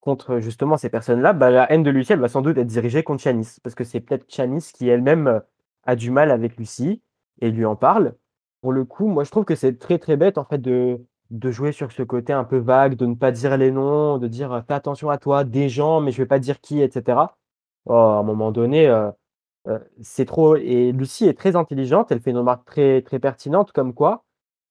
contre 0.00 0.40
justement 0.40 0.76
ces 0.78 0.88
personnes-là, 0.88 1.34
bah, 1.34 1.50
la 1.50 1.70
haine 1.70 1.82
de 1.82 1.90
Lucie, 1.90 2.12
elle 2.12 2.20
va 2.20 2.28
sans 2.28 2.42
doute 2.42 2.58
être 2.58 2.66
dirigée 2.66 3.02
contre 3.02 3.22
Chanice, 3.22 3.60
parce 3.60 3.74
que 3.74 3.84
c'est 3.84 4.00
peut-être 4.00 4.32
Chanice 4.32 4.72
qui 4.72 4.88
elle-même 4.88 5.26
euh, 5.26 5.40
a 5.84 5.96
du 5.96 6.10
mal 6.10 6.30
avec 6.30 6.56
Lucie 6.56 7.02
et 7.40 7.50
lui 7.50 7.66
en 7.66 7.76
parle. 7.76 8.14
Pour 8.62 8.72
le 8.72 8.84
coup, 8.84 9.08
moi 9.08 9.24
je 9.24 9.30
trouve 9.30 9.44
que 9.44 9.56
c'est 9.56 9.78
très 9.78 9.98
très 9.98 10.16
bête 10.16 10.38
en 10.38 10.44
fait 10.44 10.58
de, 10.58 11.04
de 11.30 11.50
jouer 11.50 11.72
sur 11.72 11.92
ce 11.92 12.02
côté 12.02 12.32
un 12.32 12.44
peu 12.44 12.58
vague, 12.58 12.96
de 12.96 13.06
ne 13.06 13.14
pas 13.14 13.32
dire 13.32 13.56
les 13.56 13.70
noms, 13.70 14.18
de 14.18 14.28
dire 14.28 14.64
fais 14.66 14.74
attention 14.74 15.10
à 15.10 15.18
toi, 15.18 15.44
des 15.44 15.68
gens, 15.68 16.00
mais 16.00 16.12
je 16.12 16.18
vais 16.18 16.26
pas 16.26 16.38
dire 16.38 16.60
qui, 16.60 16.80
etc. 16.82 17.18
Oh, 17.86 17.92
à 17.94 18.18
un 18.18 18.22
moment 18.22 18.52
donné, 18.52 18.88
euh, 18.88 19.10
euh, 19.68 19.78
c'est 20.02 20.26
trop. 20.26 20.56
Et 20.56 20.92
Lucie 20.92 21.26
est 21.26 21.38
très 21.38 21.56
intelligente, 21.56 22.12
elle 22.12 22.20
fait 22.20 22.30
une 22.30 22.38
remarque 22.38 22.64
très, 22.66 23.02
très 23.02 23.18
pertinente, 23.18 23.72
comme 23.72 23.94
quoi 23.94 24.24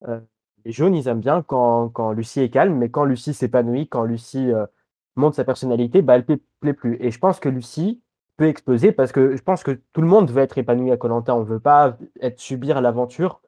euh, 0.08 0.20
les 0.64 0.72
jaunes, 0.72 0.94
ils 0.94 1.08
aiment 1.08 1.20
bien 1.20 1.42
quand, 1.42 1.90
quand, 1.90 2.12
Lucie 2.12 2.40
est 2.40 2.50
calme, 2.50 2.76
mais 2.76 2.90
quand 2.90 3.04
Lucie 3.04 3.34
s'épanouit, 3.34 3.88
quand 3.88 4.04
Lucie 4.04 4.50
montre 5.16 5.36
sa 5.36 5.44
personnalité, 5.44 6.02
bah, 6.02 6.16
elle 6.16 6.24
ne 6.28 6.36
plaît 6.60 6.72
plus. 6.74 6.96
Et 7.00 7.10
je 7.10 7.18
pense 7.18 7.40
que 7.40 7.48
Lucie 7.50 8.02
peut 8.38 8.46
exploser 8.46 8.92
parce 8.92 9.12
que 9.12 9.36
je 9.36 9.42
pense 9.42 9.62
que 9.62 9.72
tout 9.92 10.00
le 10.00 10.08
monde 10.08 10.30
veut 10.30 10.42
être 10.42 10.58
épanoui 10.58 10.90
à 10.90 10.96
Colanta. 10.96 11.36
On 11.36 11.40
ne 11.40 11.44
veut 11.44 11.60
pas 11.60 11.98
être 12.20 12.40
subir 12.40 12.80
l'aventure. 12.80 13.42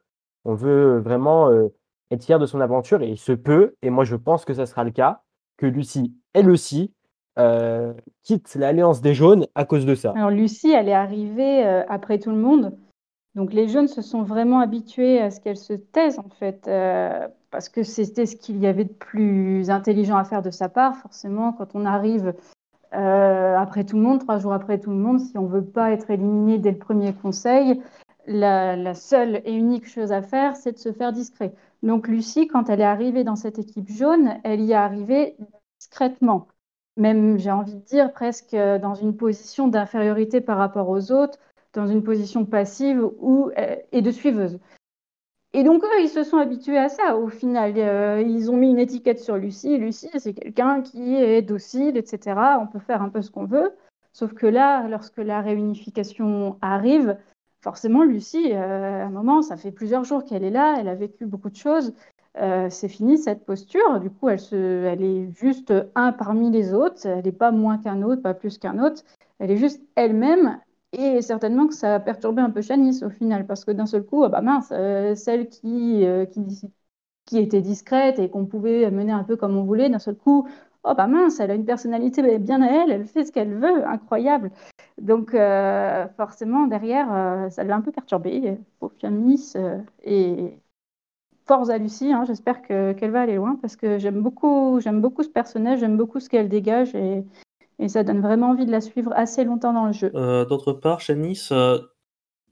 On 0.45 0.55
veut 0.55 0.99
vraiment 0.99 1.51
être 2.11 2.25
fier 2.25 2.39
de 2.39 2.47
son 2.47 2.61
aventure 2.61 3.03
et 3.03 3.09
il 3.09 3.19
se 3.19 3.33
peut, 3.33 3.75
et 3.83 3.91
moi 3.91 4.05
je 4.05 4.17
pense 4.17 4.45
que 4.45 4.55
ça 4.55 4.67
sera 4.67 4.85
le 4.85 4.91
cas, 4.91 5.23
que 5.57 5.67
Lucie, 5.67 6.15
elle 6.35 6.51
aussi, 6.51 6.93
euh, 7.39 7.93
quitte 8.23 8.55
l'alliance 8.55 9.03
des 9.03 9.13
jaunes 9.13 9.47
à 9.55 9.65
cause 9.65 9.85
de 9.85 9.95
ça. 9.95 10.13
Alors 10.17 10.31
Lucie, 10.31 10.73
elle 10.73 10.89
est 10.89 10.95
arrivée 10.95 11.67
euh, 11.67 11.83
après 11.89 12.19
tout 12.19 12.31
le 12.31 12.37
monde. 12.37 12.77
Donc 13.35 13.53
les 13.53 13.69
jaunes 13.69 13.89
se 13.89 14.01
sont 14.01 14.23
vraiment 14.23 14.61
habitués 14.61 15.21
à 15.21 15.31
ce 15.31 15.41
qu'elle 15.41 15.59
se 15.59 15.75
taise 15.75 16.19
en 16.19 16.31
fait, 16.31 16.67
euh, 16.67 17.29
parce 17.51 17.69
que 17.69 17.83
c'était 17.83 18.25
ce 18.25 18.37
qu'il 18.37 18.59
y 18.59 18.67
avait 18.67 18.85
de 18.85 18.93
plus 18.93 19.69
intelligent 19.69 20.17
à 20.17 20.25
faire 20.25 20.41
de 20.41 20.51
sa 20.51 20.71
part. 20.71 20.97
Forcément, 20.97 21.53
quand 21.53 21.75
on 21.75 21.85
arrive 21.85 22.35
après 22.93 23.85
tout 23.85 23.97
le 23.97 24.03
monde, 24.03 24.21
trois 24.21 24.39
jours 24.39 24.55
après 24.55 24.79
tout 24.79 24.89
le 24.89 24.97
monde, 24.97 25.21
si 25.21 25.37
on 25.37 25.45
veut 25.45 25.65
pas 25.65 25.91
être 25.91 26.11
éliminé 26.11 26.57
dès 26.57 26.71
le 26.71 26.79
premier 26.79 27.13
conseil, 27.13 27.83
la 28.27 28.95
seule 28.95 29.43
et 29.45 29.53
unique 29.53 29.87
chose 29.87 30.13
à 30.13 30.23
faire, 30.23 30.57
c'est 30.57 30.73
de 30.73 30.79
se 30.79 30.93
faire 30.93 31.13
discret. 31.13 31.53
Donc 31.87 32.09
Lucie, 32.09 32.49
quand 32.49 32.69
elle 32.69 32.81
est 32.81 32.85
arrivée 32.85 33.23
dans 33.23 33.37
cette 33.37 33.61
équipe 33.61 33.89
jaune, 33.89 34.41
elle 34.43 34.61
y 34.61 34.73
est 34.73 34.75
arrivée 34.75 35.37
discrètement. 35.79 36.49
Même, 36.97 37.39
j'ai 37.39 37.53
envie 37.53 37.75
de 37.75 37.81
dire, 37.81 38.13
presque 38.13 38.55
euh, 38.55 38.79
dans 38.79 38.95
une 38.95 39.17
position 39.17 39.69
d'infériorité 39.69 40.41
par 40.41 40.59
rapport 40.59 40.89
aux 40.89 41.13
autres, 41.13 41.39
dans 41.75 41.87
une 41.87 42.03
position 42.03 42.45
passive 42.45 43.09
ou, 43.21 43.53
euh, 43.57 43.77
et 43.93 44.03
de 44.03 44.11
suiveuse. 44.11 44.59
Et 45.53 45.63
donc, 45.63 45.85
eux, 45.85 46.03
ils 46.03 46.09
se 46.09 46.25
sont 46.25 46.39
habitués 46.39 46.77
à 46.77 46.89
ça. 46.89 47.17
Au 47.17 47.29
final, 47.29 47.75
euh, 47.77 48.21
ils 48.21 48.51
ont 48.51 48.57
mis 48.57 48.71
une 48.71 48.81
étiquette 48.81 49.21
sur 49.21 49.37
Lucie. 49.37 49.79
Lucie, 49.79 50.11
c'est 50.19 50.35
quelqu'un 50.35 50.83
qui 50.83 51.15
est 51.15 51.43
docile, 51.43 51.97
etc. 51.97 52.59
On 52.61 52.67
peut 52.67 52.81
faire 52.81 53.01
un 53.01 53.11
peu 53.11 53.23
ce 53.23 53.31
qu'on 53.31 53.45
veut. 53.45 53.73
Sauf 54.13 54.35
que 54.35 54.47
là, 54.47 54.89
lorsque 54.89 55.19
la 55.19 55.41
réunification 55.41 56.59
arrive, 56.63 57.17
forcément, 57.61 58.05
Lucie, 58.05 58.53
euh, 58.53 59.03
à 59.03 59.07
un 59.07 59.11
moment, 59.11 59.43
ça 59.43 59.57
fait 59.57 59.73
plusieurs 59.73 60.05
jours 60.05 60.25
qu'elle 60.25 60.45
est 60.45 60.51
là, 60.51 60.77
elle 60.79 60.89
a 60.89 60.95
vécu 60.95 61.27
beaucoup 61.27 61.51
de 61.51 61.57
choses. 61.57 61.93
Euh, 62.39 62.69
c'est 62.71 62.89
fini 62.89 63.19
cette 63.19 63.45
posture. 63.45 64.01
Du 64.01 64.11
coup, 64.11 64.29
elle, 64.29 64.41
se, 64.41 64.85
elle 64.85 65.03
est 65.03 65.31
juste 65.37 65.73
un 65.95 66.13
parmi 66.13 66.51
les 66.51 66.75
autres. 66.75 67.07
Elle 67.07 67.25
n'est 67.25 67.33
pas 67.33 67.51
moins 67.51 67.79
qu'un 67.79 68.03
autre, 68.03 68.23
pas 68.23 68.35
plus 68.35 68.59
qu'un 68.59 68.79
autre. 68.79 69.03
Elle 69.39 69.51
est 69.51 69.57
juste 69.57 69.83
elle-même. 69.95 70.61
Et 70.93 71.23
certainement 71.23 71.67
que 71.67 71.75
ça 71.75 71.97
a 71.97 72.01
perturbé 72.01 72.43
un 72.43 72.51
peu 72.51 72.63
Chanice 72.63 73.03
au 73.03 73.11
final, 73.11 73.47
parce 73.47 73.65
que 73.65 73.71
d'un 73.71 73.87
seul 73.87 74.05
coup, 74.05 74.23
ah 74.25 74.29
bah 74.29 74.41
mince, 74.41 74.69
euh, 74.73 75.15
celle 75.15 75.49
qui, 75.49 76.05
qui, 76.33 76.71
qui, 77.27 77.39
était 77.39 77.61
discrète 77.61 78.19
et 78.19 78.31
qu'on 78.31 78.47
pouvait 78.47 78.91
mener 78.91 79.13
un 79.13 79.25
peu 79.25 79.37
comme 79.37 79.57
on 79.57 79.65
voulait, 79.65 79.91
d'un 79.91 79.99
seul 79.99 80.17
coup, 80.17 80.49
oh 80.87 80.95
bah 80.95 81.07
mince, 81.07 81.41
elle 81.41 81.51
a 81.51 81.55
une 81.55 81.65
personnalité 81.65 82.39
bien 82.39 82.63
à 82.63 82.67
elle, 82.69 82.91
elle 82.91 83.07
fait 83.07 83.25
ce 83.25 83.33
qu'elle 83.33 83.55
veut, 83.55 83.87
incroyable. 83.87 84.51
Donc 85.01 85.35
euh, 85.35 86.07
forcément, 86.17 86.67
derrière, 86.67 87.13
euh, 87.13 87.51
ça 87.51 87.65
l'a 87.65 87.77
un 87.77 87.81
peu 87.81 87.93
perturbée, 87.93 88.59
pour 88.79 88.93
Nice. 89.03 89.57
Euh, 89.57 89.79
et 90.05 90.59
force 91.47 91.71
à 91.71 91.79
Lucie, 91.79 92.13
hein, 92.13 92.25
j'espère 92.27 92.63
qu'elle 92.63 93.11
va 93.11 93.21
aller 93.21 93.37
loin, 93.37 93.59
parce 93.61 93.77
que 93.77 93.99
j'aime 93.99 94.21
beaucoup, 94.21 94.81
beaucoup 94.95 95.23
ce 95.23 95.29
personnage, 95.29 95.81
j'aime 95.81 95.97
beaucoup 95.97 96.19
ce 96.19 96.29
qu'elle 96.29 96.49
dégage, 96.49 96.95
et, 96.95 97.25
ça 97.89 98.03
donne 98.03 98.21
vraiment 98.21 98.51
envie 98.51 98.67
de 98.67 98.71
la 98.71 98.81
suivre 98.81 99.13
assez 99.15 99.45
longtemps 99.45 99.75
dans 99.75 99.87
le 99.87 99.93
jeu. 99.93 100.11
D'autre 100.11 100.73
part, 100.73 101.01
Shanice, 101.01 101.53
euh, 101.53 101.79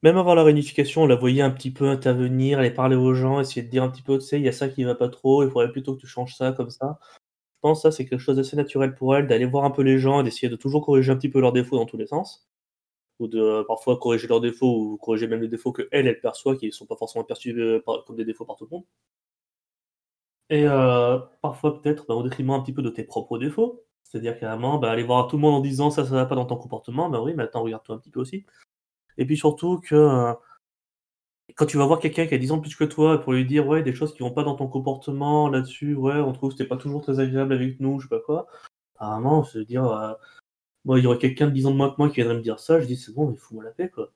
même 0.05 0.19
avant 0.19 0.35
la 0.35 0.45
réunification, 0.45 1.05
on 1.05 1.07
la 1.07 1.17
voyait 1.17 1.43
un 1.43 1.51
petit 1.51 1.71
peu 1.71 1.89
intervenir, 1.89 2.59
aller 2.59 2.71
parler 2.71 2.95
aux 2.95 3.15
gens, 3.15 3.41
essayer 3.41 3.63
de 3.63 3.71
dire 3.71 3.83
un 3.83 3.89
petit 3.89 4.03
peu, 4.03 4.19
tu 4.19 4.27
sais, 4.27 4.39
il 4.39 4.45
y 4.45 4.49
a 4.49 4.53
ça 4.53 4.69
qui 4.69 4.85
va 4.85 4.95
pas 4.95 5.09
trop, 5.09 5.43
il 5.43 5.49
faudrait 5.49 5.73
plutôt 5.73 5.95
que 5.95 6.01
tu 6.01 6.07
changes 6.07 6.37
ça 6.37 6.53
comme 6.53 6.71
ça. 6.71 6.99
Pense 7.65 7.79
que 7.79 7.91
ça, 7.91 7.97
c'est 7.97 8.05
quelque 8.05 8.21
chose 8.21 8.37
d'assez 8.37 8.57
naturel 8.57 8.95
pour 8.95 9.17
elle, 9.17 9.27
d'aller 9.27 9.47
voir 9.47 9.65
un 9.65 9.71
peu 9.71 9.81
les 9.81 9.99
gens 9.99 10.21
et 10.21 10.23
d'essayer 10.23 10.51
de 10.51 10.57
toujours 10.57 10.85
corriger 10.85 11.11
un 11.13 11.17
petit 11.17 11.31
peu 11.31 11.41
leurs 11.41 11.53
défauts 11.55 11.77
dans 11.77 11.87
tous 11.87 11.97
les 11.97 12.07
sens. 12.07 12.47
Ou 13.21 13.29
de 13.29 13.65
parfois 13.67 13.99
corriger 13.99 14.29
leurs 14.29 14.43
défauts 14.43 14.67
ou 14.93 14.99
corriger 14.99 15.29
même 15.29 15.41
les 15.41 15.49
défauts 15.49 15.73
que 15.73 15.89
elle, 15.91 16.07
elle 16.07 16.21
perçoit 16.21 16.57
qui 16.57 16.67
ne 16.67 16.73
sont 16.73 16.85
pas 16.85 16.97
forcément 16.97 17.25
perçus 17.25 17.59
euh, 17.59 17.81
comme 18.07 18.17
des 18.17 18.27
défauts 18.27 18.45
par 18.45 18.57
tout 18.57 18.67
le 18.71 18.77
monde. 18.77 18.85
Et 20.51 20.67
euh, 20.67 21.19
parfois, 21.41 21.81
peut-être, 21.81 22.05
bah, 22.07 22.15
au 22.15 22.23
détriment 22.23 22.51
un 22.51 22.61
petit 22.61 22.75
peu 22.75 22.83
de 22.83 22.91
tes 22.91 23.05
propres 23.05 23.39
défauts. 23.39 23.83
C'est-à-dire 24.03 24.39
carrément, 24.39 24.79
bah, 24.79 24.91
aller 24.91 25.03
voir 25.03 25.27
tout 25.29 25.37
le 25.37 25.43
monde 25.43 25.55
en 25.55 25.61
disant 25.61 25.91
ça, 25.91 26.05
ça 26.05 26.15
va 26.15 26.27
pas 26.27 26.35
dans 26.35 26.45
ton 26.45 26.57
comportement, 26.57 27.09
bah 27.09 27.23
oui, 27.23 27.33
mais 27.35 27.45
attends, 27.45 27.63
regarde-toi 27.63 27.97
un 27.97 27.99
petit 27.99 28.11
peu 28.11 28.21
aussi. 28.21 28.45
Et 29.19 29.27
puis 29.27 29.39
surtout 29.39 29.81
que 29.81 29.95
euh, 29.95 30.35
quand 31.57 31.67
tu 31.67 31.77
vas 31.77 31.87
voir 31.87 32.01
quelqu'un 32.01 32.27
qui 32.27 32.35
a 32.35 32.39
10 32.39 32.53
ans 32.53 32.61
plus 32.61 32.75
que 32.75 32.85
toi 32.85 33.21
pour 33.21 33.33
lui 33.33 33.45
dire 33.45 33.67
ouais 33.67 33.83
des 33.83 33.95
choses 33.95 34.15
qui 34.15 34.21
vont 34.21 34.33
pas 34.33 34.45
dans 34.45 34.57
ton 34.57 34.69
comportement 34.69 35.49
là-dessus, 35.49 35.95
ouais, 35.95 36.17
on 36.17 36.33
trouve 36.33 36.51
que 36.51 36.57
c'était 36.57 36.69
pas 36.69 36.77
toujours 36.77 37.03
très 37.03 37.21
agréable 37.21 37.53
avec 37.53 37.81
nous, 37.81 38.01
je 38.01 38.07
sais 38.07 38.09
pas 38.09 38.21
quoi. 38.21 38.47
Apparemment, 38.97 39.45
se 39.45 39.59
dire 39.59 39.87
euh, 39.87 40.13
moi 40.85 40.99
il 40.99 41.05
y 41.05 41.07
aurait 41.07 41.19
quelqu'un 41.19 41.47
de 41.49 41.53
10 41.53 41.67
ans 41.67 41.71
de 41.73 41.77
moins 41.77 41.91
que 41.91 41.97
moi 41.99 42.09
qui 42.09 42.17
viendrait 42.17 42.37
me 42.37 42.43
dire 42.43 42.61
ça, 42.61 42.81
je 42.81 42.87
dis 42.87 42.97
c'est 42.97 43.15
bon, 43.15 43.31
mais 43.31 43.37
fous-moi 43.37 43.65
la 43.65 43.71
paix 43.73 43.91
quoi. 43.91 44.13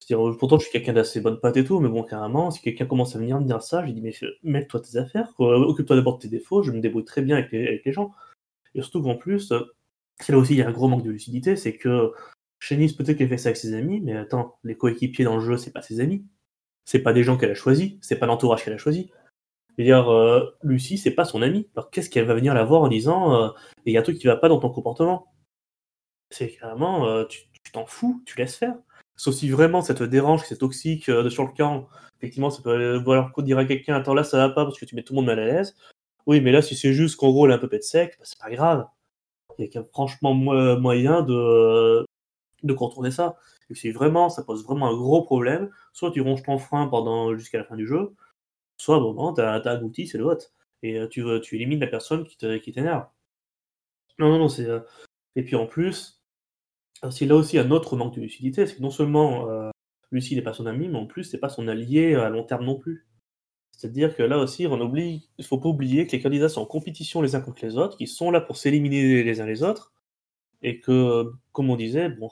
C'est-à-dire, 0.00 0.36
pourtant 0.38 0.58
je 0.58 0.64
suis 0.64 0.72
quelqu'un 0.72 0.94
d'assez 0.94 1.20
bonne 1.20 1.40
patte 1.40 1.56
et 1.56 1.64
tout, 1.64 1.80
mais 1.80 1.88
bon 1.88 2.02
carrément, 2.02 2.50
si 2.50 2.60
quelqu'un 2.62 2.86
commence 2.86 3.16
à 3.16 3.18
venir 3.18 3.40
me 3.40 3.46
dire 3.46 3.62
ça, 3.62 3.86
je 3.86 3.92
dis 3.92 4.02
mais 4.02 4.14
mets-toi 4.42 4.80
tes 4.80 4.96
affaires, 4.98 5.32
occupe-toi 5.38 5.96
d'abord 5.96 6.16
de 6.18 6.22
tes 6.22 6.28
défauts, 6.28 6.62
je 6.62 6.72
me 6.72 6.80
débrouille 6.80 7.04
très 7.04 7.22
bien 7.22 7.36
avec 7.36 7.52
les, 7.52 7.92
gens. 7.92 8.12
Et 8.74 8.82
surtout 8.82 9.02
qu'en 9.02 9.16
plus, 9.16 9.52
c'est 10.20 10.32
là 10.32 10.38
aussi 10.38 10.54
il 10.54 10.58
y 10.58 10.62
a 10.62 10.68
un 10.68 10.72
gros 10.72 10.88
manque 10.88 11.04
de 11.04 11.10
lucidité, 11.10 11.56
c'est 11.56 11.76
que 11.76 12.12
Chénis, 12.60 12.94
peut-être 12.94 13.18
qu'elle 13.18 13.28
fait 13.28 13.38
ça 13.38 13.50
avec 13.50 13.56
ses 13.56 13.74
amis, 13.74 14.00
mais 14.00 14.16
attends, 14.16 14.58
les 14.64 14.76
coéquipiers 14.76 15.24
dans 15.24 15.36
le 15.36 15.44
jeu, 15.44 15.56
c'est 15.56 15.72
pas 15.72 15.82
ses 15.82 16.00
amis. 16.00 16.24
C'est 16.88 17.00
pas 17.00 17.12
des 17.12 17.22
gens 17.22 17.36
qu'elle 17.36 17.50
a 17.50 17.54
choisis, 17.54 17.98
c'est 18.00 18.18
pas 18.18 18.24
l'entourage 18.24 18.64
qu'elle 18.64 18.72
a 18.72 18.78
choisi. 18.78 19.10
D'ailleurs, 19.76 20.08
euh, 20.08 20.56
Lucie, 20.62 20.96
c'est 20.96 21.10
pas 21.10 21.26
son 21.26 21.42
amie. 21.42 21.68
Alors 21.76 21.90
qu'est-ce 21.90 22.08
qu'elle 22.08 22.24
va 22.24 22.32
venir 22.32 22.54
la 22.54 22.64
voir 22.64 22.80
en 22.80 22.88
disant 22.88 23.34
euh, 23.34 23.50
il 23.84 23.92
y 23.92 23.98
a 23.98 24.00
un 24.00 24.02
truc 24.02 24.16
qui 24.18 24.26
va 24.26 24.36
pas 24.36 24.48
dans 24.48 24.58
ton 24.58 24.70
comportement? 24.70 25.26
C'est 26.30 26.48
carrément, 26.52 27.06
euh, 27.06 27.26
tu 27.26 27.46
t'en 27.74 27.84
fous, 27.84 28.22
tu 28.24 28.38
laisses 28.38 28.56
faire. 28.56 28.74
Sauf 29.16 29.34
si 29.34 29.50
vraiment 29.50 29.82
ça 29.82 29.92
te 29.92 30.02
dérange, 30.02 30.40
que 30.40 30.48
c'est 30.48 30.56
toxique 30.56 31.10
euh, 31.10 31.28
sur 31.28 31.44
le 31.44 31.52
camp, 31.52 31.90
effectivement, 32.16 32.48
ça 32.48 32.62
peut 32.62 32.96
vouloir 32.96 33.34
dire 33.42 33.58
à 33.58 33.66
quelqu'un 33.66 33.94
attends 33.96 34.14
là, 34.14 34.24
ça 34.24 34.38
va 34.38 34.48
pas 34.48 34.64
parce 34.64 34.80
que 34.80 34.86
tu 34.86 34.94
mets 34.94 35.02
tout 35.02 35.12
le 35.12 35.16
monde 35.16 35.26
mal 35.26 35.40
à 35.40 35.44
l'aise. 35.44 35.76
Oui, 36.24 36.40
mais 36.40 36.52
là, 36.52 36.62
si 36.62 36.74
c'est 36.74 36.94
juste 36.94 37.16
qu'en 37.16 37.32
gros, 37.32 37.44
elle 37.44 37.52
est 37.52 37.56
un 37.56 37.58
peu 37.58 37.68
pète 37.68 37.84
sec, 37.84 38.16
bah, 38.18 38.24
c'est 38.24 38.40
pas 38.40 38.50
grave. 38.50 38.86
Il 39.58 39.68
y 39.70 39.76
a 39.76 39.84
franchement 39.92 40.32
moyen 40.32 41.20
de, 41.20 42.06
de 42.62 42.72
contourner 42.72 43.10
ça. 43.10 43.36
Et 43.70 43.74
si 43.74 43.90
vraiment 43.90 44.30
ça 44.30 44.42
pose 44.42 44.64
vraiment 44.64 44.88
un 44.88 44.96
gros 44.96 45.22
problème, 45.22 45.70
soit 45.92 46.10
tu 46.10 46.20
ronges 46.20 46.42
ton 46.42 46.58
frein 46.58 46.88
pendant 46.88 47.36
jusqu'à 47.36 47.58
la 47.58 47.64
fin 47.64 47.76
du 47.76 47.86
jeu, 47.86 48.14
soit 48.78 49.00
moment, 49.00 49.34
tu 49.34 49.40
as, 49.42 49.62
un 49.66 49.82
outil, 49.82 50.06
c'est 50.06 50.18
le 50.18 50.24
vote. 50.24 50.52
Et 50.82 50.98
euh, 50.98 51.08
tu, 51.08 51.24
tu 51.42 51.56
élimines 51.56 51.80
la 51.80 51.86
personne 51.88 52.24
qui 52.26 52.36
t'énerve. 52.72 53.06
Non, 54.18 54.30
non, 54.30 54.38
non, 54.38 54.48
c'est. 54.48 54.66
Euh, 54.66 54.80
et 55.36 55.42
puis 55.42 55.56
en 55.56 55.66
plus, 55.66 56.22
c'est 57.10 57.26
là 57.26 57.36
aussi 57.36 57.58
un 57.58 57.70
autre 57.70 57.96
manque 57.96 58.16
de 58.16 58.20
lucidité, 58.20 58.66
c'est 58.66 58.76
que 58.76 58.82
non 58.82 58.90
seulement 58.90 59.48
euh, 59.50 59.70
Lucie 60.10 60.34
n'est 60.34 60.42
pas 60.42 60.52
son 60.52 60.66
ami, 60.66 60.88
mais 60.88 60.98
en 60.98 61.06
plus, 61.06 61.24
c'est 61.24 61.38
pas 61.38 61.48
son 61.48 61.68
allié 61.68 62.14
à 62.14 62.28
long 62.28 62.44
terme 62.44 62.64
non 62.64 62.76
plus. 62.76 63.06
C'est-à-dire 63.72 64.16
que 64.16 64.24
là 64.24 64.38
aussi, 64.38 64.66
on 64.66 64.80
oublie, 64.80 65.30
il 65.38 65.44
faut 65.44 65.58
pas 65.58 65.68
oublier 65.68 66.06
que 66.06 66.12
les 66.12 66.20
candidats 66.20 66.48
sont 66.48 66.62
en 66.62 66.66
compétition 66.66 67.22
les 67.22 67.36
uns 67.36 67.40
contre 67.40 67.64
les 67.64 67.76
autres, 67.78 67.96
qu'ils 67.96 68.08
sont 68.08 68.30
là 68.32 68.40
pour 68.40 68.56
s'éliminer 68.56 69.22
les 69.22 69.40
uns 69.40 69.46
les 69.46 69.62
autres, 69.62 69.92
et 70.62 70.80
que, 70.80 71.32
comme 71.52 71.70
on 71.70 71.76
disait, 71.76 72.08
bon, 72.08 72.28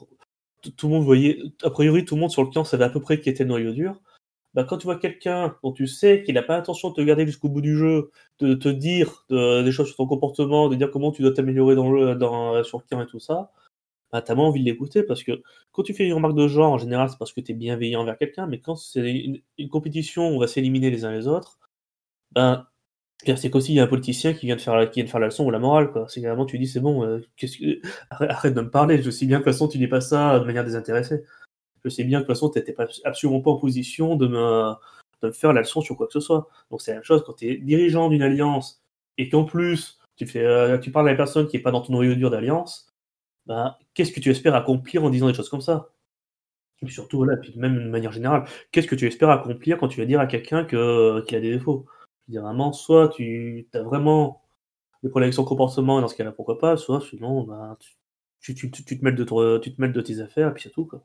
tout 0.76 0.88
le 0.88 0.94
monde 0.94 1.04
voyait, 1.04 1.38
a 1.62 1.70
priori, 1.70 2.04
tout 2.04 2.14
le 2.14 2.20
monde 2.20 2.30
sur 2.30 2.42
le 2.42 2.50
camp 2.50 2.64
savait 2.64 2.84
à 2.84 2.90
peu 2.90 3.00
près 3.00 3.20
qui 3.20 3.28
était 3.28 3.44
le 3.44 3.50
noyau 3.50 3.72
dur. 3.72 4.00
Bah, 4.54 4.64
quand 4.64 4.78
tu 4.78 4.84
vois 4.84 4.98
quelqu'un 4.98 5.54
dont 5.62 5.72
tu 5.72 5.86
sais 5.86 6.22
qu'il 6.22 6.34
n'a 6.34 6.42
pas 6.42 6.56
l'intention 6.56 6.90
de 6.90 6.94
te 6.94 7.00
garder 7.02 7.26
jusqu'au 7.26 7.50
bout 7.50 7.60
du 7.60 7.76
jeu, 7.76 8.10
de 8.40 8.54
te 8.54 8.68
dire 8.68 9.26
des 9.30 9.70
choses 9.72 9.88
sur 9.88 9.96
ton 9.96 10.06
comportement, 10.06 10.68
de 10.68 10.76
dire 10.76 10.90
comment 10.90 11.12
tu 11.12 11.22
dois 11.22 11.32
t'améliorer 11.32 11.74
dans 11.74 11.90
le, 11.92 12.14
dans, 12.14 12.64
sur 12.64 12.78
le 12.78 12.84
camp 12.88 13.02
et 13.02 13.06
tout 13.06 13.18
ça, 13.20 13.52
bah, 14.12 14.22
t'as 14.22 14.34
moins 14.34 14.46
envie 14.46 14.60
de 14.60 14.64
l'écouter 14.64 15.02
parce 15.02 15.22
que 15.22 15.42
quand 15.72 15.82
tu 15.82 15.92
fais 15.94 16.06
une 16.06 16.14
remarque 16.14 16.36
de 16.36 16.48
genre, 16.48 16.72
en 16.72 16.78
général, 16.78 17.10
c'est 17.10 17.18
parce 17.18 17.32
que 17.32 17.40
tu 17.40 17.52
es 17.52 17.54
bienveillant 17.54 18.00
envers 18.00 18.16
quelqu'un, 18.16 18.46
mais 18.46 18.60
quand 18.60 18.76
c'est 18.76 19.10
une, 19.58 19.68
compétition 19.68 20.30
où 20.30 20.36
on 20.36 20.38
va 20.38 20.46
s'éliminer 20.46 20.90
les 20.90 21.04
uns 21.04 21.12
les 21.12 21.26
autres, 21.28 21.58
ben, 22.32 22.66
c'est 23.24 23.50
qu'aussi 23.50 23.72
il 23.72 23.76
y 23.76 23.80
a 23.80 23.84
un 23.84 23.86
politicien 23.86 24.34
qui 24.34 24.46
vient 24.46 24.56
de 24.56 24.60
faire 24.60 24.76
la, 24.76 24.86
qui 24.86 25.00
vient 25.00 25.04
de 25.04 25.10
faire 25.10 25.20
la 25.20 25.26
leçon 25.26 25.44
ou 25.44 25.50
la 25.50 25.58
morale, 25.58 25.90
quoi. 25.90 26.06
C'est 26.08 26.22
tu 26.46 26.58
dis 26.58 26.66
c'est 26.66 26.80
bon, 26.80 27.04
euh, 27.04 27.20
arrête, 28.10 28.54
de 28.54 28.60
me 28.60 28.70
parler, 28.70 29.02
je 29.02 29.10
sais 29.10 29.26
bien 29.26 29.38
que 29.38 29.44
de 29.44 29.50
toute 29.50 29.54
façon 29.54 29.68
tu 29.68 29.78
dis 29.78 29.88
pas 29.88 30.00
ça 30.00 30.38
de 30.38 30.44
manière 30.44 30.64
désintéressée. 30.64 31.24
Je 31.84 31.90
sais 31.90 32.04
bien 32.04 32.18
que 32.18 32.24
de 32.24 32.26
toute 32.26 32.36
façon 32.36 32.50
tu 32.50 32.58
n'étais 32.58 32.74
absolument 33.04 33.40
pas 33.40 33.50
en 33.50 33.56
position 33.56 34.16
de 34.16 34.26
me, 34.26 34.72
de 35.22 35.28
me 35.28 35.32
faire 35.32 35.52
la 35.52 35.60
leçon 35.62 35.80
sur 35.80 35.96
quoi 35.96 36.06
que 36.06 36.12
ce 36.12 36.20
soit. 36.20 36.48
Donc 36.70 36.82
c'est 36.82 36.92
la 36.92 36.98
même 36.98 37.04
chose 37.04 37.22
quand 37.24 37.34
tu 37.34 37.48
es 37.48 37.56
dirigeant 37.56 38.08
d'une 38.08 38.22
alliance 38.22 38.82
et 39.18 39.28
qu'en 39.28 39.44
plus 39.44 39.98
tu, 40.16 40.26
euh, 40.36 40.78
parles 40.92 41.08
à 41.08 41.12
la 41.12 41.16
personne 41.16 41.46
qui 41.48 41.56
n'est 41.56 41.62
pas 41.62 41.70
dans 41.70 41.82
ton 41.82 41.92
noyau 41.92 42.14
dur 42.14 42.30
d'alliance, 42.30 42.86
ben, 43.46 43.76
qu'est-ce 43.94 44.12
que 44.12 44.20
tu 44.20 44.30
espères 44.30 44.54
accomplir 44.54 45.04
en 45.04 45.10
disant 45.10 45.28
des 45.28 45.34
choses 45.34 45.48
comme 45.48 45.60
ça? 45.60 45.90
Et 46.82 46.90
surtout, 46.90 47.18
voilà, 47.18 47.36
puis 47.36 47.54
même 47.56 47.76
de 47.76 47.88
manière 47.88 48.12
générale, 48.12 48.44
qu'est-ce 48.70 48.86
que 48.86 48.94
tu 48.94 49.06
espères 49.06 49.30
accomplir 49.30 49.78
quand 49.78 49.88
tu 49.88 50.00
vas 50.00 50.06
dire 50.06 50.20
à 50.20 50.26
quelqu'un 50.26 50.64
qu'il 50.64 50.78
a 50.78 51.40
des 51.40 51.52
défauts? 51.52 51.86
Vraiment, 52.28 52.72
soit 52.72 53.08
tu 53.08 53.68
as 53.74 53.82
vraiment 53.82 54.42
des 55.02 55.10
problèmes 55.10 55.26
avec 55.26 55.34
son 55.34 55.44
comportement, 55.44 55.98
et 55.98 56.02
dans 56.02 56.08
ce 56.08 56.16
cas-là, 56.16 56.32
pourquoi 56.32 56.58
pas, 56.58 56.76
soit 56.76 57.00
sinon, 57.00 57.46
tu, 58.38 58.54
te 58.54 59.04
mêles 59.04 59.14
de 59.14 60.00
tes 60.00 60.20
affaires, 60.20 60.48
et 60.48 60.54
puis 60.54 60.62
c'est 60.62 60.70
tout. 60.70 60.86
Quoi. 60.86 61.04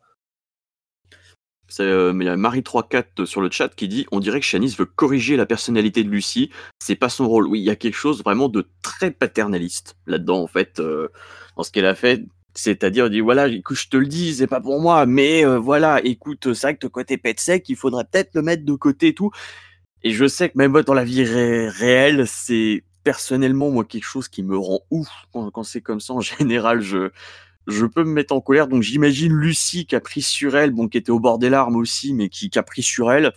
Euh, 1.80 2.14
il 2.20 2.26
y 2.26 2.30
a 2.30 2.36
Marie34 2.36 3.26
sur 3.26 3.42
le 3.42 3.50
chat 3.50 3.70
qui 3.74 3.88
dit 3.88 4.06
on 4.12 4.20
dirait 4.20 4.40
que 4.40 4.46
Shanice 4.46 4.78
veut 4.78 4.86
corriger 4.86 5.38
la 5.38 5.46
personnalité 5.46 6.04
de 6.04 6.10
Lucie, 6.10 6.52
c'est 6.80 6.96
pas 6.96 7.10
son 7.10 7.28
rôle. 7.28 7.48
Oui, 7.48 7.60
il 7.60 7.64
y 7.64 7.70
a 7.70 7.76
quelque 7.76 7.96
chose 7.96 8.24
vraiment 8.24 8.50
de 8.50 8.68
très 8.82 9.12
paternaliste 9.12 9.96
là-dedans, 10.06 10.42
en 10.42 10.48
fait, 10.48 10.80
euh, 10.80 11.08
dans 11.56 11.64
ce 11.64 11.72
qu'elle 11.72 11.86
a 11.86 11.96
fait. 11.96 12.24
C'est-à-dire, 12.54 13.10
dit 13.10 13.22
voilà, 13.22 13.48
écoute, 13.48 13.78
je 13.78 13.88
te 13.88 13.96
le 13.96 14.08
dis, 14.08 14.34
c'est 14.34 14.48
pas 14.48 14.60
pour 14.60 14.82
moi, 14.82 15.06
mais 15.06 15.46
euh, 15.46 15.58
voilà, 15.58 16.04
écoute, 16.04 16.54
ça 16.54 16.74
que 16.74 16.88
côté 16.88 17.18
pet 17.18 17.40
sec, 17.40 17.70
il 17.70 17.78
faudrait 17.78 18.04
peut-être 18.04 18.32
le 18.36 18.42
mettre 18.42 18.66
de 18.66 18.74
côté 18.74 19.10
et 19.10 19.14
tout. 19.14 19.32
Et 20.04 20.12
je 20.12 20.28
sais 20.28 20.50
que 20.50 20.58
même 20.58 20.74
dans 20.82 20.94
la 20.94 21.04
vie 21.04 21.24
réelle, 21.24 22.28
c'est 22.28 22.84
personnellement, 23.04 23.70
moi, 23.70 23.86
quelque 23.86 24.06
chose 24.06 24.28
qui 24.28 24.44
me 24.44 24.58
rend 24.58 24.82
ouf 24.90 25.08
quand, 25.32 25.64
c'est 25.64 25.82
comme 25.82 26.00
ça. 26.00 26.14
En 26.14 26.22
général, 26.40 26.82
je, 26.82 27.12
je 27.68 27.86
peux 27.86 28.04
me 28.04 28.12
mettre 28.12 28.34
en 28.34 28.42
colère. 28.42 28.68
Donc, 28.68 28.82
j'imagine 28.82 29.34
Lucie 29.34 29.86
qui 29.86 29.96
a 29.96 30.00
pris 30.00 30.22
sur 30.22 30.58
elle, 30.58 30.72
bon, 30.72 30.88
qui 30.88 30.98
était 30.98 31.12
au 31.12 31.20
bord 31.20 31.38
des 31.38 31.50
larmes 31.50 31.76
aussi, 31.76 32.14
mais 32.14 32.30
qui, 32.30 32.50
a 32.56 32.64
pris 32.64 32.84
sur 32.84 33.12
elle. 33.12 33.34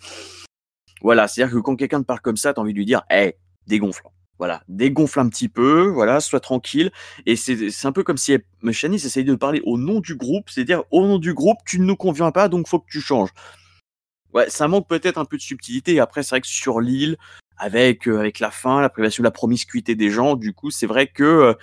Voilà, 1.02 1.28
c'est-à-dire 1.28 1.54
que 1.54 1.60
quand 1.60 1.76
quelqu'un 1.76 2.00
te 2.00 2.06
parle 2.06 2.20
comme 2.20 2.36
ça, 2.36 2.54
t'as 2.54 2.62
envie 2.62 2.72
de 2.72 2.78
lui 2.78 2.86
dire, 2.86 3.02
hé, 3.10 3.14
hey, 3.14 3.32
dégonfle. 3.66 4.04
Voilà, 4.38 4.64
dégonfle 4.68 5.20
un 5.20 5.28
petit 5.28 5.48
peu, 5.48 5.86
voilà, 5.86 6.18
sois 6.20 6.40
tranquille. 6.40 6.90
Et 7.24 7.36
c'est 7.36 7.86
un 7.86 7.92
peu 7.92 8.02
comme 8.02 8.16
si 8.16 8.36
Shanice 8.72 9.04
essayait 9.04 9.24
de 9.24 9.34
parler 9.36 9.62
au 9.64 9.78
nom 9.78 10.00
du 10.00 10.16
groupe, 10.16 10.50
c'est-à-dire 10.50 10.82
au 10.90 11.06
nom 11.06 11.18
du 11.18 11.34
groupe, 11.34 11.58
tu 11.64 11.78
ne 11.78 11.84
nous 11.84 11.94
conviens 11.94 12.32
pas, 12.32 12.48
donc 12.48 12.66
faut 12.66 12.80
que 12.80 12.90
tu 12.90 13.00
changes 13.00 13.30
ouais, 14.34 14.50
ça 14.50 14.68
manque 14.68 14.88
peut-être 14.88 15.18
un 15.18 15.24
peu 15.24 15.36
de 15.36 15.42
subtilité. 15.42 16.00
Après, 16.00 16.22
c'est 16.22 16.30
vrai 16.30 16.40
que 16.40 16.46
sur 16.46 16.80
l'île, 16.80 17.16
avec, 17.56 18.08
euh, 18.08 18.18
avec 18.18 18.40
la 18.40 18.50
fin, 18.50 18.80
la 18.80 18.88
privation 18.88 19.22
la 19.22 19.30
promiscuité 19.30 19.94
des 19.94 20.10
gens, 20.10 20.34
du 20.34 20.52
coup, 20.52 20.70
c'est 20.70 20.86
vrai 20.86 21.06
que 21.06 21.22
euh, 21.22 21.54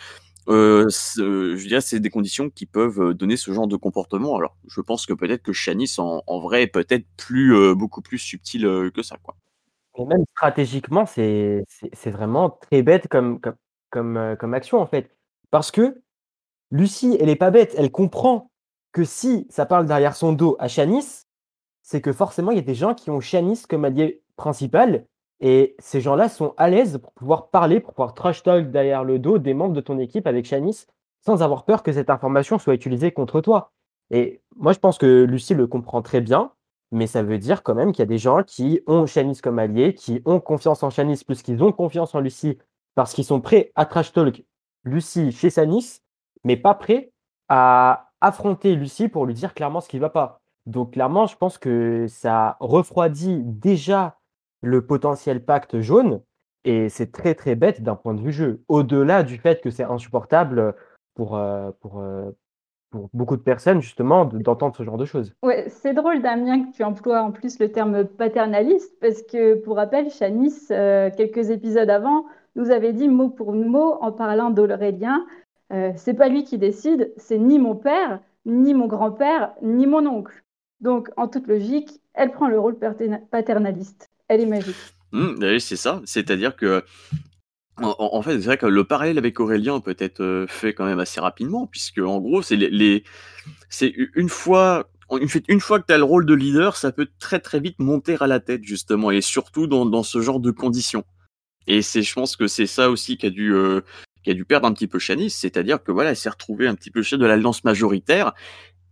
euh 0.48 0.90
je 0.90 1.68
dirais, 1.68 1.82
c'est 1.82 2.00
des 2.00 2.10
conditions 2.10 2.50
qui 2.50 2.66
peuvent 2.66 3.14
donner 3.14 3.38
ce 3.38 3.52
genre 3.52 3.68
de 3.68 3.76
comportement. 3.76 4.36
Alors, 4.38 4.56
je 4.68 4.82
pense 4.82 5.06
que 5.06 5.14
peut-être 5.14 5.44
que 5.44 5.54
Shanice, 5.54 6.00
en, 6.00 6.24
en 6.26 6.40
vrai, 6.40 6.64
est 6.64 6.68
peut-être 6.68 7.06
plus, 7.18 7.76
beaucoup 7.76 8.02
plus 8.02 8.18
subtil 8.18 8.92
que 8.94 9.04
ça, 9.04 9.18
quoi. 9.22 9.36
Et 9.98 10.06
même 10.06 10.24
stratégiquement, 10.38 11.06
c'est 11.06 11.66
vraiment 12.06 12.50
très 12.50 12.82
bête 12.82 13.08
comme, 13.10 13.40
comme, 13.42 13.56
comme, 13.90 14.36
comme 14.40 14.54
action, 14.54 14.80
en 14.80 14.88
fait. 14.88 15.16
Parce 15.52 15.70
que 15.70 16.02
Lucie, 16.72 17.18
elle 17.20 17.30
est 17.30 17.36
pas 17.36 17.52
bête, 17.52 17.76
elle 17.78 17.92
comprend 17.92 18.50
que 18.94 19.04
si 19.04 19.46
ça 19.50 19.66
parle 19.66 19.86
derrière 19.86 20.16
son 20.16 20.32
dos 20.32 20.56
à 20.60 20.70
Shanice, 20.70 21.28
c'est 21.92 22.00
que 22.00 22.14
forcément, 22.14 22.52
il 22.52 22.56
y 22.56 22.60
a 22.60 22.64
des 22.64 22.74
gens 22.74 22.94
qui 22.94 23.10
ont 23.10 23.20
Shanice 23.20 23.68
comme 23.68 23.84
allié 23.84 24.22
principal. 24.38 25.06
Et 25.42 25.76
ces 25.80 26.00
gens-là 26.00 26.30
sont 26.30 26.54
à 26.56 26.70
l'aise 26.70 27.00
pour 27.00 27.12
pouvoir 27.12 27.50
parler, 27.50 27.82
pour 27.82 27.94
pouvoir 27.94 28.14
trash 28.14 28.44
talk 28.44 28.72
derrière 28.72 29.04
le 29.04 29.20
dos 29.20 29.40
des 29.40 29.54
membres 29.54 29.74
de 29.74 29.82
ton 29.82 30.00
équipe 30.00 30.26
avec 30.26 30.46
Shanice 30.46 30.88
sans 31.26 31.44
avoir 31.44 31.66
peur 31.66 31.84
que 31.84 31.92
cette 31.92 32.10
information 32.10 32.60
soit 32.60 32.76
utilisée 32.76 33.12
contre 33.12 33.42
toi. 33.42 33.74
Et 34.10 34.42
moi, 34.56 34.72
je 34.72 34.80
pense 34.80 34.98
que 34.98 35.24
Lucie 35.24 35.54
le 35.54 35.68
comprend 35.68 36.02
très 36.02 36.22
bien, 36.22 36.54
mais 36.94 37.08
ça 37.08 37.24
veut 37.24 37.38
dire 37.38 37.62
quand 37.62 37.76
même 37.76 37.92
qu'il 37.92 38.00
y 38.00 38.04
a 38.04 38.06
des 38.06 38.18
gens 38.18 38.42
qui 38.44 38.80
ont 38.88 39.06
Shanice 39.06 39.42
comme 39.42 39.60
allié, 39.60 39.94
qui 39.94 40.22
ont 40.24 40.40
confiance 40.40 40.84
en 40.84 40.92
Shanice 40.92 41.26
plus 41.26 41.42
qu'ils 41.42 41.62
ont 41.62 41.74
confiance 41.74 42.16
en 42.16 42.22
Lucie 42.22 42.58
parce 42.96 43.14
qu'ils 43.14 43.26
sont 43.26 43.42
prêts 43.42 43.74
à 43.76 43.86
trash 43.86 44.14
talk 44.14 44.46
Lucie 44.86 45.34
chez 45.34 45.50
Shanice, 45.50 46.04
mais 46.46 46.56
pas 46.56 46.74
prêts 46.74 47.12
à 47.50 48.12
affronter 48.22 48.76
Lucie 48.76 49.10
pour 49.10 49.26
lui 49.26 49.34
dire 49.34 49.54
clairement 49.54 49.82
ce 49.82 49.90
qui 49.90 49.98
ne 49.98 50.02
va 50.02 50.10
pas. 50.10 50.41
Donc 50.66 50.94
clairement, 50.94 51.26
je 51.26 51.36
pense 51.36 51.58
que 51.58 52.06
ça 52.08 52.58
refroidit 52.60 53.42
déjà 53.44 54.18
le 54.62 54.86
potentiel 54.86 55.44
pacte 55.44 55.80
jaune 55.82 56.22
et 56.64 56.90
c'est 56.90 57.12
très 57.12 57.34
très 57.34 57.56
bête 57.56 57.82
d'un 57.82 57.96
point 57.96 58.14
de 58.14 58.22
vue 58.22 58.32
jeu. 58.32 58.62
Au-delà 58.68 59.24
du 59.24 59.38
fait 59.38 59.62
que 59.62 59.72
c'est 59.72 59.84
insupportable 59.84 60.76
pour, 61.16 61.36
heu, 61.36 61.74
pour, 61.82 62.00
heu, 62.00 62.36
pour 62.92 63.10
beaucoup 63.14 63.38
de 63.38 63.42
personnes 63.42 63.82
justement 63.82 64.26
de 64.26 64.38
d'entendre 64.38 64.76
ce 64.76 64.84
genre 64.84 64.98
de 64.98 65.06
choses. 65.06 65.34
Ouais, 65.42 65.66
c'est 65.70 65.94
drôle 65.94 66.22
Damien 66.22 66.66
que 66.66 66.72
tu 66.76 66.84
emploies 66.84 67.22
en 67.22 67.32
plus 67.32 67.58
le 67.60 67.72
terme 67.72 68.06
paternaliste 68.06 68.94
parce 69.00 69.24
que 69.24 69.56
pour 69.56 69.78
rappel, 69.78 70.10
Chanice, 70.12 70.68
euh, 70.72 71.10
quelques 71.16 71.50
épisodes 71.50 71.90
avant, 71.90 72.26
nous 72.56 72.70
avait 72.70 72.94
dit 72.94 73.08
mot 73.08 73.30
pour 73.30 73.54
mot 73.54 73.98
en 74.02 74.12
parlant 74.12 74.52
d'Aurélien, 74.52 75.26
euh, 75.74 75.92
c'est 75.96 76.14
pas 76.14 76.28
lui 76.28 76.44
qui 76.44 76.58
décide, 76.58 77.12
c'est 77.18 77.38
ni 77.38 77.60
mon 77.60 77.76
père, 77.76 78.20
ni 78.46 78.74
mon 78.74 78.88
grand-père, 78.88 79.54
ni 79.62 79.88
mon 79.88 80.06
oncle. 80.06 80.44
Donc 80.82 81.10
en 81.18 81.28
toute 81.28 81.48
logique, 81.48 81.90
elle 82.14 82.32
prend 82.32 82.48
le 82.48 82.60
rôle 82.60 82.76
paterna- 82.76 83.22
paternaliste. 83.30 84.10
Elle 84.28 84.42
est 84.42 84.46
magique. 84.46 84.76
Mmh, 85.12 85.36
oui, 85.42 85.62
c'est 85.62 85.76
ça. 85.76 86.02
C'est-à-dire 86.06 86.56
que, 86.56 86.84
en, 87.78 88.22
fait, 88.22 88.40
c'est 88.40 88.46
vrai 88.46 88.58
que 88.58 88.66
le 88.66 88.84
parallèle 88.84 89.18
avec 89.18 89.40
Aurélien 89.40 89.80
peut 89.80 89.96
être 90.00 90.22
euh, 90.22 90.46
fait 90.48 90.74
quand 90.74 90.86
même 90.86 91.00
assez 91.00 91.20
rapidement, 91.20 91.68
puisque 91.68 92.00
en 92.00 92.20
gros, 92.20 92.42
c'est 92.42 92.56
les, 92.56 93.04
une 94.16 94.30
fois, 94.30 94.90
une, 95.48 95.60
fois 95.60 95.80
que 95.80 95.88
tu 95.88 95.94
as 95.94 95.98
le 95.98 96.04
rôle 96.04 96.26
de 96.26 96.34
leader, 96.34 96.78
ça 96.78 96.92
peut 96.92 97.08
très 97.20 97.40
très 97.40 97.60
vite 97.60 97.80
monter 97.80 98.18
à 98.20 98.28
la 98.28 98.40
tête 98.40 98.64
justement, 98.64 99.12
et 99.12 99.22
surtout 99.22 99.68
dans, 99.68 100.04
ce 100.04 100.22
genre 100.22 100.40
de 100.40 100.52
conditions. 100.52 101.04
Et 101.68 101.82
c'est, 101.82 102.02
je 102.02 102.14
pense 102.14 102.36
que 102.36 102.48
c'est 102.48 102.68
ça 102.68 102.90
aussi 102.90 103.18
qui 103.18 103.26
a 103.26 103.30
dû, 103.30 103.54
euh, 103.54 103.82
dû 104.26 104.46
perdre 104.46 104.68
un 104.68 104.74
petit 104.74 104.88
peu 104.88 105.00
Shanice, 105.00 105.36
c'est-à-dire 105.36 105.84
que 105.84 105.92
voilà, 105.92 106.12
elle 106.12 106.16
s'est 106.16 106.30
retrouvée 106.30 106.68
un 106.68 106.76
petit 106.76 106.92
peu 106.92 107.02
chef 107.02 107.20
de 107.20 107.26
l'alliance 107.26 107.64
majoritaire, 107.64 108.34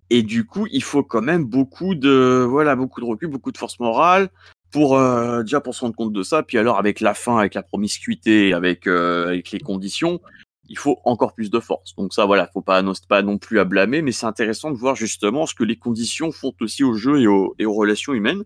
et 0.09 0.23
du 0.23 0.45
coup, 0.45 0.67
il 0.71 0.83
faut 0.83 1.03
quand 1.03 1.21
même 1.21 1.45
beaucoup 1.45 1.95
de, 1.95 2.45
voilà, 2.49 2.75
beaucoup 2.75 2.99
de 3.01 3.05
recul, 3.05 3.29
beaucoup 3.29 3.51
de 3.51 3.57
force 3.57 3.79
morale 3.79 4.29
pour 4.71 4.97
euh, 4.97 5.41
déjà 5.41 5.61
pour 5.61 5.73
se 5.75 5.81
rendre 5.81 5.95
compte 5.95 6.13
de 6.13 6.23
ça. 6.23 6.43
Puis 6.43 6.57
alors 6.57 6.77
avec 6.77 6.99
la 6.99 7.13
fin, 7.13 7.37
avec 7.37 7.53
la 7.53 7.63
promiscuité, 7.63 8.53
avec 8.53 8.87
euh, 8.87 9.27
avec 9.27 9.51
les 9.51 9.59
conditions, 9.59 10.19
il 10.67 10.77
faut 10.77 10.99
encore 11.05 11.33
plus 11.33 11.49
de 11.49 11.59
force. 11.59 11.95
Donc 11.95 12.13
ça, 12.13 12.25
voilà, 12.25 12.49
faut 12.53 12.61
pas 12.61 12.83
pas 13.07 13.21
non 13.21 13.37
plus 13.37 13.59
à 13.59 13.65
blâmer, 13.65 14.01
mais 14.01 14.11
c'est 14.11 14.25
intéressant 14.25 14.71
de 14.71 14.77
voir 14.77 14.95
justement 14.95 15.45
ce 15.45 15.55
que 15.55 15.63
les 15.63 15.77
conditions 15.77 16.31
font 16.31 16.53
aussi 16.61 16.83
au 16.83 16.93
jeu 16.93 17.21
et 17.21 17.27
aux, 17.27 17.55
et 17.59 17.65
aux 17.65 17.73
relations 17.73 18.13
humaines. 18.13 18.43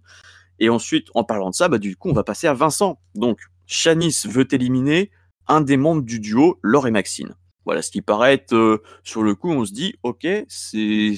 Et 0.60 0.70
ensuite, 0.70 1.08
en 1.14 1.24
parlant 1.24 1.50
de 1.50 1.56
ça, 1.56 1.68
bah 1.68 1.78
du 1.78 1.96
coup, 1.96 2.10
on 2.10 2.14
va 2.14 2.24
passer 2.24 2.48
à 2.48 2.54
Vincent. 2.54 3.00
Donc, 3.16 3.40
Shanice 3.66 4.28
veut 4.28 4.48
éliminer 4.54 5.12
un 5.48 5.62
des 5.62 5.78
membres 5.78 6.04
du 6.04 6.20
duo, 6.20 6.60
Laure 6.62 6.88
et 6.88 6.92
Maxine. 6.92 7.36
Voilà, 7.66 7.82
ce 7.82 7.92
qui 7.92 8.02
paraît 8.02 8.34
être 8.34 8.54
euh, 8.54 8.82
sur 9.04 9.24
le 9.24 9.36
coup, 9.36 9.50
on 9.50 9.66
se 9.66 9.74
dit, 9.74 9.96
ok, 10.04 10.28
c'est 10.48 11.16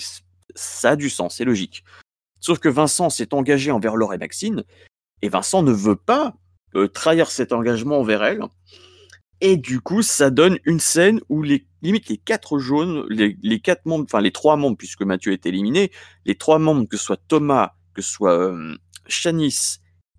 ça 0.54 0.92
a 0.92 0.96
du 0.96 1.10
sens, 1.10 1.38
c'est 1.38 1.46
logique. 1.46 1.84
Sauf 2.40 2.60
que 2.60 2.70
Vincent 2.70 3.10
s'est 3.10 3.34
engagé 3.34 3.72
envers 3.72 3.96
Laure 3.96 4.14
et 4.14 4.18
Maxine, 4.18 4.64
et 5.22 5.30
Vincent 5.30 5.64
ne 5.64 5.72
veut 5.72 5.96
pas 5.96 6.36
euh, 6.76 6.88
trahir 6.88 7.32
cet 7.32 7.54
engagement 7.54 8.00
envers 8.00 8.24
elle. 8.24 8.42
Et 9.42 9.58
du 9.58 9.82
coup, 9.82 10.02
ça 10.02 10.30
donne 10.30 10.60
une 10.66 10.80
scène 10.80 11.20
où 11.30 11.42
les 11.42 11.66
limite 11.82 12.10
les 12.10 12.18
quatre 12.18 12.58
jaunes, 12.58 13.06
les, 13.10 13.60
quatre 13.60 13.86
membres, 13.86 14.06
enfin 14.06 14.22
les 14.22 14.32
trois 14.32 14.58
membres, 14.58 14.78
puisque 14.78 15.04
Mathieu 15.04 15.34
est 15.34 15.46
éliminé, 15.46 15.92
les 16.26 16.36
trois 16.36 16.58
membres, 16.58 16.88
que 16.88 16.98
ce 16.98 17.04
soit 17.04 17.22
Thomas, 17.28 17.74
que 17.94 18.02
ce 18.02 18.12
soit 18.12 18.40
euh, 18.40 18.76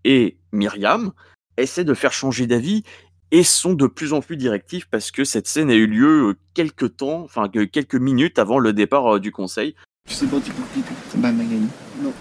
et 0.04 0.38
Myriam, 0.52 1.12
essaient 1.56 1.84
de 1.84 1.94
faire 1.94 2.12
changer 2.12 2.46
d'avis 2.46 2.84
et 3.32 3.42
sont 3.42 3.74
de 3.74 3.88
plus 3.88 4.12
en 4.12 4.20
plus 4.20 4.36
directifs 4.36 4.86
parce 4.88 5.10
que 5.10 5.24
cette 5.24 5.48
scène 5.48 5.70
a 5.70 5.74
eu 5.74 5.86
lieu 5.86 6.30
euh, 6.30 6.34
quelques 6.54 6.96
temps, 6.96 7.22
enfin 7.22 7.48
que- 7.48 7.64
quelques 7.64 7.96
minutes 7.96 8.38
avant 8.38 8.60
le 8.60 8.72
départ 8.72 9.16
euh, 9.16 9.20
du 9.20 9.32
conseil. 9.32 9.74
Tu 10.06 10.14
sais 10.14 10.26
pas, 10.26 10.36
tu 10.44 10.52
peux 10.52 10.62
pipi. 10.74 10.92
Bah, 11.16 11.32
Magali. 11.32 11.66
Non. 12.02 12.12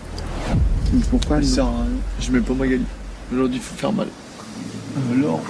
Mais 0.94 1.00
Pourquoi 1.10 1.42
Ça 1.42 1.48
sert 1.56 1.66
à 1.66 1.70
rien. 1.84 1.86
Je 2.20 2.32
mets 2.32 2.40
pas 2.42 2.54
Magali. 2.54 2.84
Aujourd'hui, 3.32 3.58
il 3.58 3.62
faut 3.62 3.76
faire 3.76 3.94
mal. 3.94 4.08
Alors 5.14 5.42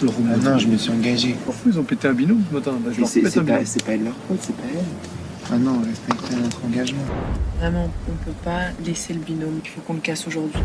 Alors, 0.00 0.14
Ah 0.32 0.36
non, 0.38 0.58
je 0.58 0.66
me 0.68 0.76
suis 0.76 0.90
engagé. 0.90 1.36
Pourquoi 1.44 1.70
ils 1.72 1.78
ont 1.78 1.82
pété 1.84 2.08
un 2.08 2.12
binôme 2.14 2.42
ce 2.48 2.54
matin 2.54 2.72
Bah, 2.82 2.90
je 2.90 2.96
Mais 2.96 3.00
leur 3.00 3.08
C'est 3.08 3.20
pète 3.22 3.32
c'est 3.32 3.38
un 3.40 3.44
pas, 3.44 3.52
binôme. 3.52 3.66
c'est 3.66 3.84
pas 3.84 3.96
leur 3.96 4.14
faute, 4.28 4.38
c'est 4.40 4.56
pas 4.56 4.62
elle. 4.72 4.84
Ah 5.52 5.58
non, 5.58 5.80
respectez 5.84 6.36
notre 6.36 6.64
engagement. 6.64 7.02
Vraiment, 7.58 7.90
on 8.08 8.24
peut 8.24 8.36
pas 8.44 8.68
laisser 8.84 9.12
le 9.14 9.20
binôme. 9.20 9.60
Il 9.64 9.68
faut 9.68 9.80
qu'on 9.82 9.94
le 9.94 10.00
casse 10.00 10.26
aujourd'hui. 10.26 10.60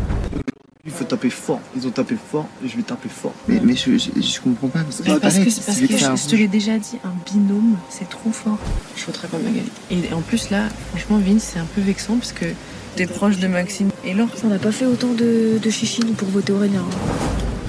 Il 0.86 0.92
faut 0.92 1.04
taper 1.04 1.30
fort. 1.30 1.60
Ils 1.76 1.86
ont 1.86 1.90
tapé 1.90 2.16
fort 2.30 2.46
et 2.64 2.68
je 2.68 2.76
vais 2.76 2.82
taper 2.82 3.08
fort. 3.08 3.34
Mais, 3.48 3.60
mais 3.62 3.74
je, 3.74 3.98
je, 3.98 4.10
je 4.20 4.40
comprends 4.40 4.68
pas 4.68 4.80
parce 4.84 4.98
que 4.98 5.02
parce 5.08 5.18
pareil, 5.20 5.44
que, 5.44 5.66
parce 5.66 5.78
que 5.80 5.86
je, 5.86 6.30
te 6.30 6.36
l'ai 6.36 6.46
déjà 6.48 6.78
dit, 6.78 6.96
un 7.04 7.12
binôme, 7.32 7.76
c'est 7.90 8.08
trop 8.08 8.30
fort. 8.30 8.58
Je 8.96 9.04
voterai 9.04 9.26
pas 9.28 9.38
Magali. 9.38 9.68
Et 9.90 10.12
en 10.14 10.20
plus, 10.20 10.50
là, 10.50 10.68
franchement, 10.90 11.18
Vince, 11.18 11.50
c'est 11.52 11.58
un 11.58 11.66
peu 11.74 11.80
vexant 11.80 12.16
parce 12.16 12.32
que 12.32 12.46
t'es 12.94 13.06
proche 13.06 13.38
de 13.38 13.48
Maxime 13.48 13.88
et 14.04 14.14
Laure. 14.14 14.28
On 14.44 14.48
n'a 14.48 14.58
pas 14.58 14.70
fait 14.70 14.86
autant 14.86 15.12
de, 15.12 15.58
de 15.60 15.70
chichines 15.70 16.14
pour 16.14 16.28
voter 16.28 16.52
Aurélien. 16.52 16.84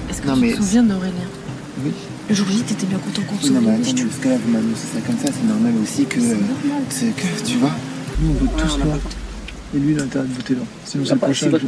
Est-ce 0.08 0.22
que 0.22 0.28
Non, 0.28 0.34
tu 0.34 0.40
mais- 0.40 0.52
te 0.52 0.56
souviens 0.58 0.84
d'Aurélien 0.84 1.28
Oui. 1.84 1.90
Le 2.28 2.34
jour 2.34 2.46
J, 2.48 2.62
t'étais 2.62 2.86
bien 2.86 2.98
content 2.98 3.22
qu'on 3.28 3.36
te 3.36 3.46
Oui, 3.46 3.50
non, 3.50 3.60
mais 3.62 3.70
attends, 3.72 4.02
parce 4.04 4.18
que 4.20 4.28
là, 4.28 4.36
vous 4.44 4.52
m'annoncez 4.52 4.86
ça 4.94 5.00
comme 5.04 5.16
ça, 5.18 5.32
c'est 5.32 5.46
normal 5.48 5.72
aussi 5.82 6.04
que. 6.04 6.20
C'est 6.20 6.26
normal. 6.28 6.82
C'est 6.90 7.16
que, 7.16 7.44
tu 7.44 7.56
vois. 7.56 7.72
Nous, 8.20 8.30
on 8.30 8.44
vote 8.44 8.56
tous 8.58 8.78
là. 8.78 8.84
Et 9.74 9.78
lui, 9.78 9.92
il 9.92 10.00
a 10.00 10.04
intérêt 10.04 10.24
de 10.26 10.32
voter 10.32 10.54
là. 10.54 10.60
Sinon, 10.86 11.04
c'est 11.04 11.12
le 11.12 11.18
prochain. 11.18 11.50
que- 11.50 11.58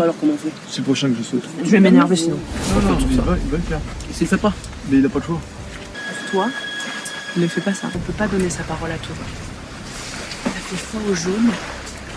C'est 0.71 0.79
le 0.79 0.85
prochain 0.85 1.09
que 1.11 1.17
je 1.19 1.23
saute. 1.23 1.45
Je 1.63 1.69
vais 1.71 1.81
m'énerver 1.81 2.17
sinon. 2.17 2.39
Non, 2.75 2.91
non, 2.93 2.99
il 3.11 3.17
va, 3.19 3.37
il 3.45 3.51
va 3.51 3.57
le 3.59 3.63
faire. 3.63 3.81
S'il 4.13 4.23
le 4.23 4.27
fait 4.29 4.37
pas, 4.39 4.53
Mais 4.91 4.99
il 4.99 5.07
a 5.07 5.09
pas 5.11 5.19
le 5.19 5.25
choix. 5.27 5.41
toi, 6.31 6.49
ne 7.37 7.47
fais 7.47 7.61
pas 7.61 7.75
ça. 7.75 7.89
On 7.95 7.99
peut 7.99 8.13
pas 8.15 8.27
donner 8.27 8.49
sa 8.49 8.63
parole 8.63 8.91
à 8.91 8.97
tout. 8.97 9.13
T'as 10.45 10.51
fait 10.51 10.77
foi 10.77 11.01
au 11.11 11.15
jaune, 11.15 11.51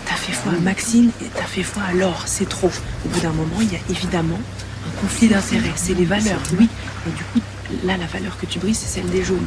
t'as 0.06 0.14
fait 0.14 0.32
foi 0.32 0.52
à 0.52 0.60
Maxine 0.60 1.10
et 1.20 1.26
t'as 1.34 1.42
fait 1.44 1.62
foi 1.62 1.82
à 1.82 1.92
Laure. 1.92 2.22
C'est 2.26 2.48
trop. 2.48 2.70
Au 3.04 3.08
bout 3.08 3.20
d'un 3.20 3.32
moment, 3.32 3.60
il 3.60 3.70
y 3.72 3.76
a 3.76 3.80
évidemment 3.90 4.40
un 4.86 5.00
conflit 5.02 5.28
d'intérêts. 5.28 5.72
C'est 5.76 5.94
les 5.94 6.06
valeurs, 6.06 6.40
oui. 6.58 6.68
Et 7.06 7.10
du 7.10 7.22
coup, 7.24 7.40
là, 7.84 7.98
la 7.98 8.06
valeur 8.06 8.38
que 8.38 8.46
tu 8.46 8.58
brises, 8.58 8.78
c'est 8.78 9.00
celle 9.00 9.10
des 9.10 9.22
jaunes. 9.22 9.44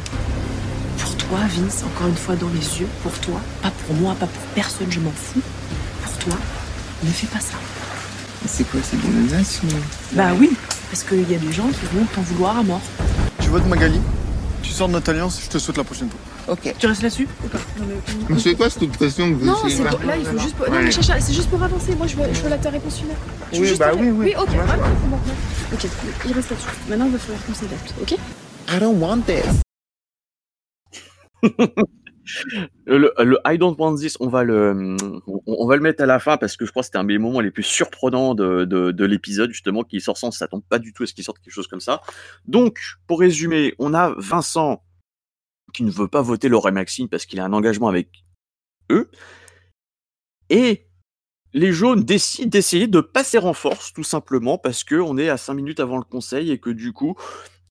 Pour 0.98 1.16
toi, 1.16 1.38
Vince, 1.48 1.82
encore 1.84 2.06
une 2.08 2.16
fois 2.16 2.36
dans 2.36 2.48
les 2.48 2.80
yeux, 2.80 2.88
pour 3.02 3.12
toi, 3.18 3.40
pas 3.62 3.72
pour 3.86 3.96
moi, 3.96 4.14
pas 4.14 4.26
pour 4.26 4.42
personne, 4.54 4.86
je 4.90 5.00
m'en 5.00 5.10
fous. 5.12 5.40
Toi, 6.28 6.38
ne 7.04 7.10
fais 7.10 7.26
pas 7.26 7.40
ça. 7.40 7.56
C'est 8.46 8.68
quoi, 8.68 8.80
c'est 8.82 9.00
des 9.00 9.08
menaces 9.08 9.62
ou. 9.64 9.68
Bah 10.12 10.32
oui, 10.38 10.50
parce 10.90 11.02
qu'il 11.02 11.30
y 11.30 11.34
a 11.34 11.38
des 11.38 11.52
gens 11.52 11.68
qui 11.68 11.86
vont 11.96 12.04
t'en 12.14 12.20
vouloir 12.20 12.58
à 12.58 12.62
mort. 12.62 12.82
Tu 13.40 13.48
votes 13.48 13.66
Magali. 13.66 13.98
Tu 14.62 14.70
sors 14.70 14.88
de 14.88 14.92
notre 14.92 15.10
alliance, 15.10 15.40
je 15.42 15.48
te 15.48 15.58
saute 15.58 15.78
la 15.78 15.84
prochaine 15.84 16.10
fois. 16.10 16.52
Ok. 16.52 16.74
Tu 16.78 16.86
restes 16.86 17.02
là-dessus 17.02 17.28
Mais 18.28 18.38
c'est 18.38 18.54
quoi 18.54 18.68
cette 18.68 18.90
pression 18.92 19.30
que 19.30 19.36
vous 19.36 19.46
Non, 19.46 19.56
c'est 19.68 19.82
là, 19.82 20.16
il 20.18 20.26
faut 20.26 20.38
juste 20.38 20.54
pour... 20.56 20.68
Non, 20.70 20.82
mais 20.82 20.90
Chacha, 20.90 21.18
c'est 21.20 21.32
juste 21.32 21.48
pour 21.48 21.62
avancer. 21.62 21.94
Moi, 21.94 22.06
je 22.06 22.16
veux, 22.16 22.24
je 22.32 22.40
veux 22.42 22.50
la 22.50 22.58
ta 22.58 22.70
réponse 22.70 22.96
finale. 22.96 23.16
Je 23.52 23.60
Oui, 23.60 23.68
juste 23.68 23.78
bah 23.78 23.92
oui, 23.94 24.10
oui. 24.10 24.26
Oui, 24.26 24.34
ok, 24.38 24.48
bon. 24.50 25.18
Ok, 25.72 25.86
il 26.26 26.32
reste 26.32 26.50
là-dessus. 26.50 26.68
Maintenant, 26.88 27.06
il 27.06 27.12
va 27.12 27.18
falloir 27.18 27.46
qu'on 27.46 27.54
s'adapte, 27.54 27.94
ok? 28.02 28.12
I 28.70 28.78
don't 28.78 29.00
want 29.00 29.22
this. 29.22 29.46
Le, 32.86 33.38
I 33.46 33.58
don't 33.58 33.76
want 33.78 33.96
this, 33.96 34.16
on 34.20 34.28
va 34.28 34.44
le, 34.44 34.96
on, 35.46 35.66
va 35.66 35.76
le 35.76 35.82
mettre 35.82 36.02
à 36.02 36.06
la 36.06 36.18
fin 36.18 36.36
parce 36.36 36.56
que 36.56 36.66
je 36.66 36.70
crois 36.70 36.82
que 36.82 36.86
c'était 36.86 36.98
un 36.98 37.04
des 37.04 37.18
moments 37.18 37.40
les 37.40 37.50
plus 37.50 37.62
surprenants 37.62 38.34
de, 38.34 38.64
de, 38.64 38.90
de 38.90 39.04
l'épisode, 39.04 39.50
justement, 39.50 39.82
qui 39.82 40.00
sort 40.00 40.16
sans, 40.16 40.30
ça 40.30 40.48
tombe 40.48 40.64
pas 40.68 40.78
du 40.78 40.92
tout 40.92 41.02
à 41.02 41.06
ce 41.06 41.14
qu'il 41.14 41.24
sorte 41.24 41.38
quelque 41.40 41.54
chose 41.54 41.68
comme 41.68 41.80
ça. 41.80 42.02
Donc, 42.46 42.80
pour 43.06 43.20
résumer, 43.20 43.74
on 43.78 43.94
a 43.94 44.14
Vincent 44.18 44.82
qui 45.72 45.82
ne 45.82 45.90
veut 45.90 46.08
pas 46.08 46.22
voter 46.22 46.48
Laure 46.48 46.68
et 46.68 46.72
Maxine 46.72 47.08
parce 47.08 47.26
qu'il 47.26 47.40
a 47.40 47.44
un 47.44 47.52
engagement 47.52 47.88
avec 47.88 48.24
eux. 48.90 49.10
Et 50.50 50.86
les 51.52 51.72
jaunes 51.72 52.04
décident 52.04 52.48
d'essayer 52.48 52.86
de 52.86 53.00
passer 53.00 53.38
en 53.38 53.52
force, 53.52 53.92
tout 53.92 54.04
simplement, 54.04 54.58
parce 54.58 54.84
que 54.84 54.94
on 54.96 55.18
est 55.18 55.28
à 55.28 55.36
5 55.36 55.54
minutes 55.54 55.80
avant 55.80 55.98
le 55.98 56.04
conseil 56.04 56.50
et 56.50 56.58
que 56.58 56.70
du 56.70 56.92
coup, 56.92 57.16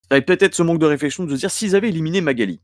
avec 0.10 0.26
peut-être 0.26 0.56
ce 0.56 0.64
manque 0.64 0.80
de 0.80 0.86
réflexion 0.86 1.26
de 1.26 1.32
se 1.32 1.40
dire 1.40 1.52
s'ils 1.52 1.76
avaient 1.76 1.90
éliminé 1.90 2.22
Magali 2.22 2.62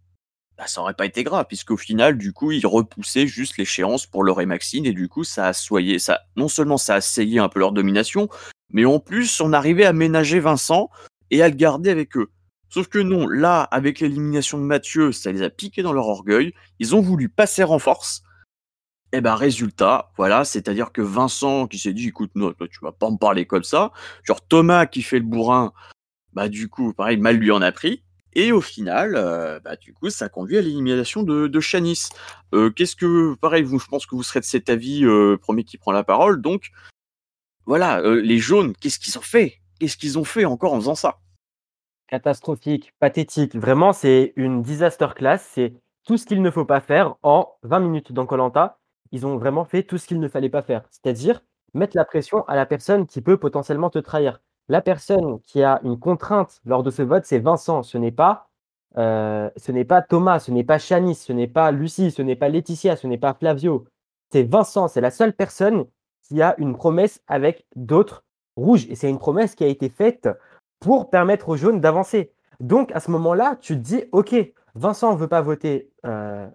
bah, 0.64 0.68
ça 0.68 0.80
aurait 0.80 0.94
pas 0.94 1.06
été 1.06 1.26
grave, 1.26 1.46
puisqu'au 1.46 1.76
final, 1.76 2.18
du 2.18 2.32
coup, 2.32 2.54
ils 2.54 2.66
repoussaient 2.66 3.28
juste 3.28 3.58
l'échéance 3.58 4.06
pour 4.06 4.24
Laure 4.24 4.40
et 4.40 4.48
et 4.48 4.94
du 4.94 5.10
coup, 5.10 5.26
ça 5.26 5.48
a 5.48 5.54
soyé, 5.54 6.00
ça, 6.00 6.22
non 6.38 6.48
seulement 6.48 6.78
ça 6.78 6.96
a 6.96 6.98
essayé 7.00 7.40
un 7.40 7.50
peu 7.50 7.60
leur 7.60 7.74
domination, 7.74 8.30
mais 8.70 8.86
en 8.86 9.00
plus, 9.00 9.42
on 9.42 9.52
arrivait 9.52 9.84
à 9.84 9.92
ménager 9.92 10.40
Vincent 10.40 10.90
et 11.32 11.44
à 11.44 11.50
le 11.50 11.56
garder 11.56 11.90
avec 11.90 12.16
eux. 12.16 12.32
Sauf 12.70 12.88
que 12.88 13.00
non, 13.00 13.28
là, 13.28 13.64
avec 13.64 14.00
l'élimination 14.00 14.58
de 14.58 14.64
Mathieu, 14.64 15.12
ça 15.12 15.34
les 15.34 15.42
a 15.42 15.50
piqués 15.50 15.84
dans 15.84 15.92
leur 15.92 16.08
orgueil, 16.08 16.54
ils 16.80 16.96
ont 16.96 17.02
voulu 17.02 17.28
passer 17.28 17.66
en 17.66 17.78
force, 17.78 18.24
et 19.12 19.20
ben 19.20 19.36
résultat, 19.36 20.14
voilà, 20.16 20.46
c'est-à-dire 20.46 20.94
que 20.94 21.02
Vincent 21.02 21.68
qui 21.68 21.78
s'est 21.78 21.94
dit, 21.94 22.08
écoute, 22.08 22.32
non, 22.36 22.54
tu 22.54 22.80
vas 22.82 22.94
pas 22.94 23.12
me 23.12 23.18
parler 23.18 23.46
comme 23.46 23.66
ça, 23.66 23.92
genre 24.24 24.40
Thomas 24.48 24.86
qui 24.86 25.02
fait 25.02 25.20
le 25.20 25.26
bourrin, 25.26 25.74
bah 26.32 26.48
du 26.48 26.70
coup, 26.70 26.94
pareil, 26.94 27.18
mal 27.18 27.36
lui 27.36 27.52
en 27.52 27.62
a 27.62 27.74
pris, 27.74 28.02
et 28.36 28.52
au 28.52 28.62
final, 28.62 29.16
euh, 29.16 29.60
bah, 29.60 29.76
du 29.76 29.94
coup, 29.94 30.10
ça 30.10 30.30
conduit 30.30 30.58
à 30.58 30.62
l'élimination 30.62 31.24
de, 31.24 31.48
de 31.48 31.60
Shanice. 31.60 32.10
Euh, 32.54 32.70
Qu'est-ce 32.70 32.96
que, 32.96 33.36
pareil, 33.36 33.64
vous, 33.64 33.80
je 33.80 33.88
pense 33.88 34.06
que 34.06 34.16
vous 34.16 34.24
serez 34.24 34.40
de 34.40 34.46
cet 34.46 34.70
avis, 34.70 35.06
euh, 35.06 35.38
premier 35.38 35.64
qui 35.64 35.78
prend 35.78 35.92
la 35.92 36.04
parole. 36.04 36.42
Donc, 36.42 36.72
voilà, 37.66 38.02
les 38.02 38.40
jaunes, 38.40 38.74
qu'est-ce 38.76 39.00
qu'ils 39.00 39.18
ont 39.18 39.22
fait? 39.22 39.62
Qu'est-ce 39.80 39.98
qu'ils 39.98 40.20
ont 40.20 40.26
fait 40.26 40.46
encore 40.46 40.74
en 40.74 40.80
faisant 40.80 40.96
ça? 40.96 41.20
Catastrophique, 42.08 42.94
pathétique. 43.00 43.56
Vraiment, 43.56 43.94
c'est 43.94 44.34
une 44.36 44.62
disaster 44.62 45.08
class. 45.16 45.50
C'est 45.54 45.74
tout 46.06 46.18
ce 46.18 46.26
qu'il 46.26 46.42
ne 46.42 46.52
faut 46.52 46.66
pas 46.66 46.82
faire 46.82 47.16
en 47.24 47.54
20 47.64 47.80
minutes 47.80 48.12
dans 48.12 48.26
Colanta. 48.26 48.80
Ils 49.12 49.26
ont 49.26 49.38
vraiment 49.38 49.64
fait 49.64 49.84
tout 49.84 49.98
ce 49.98 50.08
qu'il 50.08 50.20
ne 50.20 50.28
fallait 50.28 50.50
pas 50.50 50.62
faire. 50.62 50.84
C'est-à-dire 50.92 51.42
mettre 51.74 51.96
la 51.96 52.06
pression 52.06 52.44
à 52.48 52.56
la 52.56 52.66
personne 52.66 53.08
qui 53.08 53.22
peut 53.22 53.38
potentiellement 53.38 53.90
te 53.90 54.00
trahir. 54.00 54.42
La 54.70 54.82
personne 54.82 55.40
qui 55.42 55.64
a 55.64 55.80
une 55.84 56.00
contrainte 56.00 56.62
lors 56.66 56.84
de 56.84 56.92
ce 56.92 57.02
vote, 57.02 57.26
c'est 57.26 57.40
Vincent. 57.40 57.84
Ce 57.84 57.98
n'est 57.98 58.12
pas 58.12 58.48
euh, 58.98 59.50
pas 59.88 60.02
Thomas, 60.02 60.40
ce 60.40 60.52
n'est 60.52 60.64
pas 60.64 60.78
Chanice, 60.78 61.26
ce 61.26 61.34
n'est 61.34 61.48
pas 61.48 61.72
Lucie, 61.72 62.12
ce 62.12 62.22
n'est 62.22 62.36
pas 62.36 62.50
Laetitia, 62.50 62.96
ce 62.96 63.08
n'est 63.08 63.18
pas 63.18 63.34
Flavio. 63.34 63.86
C'est 64.32 64.44
Vincent, 64.44 64.88
c'est 64.88 65.02
la 65.02 65.12
seule 65.12 65.34
personne 65.34 65.86
qui 66.24 66.42
a 66.42 66.56
une 66.58 66.76
promesse 66.76 67.22
avec 67.28 67.66
d'autres 67.76 68.24
rouges. 68.56 68.88
Et 68.90 68.96
c'est 68.96 69.10
une 69.10 69.20
promesse 69.20 69.56
qui 69.56 69.64
a 69.64 69.68
été 69.68 69.90
faite 69.90 70.30
pour 70.80 71.10
permettre 71.10 71.50
aux 71.50 71.58
jaunes 71.58 71.82
d'avancer. 71.82 72.32
Donc 72.60 72.92
à 72.94 73.00
ce 73.00 73.12
moment-là, 73.12 73.58
tu 73.62 73.76
te 73.76 73.80
dis, 73.80 74.04
OK, 74.12 74.36
Vincent 74.76 75.14
ne 75.14 75.18
veut 75.18 75.28
pas 75.28 75.42
voter 75.42 75.92
euh, 76.06 76.48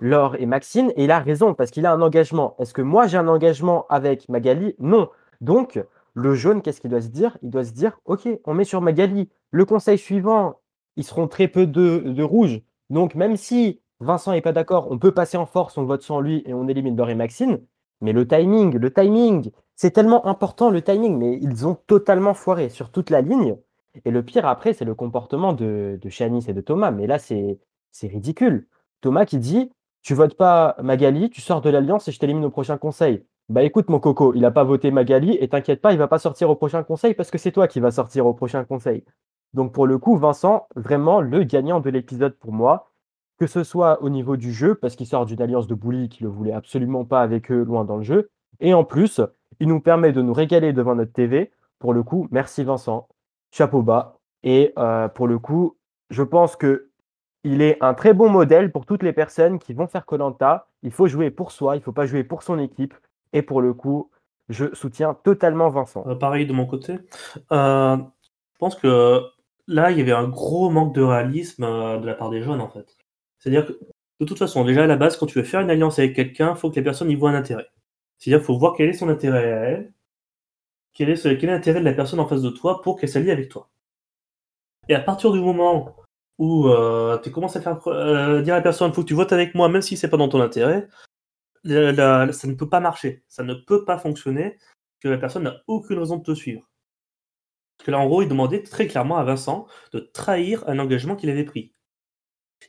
Laure 0.00 0.36
et 0.36 0.46
Maxine, 0.46 0.92
et 0.96 1.04
il 1.04 1.10
a 1.10 1.18
raison, 1.18 1.54
parce 1.54 1.70
qu'il 1.70 1.86
a 1.86 1.92
un 1.92 2.00
engagement. 2.00 2.54
Est-ce 2.58 2.72
que 2.72 2.82
moi 2.82 3.06
j'ai 3.06 3.18
un 3.18 3.28
engagement 3.28 3.86
avec 3.88 4.28
Magali? 4.28 4.74
Non. 4.78 5.10
Donc, 5.40 5.82
le 6.18 6.34
jaune, 6.34 6.62
qu'est-ce 6.62 6.80
qu'il 6.80 6.90
doit 6.90 7.00
se 7.00 7.08
dire? 7.08 7.38
Il 7.42 7.50
doit 7.50 7.64
se 7.64 7.72
dire, 7.72 7.98
OK, 8.04 8.28
on 8.44 8.54
met 8.54 8.64
sur 8.64 8.80
Magali. 8.80 9.28
Le 9.50 9.64
conseil 9.64 9.98
suivant, 9.98 10.60
ils 10.96 11.04
seront 11.04 11.28
très 11.28 11.48
peu 11.48 11.66
de, 11.66 11.98
de 11.98 12.22
rouges. 12.22 12.60
Donc, 12.90 13.14
même 13.14 13.36
si 13.36 13.80
Vincent 14.00 14.32
n'est 14.32 14.40
pas 14.40 14.52
d'accord, 14.52 14.88
on 14.90 14.98
peut 14.98 15.12
passer 15.12 15.36
en 15.36 15.46
force, 15.46 15.78
on 15.78 15.84
vote 15.84 16.02
sans 16.02 16.20
lui 16.20 16.42
et 16.46 16.54
on 16.54 16.68
élimine 16.68 16.98
et 17.08 17.14
Maxine. 17.14 17.60
Mais 18.00 18.12
le 18.12 18.26
timing, 18.26 18.76
le 18.76 18.92
timing, 18.92 19.50
c'est 19.74 19.90
tellement 19.90 20.26
important 20.26 20.70
le 20.70 20.82
timing, 20.82 21.18
mais 21.18 21.38
ils 21.40 21.66
ont 21.66 21.74
totalement 21.86 22.34
foiré 22.34 22.68
sur 22.68 22.90
toute 22.90 23.10
la 23.10 23.20
ligne. 23.20 23.56
Et 24.04 24.10
le 24.10 24.22
pire 24.22 24.46
après, 24.46 24.72
c'est 24.72 24.84
le 24.84 24.94
comportement 24.94 25.52
de, 25.52 25.98
de 26.00 26.48
et 26.48 26.52
de 26.52 26.60
Thomas. 26.60 26.90
Mais 26.90 27.06
là, 27.06 27.18
c'est 27.18 27.58
ridicule. 28.02 28.68
Thomas 29.00 29.24
qui 29.24 29.38
dit 29.38 29.72
Tu 30.02 30.14
votes 30.14 30.36
pas 30.36 30.76
Magali, 30.82 31.30
tu 31.30 31.40
sors 31.40 31.60
de 31.60 31.70
l'Alliance 31.70 32.08
et 32.08 32.12
je 32.12 32.18
t'élimine 32.18 32.44
au 32.44 32.50
prochain 32.50 32.78
conseil. 32.78 33.24
Bah 33.48 33.62
écoute, 33.62 33.88
mon 33.88 33.98
coco, 33.98 34.34
il 34.34 34.42
n'a 34.42 34.50
pas 34.50 34.64
voté 34.64 34.90
Magali 34.90 35.36
et 35.40 35.48
t'inquiète 35.48 35.80
pas, 35.80 35.92
il 35.92 35.98
va 35.98 36.06
pas 36.06 36.18
sortir 36.18 36.50
au 36.50 36.54
prochain 36.54 36.82
conseil 36.82 37.14
parce 37.14 37.30
que 37.30 37.38
c'est 37.38 37.52
toi 37.52 37.66
qui 37.66 37.80
vas 37.80 37.90
sortir 37.90 38.26
au 38.26 38.34
prochain 38.34 38.64
conseil. 38.64 39.04
Donc 39.54 39.72
pour 39.72 39.86
le 39.86 39.96
coup, 39.98 40.18
Vincent, 40.18 40.66
vraiment 40.76 41.22
le 41.22 41.44
gagnant 41.44 41.80
de 41.80 41.88
l'épisode 41.88 42.36
pour 42.36 42.52
moi, 42.52 42.90
que 43.38 43.46
ce 43.46 43.64
soit 43.64 44.02
au 44.02 44.10
niveau 44.10 44.36
du 44.36 44.52
jeu, 44.52 44.74
parce 44.74 44.96
qu'il 44.96 45.06
sort 45.06 45.24
d'une 45.24 45.40
alliance 45.40 45.66
de 45.66 45.74
bully 45.74 46.10
qui 46.10 46.24
le 46.24 46.28
voulait 46.28 46.52
absolument 46.52 47.06
pas 47.06 47.22
avec 47.22 47.50
eux 47.50 47.62
loin 47.62 47.84
dans 47.84 47.96
le 47.96 48.02
jeu, 48.02 48.30
et 48.60 48.74
en 48.74 48.84
plus, 48.84 49.20
il 49.60 49.68
nous 49.68 49.80
permet 49.80 50.12
de 50.12 50.20
nous 50.20 50.34
régaler 50.34 50.72
devant 50.74 50.94
notre 50.94 51.12
TV. 51.12 51.50
Pour 51.78 51.94
le 51.94 52.02
coup, 52.02 52.28
merci 52.30 52.64
Vincent, 52.64 53.08
chapeau 53.50 53.82
bas. 53.82 54.18
Et 54.42 54.72
euh, 54.78 55.08
pour 55.08 55.26
le 55.26 55.38
coup, 55.38 55.76
je 56.10 56.22
pense 56.22 56.56
que 56.56 56.90
il 57.44 57.62
est 57.62 57.82
un 57.82 57.94
très 57.94 58.12
bon 58.12 58.28
modèle 58.28 58.72
pour 58.72 58.84
toutes 58.84 59.02
les 59.02 59.12
personnes 59.12 59.58
qui 59.58 59.72
vont 59.72 59.86
faire 59.86 60.04
Colanta. 60.04 60.68
Il 60.82 60.90
faut 60.90 61.06
jouer 61.06 61.30
pour 61.30 61.52
soi, 61.52 61.76
il 61.76 61.82
faut 61.82 61.92
pas 61.92 62.06
jouer 62.06 62.24
pour 62.24 62.42
son 62.42 62.58
équipe. 62.58 62.94
Et 63.32 63.42
pour 63.42 63.60
le 63.60 63.74
coup, 63.74 64.10
je 64.48 64.74
soutiens 64.74 65.14
totalement 65.14 65.68
Vincent. 65.68 66.04
Euh, 66.06 66.14
pareil 66.14 66.46
de 66.46 66.52
mon 66.52 66.66
côté. 66.66 66.98
Euh, 67.52 67.96
je 67.96 68.58
pense 68.58 68.76
que 68.76 69.22
là, 69.66 69.90
il 69.90 69.98
y 69.98 70.00
avait 70.00 70.12
un 70.12 70.28
gros 70.28 70.70
manque 70.70 70.94
de 70.94 71.02
réalisme 71.02 71.64
euh, 71.64 71.98
de 71.98 72.06
la 72.06 72.14
part 72.14 72.30
des 72.30 72.42
jeunes, 72.42 72.60
en 72.60 72.68
fait. 72.68 72.96
C'est-à-dire 73.38 73.66
que, 73.66 73.72
de 74.20 74.24
toute 74.24 74.38
façon, 74.38 74.64
déjà 74.64 74.84
à 74.84 74.86
la 74.86 74.96
base, 74.96 75.16
quand 75.16 75.26
tu 75.26 75.38
veux 75.38 75.44
faire 75.44 75.60
une 75.60 75.70
alliance 75.70 75.98
avec 75.98 76.16
quelqu'un, 76.16 76.50
il 76.50 76.56
faut 76.56 76.70
que 76.70 76.76
la 76.76 76.82
personne 76.82 77.10
y 77.10 77.14
voit 77.14 77.30
un 77.30 77.34
intérêt. 77.34 77.66
C'est-à-dire 78.18 78.40
qu'il 78.40 78.46
faut 78.46 78.58
voir 78.58 78.74
quel 78.76 78.88
est 78.88 78.94
son 78.94 79.08
intérêt 79.08 79.52
à 79.52 79.80
quel 80.94 81.10
est, 81.10 81.38
quel 81.38 81.50
l'intérêt 81.50 81.80
de 81.80 81.84
la 81.84 81.92
personne 81.92 82.18
en 82.18 82.26
face 82.26 82.42
de 82.42 82.50
toi 82.50 82.82
pour 82.82 82.98
qu'elle 82.98 83.08
s'allie 83.08 83.30
avec 83.30 83.48
toi. 83.48 83.68
Et 84.88 84.94
à 84.94 85.00
partir 85.00 85.30
du 85.30 85.40
moment 85.40 85.94
où 86.38 86.68
tu 87.22 87.30
commences 87.30 87.54
à 87.54 87.60
faire 87.60 87.78
dire 88.42 88.54
à 88.54 88.56
la 88.56 88.62
personne, 88.62 88.92
faut 88.92 89.02
que 89.02 89.06
tu 89.06 89.14
votes 89.14 89.32
avec 89.32 89.54
moi, 89.54 89.68
même 89.68 89.82
si 89.82 89.96
c'est 89.96 90.08
pas 90.08 90.16
dans 90.16 90.28
ton 90.28 90.40
intérêt, 90.40 90.88
ça 91.64 92.46
ne 92.48 92.54
peut 92.54 92.68
pas 92.68 92.80
marcher, 92.80 93.24
ça 93.28 93.42
ne 93.42 93.54
peut 93.54 93.84
pas 93.84 93.98
fonctionner, 93.98 94.58
que 95.00 95.08
la 95.08 95.18
personne 95.18 95.44
n'a 95.44 95.62
aucune 95.66 95.98
raison 95.98 96.16
de 96.16 96.22
te 96.22 96.34
suivre. 96.34 96.68
Parce 97.76 97.86
que 97.86 97.90
là, 97.92 97.98
en 97.98 98.06
gros, 98.06 98.22
il 98.22 98.28
demandait 98.28 98.62
très 98.62 98.86
clairement 98.88 99.18
à 99.18 99.24
Vincent 99.24 99.66
de 99.92 100.00
trahir 100.00 100.68
un 100.68 100.78
engagement 100.78 101.14
qu'il 101.14 101.30
avait 101.30 101.44
pris. 101.44 101.74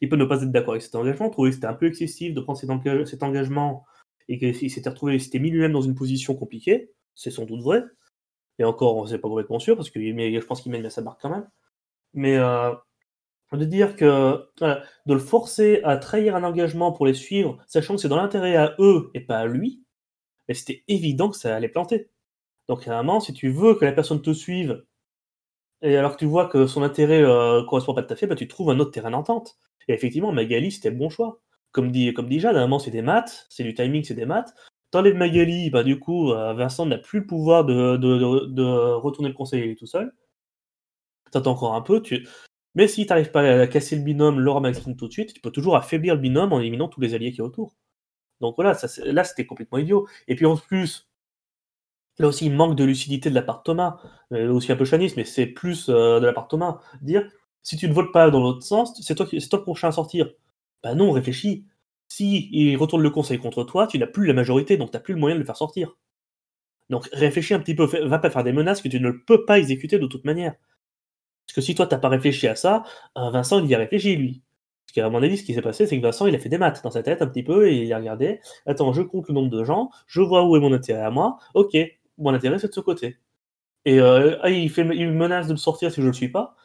Il 0.02 0.10
peut 0.10 0.16
ne 0.16 0.26
pas 0.26 0.44
être 0.44 0.52
d'accord 0.52 0.74
avec 0.74 0.84
cet 0.84 0.96
engagement, 0.96 1.30
trouver 1.30 1.50
que 1.50 1.56
c'était 1.56 1.68
un 1.68 1.74
peu 1.74 1.88
excessif 1.88 2.34
de 2.34 2.42
prendre 2.42 2.60
cet, 2.60 3.24
engagement 3.24 3.86
et 4.28 4.38
qu'il 4.38 4.70
s'était 4.70 4.90
retrouvé, 4.90 5.18
il 5.18 5.42
mis 5.42 5.50
lui-même 5.50 5.72
dans 5.72 5.82
une 5.82 5.96
position 5.96 6.36
compliquée, 6.36 6.92
c'est 7.16 7.32
sans 7.32 7.46
doute 7.46 7.64
vrai. 7.64 7.84
Et 8.60 8.64
encore, 8.64 8.98
on 8.98 9.04
ne 9.04 9.08
sait 9.08 9.18
pas 9.18 9.28
complètement 9.28 9.58
sûr, 9.58 9.76
parce 9.76 9.90
que 9.90 10.00
je 10.00 10.46
pense 10.46 10.62
qu'il 10.62 10.72
mène 10.72 10.86
à 10.86 10.92
sa 10.92 11.02
barque 11.02 11.20
quand 11.22 11.32
même. 11.32 11.50
Mais 12.14 12.38
euh, 12.38 12.74
de 13.58 13.66
dire 13.66 13.96
que 13.96 14.46
de 14.62 15.14
le 15.14 15.20
forcer 15.20 15.82
à 15.84 15.98
trahir 15.98 16.36
un 16.36 16.44
engagement 16.44 16.92
pour 16.92 17.06
les 17.06 17.14
suivre, 17.14 17.58
sachant 17.68 17.96
que 17.96 18.02
c'est 18.02 18.10
dans 18.10 18.18
l'intérêt 18.18 18.56
à 18.56 18.76
eux 18.80 19.10
et 19.14 19.22
pas 19.22 19.40
à 19.40 19.46
lui, 19.46 19.84
mais 20.48 20.54
c'était 20.54 20.84
évident 20.88 21.30
que 21.30 21.38
ça 21.38 21.56
allait 21.56 21.70
planter. 21.70 22.10
Donc 22.68 22.86
moment, 22.88 23.20
si 23.20 23.34
tu 23.34 23.50
veux 23.50 23.76
que 23.76 23.86
la 23.86 23.92
personne 23.92 24.22
te 24.22 24.32
suive, 24.32 24.84
et 25.82 25.98
alors 25.98 26.14
que 26.14 26.18
tu 26.20 26.26
vois 26.26 26.48
que 26.48 26.68
son 26.68 26.84
intérêt 26.84 27.24
euh, 27.24 27.64
correspond 27.64 27.94
pas 27.94 28.04
tout 28.04 28.14
à 28.14 28.16
fait, 28.16 28.28
bah, 28.28 28.36
tu 28.36 28.48
trouves 28.48 28.70
un 28.70 28.80
autre 28.80 28.92
terrain 28.92 29.12
d'entente. 29.12 29.58
Et 29.88 29.94
effectivement, 29.94 30.32
Magali, 30.32 30.72
c'était 30.72 30.90
le 30.90 30.98
bon 30.98 31.10
choix. 31.10 31.42
Comme 31.72 31.92
dit, 31.92 32.14
comme 32.14 32.32
Jade, 32.32 32.58
c'est 32.80 32.92
des 32.92 33.02
maths, 33.02 33.48
c'est 33.50 33.64
du 33.64 33.74
timing, 33.74 34.04
c'est 34.04 34.14
des 34.14 34.26
maths. 34.26 34.54
T'enlèves 34.92 35.16
Magali, 35.16 35.70
bah, 35.70 35.84
du 35.84 36.00
coup, 36.00 36.32
euh, 36.32 36.54
Vincent 36.54 36.86
n'a 36.86 36.98
plus 36.98 37.20
le 37.20 37.28
pouvoir 37.28 37.66
de, 37.66 37.98
de, 37.98 38.64
retourner 38.96 39.30
le 39.30 39.36
conseiller 39.36 39.76
tout 39.76 39.86
seul. 39.86 40.14
T'attends 41.32 41.52
encore 41.52 41.76
un 41.76 41.82
peu, 41.82 42.02
tu, 42.02 42.28
mais 42.76 42.88
si 42.88 43.06
tu 43.06 43.10
n'arrives 43.10 43.32
pas 43.32 43.42
à 43.62 43.68
casser 43.68 43.96
le 43.96 44.04
binôme 44.04 44.40
Laura 44.40 44.60
Maxine 44.60 44.96
tout 44.96 45.08
de 45.08 45.14
suite, 45.14 45.34
tu 45.34 45.42
peux 45.42 45.52
toujours 45.52 45.76
affaiblir 45.76 46.16
le 46.16 46.22
binôme 46.22 46.54
en 46.54 46.60
éliminant 46.60 46.88
tous 46.88 47.02
les 47.02 47.14
alliés 47.14 47.32
qui 47.32 47.40
y 47.40 47.42
autour. 47.42 47.76
Donc 48.42 48.56
voilà, 48.56 48.78
là 49.06 49.24
c'était 49.24 49.46
complètement 49.46 49.78
idiot. 49.80 50.08
Et 50.28 50.36
puis 50.36 50.46
en 50.46 50.58
plus, 50.58 51.10
là 52.20 52.28
aussi 52.28 52.46
il 52.46 52.54
manque 52.54 52.76
de 52.76 52.84
lucidité 52.84 53.30
de 53.30 53.36
la 53.36 53.42
part 53.42 53.60
de 53.60 53.64
Thomas, 53.64 54.00
euh, 54.34 54.52
aussi 54.52 54.72
un 54.72 54.76
peu 54.76 54.86
chaniste, 54.86 55.18
mais 55.18 55.26
c'est 55.26 55.48
plus 55.48 55.90
euh, 55.90 56.20
de 56.20 56.26
la 56.26 56.34
part 56.34 56.46
de 56.46 56.50
Thomas. 56.50 56.80
Dire, 57.02 57.30
si 57.64 57.78
tu 57.78 57.88
ne 57.88 57.94
votes 57.94 58.12
pas 58.14 58.30
dans 58.30 58.42
l'autre 58.42 58.64
sens, 58.64 59.00
c'est 59.02 59.16
toi, 59.16 59.26
toi 59.26 59.60
le 59.60 59.64
prochain 59.64 59.90
à 59.90 59.92
sortir. 59.92 60.32
Bah 60.84 60.96
non, 60.96 61.12
réfléchis. 61.12 61.66
Si 62.08 62.50
il 62.52 62.76
retourne 62.78 63.04
le 63.04 63.10
conseil 63.12 63.38
contre 63.40 63.64
toi, 63.64 63.88
tu 63.88 64.00
n'as 64.00 64.08
plus 64.08 64.26
la 64.28 64.34
majorité, 64.34 64.78
donc 64.78 64.92
tu 64.92 64.98
n'as 64.98 65.02
plus 65.02 65.14
le 65.14 65.20
moyen 65.20 65.36
de 65.36 65.40
le 65.42 65.46
faire 65.46 65.58
sortir. 65.58 65.96
Donc 66.90 67.08
réfléchis 67.14 67.54
un 67.54 67.60
petit 67.60 67.76
peu, 67.76 67.86
va 67.86 68.20
pas 68.20 68.30
faire 68.32 68.44
des 68.44 68.54
menaces 68.54 68.82
que 68.82 68.88
tu 68.88 69.00
ne 69.00 69.12
peux 69.12 69.46
pas 69.46 69.60
exécuter 69.60 70.00
de 70.00 70.08
toute 70.08 70.26
manière. 70.26 70.56
Parce 71.50 71.56
que 71.56 71.62
si 71.62 71.74
toi, 71.74 71.88
t'as 71.88 71.98
pas 71.98 72.10
réfléchi 72.10 72.48
à 72.48 72.56
ça, 72.56 72.84
euh, 73.18 73.32
Vincent, 73.32 73.60
il 73.60 73.68
y 73.68 73.74
a 73.74 73.80
réfléchi, 73.80 74.16
lui. 74.16 74.44
Parce 74.86 74.94
qu'à 74.94 75.10
mon 75.10 75.24
avis, 75.24 75.36
ce 75.36 75.44
qui 75.44 75.56
s'est 75.56 75.64
passé, 75.64 75.88
c'est 75.88 75.98
que 75.98 76.04
Vincent, 76.04 76.28
il 76.28 76.36
a 76.36 76.38
fait 76.38 76.48
des 76.48 76.60
maths 76.60 76.84
dans 76.84 76.92
sa 76.92 77.02
tête 77.02 77.24
un 77.24 77.28
petit 77.28 77.42
peu, 77.42 77.68
et 77.68 77.86
il 77.86 77.92
a 77.92 77.98
regardé, 77.98 78.40
attends, 78.68 78.94
je 78.94 79.02
compte 79.02 79.28
le 79.30 79.34
nombre 79.34 79.50
de 79.50 79.64
gens, 79.64 79.90
je 80.06 80.22
vois 80.22 80.48
où 80.48 80.56
est 80.56 80.60
mon 80.60 80.72
intérêt 80.72 81.02
à 81.02 81.10
moi, 81.10 81.40
ok, 81.56 81.76
mon 82.20 82.36
intérêt, 82.36 82.60
c'est 82.60 82.68
de 82.68 82.74
ce 82.74 82.82
côté. 82.82 83.18
Et 83.86 84.00
euh, 84.00 84.38
ah, 84.44 84.52
il, 84.52 84.70
fait, 84.70 84.84
menace 84.84 85.48
de 85.48 85.54
me 85.54 85.58
sortir 85.58 85.90
si 85.90 85.98
je 85.98 86.02
ne 86.02 86.08
le 86.08 86.14
suis 86.14 86.30
pas, 86.30 86.56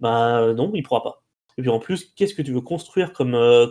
bah 0.00 0.52
non, 0.54 0.72
il 0.74 0.82
pourra 0.82 1.04
pas. 1.04 1.22
Et 1.58 1.62
puis 1.62 1.70
en 1.70 1.78
plus, 1.78 2.06
qu'est-ce 2.16 2.34
que 2.34 2.42
tu 2.42 2.52
veux 2.52 2.60
construire 2.60 3.12
comme... 3.12 3.36
Euh, 3.36 3.66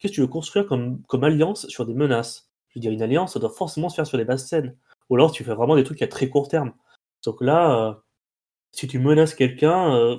qu'est-ce 0.00 0.12
que 0.12 0.16
tu 0.16 0.20
veux 0.22 0.26
construire 0.26 0.66
comme 0.66 1.24
alliance 1.24 1.68
sur 1.68 1.86
des 1.86 1.94
menaces? 1.94 2.50
Je 2.70 2.78
veux 2.78 2.80
dire, 2.80 2.90
une 2.90 3.02
alliance, 3.02 3.34
ça 3.34 3.38
doit 3.38 3.50
forcément 3.50 3.88
se 3.88 3.94
faire 3.94 4.06
sur 4.06 4.18
des 4.18 4.24
bases 4.24 4.46
saines. 4.46 4.76
Ou 5.10 5.16
alors 5.16 5.30
tu 5.30 5.44
fais 5.44 5.54
vraiment 5.54 5.76
des 5.76 5.84
trucs 5.84 6.02
à 6.02 6.08
très 6.08 6.28
court 6.28 6.48
terme. 6.48 6.72
Donc 7.24 7.40
là, 7.40 8.02
si 8.72 8.86
tu 8.86 8.98
menaces 8.98 9.34
quelqu'un, 9.34 9.94
euh, 9.94 10.16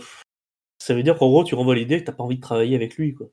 ça 0.80 0.94
veut 0.94 1.04
dire 1.04 1.18
qu'en 1.18 1.28
gros, 1.28 1.44
tu 1.44 1.56
renvoies 1.56 1.76
l'idée 1.76 2.00
que 2.00 2.06
t'as 2.06 2.12
pas 2.12 2.24
envie 2.24 2.38
de 2.38 2.42
travailler 2.42 2.76
avec 2.76 2.96
lui, 2.96 3.14
quoi. 3.14 3.28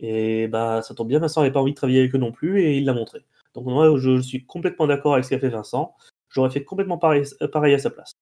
Et 0.00 0.48
bah, 0.48 0.82
ça 0.82 0.94
tombe 0.94 1.08
bien, 1.08 1.18
Vincent 1.18 1.42
n'avait 1.42 1.52
pas 1.52 1.60
envie 1.60 1.72
de 1.72 1.76
travailler 1.76 2.00
avec 2.00 2.14
eux 2.14 2.18
non 2.18 2.32
plus, 2.32 2.62
et 2.62 2.76
il 2.78 2.84
l'a 2.84 2.94
montré. 2.94 3.20
Donc 3.54 3.66
moi, 3.66 3.96
je, 3.98 4.20
suis 4.20 4.46
complètement 4.46 4.86
d'accord 4.86 5.14
avec 5.14 5.24
ce 5.24 5.30
qu'a 5.30 5.38
fait 5.38 5.48
Vincent. 5.48 5.94
J'aurais 6.30 6.50
fait 6.50 6.64
complètement 6.64 6.98
pareil, 6.98 7.24
pareil, 7.52 7.74
à 7.74 7.78
sa 7.78 7.90
place. 7.90 8.12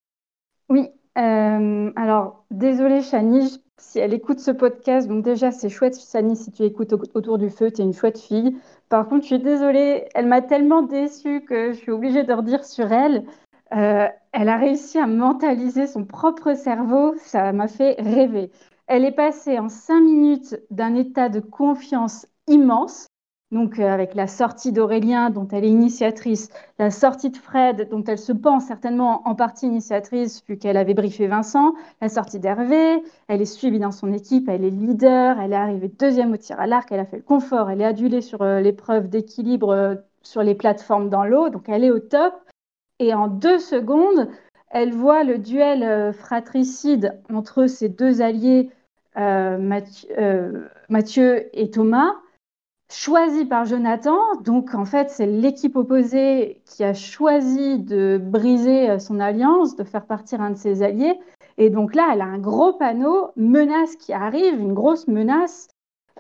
Oui, 0.69 0.89
euh, 1.19 1.93
alors 1.97 2.45
désolé 2.51 3.03
Chani, 3.03 3.63
si 3.79 3.99
elle 3.99 4.15
écoute 4.15 4.41
ce 4.41 4.51
podcast, 4.51 5.09
donc 5.09 5.25
déjà 5.25 5.51
c'est 5.51 5.69
chouette 5.69 5.99
Chani, 5.99 6.37
si 6.37 6.51
tu 6.51 6.63
écoutes 6.63 6.93
autour 6.93 7.39
du 7.39 7.51
feu, 7.51 7.71
tu 7.71 7.81
es 7.81 7.85
une 7.85 7.95
chouette 7.95 8.19
fille. 8.19 8.57
Par 8.89 9.09
contre, 9.09 9.23
je 9.23 9.35
suis 9.35 9.39
désolée, 9.39 10.09
elle 10.15 10.27
m'a 10.27 10.43
tellement 10.43 10.83
déçue 10.83 11.43
que 11.43 11.73
je 11.73 11.79
suis 11.79 11.91
obligée 11.91 12.25
de 12.25 12.33
redire 12.33 12.65
sur 12.65 12.93
elle. 12.93 13.25
Euh, 13.75 14.09
elle 14.33 14.49
a 14.49 14.57
réussi 14.57 14.99
à 14.99 15.07
mentaliser 15.07 15.87
son 15.87 16.05
propre 16.05 16.55
cerveau, 16.55 17.15
ça 17.19 17.53
m'a 17.53 17.69
fait 17.69 17.97
rêver. 17.99 18.51
Elle 18.87 19.05
est 19.05 19.13
passée 19.13 19.59
en 19.59 19.69
cinq 19.69 20.01
minutes 20.01 20.59
d'un 20.71 20.95
état 20.95 21.29
de 21.29 21.41
confiance 21.41 22.27
immense, 22.47 23.09
donc 23.51 23.79
euh, 23.79 23.89
avec 23.91 24.15
la 24.15 24.27
sortie 24.27 24.73
d'Aurélien 24.73 25.29
dont 25.29 25.47
elle 25.49 25.65
est 25.65 25.71
initiatrice, 25.71 26.49
la 26.79 26.91
sortie 26.91 27.29
de 27.31 27.37
Fred 27.37 27.89
dont 27.91 28.03
elle 28.05 28.19
se 28.19 28.33
pense 28.33 28.65
certainement 28.65 29.27
en 29.29 29.35
partie 29.35 29.67
initiatrice 29.67 30.43
vu 30.49 30.57
qu'elle 30.57 30.79
avait 30.79 30.95
briefé 30.95 31.27
Vincent, 31.27 31.75
la 32.01 32.09
sortie 32.09 32.39
d'Hervé, 32.39 33.03
elle 33.29 33.43
est 33.43 33.45
suivie 33.45 33.79
dans 33.79 33.93
son 33.93 34.13
équipe, 34.13 34.49
elle 34.49 34.65
est 34.65 34.71
leader, 34.71 35.39
elle 35.41 35.53
est 35.53 35.57
arrivée 35.57 35.89
deuxième 35.89 36.33
au 36.33 36.37
tir 36.39 36.59
à 36.59 36.67
l'arc, 36.67 36.91
elle 36.91 37.01
a 37.01 37.07
fait 37.07 37.19
le 37.19 37.23
confort, 37.23 37.69
elle 37.71 37.83
est 37.83 37.87
adulée 37.87 38.23
sur 38.23 38.41
euh, 38.41 38.61
l'épreuve 38.61 39.09
d'équilibre 39.09 40.03
sur 40.23 40.43
les 40.43 40.55
plateformes 40.55 41.11
dans 41.11 41.25
l'eau, 41.25 41.49
donc 41.51 41.69
elle 41.69 41.85
est 41.85 41.91
au 41.91 41.99
top. 41.99 42.35
Et 42.99 43.15
en 43.15 43.29
deux 43.29 43.59
secondes, 43.59 44.29
elle 44.71 44.93
voit 44.93 45.25
le 45.25 45.39
duel 45.39 45.83
euh, 45.83 46.13
fratricide 46.13 47.19
entre 47.33 47.67
ses 47.67 47.89
deux 47.89 48.21
alliés, 48.23 48.71
euh, 49.17 49.81
euh, 50.19 50.69
Mathieu, 50.89 51.49
et 51.59 51.71
Thomas, 51.71 52.15
choisi 52.91 53.45
par 53.45 53.65
Jonathan. 53.65 54.19
Donc, 54.43 54.75
en 54.75 54.85
fait, 54.85 55.11
c'est 55.11 55.27
l'équipe 55.27 55.77
opposée 55.77 56.61
qui 56.67 56.85
a 56.85 56.95
choisi 56.95 57.79
de 57.79 58.21
briser 58.23 58.99
son 58.99 59.21
alliance, 59.21 59.77
de 59.77 59.85
faire 59.85 60.07
partir 60.07 60.41
un 60.41 60.51
de 60.51 60.57
ses 60.57 60.83
alliés. 60.83 61.19
Et 61.57 61.71
donc 61.71 61.95
là, 61.95 62.11
elle 62.13 62.21
a 62.21 62.27
un 62.27 62.39
gros 62.39 62.73
panneau, 62.75 63.31
menace 63.37 63.97
qui 63.97 64.13
arrive, 64.13 64.61
une 64.61 64.75
grosse 64.75 65.09
menace. 65.09 65.69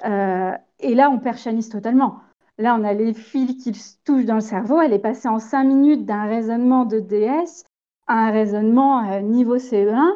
Et 0.05 0.95
là, 0.95 1.11
on 1.11 1.19
perd 1.19 1.39
Chanice 1.39 1.69
totalement. 1.69 2.21
Là, 2.59 2.77
on 2.79 2.83
a 2.83 2.93
les 2.93 3.15
fils 3.15 3.63
qui 3.63 3.73
touchent 4.05 4.25
dans 4.25 4.35
le 4.35 4.41
cerveau. 4.41 4.81
Elle 4.81 4.93
est 4.93 4.99
passée 4.99 5.29
en 5.29 5.39
cinq 5.39 5.65
minutes 5.65 6.05
d'un 6.05 6.25
raisonnement 6.25 6.85
de 6.85 6.99
DS 6.99 7.65
à 8.09 8.15
un 8.15 8.31
raisonnement 8.33 9.09
euh, 9.09 9.21
niveau 9.21 9.59
CE1. 9.59 10.11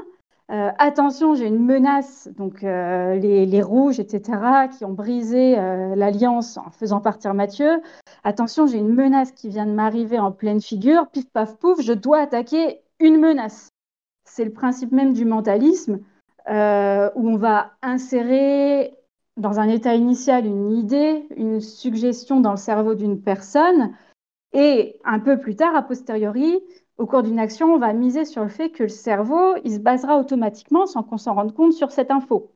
Euh, 0.51 0.71
attention, 0.79 1.35
j'ai 1.35 1.47
une 1.47 1.65
menace, 1.65 2.29
donc 2.37 2.65
euh, 2.65 3.15
les, 3.15 3.63
rouges, 3.63 4.01
etc., 4.01 4.69
qui 4.77 4.85
ont 4.85 4.93
brisé 4.93 5.55
l'alliance 5.95 6.59
en 6.59 6.71
faisant 6.71 7.01
partir 7.01 7.33
Mathieu. 7.33 7.81
Attention, 8.25 8.67
j'ai 8.67 8.79
une 8.79 8.93
menace 8.93 9.31
qui 9.33 9.49
vient 9.49 9.65
de 9.65 9.73
m'arriver 9.73 10.19
en 10.19 10.33
pleine 10.33 10.61
figure. 10.61 11.07
Pif, 11.09 11.31
paf, 11.31 11.57
pouf, 11.57 11.81
je 11.81 11.93
dois 11.93 12.19
attaquer 12.19 12.81
une 12.99 13.19
menace. 13.19 13.69
C'est 14.25 14.45
le 14.45 14.53
principe 14.53 14.93
même 14.93 15.13
du 15.13 15.25
mentalisme, 15.25 16.01
où 16.49 16.51
on 16.53 17.37
va 17.37 17.71
insérer 17.83 18.95
dans 19.37 19.61
un 19.61 19.69
état 19.69 19.95
initial 19.95 20.47
une 20.47 20.73
idée, 20.73 21.27
une 21.37 21.61
suggestion 21.61 22.41
dans 22.41 22.53
le 22.53 22.57
cerveau 22.57 22.95
d'une 22.95 23.21
personne, 23.21 23.95
et 24.53 25.01
un 25.05 25.19
peu 25.19 25.39
plus 25.39 25.57
tard, 25.57 25.75
a 25.75 25.83
posteriori, 25.83 26.61
au 26.99 27.07
cours 27.07 27.23
d'une 27.23 27.39
action, 27.39 27.75
on 27.75 27.79
va 27.79 27.93
miser 27.93 28.25
sur 28.25 28.43
le 28.43 28.49
fait 28.49 28.71
que 28.71 28.85
le 28.85 28.89
cerveau, 28.89 29.57
il 29.65 29.73
se 29.73 29.79
basera 29.79 30.19
automatiquement 30.19 30.87
sans 30.87 31.03
qu'on 31.03 31.19
s'en 31.19 31.35
rende 31.35 31.55
compte 31.55 31.73
sur 31.73 31.91
cette 31.91 32.11
info. 32.11 32.53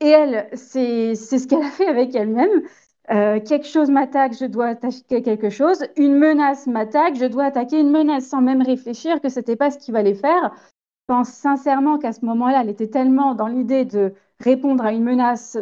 Et 0.00 0.08
elle, 0.08 0.48
c'est 0.54 1.14
ce 1.14 1.46
qu'elle 1.46 1.62
a 1.62 1.70
fait 1.70 1.86
avec 1.86 2.14
elle-même. 2.14 2.62
Euh, 3.10 3.40
quelque 3.40 3.66
chose 3.66 3.90
m'attaque, 3.90 4.34
je 4.38 4.46
dois 4.46 4.68
attaquer 4.68 5.22
quelque 5.22 5.50
chose. 5.50 5.84
Une 5.96 6.16
menace 6.16 6.66
m'attaque, 6.66 7.16
je 7.16 7.26
dois 7.26 7.44
attaquer 7.44 7.78
une 7.78 7.90
menace 7.90 8.26
sans 8.26 8.40
même 8.40 8.62
réfléchir 8.62 9.20
que 9.20 9.28
ce 9.28 9.40
n'était 9.40 9.56
pas 9.56 9.70
ce 9.70 9.78
qu'il 9.78 9.94
fallait 9.94 10.14
faire. 10.14 10.52
Je 10.54 11.14
pense 11.14 11.28
sincèrement 11.28 11.98
qu'à 11.98 12.12
ce 12.12 12.24
moment-là, 12.24 12.62
elle 12.62 12.70
était 12.70 12.88
tellement 12.88 13.34
dans 13.34 13.48
l'idée 13.48 13.84
de 13.84 14.14
répondre 14.42 14.84
à 14.84 14.92
une 14.92 15.04
menace 15.04 15.58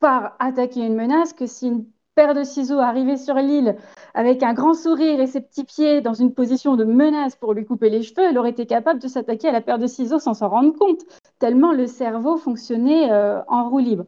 par 0.00 0.36
attaquer 0.38 0.86
une 0.86 0.94
menace 0.94 1.32
que 1.32 1.46
si 1.46 1.68
une 1.68 1.84
paire 2.14 2.34
de 2.34 2.42
ciseaux 2.42 2.80
arrivait 2.80 3.16
sur 3.16 3.34
l'île 3.36 3.76
avec 4.14 4.42
un 4.42 4.52
grand 4.52 4.74
sourire 4.74 5.20
et 5.20 5.26
ses 5.26 5.40
petits 5.40 5.64
pieds 5.64 6.00
dans 6.00 6.14
une 6.14 6.34
position 6.34 6.76
de 6.76 6.84
menace 6.84 7.36
pour 7.36 7.54
lui 7.54 7.64
couper 7.64 7.90
les 7.90 8.02
cheveux, 8.02 8.24
elle 8.28 8.38
aurait 8.38 8.50
été 8.50 8.66
capable 8.66 9.00
de 9.00 9.08
s'attaquer 9.08 9.48
à 9.48 9.52
la 9.52 9.60
paire 9.60 9.78
de 9.78 9.86
ciseaux 9.86 10.18
sans 10.18 10.34
s'en 10.34 10.48
rendre 10.48 10.76
compte, 10.76 11.02
tellement 11.38 11.72
le 11.72 11.86
cerveau 11.86 12.36
fonctionnait 12.36 13.12
euh, 13.12 13.40
en 13.46 13.68
roue 13.68 13.78
libre. 13.78 14.04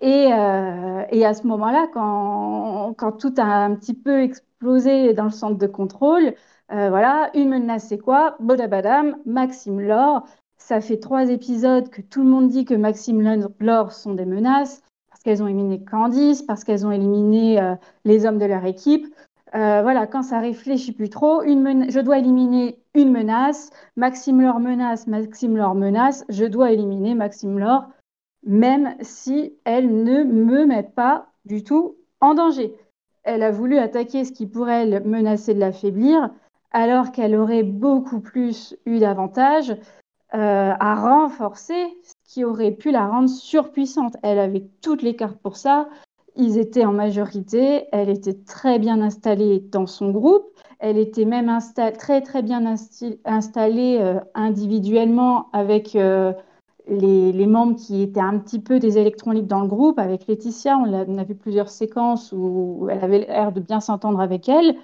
Et, 0.00 0.32
euh, 0.32 1.24
à 1.24 1.34
ce 1.34 1.46
moment-là, 1.46 1.86
quand, 1.92 2.94
quand, 2.98 3.12
tout 3.12 3.34
a 3.38 3.44
un 3.44 3.74
petit 3.76 3.94
peu 3.94 4.22
explosé 4.22 5.14
dans 5.14 5.24
le 5.24 5.30
centre 5.30 5.56
de 5.56 5.66
contrôle, 5.66 6.34
euh, 6.72 6.88
voilà, 6.90 7.30
une 7.34 7.48
menace, 7.48 7.88
c'est 7.88 7.98
quoi? 7.98 8.36
Bodabadam, 8.40 9.16
Maxime 9.24 9.80
Laure, 9.80 10.24
ça 10.66 10.80
fait 10.80 10.96
trois 10.96 11.30
épisodes 11.30 11.88
que 11.90 12.02
tout 12.02 12.24
le 12.24 12.28
monde 12.28 12.48
dit 12.48 12.64
que 12.64 12.74
Maxime 12.74 13.22
Laure 13.60 13.92
sont 13.92 14.14
des 14.14 14.24
menaces, 14.24 14.82
parce 15.08 15.22
qu'elles 15.22 15.40
ont 15.40 15.46
éliminé 15.46 15.84
Candice, 15.84 16.42
parce 16.42 16.64
qu'elles 16.64 16.84
ont 16.84 16.90
éliminé 16.90 17.60
euh, 17.60 17.76
les 18.04 18.26
hommes 18.26 18.38
de 18.38 18.46
leur 18.46 18.64
équipe. 18.64 19.06
Euh, 19.54 19.82
voilà, 19.82 20.08
quand 20.08 20.24
ça 20.24 20.40
réfléchit 20.40 20.90
plus 20.90 21.08
trop, 21.08 21.42
une 21.42 21.88
je 21.88 22.00
dois 22.00 22.18
éliminer 22.18 22.80
une 22.94 23.12
menace, 23.12 23.70
Maxime 23.94 24.40
Laure 24.40 24.58
menace, 24.58 25.06
Maxime 25.06 25.56
Laure 25.56 25.76
menace, 25.76 26.24
je 26.30 26.44
dois 26.44 26.72
éliminer 26.72 27.14
Maxime 27.14 27.60
Laure, 27.60 27.84
même 28.44 28.96
si 29.02 29.54
elle 29.64 30.02
ne 30.02 30.24
me 30.24 30.66
met 30.66 30.82
pas 30.82 31.28
du 31.44 31.62
tout 31.62 31.94
en 32.20 32.34
danger. 32.34 32.74
Elle 33.22 33.44
a 33.44 33.52
voulu 33.52 33.78
attaquer 33.78 34.24
ce 34.24 34.32
qui 34.32 34.48
pourrait 34.48 34.82
elle 34.82 35.04
menacer 35.04 35.54
de 35.54 35.60
l'affaiblir, 35.60 36.28
alors 36.72 37.12
qu'elle 37.12 37.36
aurait 37.36 37.62
beaucoup 37.62 38.18
plus 38.18 38.76
eu 38.84 38.98
d'avantages 38.98 39.76
euh, 40.34 40.72
à 40.80 40.96
renforcer 40.96 41.86
ce 42.02 42.14
qui 42.24 42.44
aurait 42.44 42.72
pu 42.72 42.90
la 42.90 43.06
rendre 43.06 43.28
surpuissante. 43.28 44.16
Elle 44.24 44.40
avait 44.40 44.68
toutes 44.82 45.02
les 45.02 45.14
cartes 45.14 45.38
pour 45.38 45.56
ça. 45.56 45.88
Ils 46.34 46.58
étaient 46.58 46.84
en 46.84 46.92
majorité. 46.92 47.84
Elle 47.92 48.08
était 48.08 48.34
très 48.34 48.80
bien 48.80 49.00
installée 49.02 49.60
dans 49.60 49.86
son 49.86 50.10
groupe. 50.10 50.44
Elle 50.80 50.98
était 50.98 51.24
même 51.24 51.56
très 51.96 52.22
très 52.22 52.42
bien 52.42 52.64
installée 53.24 53.98
euh, 54.00 54.18
individuellement 54.34 55.48
avec 55.52 55.94
euh, 55.94 56.32
les, 56.88 57.46
membres 57.46 57.76
qui 57.76 58.02
étaient 58.02 58.18
un 58.18 58.38
petit 58.38 58.58
peu 58.58 58.80
des 58.80 58.98
électrons 58.98 59.30
libres 59.30 59.46
dans 59.46 59.60
le 59.60 59.68
groupe. 59.68 60.00
Avec 60.00 60.26
Laetitia, 60.26 60.76
on 60.76 60.92
on 60.92 61.18
a 61.18 61.24
vu 61.24 61.36
plusieurs 61.36 61.70
séquences 61.70 62.32
où 62.32 62.88
elle 62.90 63.04
avait 63.04 63.20
l'air 63.20 63.52
de 63.52 63.60
bien 63.60 63.78
s'entendre 63.78 64.20
avec 64.20 64.48
elle. 64.48 64.76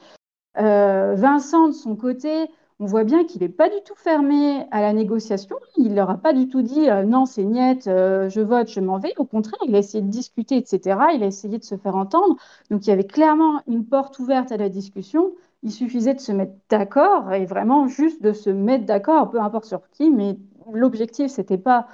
Vincent, 0.56 1.68
de 1.68 1.72
son 1.72 1.96
côté, 1.96 2.48
on 2.82 2.86
voit 2.86 3.04
bien 3.04 3.24
qu'il 3.24 3.42
n'est 3.42 3.48
pas 3.48 3.68
du 3.68 3.80
tout 3.84 3.94
fermé 3.94 4.66
à 4.72 4.80
la 4.80 4.92
négociation. 4.92 5.56
Il 5.76 5.94
leur 5.94 6.10
a 6.10 6.18
pas 6.18 6.32
du 6.32 6.48
tout 6.48 6.62
dit 6.62 6.90
euh, 6.90 7.04
non, 7.04 7.26
c'est 7.26 7.44
niette, 7.44 7.86
euh, 7.86 8.28
je 8.28 8.40
vote, 8.40 8.68
je 8.68 8.80
m'en 8.80 8.98
vais. 8.98 9.12
Au 9.18 9.24
contraire, 9.24 9.60
il 9.68 9.76
a 9.76 9.78
essayé 9.78 10.02
de 10.02 10.08
discuter, 10.08 10.56
etc. 10.56 10.98
Il 11.14 11.22
a 11.22 11.26
essayé 11.26 11.58
de 11.58 11.64
se 11.64 11.76
faire 11.76 11.94
entendre. 11.94 12.34
Donc 12.70 12.84
il 12.84 12.90
y 12.90 12.92
avait 12.92 13.06
clairement 13.06 13.60
une 13.68 13.84
porte 13.84 14.18
ouverte 14.18 14.50
à 14.50 14.56
la 14.56 14.68
discussion. 14.68 15.30
Il 15.62 15.70
suffisait 15.70 16.14
de 16.14 16.20
se 16.20 16.32
mettre 16.32 16.54
d'accord 16.68 17.32
et 17.32 17.46
vraiment 17.46 17.86
juste 17.86 18.20
de 18.20 18.32
se 18.32 18.50
mettre 18.50 18.84
d'accord, 18.84 19.30
peu 19.30 19.40
importe 19.40 19.66
sur 19.66 19.88
qui. 19.90 20.10
Mais 20.10 20.36
l'objectif, 20.72 21.30
c'était 21.30 21.58
pas 21.58 21.86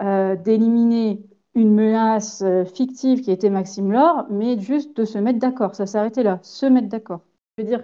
euh, 0.00 0.36
d'éliminer 0.36 1.24
une 1.56 1.74
menace 1.74 2.44
fictive 2.72 3.22
qui 3.22 3.32
était 3.32 3.50
Maxime 3.50 3.90
Laure, 3.90 4.26
mais 4.30 4.60
juste 4.60 4.96
de 4.96 5.04
se 5.04 5.18
mettre 5.18 5.40
d'accord. 5.40 5.74
Ça 5.74 5.86
s'arrêtait 5.86 6.22
là, 6.22 6.38
se 6.42 6.66
mettre 6.66 6.88
d'accord. 6.88 7.22
Je 7.58 7.64
veux 7.64 7.68
dire, 7.68 7.82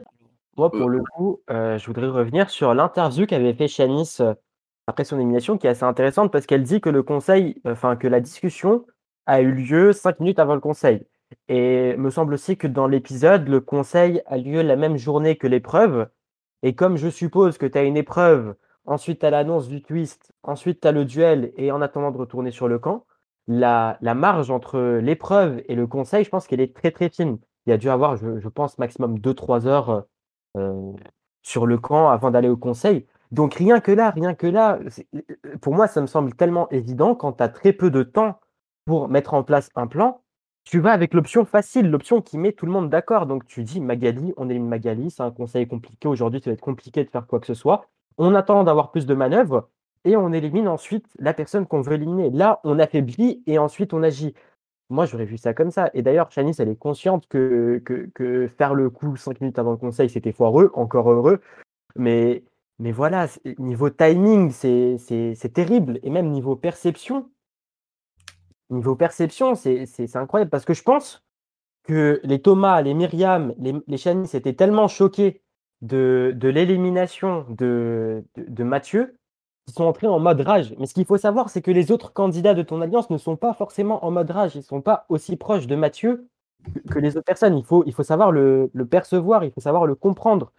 moi, 0.57 0.71
pour 0.71 0.89
le 0.89 1.03
coup, 1.03 1.41
euh, 1.51 1.79
je 1.79 1.87
voudrais 1.87 2.09
revenir 2.09 2.51
sur 2.51 2.75
l'interview 2.75 3.27
qu'avait 3.27 3.55
fait 3.55 3.69
Shanice, 3.69 4.21
euh, 4.21 4.35
après 4.87 5.05
son 5.05 5.17
élimination, 5.17 5.57
qui 5.59 5.67
est 5.67 5.71
assez 5.71 5.85
intéressante 5.85 6.31
parce 6.33 6.47
qu'elle 6.47 6.63
dit 6.63 6.81
que 6.81 6.91
le 6.91 7.03
conseil, 7.03 7.61
enfin 7.65 7.97
que 7.97 8.09
la 8.09 8.21
discussion 8.21 8.85
a 9.27 9.41
eu 9.41 9.53
lieu 9.53 9.93
cinq 9.93 10.21
minutes 10.21 10.39
avant 10.39 10.55
le 10.55 10.61
conseil. 10.61 11.07
Et 11.49 11.97
me 11.97 12.11
semble 12.11 12.35
aussi 12.35 12.57
que 12.59 12.67
dans 12.67 12.87
l'épisode, 12.87 13.49
le 13.49 13.61
conseil 13.61 14.23
a 14.27 14.37
lieu 14.37 14.63
la 14.63 14.77
même 14.77 14.99
journée 14.99 15.37
que 15.37 15.47
l'épreuve. 15.47 16.09
Et 16.63 16.75
comme 16.75 16.97
je 16.97 17.09
suppose 17.09 17.59
que 17.59 17.67
tu 17.67 17.79
as 17.79 17.85
une 17.85 17.97
épreuve, 17.97 18.55
ensuite 18.85 19.21
tu 19.21 19.27
as 19.27 19.31
l'annonce 19.31 19.69
du 19.69 19.83
twist, 19.83 20.33
ensuite 20.43 20.81
tu 20.83 20.89
as 20.89 20.93
le 20.93 21.05
duel, 21.05 21.53
et 21.57 21.73
en 21.73 21.81
attendant 21.81 22.11
de 22.11 22.19
retourner 22.19 22.51
sur 22.51 22.69
le 22.69 22.79
camp, 22.79 23.07
la, 23.49 23.99
la 24.03 24.15
marge 24.15 24.51
entre 24.51 24.99
l'épreuve 25.03 25.63
et 25.69 25.75
le 25.75 25.87
conseil, 25.87 26.25
je 26.25 26.31
pense 26.31 26.47
qu'elle 26.47 26.61
est 26.61 26.75
très 26.77 26.91
très 26.91 27.09
fine. 27.09 27.39
Il 27.67 27.71
y 27.71 27.73
a 27.73 27.79
dû 27.79 27.89
avoir, 27.91 28.17
je, 28.17 28.41
je 28.41 28.49
pense, 28.49 28.79
maximum 28.79 29.19
2-3 29.19 29.67
heures 29.67 29.91
euh, 29.91 30.01
euh, 30.01 30.03
sur 31.43 31.67
le 31.67 31.79
camp 31.79 32.09
avant 32.09 32.31
d'aller 32.31 32.49
au 32.49 32.57
conseil. 32.57 33.07
Donc 33.31 33.55
rien 33.55 33.81
que 33.81 33.93
là, 33.93 34.11
rien 34.11 34.35
que 34.35 34.47
là, 34.47 34.79
pour 35.61 35.75
moi, 35.75 35.87
ça 35.87 36.01
me 36.01 36.07
semble 36.07 36.35
tellement 36.35 36.69
évident 36.71 37.15
quand 37.15 37.33
tu 37.33 37.43
as 37.43 37.49
très 37.49 37.73
peu 37.73 37.91
de 37.91 38.03
temps 38.03 38.39
pour 38.85 39.09
mettre 39.09 39.35
en 39.35 39.43
place 39.43 39.71
un 39.75 39.87
plan, 39.87 40.23
tu 40.65 40.81
vas 40.81 40.93
avec 40.93 41.15
l'option 41.15 41.45
facile, 41.45 41.91
l'option 41.91 42.21
qui 42.21 42.39
met 42.39 42.53
tout 42.53 42.67
le 42.67 42.73
monde 42.73 42.91
d'accord. 42.91 43.27
Donc 43.27 43.47
tu 43.47 43.65
dis 43.65 43.81
Magali, 43.81 44.33
on 44.37 44.49
élimine 44.49 44.69
Magali, 44.69 45.11
c'est 45.11 45.23
un 45.23 45.31
conseil 45.31 45.67
compliqué, 45.67 46.09
aujourd'hui 46.09 46.41
ça 46.41 46.51
va 46.51 46.55
être 46.55 46.61
compliqué 46.61 47.05
de 47.05 47.11
faire 47.11 47.27
quoi 47.27 47.41
que 47.41 47.47
ce 47.47 47.55
soit. 47.55 47.89
On 48.19 48.35
attend 48.35 48.65
d'avoir 48.65 48.91
plus 48.91 49.07
de 49.07 49.15
manœuvres 49.15 49.69
et 50.05 50.17
on 50.17 50.33
élimine 50.33 50.69
ensuite 50.69 51.07
la 51.19 51.33
personne 51.33 51.67
qu'on 51.67 51.81
veut 51.81 51.95
éliminer. 51.95 52.31
Là, 52.31 52.61
on 52.65 52.79
affaiblit 52.79 53.43
et 53.47 53.59
ensuite 53.59 53.95
on 53.95 54.03
agit. 54.03 54.35
Moi, 54.91 55.07
j'aurais 55.07 55.25
vu 55.25 55.39
ça 55.39 55.55
comme 55.55 55.71
ça. 55.71 55.91
Et 55.95 56.03
d'ailleurs, 56.03 56.31
Chanice, 56.31 56.61
elle 56.61 56.69
est 56.69 56.77
consciente 56.77 57.27
que, 57.29 57.83
faire 58.57 58.75
le 58.75 58.91
coup 58.91 59.17
cinq 59.17 59.41
minutes 59.41 59.59
avant 59.59 59.73
le 59.73 59.77
conseil, 59.79 60.11
c'était 60.11 60.33
foireux, 60.33 60.71
encore 60.75 61.11
heureux. 61.11 61.41
Mais, 61.97 62.45
mais 62.79 62.93
voilà, 62.93 63.27
niveau 63.59 63.91
timing, 63.91 64.51
c'est 64.51 65.53
terrible. 65.53 65.99
Et 66.03 66.11
même 66.11 66.31
niveau 66.31 66.57
perception, 66.57 67.31
niveau 68.71 68.97
perception, 68.97 69.55
c'est 69.55 70.17
incroyable. 70.17 70.51
Parce 70.51 70.65
que 70.65 70.75
je 70.75 70.83
pense 70.83 71.25
que 71.85 72.21
les 72.23 72.41
Thomas, 72.41 72.83
les 72.83 72.95
Myriam, 72.95 73.55
les, 73.59 73.75
les 73.87 73.97
Chanice 73.97 74.35
étaient 74.35 74.55
tellement 74.55 74.89
choqués 74.89 75.43
de, 75.81 76.33
de 76.37 76.49
l'élimination 76.49 77.45
de, 77.51 78.25
de 78.37 78.65
Mathieu 78.65 79.19
qui 79.67 79.73
sont 79.73 79.85
entrés 79.85 80.07
en 80.07 80.19
mode 80.19 80.41
rage. 80.41 80.75
Mais 80.79 80.87
ce 80.87 80.95
qu'il 80.95 81.05
faut 81.05 81.17
savoir, 81.17 81.51
c'est 81.51 81.63
que 81.63 81.71
les 81.71 81.93
autres 81.93 82.13
candidats 82.13 82.55
de 82.55 82.63
ton 82.63 82.81
alliance 82.81 83.11
ne 83.11 83.19
sont 83.19 83.37
pas 83.37 83.55
forcément 83.55 84.05
en 84.05 84.11
mode 84.11 84.31
rage. 84.31 84.55
Ils 84.55 84.59
ne 84.59 84.65
sont 84.65 84.81
pas 84.81 85.07
aussi 85.09 85.37
proches 85.37 85.67
de 85.67 85.77
Mathieu 85.77 86.29
que 86.91 86.99
les 86.99 87.17
autres 87.17 87.25
personnes. 87.25 87.57
Il 87.57 87.65
faut, 87.65 87.85
il 87.87 87.93
faut 87.93 88.03
savoir 88.03 88.33
le, 88.33 88.71
percevoir, 88.91 89.45
il 89.45 89.53
faut 89.53 89.61
savoir 89.61 89.87
le 89.87 89.95
comprendre. 89.95 90.53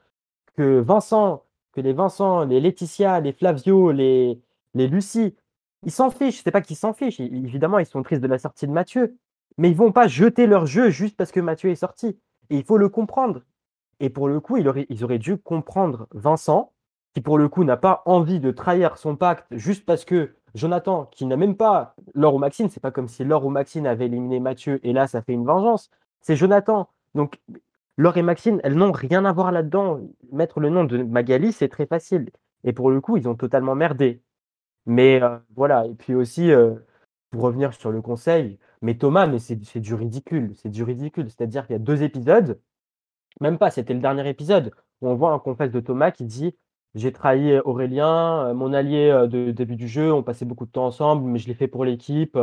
Que 0.56 0.80
Vincent, 0.80 1.44
que 1.74 1.82
les 1.82 1.94
Vincent, 1.94 2.46
les 2.46 2.60
Laetitia, 2.60 3.20
les 3.20 3.34
Flavio, 3.34 3.92
les, 3.92 4.40
les 4.74 4.88
Lucie, 4.88 5.36
ils 5.84 5.92
s'en 5.92 6.10
fichent. 6.10 6.42
C'est 6.44 6.52
pas 6.52 6.62
qu'ils 6.62 6.78
s'en 6.78 6.94
fichent. 6.94 7.20
Évidemment, 7.20 7.80
ils 7.80 7.86
sont 7.86 8.04
tristes 8.04 8.22
de 8.22 8.28
la 8.28 8.40
sortie 8.40 8.68
de 8.68 8.72
Mathieu. 8.72 9.18
Mais 9.58 9.70
ils 9.70 9.76
vont 9.76 9.92
pas 9.92 10.08
jeter 10.08 10.48
leur 10.48 10.66
jeu 10.66 10.90
juste 10.90 11.18
parce 11.18 11.32
que 11.32 11.40
Mathieu 11.40 11.70
est 11.70 11.76
sorti. 11.76 12.18
Et 12.50 12.58
il 12.58 12.64
faut 12.64 12.78
le 12.78 12.90
comprendre. 12.90 13.42
Et 14.00 14.10
pour 14.10 14.28
le 14.28 14.40
coup, 14.40 14.58
ils 14.58 15.04
auraient 15.04 15.20
dû 15.20 15.38
comprendre 15.38 16.08
Vincent 16.12 16.72
qui 17.14 17.22
pour 17.22 17.38
le 17.38 17.48
coup 17.50 17.64
n'a 17.64 17.78
pas 17.78 18.02
envie 18.06 18.40
de 18.40 18.52
trahir 18.52 18.98
son 18.98 19.16
pacte 19.16 19.46
juste 19.52 19.86
parce 19.86 20.06
que 20.06 20.36
Jonathan, 20.56 21.06
qui 21.06 21.26
n'a 21.26 21.38
même 21.38 21.56
pas 21.56 21.96
Laure 22.14 22.36
ou 22.36 22.38
Maxine, 22.40 22.70
c'est 22.70 22.80
pas 22.80 22.92
comme 22.92 23.08
si 23.08 23.24
Laure 23.24 23.46
ou 23.46 23.50
Maxine 23.50 23.88
avaient 23.88 24.06
éliminé 24.06 24.40
Mathieu 24.40 24.80
et 24.84 24.94
là 24.94 25.08
ça 25.08 25.22
fait 25.22 25.34
une 25.34 25.46
vengeance. 25.46 25.90
C'est 26.22 26.36
Jonathan. 26.36 26.90
Donc 27.16 27.40
Laure 27.98 28.18
et 28.18 28.22
Maxine, 28.24 28.60
elles 28.64 28.76
n'ont 28.76 28.92
rien 28.92 29.26
à 29.26 29.34
voir 29.34 29.52
là-dedans. 29.52 30.00
Mettre 30.32 30.60
le 30.60 30.70
nom 30.70 30.84
de 30.84 31.04
Magali, 31.04 31.52
c'est 31.52 31.70
très 31.70 31.86
facile. 31.86 32.30
Et 32.64 32.74
pour 32.74 32.90
le 32.90 33.02
coup, 33.02 33.18
ils 33.18 33.28
ont 33.28 33.36
totalement 33.36 33.76
merdé. 33.76 34.22
Mais 34.86 35.22
voilà, 35.56 35.86
et 35.86 35.94
puis 35.94 36.16
aussi, 36.16 36.52
pour 37.32 37.44
revenir 37.44 37.74
sur 37.74 37.92
le 37.92 38.02
conseil, 38.02 38.60
mais 38.82 38.98
Thomas, 38.98 39.28
mais 39.28 39.40
c'est 39.40 39.80
du 39.80 39.94
ridicule, 39.94 40.54
c'est 40.56 40.70
du 40.70 40.84
ridicule. 40.84 41.30
C'est-à-dire 41.30 41.68
qu'il 41.68 41.74
y 41.74 41.78
a 41.78 41.80
deux 41.80 42.04
épisodes, 42.04 42.60
même 43.42 43.58
pas, 43.58 43.72
c'était 43.72 43.94
le 43.94 44.00
dernier 44.00 44.28
épisode, 44.30 44.72
où 45.02 45.10
on 45.10 45.16
voit 45.16 45.32
un 45.32 45.40
confesse 45.40 45.72
de 45.72 45.80
Thomas 45.80 46.12
qui 46.12 46.26
dit 46.26 46.56
j'ai 46.96 47.12
trahi 47.12 47.60
Aurélien, 47.60 48.54
mon 48.54 48.74
allié 48.74 49.12
de 49.30 49.52
début 49.52 49.76
du 49.76 49.88
jeu, 49.88 50.14
on 50.14 50.24
passait 50.24 50.46
beaucoup 50.46 50.66
de 50.66 50.72
temps 50.72 50.86
ensemble, 50.86 51.24
mais 51.30 51.40
je 51.40 51.48
l'ai 51.48 51.54
fait 51.54 51.68
pour 51.68 51.86
l'équipe. 51.86 52.38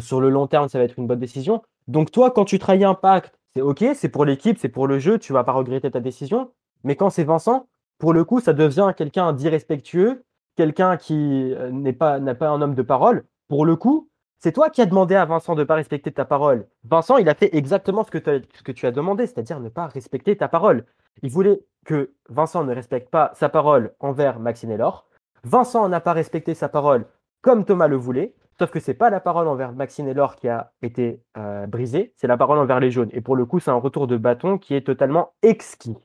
sur 0.00 0.20
le 0.20 0.30
long 0.30 0.46
terme, 0.46 0.68
ça 0.68 0.78
va 0.78 0.84
être 0.84 0.98
une 0.98 1.06
bonne 1.06 1.20
décision. 1.20 1.62
Donc 1.86 2.10
toi, 2.10 2.30
quand 2.30 2.44
tu 2.44 2.58
trahis 2.58 2.84
un 2.84 2.94
pacte, 2.94 3.38
c'est 3.54 3.62
OK, 3.62 3.84
c'est 3.94 4.08
pour 4.08 4.24
l'équipe, 4.24 4.58
c'est 4.58 4.68
pour 4.68 4.86
le 4.86 4.98
jeu, 4.98 5.18
tu 5.18 5.32
vas 5.32 5.44
pas 5.44 5.52
regretter 5.52 5.90
ta 5.90 6.00
décision. 6.00 6.50
Mais 6.84 6.96
quand 6.96 7.10
c'est 7.10 7.24
Vincent, 7.24 7.68
pour 7.98 8.12
le 8.12 8.24
coup, 8.24 8.40
ça 8.40 8.52
devient 8.52 8.92
quelqu'un 8.96 9.32
d'irrespectueux, 9.32 10.24
quelqu'un 10.56 10.96
qui 10.96 11.54
n'est 11.72 11.92
pas 11.92 12.18
n'a 12.20 12.34
pas 12.34 12.48
un 12.48 12.60
homme 12.60 12.74
de 12.74 12.82
parole. 12.82 13.24
Pour 13.48 13.64
le 13.64 13.76
coup, 13.76 14.08
c'est 14.40 14.52
toi 14.52 14.70
qui 14.70 14.80
as 14.80 14.86
demandé 14.86 15.14
à 15.14 15.24
Vincent 15.24 15.54
de 15.54 15.60
ne 15.60 15.64
pas 15.64 15.74
respecter 15.74 16.12
ta 16.12 16.24
parole. 16.24 16.68
Vincent, 16.84 17.16
il 17.16 17.28
a 17.28 17.34
fait 17.34 17.56
exactement 17.56 18.04
ce 18.04 18.10
que 18.10 18.72
tu 18.72 18.86
as 18.86 18.90
demandé, 18.92 19.26
c'est-à-dire 19.26 19.58
ne 19.60 19.68
pas 19.68 19.86
respecter 19.86 20.36
ta 20.36 20.48
parole. 20.48 20.84
Il 21.22 21.30
voulait 21.30 21.64
que 21.84 22.12
Vincent 22.28 22.64
ne 22.64 22.74
respecte 22.74 23.10
pas 23.10 23.32
sa 23.34 23.48
parole 23.48 23.94
envers 24.00 24.40
Maxine 24.40 24.70
et 24.70 24.76
Laure. 24.76 25.06
Vincent 25.44 25.88
n'a 25.88 26.00
pas 26.00 26.12
respecté 26.12 26.54
sa 26.54 26.68
parole 26.68 27.06
comme 27.40 27.64
Thomas 27.64 27.86
le 27.86 27.96
voulait, 27.96 28.34
sauf 28.58 28.70
que 28.70 28.80
c'est 28.80 28.94
pas 28.94 29.10
la 29.10 29.20
parole 29.20 29.48
envers 29.48 29.72
Maxine 29.72 30.08
et 30.08 30.14
Laure 30.14 30.36
qui 30.36 30.48
a 30.48 30.72
été 30.82 31.22
euh, 31.36 31.66
brisée, 31.66 32.12
c'est 32.16 32.26
la 32.26 32.36
parole 32.36 32.58
envers 32.58 32.80
les 32.80 32.90
jaunes. 32.90 33.10
Et 33.12 33.20
pour 33.20 33.36
le 33.36 33.46
coup, 33.46 33.60
c'est 33.60 33.70
un 33.70 33.76
retour 33.76 34.06
de 34.06 34.16
bâton 34.16 34.58
qui 34.58 34.74
est 34.74 34.86
totalement 34.86 35.32
exquis. 35.42 35.96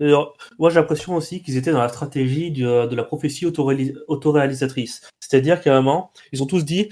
moi, 0.00 0.70
j'ai 0.70 0.80
l'impression 0.80 1.14
aussi 1.14 1.42
qu'ils 1.42 1.56
étaient 1.56 1.72
dans 1.72 1.82
la 1.82 1.88
stratégie 1.88 2.52
de 2.52 2.94
la 2.94 3.04
prophétie 3.04 3.46
autoréalisatrice. 3.46 5.08
C'est-à-dire 5.20 5.60
qu'à 5.60 5.76
un 5.76 5.82
moment, 5.82 6.12
ils 6.32 6.42
ont 6.42 6.46
tous 6.46 6.64
dit 6.64 6.88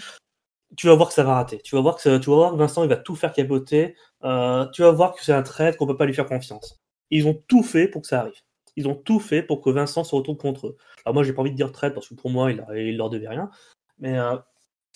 tu 0.76 0.86
vas 0.86 0.94
voir 0.94 1.08
que 1.08 1.14
ça 1.14 1.24
va 1.24 1.34
rater. 1.34 1.60
Tu 1.62 1.74
vas 1.74 1.80
voir 1.80 1.96
que, 1.96 2.18
tu 2.18 2.30
vas 2.30 2.36
voir 2.36 2.52
que 2.52 2.56
Vincent, 2.56 2.82
il 2.84 2.88
va 2.88 2.96
tout 2.96 3.16
faire 3.16 3.32
capoter. 3.32 3.96
Euh, 4.24 4.66
tu 4.72 4.82
vas 4.82 4.92
voir 4.92 5.14
que 5.14 5.24
c'est 5.24 5.32
un 5.32 5.42
traître, 5.42 5.76
qu'on 5.78 5.86
peut 5.86 5.96
pas 5.96 6.06
lui 6.06 6.14
faire 6.14 6.26
confiance. 6.26 6.79
Ils 7.10 7.26
ont 7.26 7.34
tout 7.48 7.62
fait 7.62 7.88
pour 7.88 8.02
que 8.02 8.08
ça 8.08 8.20
arrive. 8.20 8.40
Ils 8.76 8.88
ont 8.88 8.94
tout 8.94 9.20
fait 9.20 9.42
pour 9.42 9.60
que 9.60 9.70
Vincent 9.70 10.04
se 10.04 10.14
retourne 10.14 10.36
contre 10.36 10.68
eux. 10.68 10.76
Alors 11.04 11.14
moi, 11.14 11.24
j'ai 11.24 11.32
pas 11.32 11.42
envie 11.42 11.50
de 11.50 11.56
dire 11.56 11.72
traître 11.72 11.94
parce 11.94 12.08
que 12.08 12.14
pour 12.14 12.30
moi, 12.30 12.52
il, 12.52 12.64
il 12.76 12.96
leur 12.96 13.10
devait 13.10 13.28
rien. 13.28 13.50
Mais 13.98 14.18
euh, 14.18 14.36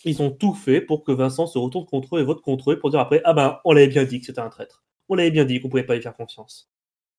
ils 0.05 0.23
ont 0.23 0.31
tout 0.31 0.55
fait 0.55 0.81
pour 0.81 1.05
que 1.05 1.13
Vincent 1.13 1.47
se 1.47 1.59
retourne 1.59 1.87
contre 1.87 2.17
eux 2.17 2.21
et 2.21 2.25
vote 2.25 2.41
contre 2.41 2.73
eux 2.73 2.79
pour 2.79 2.91
dire 2.91 3.01
après, 3.01 3.21
ah 3.25 3.33
ben, 3.35 3.61
on 3.65 3.73
l'avait 3.73 3.89
bien 3.89 4.05
dit 4.05 4.21
que 4.21 4.27
c'était 4.27 4.41
un 4.41 4.49
traître. 4.49 4.85
On 5.09 5.15
l'avait 5.17 5.31
bien 5.31 5.45
dit 5.45 5.61
qu'on 5.61 5.69
pouvait 5.69 5.85
pas 5.85 5.95
lui 5.95 6.03
faire 6.03 6.17
confiance. 6.17 6.71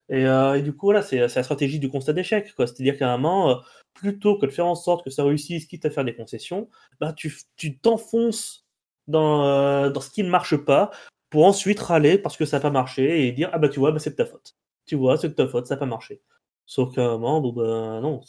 Et, 0.10 0.26
euh, 0.26 0.62
du 0.62 0.74
coup, 0.74 0.92
là, 0.92 1.02
c'est 1.02 1.18
la 1.18 1.30
stratégie 1.30 1.80
du 1.80 1.90
constat 1.90 2.14
d'échec. 2.14 2.52
C'est-à-dire 2.58 2.98
qu'à 2.98 3.12
un 3.14 3.18
moment, 3.18 3.52
euh, 3.52 3.56
plutôt 3.94 4.38
que 4.38 4.46
de 4.46 4.52
faire 4.52 4.68
en 4.68 4.76
sorte 4.76 5.04
que 5.04 5.10
ça 5.10 5.24
réussisse, 5.24 5.66
quitte 5.66 5.86
à 5.86 5.90
faire 5.90 6.06
des 6.06 6.16
concessions, 6.16 6.70
bah, 7.00 7.14
tu 7.14 7.80
t'enfonces 7.80 8.66
dans, 9.08 9.90
dans 9.90 10.02
ce 10.02 10.10
qui 10.10 10.24
ne 10.24 10.30
marche 10.30 10.58
pas 10.58 10.92
pour 11.30 11.46
ensuite 11.46 11.80
râler 11.80 12.18
parce 12.18 12.38
que 12.38 12.46
ça 12.46 12.58
n'a 12.58 12.62
pas 12.62 12.70
marché 12.70 13.28
et 13.28 13.32
dire 13.32 13.50
ah 13.54 13.60
bah 13.60 13.70
tu 13.70 13.80
vois 13.80 13.92
bah, 13.92 14.00
c'est 14.00 14.12
de 14.12 14.16
ta 14.16 14.26
faute 14.26 14.56
tu 14.86 14.96
vois 14.96 15.18
c'est 15.18 15.30
de 15.30 15.34
ta 15.34 15.48
faute 15.48 15.68
ça 15.68 15.76
n'a 15.76 15.80
pas 15.80 15.86
marché 15.86 16.22
sauf 16.66 16.94
qu'à 16.94 17.06
un 17.06 17.18
moment 17.18 17.42
bon 17.42 17.54
ben 17.54 18.02
non 18.02 18.22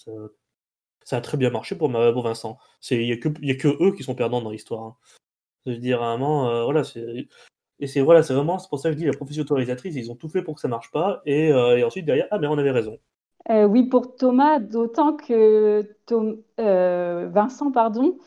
ça, 1.05 1.17
a 1.17 1.21
très 1.21 1.37
bien 1.37 1.51
marché 1.51 1.77
pour, 1.77 1.91
pour 1.91 2.23
Vincent 2.23 2.59
il 2.91 3.03
y 3.03 3.13
a 3.13 3.15
a 3.15 3.55
que 3.55 3.83
eux 3.83 3.93
qui 3.95 4.03
sont 4.03 4.15
perdants 4.15 4.43
dans 4.43 4.51
l'histoire 4.51 4.83
hein. 4.83 4.97
je 5.67 5.73
veux 5.73 5.79
dire 5.79 6.03
à 6.03 6.09
un 6.09 6.19
moment 6.19 6.49
euh, 6.49 6.65
voilà 6.65 6.85
c'est 6.85 7.29
et 7.79 7.87
c'est 7.87 8.01
voilà 8.01 8.23
c'est 8.23 8.35
vraiment 8.35 8.59
pour 8.69 8.79
ça 8.79 8.89
que 8.89 8.95
je 8.95 8.99
dis 8.99 9.07
la 9.07 9.13
profession 9.13 9.43
autorisatrice 9.43 9.95
ils 9.97 10.11
ont 10.11 10.17
tout 10.17 10.29
fait 10.29 10.43
pour 10.43 10.55
que 10.55 10.61
ça 10.61 10.69
marche 10.69 10.91
pas 10.91 11.23
et, 11.27 11.53
euh, 11.53 11.79
et 11.79 11.85
ensuite 11.85 12.07
derrière 12.07 12.27
ah 12.31 12.39
mais 12.39 12.47
on 12.47 12.59
avait 12.59 12.71
raison 12.71 12.99
euh, 13.51 13.65
oui 13.65 13.85
pour 13.85 14.17
Thomas 14.17 14.59
d'autant 14.59 15.15
que 15.15 15.83
Tom, 16.07 16.43
Vincent 16.59 17.71
pardon 17.71 18.19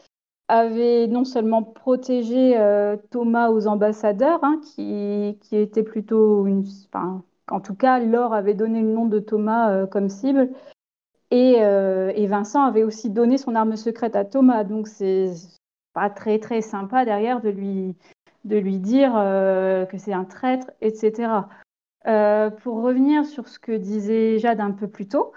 avait 0.47 1.07
non 1.07 1.25
seulement 1.25 1.61
protégé 1.61 2.55
Thomas 3.11 3.49
aux 3.49 3.67
ambassadeurs, 3.67 4.39
hein, 4.43 4.59
qui, 4.63 5.37
qui, 5.41 5.55
était 5.55 5.83
plutôt 5.83 6.47
une. 6.47 6.65
En 7.51 7.59
tout 7.59 7.75
cas, 7.75 7.99
Laure 7.99 8.33
avait 8.33 8.53
donné 8.53 8.81
le 8.81 8.89
nom 8.89 9.05
de 9.05 9.19
Thomas 9.19 9.71
euh, 9.71 9.87
comme 9.87 10.09
cible. 10.09 10.49
Et, 11.31 11.57
euh, 11.59 12.11
et, 12.15 12.25
Vincent 12.27 12.63
avait 12.63 12.83
aussi 12.83 13.09
donné 13.09 13.37
son 13.37 13.55
arme 13.55 13.75
secrète 13.75 14.15
à 14.15 14.25
Thomas. 14.25 14.63
Donc, 14.63 14.87
c'est 14.87 15.31
pas 15.93 16.09
très, 16.09 16.39
très 16.39 16.61
sympa 16.61 17.05
derrière 17.05 17.41
de 17.41 17.49
lui, 17.49 18.77
dire 18.79 19.13
que 19.13 19.97
c'est 19.97 20.13
un 20.13 20.23
traître, 20.23 20.71
etc. 20.81 21.47
pour 22.63 22.81
revenir 22.81 23.25
sur 23.25 23.47
ce 23.47 23.59
que 23.59 23.73
disait 23.73 24.39
Jade 24.39 24.59
un 24.59 24.71
peu 24.71 24.87
plus 24.87 25.07
tôt, 25.07 25.33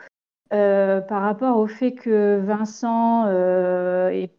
par 0.50 1.22
rapport 1.22 1.58
au 1.58 1.66
fait 1.66 1.92
que 1.92 2.38
Vincent 2.38 3.26
est 4.10 4.30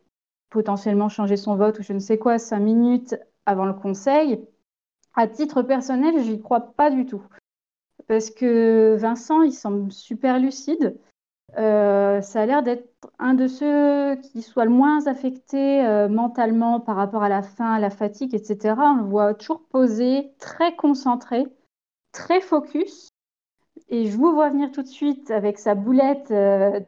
potentiellement 0.50 1.10
changer 1.10 1.36
son 1.36 1.56
vote 1.56 1.80
ou 1.80 1.84
je 1.84 1.94
ne 1.94 2.00
sais 2.00 2.18
quoi 2.18 2.40
cinq 2.40 2.60
minutes 2.60 3.16
avant 3.45 3.66
le 3.66 3.74
conseil. 3.74 4.40
À 5.16 5.28
titre 5.28 5.62
personnel, 5.62 6.24
je 6.24 6.32
n'y 6.32 6.41
crois 6.41 6.74
pas 6.76 6.90
du 6.90 7.06
tout. 7.06 7.24
Parce 8.08 8.30
que 8.30 8.96
Vincent, 8.96 9.42
il 9.42 9.54
semble 9.54 9.92
super 9.92 10.40
lucide. 10.40 10.98
Euh, 11.58 12.22
ça 12.22 12.42
a 12.42 12.46
l'air 12.46 12.64
d'être 12.64 12.90
un 13.20 13.36
de 13.36 13.48
ceux 13.48 14.16
qui 14.16 14.42
soit 14.42 14.66
le 14.66 14.72
moins 14.72 15.06
affecté 15.06 15.86
euh, 15.86 16.10
mentalement 16.10 16.80
par 16.80 16.96
rapport 16.96 17.24
à 17.24 17.30
la 17.30 17.44
faim, 17.44 17.74
à 17.74 17.80
la 17.80 17.92
fatigue, 17.92 18.34
etc. 18.34 18.76
On 18.80 18.96
le 18.96 19.04
voit 19.04 19.34
toujours 19.36 19.62
posé, 19.70 20.34
très 20.40 20.76
concentré, 20.76 21.46
très 22.12 22.42
focus. 22.42 23.10
Et 23.90 24.06
je 24.06 24.18
vous 24.18 24.32
vois 24.32 24.50
venir 24.50 24.72
tout 24.72 24.82
de 24.82 24.88
suite 24.88 25.30
avec 25.32 25.60
sa 25.60 25.76
boulette 25.76 26.32
euh, 26.32 26.80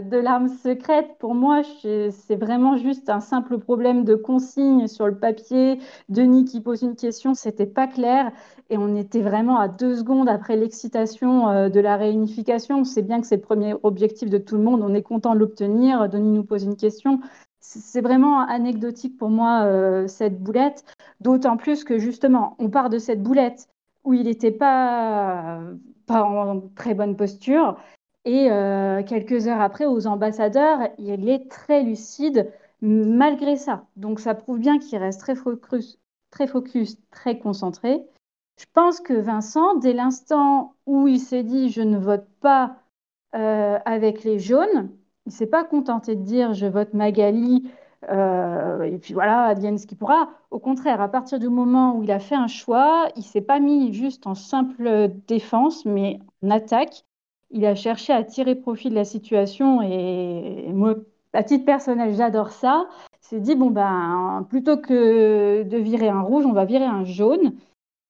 de, 0.00 0.16
l'arme 0.16 0.48
secrète. 0.48 1.16
Pour 1.18 1.34
moi, 1.34 1.62
c'est 1.82 2.36
vraiment 2.36 2.76
juste 2.76 3.08
un 3.08 3.20
simple 3.20 3.58
problème 3.58 4.04
de 4.04 4.14
consigne 4.14 4.86
sur 4.86 5.06
le 5.06 5.16
papier. 5.18 5.78
Denis 6.08 6.44
qui 6.44 6.60
pose 6.60 6.82
une 6.82 6.96
question, 6.96 7.34
c'était 7.34 7.66
pas 7.66 7.86
clair. 7.86 8.32
Et 8.72 8.78
on 8.78 8.96
était 8.96 9.20
vraiment 9.20 9.58
à 9.58 9.68
deux 9.68 9.96
secondes 9.96 10.30
après 10.30 10.56
l'excitation 10.56 11.50
euh, 11.50 11.68
de 11.68 11.78
la 11.78 11.98
réunification. 11.98 12.78
On 12.78 12.84
sait 12.84 13.02
bien 13.02 13.20
que 13.20 13.26
c'est 13.26 13.36
le 13.36 13.42
premier 13.42 13.74
objectif 13.82 14.30
de 14.30 14.38
tout 14.38 14.56
le 14.56 14.62
monde. 14.62 14.80
On 14.80 14.94
est 14.94 15.02
content 15.02 15.34
de 15.34 15.40
l'obtenir. 15.40 16.08
Denis 16.08 16.32
nous 16.32 16.42
pose 16.42 16.64
une 16.64 16.76
question. 16.76 17.20
C'est 17.60 18.00
vraiment 18.00 18.40
anecdotique 18.40 19.18
pour 19.18 19.28
moi, 19.28 19.64
euh, 19.66 20.08
cette 20.08 20.42
boulette. 20.42 20.86
D'autant 21.20 21.58
plus 21.58 21.84
que 21.84 21.98
justement, 21.98 22.56
on 22.58 22.70
part 22.70 22.88
de 22.88 22.96
cette 22.96 23.22
boulette 23.22 23.68
où 24.04 24.14
il 24.14 24.24
n'était 24.24 24.50
pas 24.50 25.60
pas 26.06 26.22
en 26.22 26.62
très 26.74 26.94
bonne 26.94 27.14
posture. 27.14 27.76
Et 28.24 28.50
euh, 28.50 29.02
quelques 29.02 29.48
heures 29.48 29.60
après, 29.60 29.84
aux 29.84 30.06
ambassadeurs, 30.06 30.78
il 30.96 31.28
est 31.28 31.50
très 31.50 31.82
lucide 31.82 32.50
malgré 32.80 33.56
ça. 33.56 33.84
Donc 33.96 34.18
ça 34.18 34.34
prouve 34.34 34.60
bien 34.60 34.78
qu'il 34.78 34.96
reste 34.96 35.20
très 35.20 35.34
très 36.30 36.46
focus, 36.46 36.96
très 37.10 37.38
concentré. 37.38 38.02
Je 38.62 38.66
pense 38.72 39.00
que 39.00 39.12
Vincent, 39.12 39.74
dès 39.74 39.92
l'instant 39.92 40.74
où 40.86 41.08
il 41.08 41.18
s'est 41.18 41.42
dit 41.42 41.68
je 41.70 41.82
ne 41.82 41.98
vote 41.98 42.28
pas 42.40 42.76
euh, 43.34 43.78
avec 43.84 44.22
les 44.22 44.38
jaunes, 44.38 44.90
il 45.26 45.32
s'est 45.32 45.48
pas 45.48 45.64
contenté 45.64 46.14
de 46.14 46.22
dire 46.22 46.54
je 46.54 46.66
vote 46.66 46.94
Magali 46.94 47.68
euh, 48.08 48.82
et 48.84 48.98
puis 48.98 49.14
voilà, 49.14 49.46
advienne 49.46 49.78
ce 49.78 49.86
qui 49.88 49.96
pourra. 49.96 50.28
Au 50.52 50.60
contraire, 50.60 51.00
à 51.00 51.08
partir 51.08 51.40
du 51.40 51.48
moment 51.48 51.96
où 51.96 52.04
il 52.04 52.12
a 52.12 52.20
fait 52.20 52.36
un 52.36 52.46
choix, 52.46 53.08
il 53.16 53.24
s'est 53.24 53.40
pas 53.40 53.58
mis 53.58 53.92
juste 53.92 54.28
en 54.28 54.36
simple 54.36 55.10
défense, 55.26 55.84
mais 55.84 56.20
en 56.44 56.50
attaque. 56.50 57.04
Il 57.50 57.66
a 57.66 57.74
cherché 57.74 58.12
à 58.12 58.22
tirer 58.22 58.54
profit 58.54 58.90
de 58.90 58.94
la 58.94 59.04
situation 59.04 59.82
et 59.82 60.70
moi, 60.72 60.94
à 61.32 61.42
titre 61.42 61.64
personnel, 61.64 62.14
j'adore 62.14 62.50
ça. 62.50 62.86
s'est 63.20 63.40
dit 63.40 63.56
bon 63.56 63.70
ben 63.70 64.46
plutôt 64.48 64.76
que 64.76 65.64
de 65.64 65.76
virer 65.78 66.08
un 66.08 66.20
rouge, 66.20 66.46
on 66.46 66.52
va 66.52 66.64
virer 66.64 66.84
un 66.84 67.04
jaune, 67.04 67.54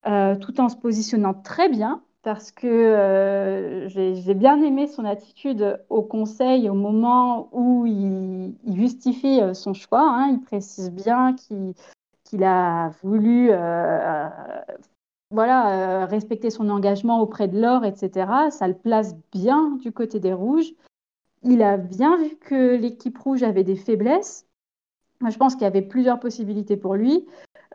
euh, 0.06 0.34
tout 0.36 0.60
en 0.60 0.68
se 0.68 0.76
positionnant 0.76 1.34
très 1.34 1.68
bien 1.68 2.02
parce 2.22 2.50
que 2.50 2.66
euh, 2.66 3.88
j'ai 3.88 4.34
bien 4.34 4.60
aimé 4.62 4.86
son 4.88 5.04
attitude 5.04 5.80
au 5.88 6.02
conseil 6.02 6.68
au 6.68 6.74
moment 6.74 7.48
où 7.52 7.86
il, 7.86 8.54
justifie 8.66 9.40
euh, 9.40 9.54
son 9.54 9.74
choix. 9.74 10.02
Hein. 10.02 10.28
il 10.32 10.40
précise 10.40 10.90
bien 10.90 11.36
qu'il 11.36 12.44
a 12.44 12.90
voulu 13.02 13.50
voilà, 15.30 16.04
respecter 16.06 16.50
son 16.50 16.68
engagement 16.68 17.20
auprès 17.20 17.48
de 17.48 17.60
l'or, 17.60 17.84
etc. 17.84 18.50
Ça 18.50 18.68
le 18.68 18.74
place 18.74 19.14
bien 19.32 19.78
du 19.80 19.92
côté 19.92 20.20
des 20.20 20.32
rouges. 20.32 20.72
Il 21.42 21.62
a 21.62 21.76
bien 21.76 22.16
vu 22.18 22.36
que 22.36 22.76
l'équipe 22.76 23.18
rouge 23.18 23.42
avait 23.42 23.64
des 23.64 23.76
faiblesses. 23.76 24.46
Je 25.28 25.36
pense 25.36 25.54
qu'il 25.54 25.62
y 25.62 25.66
avait 25.66 25.82
plusieurs 25.82 26.20
possibilités 26.20 26.76
pour 26.76 26.94
lui. 26.94 27.24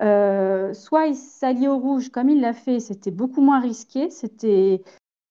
Euh, 0.01 0.73
soit 0.73 1.07
il 1.07 1.15
s'allie 1.15 1.67
au 1.67 1.77
rouge 1.77 2.09
comme 2.09 2.29
il 2.29 2.41
l'a 2.41 2.53
fait, 2.53 2.79
c'était 2.79 3.11
beaucoup 3.11 3.41
moins 3.41 3.59
risqué. 3.59 4.09
C'était, 4.09 4.83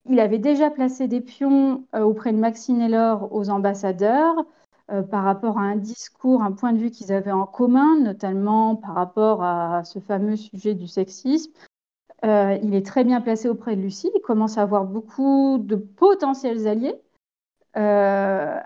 il 0.08 0.20
avait 0.20 0.38
déjà 0.38 0.70
placé 0.70 1.08
des 1.08 1.20
pions 1.20 1.84
euh, 1.94 2.00
auprès 2.00 2.32
de 2.32 2.38
Maxine 2.38 2.88
Laure 2.88 3.32
aux 3.32 3.48
ambassadeurs 3.50 4.44
euh, 4.90 5.02
par 5.02 5.24
rapport 5.24 5.58
à 5.58 5.62
un 5.62 5.76
discours, 5.76 6.42
un 6.42 6.52
point 6.52 6.72
de 6.72 6.78
vue 6.78 6.90
qu'ils 6.90 7.12
avaient 7.12 7.32
en 7.32 7.46
commun, 7.46 7.98
notamment 8.00 8.76
par 8.76 8.94
rapport 8.94 9.42
à 9.44 9.84
ce 9.84 10.00
fameux 10.00 10.36
sujet 10.36 10.74
du 10.74 10.88
sexisme. 10.88 11.52
il 12.24 12.74
est 12.74 12.86
très 12.86 13.04
bien 13.04 13.20
placé 13.20 13.48
auprès 13.48 13.76
de 13.76 13.82
Lucie. 13.82 14.10
Il 14.16 14.20
commence 14.20 14.58
à 14.58 14.62
avoir 14.62 14.84
beaucoup 14.84 15.58
de 15.58 15.76
potentiels 15.76 16.66
alliés. 16.66 17.00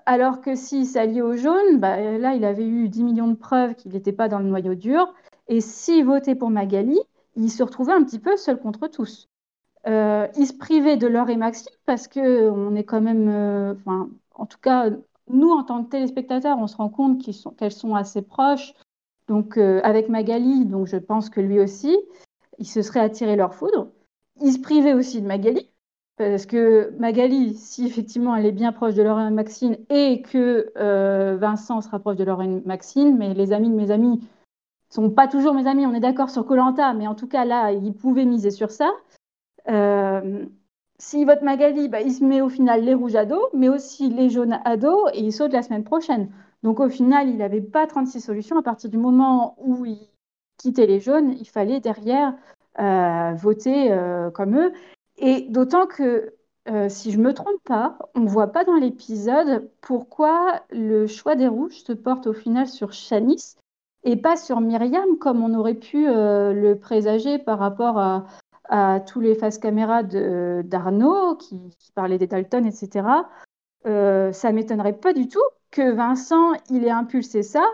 Alors 0.07 0.41
que 0.41 0.55
s'il 0.55 0.87
s'allie 0.87 1.21
aux 1.21 1.37
jaunes, 1.37 1.79
bah, 1.79 1.97
là, 2.19 2.35
il 2.35 2.45
avait 2.45 2.67
eu 2.67 2.89
10 2.89 3.03
millions 3.03 3.29
de 3.29 3.35
preuves 3.35 3.75
qu'il 3.75 3.93
n'était 3.93 4.13
pas 4.13 4.29
dans 4.29 4.39
le 4.39 4.47
noyau 4.47 4.75
dur. 4.75 5.13
Et 5.51 5.61
s'il 5.61 6.07
votait 6.07 6.35
pour 6.35 6.49
Magali, 6.49 6.99
il 7.37 7.51
se 7.51 7.63
retrouvait 7.63 7.93
un 7.93 8.03
petit 8.03 8.19
peu 8.19 8.37
seul 8.39 8.59
contre 8.59 8.87
tous. 8.87 9.29
Euh, 9.87 10.27
il 10.39 10.47
se 10.47 10.55
privait 10.55 10.97
de 10.97 11.07
Laure 11.07 11.29
et 11.29 11.37
Maxime 11.37 11.73
parce 11.85 12.09
que 12.09 12.49
on 12.49 12.75
est 12.75 12.85
quand 12.85 13.01
même, 13.03 13.29
euh, 13.29 13.75
en 14.35 14.47
tout 14.47 14.59
cas, 14.59 14.91
nous 15.29 15.51
en 15.51 15.65
tant 15.65 15.85
que 15.85 15.91
téléspectateurs, 15.91 16.57
on 16.59 16.67
se 16.67 16.77
rend 16.77 16.89
compte 16.89 17.23
qu'elles 17.23 17.73
sont, 17.73 17.95
assez 17.95 18.23
proches. 18.23 18.75
Donc 19.29 19.59
avec 19.59 20.09
Magali, 20.09 20.65
donc 20.65 20.87
je 20.87 20.97
pense 20.97 21.31
que 21.31 21.41
lui 21.41 21.61
aussi, 21.61 21.97
il 22.59 22.67
se 22.67 22.83
serait 22.83 23.01
attiré 23.01 23.37
leur 23.37 23.55
foudre. 23.55 23.89
Il 24.41 24.53
se 24.53 24.61
privait 24.61 24.95
aussi 24.95 25.21
de 25.21 25.27
Magali 25.27 25.71
parce 26.17 26.45
que 26.45 26.93
Magali, 26.99 27.55
si 27.55 27.87
effectivement 27.87 28.37
elle 28.37 28.45
est 28.45 28.53
bien 28.53 28.73
proche 28.73 28.95
de 28.95 29.03
Lorraine 29.03 29.35
Maxine 29.35 29.79
et 29.89 30.21
que 30.21 30.71
euh, 30.77 31.39
Vincent 31.41 31.81
se 31.81 31.89
rapproche 31.89 32.17
de 32.17 32.25
Lorraine 32.25 32.63
Maxine, 32.67 33.17
mais 33.17 33.33
les 33.33 33.53
amis 33.53 33.71
de 33.71 33.75
mes 33.75 33.91
amis 33.91 34.21
sont 34.91 35.11
pas 35.11 35.29
toujours 35.29 35.55
mes 35.55 35.67
amis, 35.67 35.87
on 35.87 35.95
est 35.95 36.01
d'accord 36.01 36.31
sur 36.31 36.47
Colanta, 36.47 36.93
mais 36.95 37.07
en 37.07 37.15
tout 37.15 37.29
cas 37.29 37.45
là, 37.45 37.73
il 37.73 37.95
pouvait 37.95 38.25
miser 38.25 38.51
sur 38.51 38.71
ça. 38.71 38.91
Euh, 39.69 40.47
S'il 41.01 41.25
vote 41.25 41.41
Magali, 41.41 41.89
bah, 41.89 42.03
il 42.03 42.13
se 42.13 42.23
met 42.23 42.43
au 42.43 42.51
final 42.51 42.85
les 42.85 42.93
rouges 42.93 43.17
à 43.17 43.25
dos, 43.25 43.49
mais 43.55 43.71
aussi 43.71 44.11
les 44.11 44.29
jaunes 44.29 44.61
à 44.67 44.77
dos, 44.77 45.09
et 45.15 45.21
il 45.21 45.33
saute 45.33 45.53
la 45.53 45.63
semaine 45.63 45.83
prochaine. 45.83 46.31
Donc 46.63 46.79
au 46.79 46.91
final, 46.91 47.29
il 47.31 47.39
n'avait 47.39 47.63
pas 47.63 47.87
36 47.87 48.21
solutions. 48.21 48.59
À 48.59 48.63
partir 48.63 48.91
du 48.91 48.99
moment 48.99 49.57
où 49.59 49.87
il 49.87 50.11
quittait 50.59 50.87
les 50.87 51.01
jaunes, 51.01 51.33
il 51.33 51.47
fallait 51.49 51.81
derrière 51.81 52.35
euh, 52.79 53.33
voter 53.35 53.91
euh, 53.93 54.31
comme 54.31 54.59
eux. 54.59 54.73
Et 55.17 55.47
d'autant 55.49 55.87
que, 55.87 56.35
euh, 56.69 56.91
si 56.91 57.13
je 57.13 57.19
ne 57.19 57.25
me 57.25 57.33
trompe 57.33 57.63
pas, 57.65 57.97
on 58.15 58.21
ne 58.21 58.29
voit 58.29 58.49
pas 58.49 58.65
dans 58.65 58.77
l'épisode 58.77 59.71
pourquoi 59.81 60.61
le 60.71 61.07
choix 61.07 61.35
des 61.35 61.49
rouges 61.49 61.83
se 61.83 61.95
porte 61.95 62.27
au 62.27 62.35
final 62.35 62.67
sur 62.69 62.93
Shanice 62.93 63.57
et 64.05 64.17
pas 64.17 64.37
sur 64.37 64.61
Myriam, 64.61 65.19
comme 65.19 65.43
on 65.43 65.55
aurait 65.55 65.75
pu 65.75 66.09
euh, 66.09 66.53
le 66.53 66.79
présager 66.79 67.39
par 67.39 67.59
rapport 67.59 67.99
à, 67.99 68.25
tous 69.05 69.19
les 69.19 69.35
faces 69.35 69.59
caméra 69.59 70.05
d'Arnaud 70.05 71.35
qui, 71.35 71.59
qui, 71.77 71.91
parlait 71.91 72.19
des 72.19 72.29
Dalton, 72.29 72.65
etc. 72.65 73.05
Euh, 73.85 74.31
ça 74.31 74.53
m'étonnerait 74.53 74.93
pas 74.93 75.13
du 75.13 75.27
tout 75.27 75.43
que 75.73 75.91
Vincent, 75.91 76.53
il 76.71 76.85
ait 76.85 76.91
impulsé 76.91 77.43
ça 77.43 77.65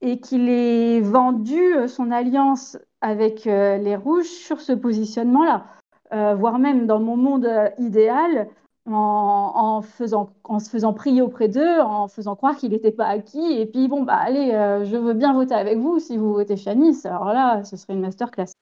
et 0.00 0.18
qu'il 0.18 0.48
ait 0.48 1.00
vendu 1.00 1.62
son 1.86 2.10
alliance 2.10 2.76
avec 3.00 3.44
les 3.44 3.94
rouges 3.94 4.26
sur 4.26 4.60
ce 4.60 4.72
positionnement-là. 4.72 5.66
Euh, 6.14 6.34
voire 6.34 6.58
même 6.58 6.86
dans 6.86 7.00
mon 7.00 7.16
monde 7.16 7.46
euh, 7.46 7.70
idéal, 7.78 8.48
en, 8.86 9.82
faisant, 9.82 10.30
en 10.44 10.58
se 10.58 10.68
faisant 10.68 10.92
prier 10.92 11.22
auprès 11.22 11.48
d'eux, 11.48 11.80
en 11.80 12.08
faisant 12.08 12.36
croire 12.36 12.56
qu'il 12.56 12.70
n'était 12.70 12.92
pas 12.92 13.06
acquis. 13.06 13.58
Et 13.58 13.66
puis, 13.66 13.88
bon, 13.88 14.02
bah 14.02 14.16
allez, 14.16 14.52
euh, 14.52 14.84
je 14.84 14.96
veux 14.96 15.14
bien 15.14 15.32
voter 15.32 15.54
avec 15.54 15.78
vous 15.78 15.98
si 15.98 16.16
vous 16.16 16.34
votez 16.34 16.56
Chanis. 16.56 17.00
Alors 17.04 17.32
là, 17.32 17.64
ce 17.64 17.76
serait 17.76 17.94
une 17.94 18.00
masterclass. 18.00 18.52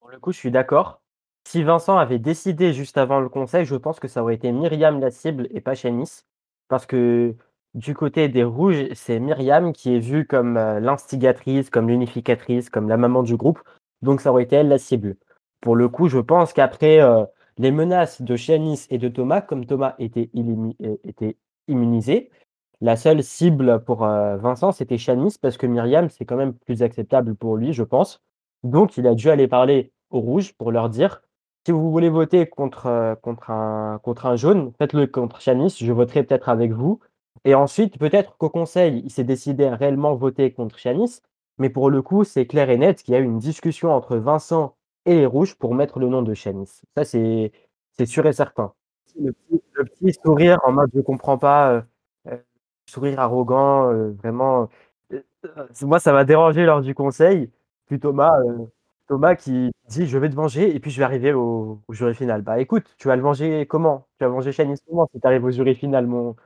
Pour 0.00 0.10
le 0.10 0.18
coup, 0.18 0.32
je 0.32 0.38
suis 0.38 0.50
d'accord. 0.50 1.00
Si 1.46 1.62
Vincent 1.62 1.98
avait 1.98 2.18
décidé 2.18 2.72
juste 2.72 2.96
avant 2.96 3.20
le 3.20 3.28
conseil, 3.28 3.64
je 3.64 3.76
pense 3.76 4.00
que 4.00 4.08
ça 4.08 4.22
aurait 4.22 4.34
été 4.34 4.52
Myriam 4.52 5.00
la 5.00 5.10
cible 5.10 5.48
et 5.50 5.60
pas 5.60 5.74
Chanis. 5.74 6.22
Parce 6.68 6.86
que 6.86 7.34
du 7.74 7.94
côté 7.94 8.28
des 8.28 8.44
rouges, 8.44 8.92
c'est 8.94 9.18
Myriam 9.18 9.72
qui 9.72 9.96
est 9.96 9.98
vue 9.98 10.26
comme 10.26 10.54
l'instigatrice, 10.54 11.68
comme 11.68 11.88
l'unificatrice, 11.88 12.70
comme 12.70 12.88
la 12.88 12.96
maman 12.96 13.22
du 13.22 13.36
groupe. 13.36 13.60
Donc 14.02 14.20
ça 14.20 14.30
aurait 14.30 14.44
été 14.44 14.56
elle 14.56 14.68
la 14.68 14.78
cible 14.78 15.16
pour 15.62 15.76
le 15.76 15.88
coup, 15.88 16.08
je 16.08 16.18
pense 16.18 16.52
qu'après 16.52 17.00
euh, 17.00 17.24
les 17.58 17.70
menaces 17.70 18.22
de 18.22 18.36
Chianis 18.36 18.86
et 18.90 18.98
de 18.98 19.08
Thomas, 19.08 19.40
comme 19.40 19.66
Thomas 19.66 19.94
était, 19.98 20.30
était 21.04 21.36
immunisé, 21.68 22.30
la 22.82 22.96
seule 22.96 23.22
cible 23.22 23.84
pour 23.84 24.04
euh, 24.04 24.36
Vincent, 24.38 24.72
c'était 24.72 24.98
Chianis, 24.98 25.36
parce 25.40 25.56
que 25.56 25.68
Myriam, 25.68 26.10
c'est 26.10 26.24
quand 26.24 26.36
même 26.36 26.54
plus 26.54 26.82
acceptable 26.82 27.36
pour 27.36 27.56
lui, 27.56 27.72
je 27.72 27.84
pense. 27.84 28.20
Donc, 28.64 28.96
il 28.96 29.06
a 29.06 29.14
dû 29.14 29.30
aller 29.30 29.46
parler 29.46 29.92
aux 30.10 30.20
rouges 30.20 30.52
pour 30.54 30.72
leur 30.72 30.90
dire 30.90 31.22
si 31.64 31.70
vous 31.70 31.92
voulez 31.92 32.08
voter 32.08 32.46
contre, 32.48 32.86
euh, 32.86 33.14
contre, 33.14 33.50
un, 33.50 34.00
contre 34.02 34.26
un 34.26 34.34
jaune, 34.34 34.72
faites-le 34.78 35.06
contre 35.06 35.40
Chianis, 35.40 35.76
je 35.80 35.92
voterai 35.92 36.24
peut-être 36.24 36.48
avec 36.48 36.72
vous. 36.72 36.98
Et 37.44 37.54
ensuite, 37.54 37.98
peut-être 37.98 38.36
qu'au 38.36 38.50
conseil, 38.50 39.00
il 39.04 39.10
s'est 39.10 39.22
décidé 39.22 39.66
à 39.66 39.76
réellement 39.76 40.16
voter 40.16 40.52
contre 40.52 40.76
Chianis, 40.76 41.20
mais 41.58 41.70
pour 41.70 41.88
le 41.88 42.02
coup, 42.02 42.24
c'est 42.24 42.46
clair 42.46 42.68
et 42.68 42.78
net 42.78 43.02
qu'il 43.02 43.14
y 43.14 43.16
a 43.16 43.20
eu 43.20 43.24
une 43.24 43.38
discussion 43.38 43.92
entre 43.92 44.16
Vincent 44.16 44.74
et 45.06 45.14
les 45.14 45.26
rouges 45.26 45.54
pour 45.56 45.74
mettre 45.74 45.98
le 45.98 46.08
nom 46.08 46.22
de 46.22 46.34
Shanice. 46.34 46.82
Ça, 46.96 47.04
c'est 47.04 47.52
sûr 48.06 48.26
et 48.26 48.32
certain. 48.32 48.72
Le 49.20 49.32
petit, 49.32 50.12
sourire 50.24 50.58
en 50.64 50.72
mode 50.72 50.90
je 50.94 51.00
comprends 51.00 51.38
pas, 51.38 51.72
euh, 51.72 51.82
euh, 52.28 52.36
sourire 52.86 53.20
arrogant, 53.20 53.92
euh, 53.92 54.12
vraiment. 54.12 54.68
moi, 55.82 55.98
ça 56.00 56.12
m'a 56.12 56.24
dérangé 56.24 56.64
lors 56.64 56.80
du 56.80 56.94
conseil. 56.94 57.50
Puis 57.86 58.00
Thomas, 58.00 58.32
Thomas 59.08 59.34
qui 59.36 59.72
dit 59.88 60.06
je 60.06 60.18
vais 60.18 60.30
te 60.30 60.34
venger 60.34 60.74
et 60.74 60.80
puis 60.80 60.90
je 60.90 60.98
vais 60.98 61.04
arriver 61.04 61.32
au, 61.34 61.80
jury 61.90 62.14
final. 62.14 62.42
Bah 62.42 62.60
écoute, 62.60 62.94
tu 62.98 63.08
vas 63.08 63.16
le 63.16 63.22
venger 63.22 63.66
comment? 63.66 64.06
Tu 64.18 64.24
vas 64.24 64.30
venger 64.30 64.52
Shanice 64.52 64.80
comment 64.88 65.08
si 65.12 65.20
tu 65.20 65.26
arrives 65.26 65.44
au 65.44 65.50
jury 65.50 65.74
final, 65.74 66.06
mon, 66.06 66.36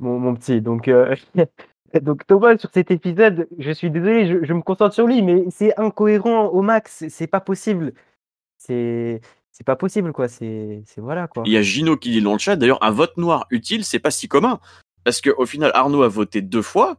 mon, 0.00 0.18
mon 0.18 0.34
petit? 0.34 0.60
Donc, 0.62 0.90
Donc 2.02 2.26
Thomas, 2.26 2.56
sur 2.58 2.70
cet 2.72 2.90
épisode, 2.90 3.48
je 3.58 3.70
suis 3.70 3.90
désolé, 3.90 4.44
je, 4.44 4.52
me 4.52 4.62
concentre 4.62 4.94
sur 4.94 5.06
lui, 5.06 5.22
mais 5.22 5.44
c'est 5.50 5.78
incohérent 5.78 6.46
au 6.48 6.62
max, 6.62 7.04
c'est 7.08 7.26
pas 7.26 7.40
possible. 7.40 7.92
C'est 8.58 9.20
c'est 9.52 9.64
pas 9.64 9.76
possible, 9.76 10.12
quoi. 10.12 10.28
C'est 10.28 10.82
voilà, 10.96 11.26
quoi. 11.26 11.42
Il 11.46 11.52
y 11.52 11.56
a 11.56 11.62
Gino 11.62 11.96
qui 11.96 12.10
dit 12.10 12.22
dans 12.22 12.32
le 12.32 12.38
chat, 12.38 12.56
d'ailleurs, 12.56 12.82
un 12.82 12.90
vote 12.90 13.16
noir 13.16 13.46
utile, 13.50 13.84
c'est 13.84 13.98
pas 13.98 14.10
si 14.10 14.28
commun. 14.28 14.60
Parce 15.04 15.20
qu'au 15.20 15.46
final, 15.46 15.70
Arnaud 15.74 16.02
a 16.02 16.08
voté 16.08 16.42
deux 16.42 16.62
fois, 16.62 16.98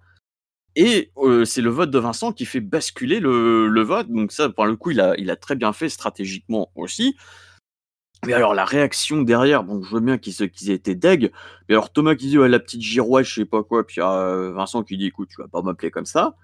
et 0.76 1.11
euh, 1.18 1.45
c'est 1.45 1.61
le 1.61 1.69
vote 1.69 1.91
de 1.91 1.99
Vincent 1.99 2.31
qui 2.31 2.45
fait 2.45 2.59
basculer 2.59 3.19
le, 3.19 3.68
le, 3.68 3.81
vote. 3.81 4.09
Donc 4.09 4.31
ça, 4.31 4.49
pour 4.49 4.65
le 4.65 4.76
coup, 4.76 4.91
il 4.91 5.01
a, 5.01 5.15
il 5.18 5.30
a 5.30 5.35
très 5.35 5.55
bien 5.55 5.73
fait 5.73 5.89
stratégiquement 5.89 6.72
aussi. 6.76 7.15
Mais 8.26 8.34
alors 8.34 8.53
la 8.53 8.65
réaction 8.65 9.23
derrière, 9.23 9.64
bon, 9.64 9.81
je 9.81 9.95
veux 9.95 9.99
bien 9.99 10.18
qu'ils 10.18 10.52
qu'ils 10.52 10.69
aient 10.69 10.76
été 10.76 10.93
deg. 10.93 11.31
Mais 11.68 11.76
alors 11.76 11.91
Thomas 11.91 12.15
qui 12.15 12.27
dit 12.27 12.38
ouais, 12.38 12.49
la 12.49 12.60
petite 12.60 12.81
girouette, 12.81 13.26
je 13.26 13.34
sais 13.41 13.45
pas 13.45 13.64
quoi, 13.64 13.85
puis 13.85 13.99
euh, 13.99 14.52
Vincent 14.52 14.84
qui 14.84 14.98
dit 14.98 15.07
écoute, 15.07 15.30
tu 15.30 15.41
vas 15.41 15.48
pas 15.48 15.61
m'appeler 15.61 15.89
comme 15.89 16.06
ça. 16.06 16.35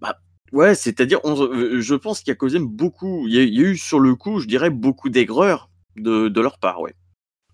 Bah 0.00 0.18
ouais, 0.52 0.74
c'est-à-dire, 0.74 1.20
euh, 1.24 1.80
je 1.80 1.94
pense 1.94 2.20
qu'il 2.20 2.28
y 2.28 2.32
a 2.32 2.36
causé 2.36 2.58
beaucoup, 2.58 3.26
il 3.26 3.34
y, 3.34 3.38
a, 3.38 3.62
eu 3.62 3.76
sur 3.76 4.00
le 4.00 4.14
coup, 4.14 4.40
je 4.40 4.46
dirais 4.46 4.70
beaucoup 4.70 5.10
d'aigreur 5.10 5.68
de, 5.96 6.40
leur 6.40 6.58
part, 6.58 6.80
ouais. 6.80 6.94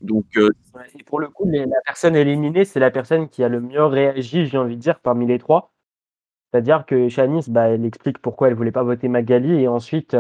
Donc 0.01 0.27
euh, 0.37 0.51
pour 1.07 1.19
le 1.19 1.29
coup, 1.29 1.49
la 1.51 1.67
personne 1.85 2.15
éliminée, 2.15 2.65
c'est 2.65 2.81
la 2.81 2.91
personne 2.93 3.29
qui 3.29 3.43
a 3.43 3.49
le 3.49 3.61
mieux 3.61 3.85
réagi, 3.85 4.47
j'ai 4.47 4.59
envie 4.59 4.77
de 4.77 4.81
dire, 4.81 5.01
parmi 5.01 5.27
les 5.27 5.39
trois. 5.39 5.73
C'est-à-dire 6.53 6.87
que 6.87 7.09
Shanice, 7.09 7.49
bah, 7.49 7.69
elle 7.69 7.85
explique 7.85 8.19
pourquoi 8.21 8.47
elle 8.47 8.55
voulait 8.55 8.71
pas 8.71 8.85
voter 8.85 9.09
Magali 9.09 9.63
et 9.63 9.67
ensuite 9.67 10.15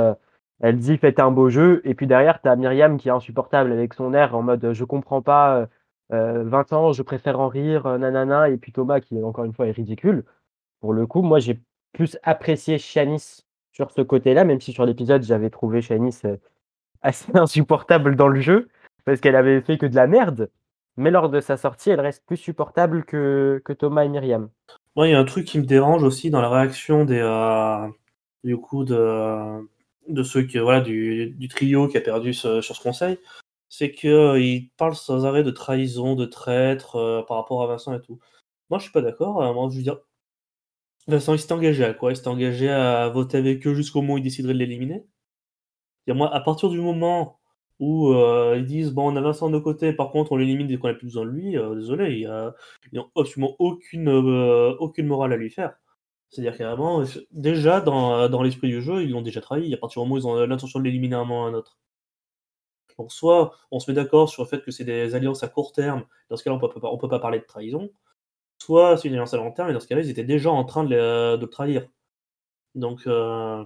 elle 0.60 0.78
dit 0.78 0.96
faites 0.98 1.20
un 1.20 1.30
beau 1.30 1.48
jeu. 1.50 1.80
Et 1.84 1.94
puis 1.94 2.06
derrière, 2.06 2.40
tu 2.40 2.48
as 2.48 2.56
Myriam 2.56 2.96
qui 2.98 3.08
est 3.08 3.12
insupportable 3.12 3.72
avec 3.72 3.94
son 3.94 4.14
air 4.14 4.34
en 4.34 4.42
mode 4.42 4.72
je 4.72 4.84
comprends 4.84 5.22
pas, 5.22 5.68
euh, 6.12 6.44
20 6.44 6.72
ans, 6.72 6.92
je 6.92 7.02
préfère 7.02 7.40
en 7.40 7.48
rire, 7.48 7.86
euh, 7.86 7.98
nanana. 7.98 8.48
Et 8.50 8.56
puis 8.56 8.72
Thomas 8.72 9.00
qui, 9.00 9.22
encore 9.22 9.44
une 9.44 9.52
fois, 9.52 9.66
est 9.66 9.72
ridicule. 9.72 10.24
Pour 10.80 10.92
le 10.92 11.06
coup, 11.06 11.22
moi, 11.22 11.38
j'ai 11.38 11.60
plus 11.92 12.18
apprécié 12.22 12.78
Shanice 12.78 13.46
sur 13.72 13.90
ce 13.90 14.02
côté-là, 14.02 14.44
même 14.44 14.60
si 14.60 14.72
sur 14.72 14.86
l'épisode, 14.86 15.22
j'avais 15.22 15.50
trouvé 15.50 15.82
Shanice 15.82 16.24
euh, 16.24 16.36
assez 17.02 17.32
insupportable 17.36 18.16
dans 18.16 18.28
le 18.28 18.40
jeu 18.40 18.68
parce 19.04 19.20
qu'elle 19.20 19.36
avait 19.36 19.60
fait 19.60 19.78
que 19.78 19.86
de 19.86 19.94
la 19.94 20.06
merde. 20.06 20.50
Mais 20.96 21.10
lors 21.10 21.28
de 21.28 21.40
sa 21.40 21.56
sortie, 21.56 21.90
elle 21.90 22.00
reste 22.00 22.24
plus 22.24 22.36
supportable 22.36 23.04
que, 23.04 23.60
Thomas 23.78 24.04
et 24.04 24.08
Myriam. 24.08 24.48
Moi, 24.94 25.08
il 25.08 25.10
y 25.10 25.14
a 25.14 25.18
un 25.18 25.24
truc 25.24 25.44
qui 25.44 25.58
me 25.58 25.64
dérange 25.64 26.04
aussi 26.04 26.30
dans 26.30 26.40
la 26.40 26.48
réaction 26.48 27.04
des, 27.04 27.18
euh, 27.18 27.88
du 28.44 28.56
coup 28.56 28.84
de, 28.84 29.66
de 30.08 30.22
ceux 30.22 30.44
que, 30.46 30.58
voilà, 30.58 30.80
du, 30.80 31.30
du 31.38 31.48
trio 31.48 31.88
qui 31.88 31.96
a 31.96 32.00
perdu 32.00 32.34
sur 32.34 32.62
ce 32.62 32.82
conseil, 32.82 33.18
c'est 33.76 33.92
qu'ils 33.92 34.10
euh, 34.10 34.60
parlent 34.76 34.94
sans 34.94 35.26
arrêt 35.26 35.42
de 35.42 35.50
trahison, 35.50 36.14
de 36.14 36.26
traître 36.26 36.94
euh, 36.96 37.22
par 37.22 37.38
rapport 37.38 37.62
à 37.62 37.66
Vincent 37.66 37.92
et 37.92 38.00
tout. 38.00 38.20
Moi, 38.70 38.78
je 38.78 38.84
suis 38.84 38.92
pas 38.92 39.02
d'accord. 39.02 39.42
Hein. 39.42 39.52
moi, 39.52 39.68
je 39.68 39.80
veux 39.80 40.00
Vincent, 41.08 41.34
il 41.34 41.40
s'est 41.40 41.52
engagé 41.52 41.84
à 41.84 41.92
quoi? 41.92 42.12
Il 42.12 42.16
s'est 42.16 42.28
engagé 42.28 42.70
à 42.70 43.08
voter 43.08 43.38
avec 43.38 43.66
eux 43.66 43.74
jusqu'au 43.74 44.00
moment 44.00 44.14
où 44.14 44.18
il 44.18 44.22
déciderait 44.22 44.54
de 44.54 44.58
l'éliminer. 44.58 45.04
Moi, 46.06 46.32
à 46.32 46.40
partir 46.40 46.68
du 46.70 46.80
moment 46.80 47.40
où 47.80 48.12
euh, 48.12 48.54
ils 48.58 48.66
disent 48.66 48.92
bon, 48.92 49.12
on 49.12 49.16
a 49.16 49.20
Vincent 49.20 49.50
de 49.50 49.58
côté, 49.58 49.92
par 49.92 50.10
contre, 50.12 50.32
on 50.32 50.36
l'élimine 50.36 50.68
dès 50.68 50.78
qu'on 50.78 50.88
a 50.88 50.94
plus 50.94 51.08
besoin 51.08 51.24
de 51.24 51.30
lui, 51.30 51.56
désolé, 51.74 52.12
il 52.12 52.20
n'y 52.20 52.26
a, 52.26 52.54
absolument 53.16 53.56
aucune, 53.58 54.08
aucune 54.08 55.06
morale 55.06 55.32
à 55.32 55.36
lui 55.36 55.50
faire. 55.50 55.74
C'est-à-dire 56.34 56.56
carrément, 56.56 57.04
déjà 57.30 57.80
dans, 57.80 58.28
dans 58.28 58.42
l'esprit 58.42 58.68
du 58.68 58.82
jeu, 58.82 59.02
ils 59.04 59.10
l'ont 59.10 59.22
déjà 59.22 59.40
trahi. 59.40 59.72
À 59.72 59.76
partir 59.76 60.02
du 60.02 60.08
moment 60.08 60.16
où 60.16 60.18
ils 60.18 60.26
ont 60.26 60.46
l'intention 60.46 60.80
de 60.80 60.84
l'éliminer 60.84 61.14
un 61.14 61.24
moment 61.24 61.44
ou 61.44 61.46
un 61.46 61.54
autre. 61.54 61.78
Donc 62.98 63.12
soit 63.12 63.52
on 63.70 63.80
se 63.80 63.90
met 63.90 63.94
d'accord 63.94 64.28
sur 64.28 64.42
le 64.42 64.48
fait 64.48 64.62
que 64.62 64.70
c'est 64.70 64.84
des 64.84 65.14
alliances 65.14 65.42
à 65.42 65.48
court 65.48 65.72
terme, 65.72 66.04
dans 66.30 66.36
ce 66.36 66.44
cas-là 66.44 66.56
on 66.56 66.68
peut, 66.68 66.80
on 66.82 66.98
peut 66.98 67.08
pas 67.08 67.18
parler 67.18 67.40
de 67.40 67.44
trahison, 67.44 67.90
soit 68.58 68.96
c'est 68.96 69.08
une 69.08 69.14
alliance 69.14 69.34
à 69.34 69.36
long 69.38 69.52
terme, 69.52 69.70
et 69.70 69.72
dans 69.72 69.80
ce 69.80 69.88
cas-là 69.88 70.02
ils 70.02 70.10
étaient 70.10 70.24
déjà 70.24 70.50
en 70.50 70.64
train 70.64 70.84
de, 70.84 70.90
le, 71.36 71.46
trahir. 71.46 71.88
Donc, 72.74 73.06
euh, 73.06 73.64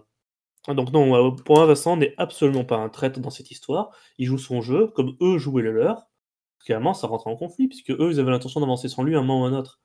non, 0.68 1.28
euh, 1.28 1.30
pour 1.32 1.64
Vincent 1.64 1.96
n'est 1.96 2.14
absolument 2.18 2.64
pas 2.64 2.76
un 2.76 2.88
traître 2.88 3.20
dans 3.20 3.30
cette 3.30 3.50
histoire, 3.50 3.90
il 4.18 4.26
joue 4.26 4.38
son 4.38 4.62
jeu 4.62 4.88
comme 4.88 5.16
eux 5.20 5.38
jouaient 5.38 5.62
le 5.62 5.72
leur, 5.72 6.08
Clairement, 6.64 6.92
ça 6.92 7.06
rentrait 7.06 7.30
en 7.30 7.36
conflit, 7.36 7.68
puisque 7.68 7.90
eux, 7.90 8.10
ils 8.10 8.20
avaient 8.20 8.30
l'intention 8.30 8.60
d'avancer 8.60 8.88
sans 8.88 9.02
lui 9.02 9.16
un 9.16 9.22
moment 9.22 9.42
ou 9.42 9.44
un 9.44 9.52
autre. 9.52 9.80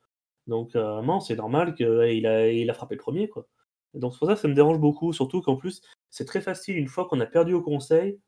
Donc, 0.47 0.75
euh, 0.75 1.01
c'est 1.21 1.35
normal 1.35 1.75
qu'il 1.75 2.27
a, 2.27 2.51
il 2.51 2.69
a 2.69 2.73
frappé 2.73 2.95
le 2.95 3.01
premier, 3.01 3.29
quoi. 3.29 3.47
donc, 3.93 4.13
c'est 4.13 4.19
pour 4.19 4.27
ça 4.27 4.35
que 4.35 4.39
ça 4.41 4.47
me 4.47 4.53
dérange 4.53 4.79
beaucoup, 4.79 5.13
surtout 5.13 5.41
qu'en 5.41 5.55
plus, 5.55 5.81
c'est 6.09 6.25
très 6.25 6.41
facile, 6.41 6.77
une 6.77 6.87
fois 6.87 7.05
qu'on 7.07 7.19
a 7.21 7.25
perdu 7.25 7.53
au 7.53 7.61
conseil, 7.61 8.19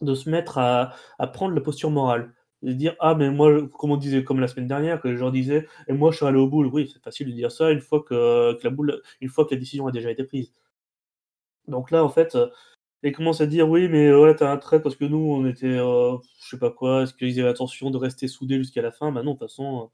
de 0.00 0.14
se 0.14 0.30
mettre 0.30 0.58
à, 0.58 0.94
à 1.18 1.26
prendre 1.26 1.54
la 1.54 1.60
posture 1.60 1.90
morale. 1.90 2.34
De 2.62 2.72
dire, 2.72 2.94
ah, 3.00 3.14
mais 3.14 3.30
moi, 3.30 3.68
comme 3.78 3.90
on 3.90 3.96
disait, 3.96 4.24
comme 4.24 4.40
la 4.40 4.48
semaine 4.48 4.68
dernière, 4.68 5.00
que 5.00 5.08
les 5.08 5.16
gens 5.16 5.30
disaient, 5.30 5.66
et 5.88 5.92
moi, 5.92 6.12
je 6.12 6.18
suis 6.18 6.26
allé 6.26 6.38
au 6.38 6.48
bout. 6.48 6.64
Oui, 6.64 6.90
c'est 6.92 7.02
facile 7.02 7.28
de 7.28 7.32
dire 7.32 7.50
ça 7.52 7.70
une 7.72 7.80
fois 7.80 8.02
que, 8.02 8.54
que 8.54 8.64
la 8.64 8.70
boule, 8.70 9.02
une 9.20 9.28
fois 9.28 9.44
que 9.46 9.54
la 9.54 9.60
décision 9.60 9.86
a 9.88 9.92
déjà 9.92 10.10
été 10.10 10.24
prise. 10.24 10.52
Donc 11.68 11.90
là, 11.90 12.04
en 12.04 12.08
fait, 12.08 12.36
ils 13.02 13.12
commencent 13.12 13.40
à 13.40 13.46
dire 13.46 13.68
oui, 13.68 13.88
mais 13.88 14.12
voilà, 14.12 14.34
t'as 14.34 14.52
un 14.52 14.56
trait 14.56 14.80
parce 14.80 14.96
que 14.96 15.04
nous, 15.04 15.18
on 15.18 15.46
était, 15.46 15.66
euh, 15.66 16.16
je 16.40 16.50
sais 16.50 16.58
pas 16.58 16.70
quoi, 16.70 17.02
est-ce 17.02 17.14
qu'ils 17.14 17.38
avaient 17.40 17.48
l'intention 17.48 17.90
de 17.90 17.98
rester 17.98 18.28
soudés 18.28 18.58
jusqu'à 18.58 18.82
la 18.82 18.92
fin? 18.92 19.10
Bah 19.12 19.22
non, 19.22 19.34
de 19.34 19.38
toute 19.38 19.48
façon, 19.48 19.90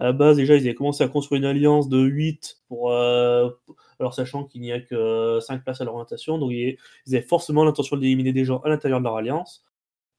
à 0.00 0.04
la 0.04 0.12
base, 0.12 0.38
déjà, 0.38 0.56
ils 0.56 0.62
avaient 0.62 0.74
commencé 0.74 1.04
à 1.04 1.08
construire 1.08 1.40
une 1.40 1.46
alliance 1.46 1.90
de 1.90 1.98
8 1.98 2.62
pour. 2.68 2.90
Euh, 2.90 3.50
alors, 3.98 4.14
sachant 4.14 4.44
qu'il 4.44 4.62
n'y 4.62 4.72
a 4.72 4.80
que 4.80 5.38
5 5.40 5.62
places 5.62 5.82
à 5.82 5.84
l'orientation, 5.84 6.38
donc 6.38 6.52
ils, 6.52 6.78
avaient 7.08 7.20
forcément 7.20 7.64
l'intention 7.64 7.98
d'éliminer 7.98 8.32
des 8.32 8.46
gens 8.46 8.60
à 8.60 8.70
l'intérieur 8.70 9.00
de 9.00 9.04
leur 9.04 9.16
alliance. 9.16 9.62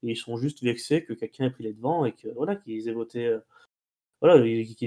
Et 0.03 0.11
ils 0.11 0.15
sont 0.15 0.37
juste 0.37 0.63
vexés 0.63 1.03
que 1.03 1.13
quelqu'un 1.13 1.45
ait 1.45 1.49
pris 1.49 1.63
les 1.63 1.73
devants 1.73 2.05
et 2.05 2.11
que 2.11 2.27
voilà, 2.35 2.55
qu'ils 2.55 2.87
aient 2.87 2.93
voté. 2.93 3.25
Euh, 3.25 3.39
voilà, 4.21 4.37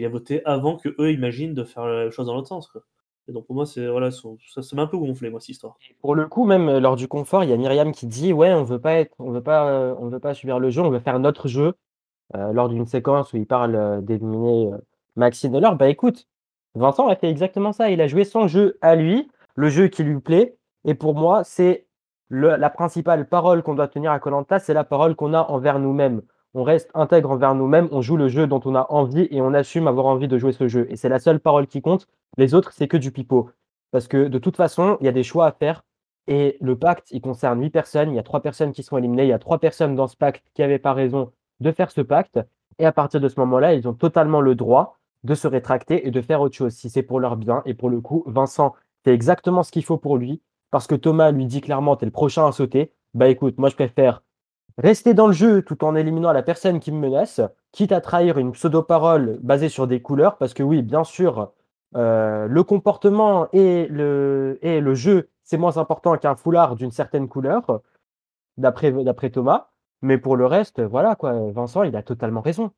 voté 0.09 0.45
avant 0.45 0.77
que 0.77 0.95
eux 1.01 1.11
imaginent 1.11 1.55
de 1.55 1.65
faire 1.65 1.87
la 1.87 2.11
chose 2.13 2.27
dans 2.27 2.35
l'autre 2.35 2.49
sens. 2.49 2.71
Et 3.27 3.33
donc 3.33 3.47
pour 3.47 3.57
moi, 3.57 3.67
c'est 3.67 3.89
voilà, 3.89 4.13
ça, 4.13 4.29
m'a 4.77 4.83
un 4.83 4.87
peu 4.87 4.97
gonflé 4.97 5.29
moi 5.29 5.41
cette 5.41 5.49
histoire. 5.49 5.77
pour 6.01 6.15
le 6.15 6.29
coup, 6.29 6.45
même 6.45 6.79
lors 6.79 6.95
du 6.95 7.09
confort, 7.09 7.43
il 7.43 7.51
y 7.51 7.53
a 7.53 7.57
Myriam 7.57 7.91
qui 7.91 8.07
dit 8.07 8.33
ouais, 8.33 8.53
on 8.53 8.63
veut 8.63 8.81
pas 8.81 8.95
être, 8.95 9.15
on 9.19 9.33
veut 9.33 9.43
pas, 9.43 9.69
euh, 9.69 9.95
on 9.99 10.09
veut 10.09 10.21
pas 10.21 10.35
subir 10.35 10.61
le 10.61 10.71
jeu, 10.71 10.83
on 10.83 10.91
veut 10.91 11.01
faire 11.01 11.19
notre 11.19 11.49
jeu. 11.49 11.75
Euh, 12.37 12.53
lors 12.53 12.69
d'une 12.69 12.87
séquence 12.87 13.33
où 13.33 13.37
il 13.37 13.47
parle 13.47 13.77
euh, 13.77 14.01
d'éliminer 14.01 14.73
euh, 14.73 14.79
Maxime 15.17 15.53
Delors, 15.53 15.77
bah 15.77 15.89
écoute, 15.89 16.27
Vincent 16.75 17.07
a 17.09 17.17
fait 17.17 17.31
exactement 17.31 17.73
ça. 17.73 17.91
Il 17.91 18.01
a 18.01 18.07
joué 18.07 18.25
son 18.25 18.49
jeu 18.49 18.79
à 18.81 18.97
lui, 18.97 19.31
le 19.55 19.69
jeu 19.69 19.89
qui 19.89 20.03
lui 20.03 20.21
plaît. 20.21 20.57
Et 20.85 20.95
pour 20.95 21.15
moi, 21.15 21.45
c'est 21.45 21.87
la 22.31 22.71
principale 22.71 23.29
parole 23.29 23.63
qu'on 23.63 23.75
doit 23.75 23.89
tenir 23.89 24.11
à 24.11 24.19
Colanta, 24.19 24.59
c'est 24.59 24.75
la 24.75 24.85
parole 24.85 25.15
qu'on 25.15 25.35
a 25.35 25.43
envers 25.43 25.79
nous-mêmes. 25.79 26.23
On 26.55 26.63
reste 26.63 26.91
intègre 26.95 27.31
envers 27.31 27.55
nous-mêmes, 27.55 27.89
on 27.93 28.01
joue 28.01 28.17
le 28.17 28.29
jeu 28.29 28.47
dont 28.47 28.61
on 28.65 28.75
a 28.75 28.87
envie 28.91 29.29
et 29.31 29.41
on 29.41 29.55
assume 29.55 29.87
avoir 29.87 30.07
envie 30.07 30.29
de 30.29 30.39
jouer 30.39 30.53
ce 30.53 30.67
jeu. 30.67 30.87
Et 30.91 30.97
c'est 30.97 31.09
la 31.09 31.19
seule 31.19 31.41
parole 31.41 31.67
qui 31.67 31.83
compte. 31.83 32.07
Les 32.39 32.55
autres, 32.55 32.73
c'est 32.73 32.89
que 32.89 32.97
du 32.97 33.13
pipeau. 33.13 33.51
Parce 33.93 34.09
que 34.09 34.29
de 34.29 34.39
toute 34.39 34.57
façon, 34.57 34.97
il 35.01 35.07
y 35.07 35.09
a 35.09 35.13
des 35.13 35.23
choix 35.23 35.47
à 35.47 35.53
faire. 35.53 35.85
Et 36.27 36.57
le 36.61 36.77
pacte, 36.77 37.11
il 37.11 37.21
concerne 37.21 37.61
huit 37.61 37.71
personnes. 37.71 38.11
Il 38.11 38.17
y 38.17 38.19
a 38.19 38.23
trois 38.23 38.41
personnes 38.41 38.73
qui 38.73 38.83
sont 38.83 38.97
éliminées. 38.97 39.25
Il 39.25 39.29
y 39.29 39.33
a 39.33 39.39
trois 39.39 39.59
personnes 39.59 39.95
dans 39.95 40.07
ce 40.09 40.17
pacte 40.17 40.45
qui 40.55 40.63
n'avaient 40.63 40.79
pas 40.79 40.95
raison 40.95 41.33
de 41.61 41.73
faire 41.73 41.91
ce 41.91 42.01
pacte. 42.01 42.41
Et 42.79 42.87
à 42.87 42.93
partir 42.93 43.21
de 43.21 43.29
ce 43.29 43.39
moment-là, 43.41 43.75
ils 43.75 43.87
ont 43.89 43.95
totalement 43.95 44.41
le 44.41 44.55
droit 44.55 44.99
de 45.23 45.35
se 45.35 45.49
rétracter 45.49 46.07
et 46.07 46.11
de 46.11 46.21
faire 46.21 46.41
autre 46.41 46.55
chose 46.55 46.73
si 46.75 46.91
c'est 46.91 47.03
pour 47.03 47.21
leur 47.21 47.37
bien. 47.37 47.63
Et 47.67 47.75
pour 47.75 47.89
le 47.89 48.01
coup, 48.01 48.25
Vincent 48.27 48.75
fait 49.05 49.15
exactement 49.15 49.63
ce 49.63 49.73
qu'il 49.73 49.85
faut 49.85 49.97
pour 49.97 50.17
lui 50.17 50.41
parce 50.71 50.87
que 50.87 50.95
Thomas 50.95 51.31
lui 51.31 51.47
dit 51.47 51.61
clairement 51.61 51.97
t'es 51.97 52.07
le 52.07 52.13
prochain 52.13 52.47
à 52.47 52.53
sauter. 52.53 52.93
Bah 53.15 53.29
écoute, 53.29 53.59
moi 53.59 53.69
je 53.69 53.77
préfère 53.77 54.23
rester 54.79 55.15
dans 55.15 55.29
le 55.29 55.33
jeu 55.33 55.63
tout 55.63 55.85
en 55.85 55.95
éliminant 55.95 56.33
la 56.33 56.43
personne 56.43 56.81
qui 56.81 56.91
me 56.91 56.99
menace, 56.99 57.41
quitte 57.73 57.93
à 57.93 58.01
trahir 58.01 58.39
une 58.39 58.53
pseudo-parole 58.53 59.39
basée 59.43 59.69
sur 59.69 59.87
des 59.87 60.03
couleurs, 60.03 60.37
parce 60.37 60.53
que 60.53 60.63
oui, 60.63 60.83
bien 60.83 61.05
sûr, 61.05 61.53
euh, 61.97 62.49
le 62.49 62.65
comportement 62.65 63.49
et 63.53 63.87
le, 63.89 64.59
et 64.63 64.81
le 64.81 64.95
jeu, 64.95 65.29
c'est 65.45 65.59
moins 65.59 65.77
important 65.77 66.17
qu'un 66.17 66.35
foulard 66.35 66.75
d'une 66.75 66.91
certaine 66.91 67.29
couleur, 67.29 67.81
d'après 68.57 69.31
Thomas. 69.31 69.69
Mais 70.05 70.19
pour 70.19 70.37
le 70.37 70.45
reste, 70.45 70.83
voilà, 70.83 71.17
quoi, 71.17 71.33
Vincent, 71.51 71.83
il 71.83 71.97
a 71.97 72.03
totalement 72.03 72.43
raison. 72.43 72.73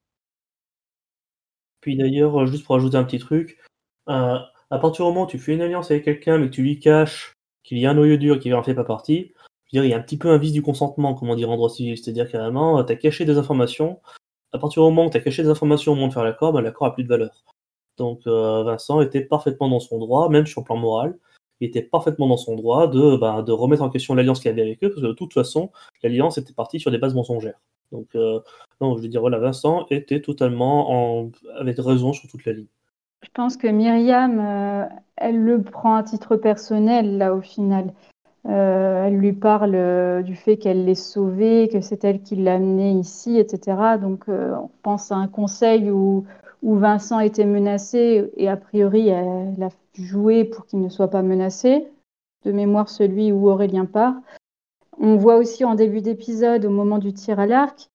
Puis 1.81 1.97
d'ailleurs, 1.97 2.40
euh, 2.40 2.47
juste 2.47 2.65
pour 2.65 2.77
ajouter 2.77 2.97
un 2.97 3.03
petit 3.03 3.19
truc, 3.19 3.59
euh, 4.09 4.39
à 4.70 4.78
partir 4.78 5.05
du 5.05 5.11
moment 5.11 5.24
où 5.24 5.27
tu 5.27 5.40
fais 5.40 5.55
une 5.55 5.61
alliance 5.61 5.90
avec 5.90 6.05
quelqu'un, 6.05 6.39
mais 6.39 6.47
que 6.47 6.55
tu 6.55 6.62
lui 6.62 6.78
caches 6.78 7.32
qu'il 7.65 7.78
y 7.78 7.86
a 7.86 7.90
un 7.90 7.94
noyau 7.94 8.16
dur 8.16 8.39
qui 8.39 8.48
n'en 8.51 8.62
fait 8.62 8.77
pas 8.77 8.85
partie, 8.85 9.35
dire, 9.73 9.85
il 9.85 9.90
y 9.90 9.93
a 9.93 9.97
un 9.97 10.01
petit 10.01 10.19
peu 10.19 10.31
un 10.31 10.39
vice 10.39 10.53
du 10.53 10.62
consentement, 10.62 11.15
comme 11.15 11.28
on 11.28 11.35
dit 11.35 11.44
en 11.44 11.57
droit 11.57 11.69
civil. 11.69 11.98
C'est-à-dire 11.98 12.31
carrément, 12.31 12.85
tu 12.85 12.93
as 12.93 12.97
caché 12.97 13.24
des 13.24 13.39
informations. 13.39 14.01
À 14.53 14.59
partir 14.59 14.82
du 14.85 14.89
moment 14.89 15.07
où 15.07 15.11
tu 15.11 15.16
as 15.16 15.20
caché 15.20 15.43
des 15.43 15.48
informations 15.48 15.93
au 15.93 15.94
moment 15.97 16.07
de 16.07 16.12
faire 16.12 16.23
l'accord, 16.24 16.53
ben, 16.53 16.61
l'accord 16.61 16.86
a 16.86 16.94
plus 16.94 17.03
de 17.03 17.09
valeur. 17.09 17.44
Donc 17.97 18.20
euh, 18.28 18.62
Vincent 18.62 19.01
était 19.01 19.23
parfaitement 19.23 19.69
dans 19.69 19.81
son 19.81 19.98
droit, 19.98 20.28
même 20.28 20.47
sur 20.47 20.61
le 20.61 20.66
plan 20.66 20.77
moral, 20.77 21.19
il 21.61 21.69
était 21.69 21.83
parfaitement 21.83 22.27
dans 22.27 22.37
son 22.37 22.55
droit 22.55 22.89
de, 22.89 23.16
ben, 23.16 23.43
de 23.43 23.53
remettre 23.53 23.83
en 23.83 23.91
question 23.91 24.15
l'alliance 24.15 24.41
qu'il 24.41 24.51
avait 24.51 24.62
avec 24.62 24.83
eux, 24.85 24.89
parce 24.91 25.01
que 25.01 25.07
de 25.07 25.12
toute 25.12 25.33
façon, 25.33 25.70
l'alliance 26.03 26.39
était 26.39 26.53
partie 26.53 26.81
sur 26.81 26.91
des 26.91 26.99
bases 26.99 27.15
mensongères. 27.15 27.61
Donc, 27.93 28.09
euh, 28.15 28.41
non, 28.81 28.97
je 28.97 29.03
veux 29.03 29.09
dire, 29.09 29.20
voilà, 29.20 29.39
Vincent 29.39 29.87
était 29.91 30.20
totalement 30.20 30.91
en... 31.23 31.31
avec 31.59 31.78
raison 31.78 32.12
sur 32.12 32.28
toute 32.28 32.45
la 32.45 32.53
ligne. 32.53 32.66
Je 33.23 33.31
pense 33.33 33.57
que 33.57 33.66
Myriam, 33.66 34.39
euh, 34.39 34.85
elle 35.16 35.43
le 35.43 35.62
prend 35.62 35.97
à 35.97 36.03
titre 36.03 36.37
personnel, 36.37 37.19
là, 37.19 37.35
au 37.35 37.41
final. 37.41 37.93
Euh, 38.47 39.07
elle 39.07 39.16
lui 39.16 39.33
parle 39.33 40.23
du 40.23 40.37
fait 40.37 40.57
qu'elle 40.57 40.85
l'ait 40.85 40.95
sauvé, 40.95 41.69
que 41.69 41.81
c'est 41.81 42.05
elle 42.05 42.23
qui 42.23 42.37
l'a 42.37 42.55
amené 42.55 42.93
ici, 42.93 43.39
etc. 43.39 43.99
Donc, 44.01 44.24
on 44.28 44.70
pense 44.83 45.11
à 45.11 45.16
un 45.16 45.27
conseil 45.27 45.91
où, 45.91 46.27
où 46.66 46.74
Vincent 46.74 47.20
était 47.20 47.44
menacé 47.44 48.28
et 48.36 48.48
a 48.48 48.56
priori, 48.56 49.06
elle 49.06 49.62
a 49.62 49.68
joué 49.94 50.43
pour 50.43 50.66
qu'il 50.66 50.80
ne 50.80 50.88
soit 50.88 51.10
pas 51.10 51.22
menacé. 51.22 51.86
De 52.44 52.51
mémoire, 52.51 52.88
celui 52.88 53.30
où 53.30 53.48
Aurélien 53.48 53.84
part. 53.84 54.14
On 54.98 55.14
voit 55.16 55.36
aussi 55.36 55.64
en 55.64 55.76
début 55.76 56.01
d'épisode, 56.01 56.64
au 56.64 56.70
moment 56.70 56.98
du 56.98 57.12
tir 57.12 57.38
à 57.38 57.47
l'arc, 57.47 57.88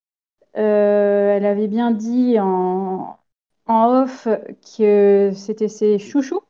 euh, 0.57 1.35
elle 1.35 1.45
avait 1.45 1.68
bien 1.68 1.91
dit 1.91 2.39
en, 2.39 3.18
off 3.68 4.30
que 4.77 5.31
c'était 5.34 5.68
ses 5.68 5.99
chouchous. 5.99 6.41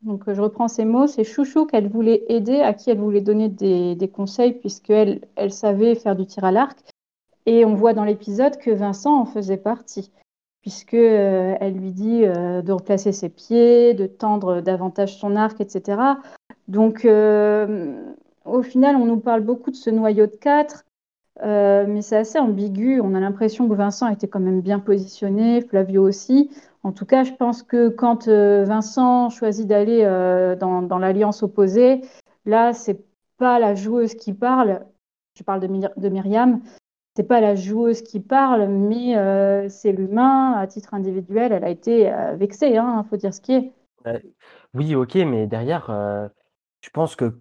Donc 0.00 0.32
je 0.32 0.40
reprends 0.40 0.68
ces 0.68 0.86
mots, 0.86 1.06
ses 1.06 1.24
chouchous 1.24 1.66
qu'elle 1.66 1.88
voulait 1.88 2.24
aider, 2.28 2.60
à 2.60 2.72
qui 2.72 2.88
elle 2.88 3.00
voulait 3.00 3.20
donner 3.20 3.50
des, 3.50 4.08
conseils, 4.08 4.52
puisqu'elle 4.52 5.20
elle 5.36 5.52
savait 5.52 5.94
faire 5.94 6.16
du 6.16 6.24
tir 6.24 6.44
à 6.44 6.52
l'arc. 6.52 6.78
Et 7.44 7.66
on 7.66 7.74
voit 7.74 7.92
dans 7.92 8.04
l'épisode 8.04 8.56
que 8.56 8.70
Vincent 8.70 9.20
en 9.20 9.26
faisait 9.26 9.58
partie, 9.58 10.10
puisqu'elle 10.66 11.00
euh, 11.00 11.56
elle 11.60 11.74
lui 11.74 11.92
dit 11.92 12.24
euh, 12.24 12.60
de 12.60 12.72
replacer 12.72 13.12
ses 13.12 13.28
pieds, 13.28 13.94
de 13.94 14.06
tendre 14.06 14.60
davantage 14.60 15.16
son 15.16 15.36
arc, 15.36 15.60
etc. 15.60 16.00
Donc 16.66 17.04
au 17.04 18.62
final, 18.62 18.96
on 18.96 19.04
nous 19.04 19.20
parle 19.20 19.42
beaucoup 19.42 19.70
de 19.70 19.76
ce 19.76 19.90
noyau 19.90 20.26
de 20.26 20.34
4, 20.34 20.84
euh, 21.42 21.84
mais 21.86 22.02
c'est 22.02 22.16
assez 22.16 22.40
ambigu. 22.40 23.00
On 23.00 23.14
a 23.14 23.20
l'impression 23.20 23.68
que 23.68 23.74
Vincent 23.74 24.08
était 24.08 24.26
quand 24.26 24.40
même 24.40 24.60
bien 24.60 24.80
positionné, 24.80 25.60
Flavio 25.60 26.02
aussi. 26.02 26.50
En 26.82 26.90
tout 26.90 27.06
cas, 27.06 27.22
je 27.22 27.32
pense 27.32 27.62
que 27.62 27.88
quand 27.88 28.26
euh, 28.26 28.64
Vincent 28.64 29.30
choisit 29.30 29.68
d'aller 29.68 30.00
euh, 30.02 30.56
dans, 30.56 30.98
l'alliance 30.98 31.44
opposée, 31.44 32.02
là, 32.44 32.72
c'est 32.72 33.04
pas 33.38 33.60
la 33.60 33.76
joueuse 33.76 34.14
qui 34.14 34.32
parle. 34.32 34.84
Je 35.38 35.44
parle 35.44 35.60
de 35.60 36.08
Myriam. 36.08 36.60
C'est 37.16 37.24
pas 37.24 37.40
la 37.40 37.54
joueuse 37.54 38.02
qui 38.02 38.20
parle, 38.20 38.68
mais 38.68 39.14
c'est 39.70 39.92
l'humain. 39.92 40.52
À 40.52 40.66
titre 40.66 40.92
individuel, 40.92 41.50
elle 41.50 41.64
a 41.64 41.70
été 41.70 42.12
vexée. 42.34 42.68
Il 42.68 42.76
hein, 42.76 43.04
faut 43.08 43.16
dire 43.16 43.32
ce 43.32 43.40
qui 43.40 43.54
est. 43.54 43.72
oui, 44.74 44.94
ok, 44.94 45.14
mais 45.14 45.46
derrière, 45.46 46.30
je 46.80 46.90
pense 46.90 47.16
que 47.16 47.40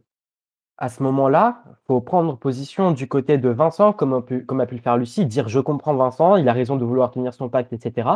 à 0.78 0.90
ce 0.90 1.04
moment-là, 1.04 1.64
faut 1.88 2.02
prendre 2.02 2.38
position 2.38 2.92
du 2.92 3.08
côté 3.08 3.38
de 3.38 3.50
Vincent, 3.50 3.94
comme 3.94 4.14
a, 4.14 4.22
pu, 4.22 4.46
comme 4.46 4.60
a 4.60 4.66
pu 4.66 4.76
le 4.76 4.82
faire 4.82 4.98
Lucie, 4.98 5.26
dire 5.26 5.48
je 5.48 5.60
comprends 5.60 5.96
Vincent, 5.96 6.36
il 6.36 6.50
a 6.50 6.54
raison 6.54 6.76
de 6.76 6.84
vouloir 6.84 7.12
tenir 7.12 7.34
son 7.34 7.50
pacte, 7.50 7.72
etc. 7.72 8.10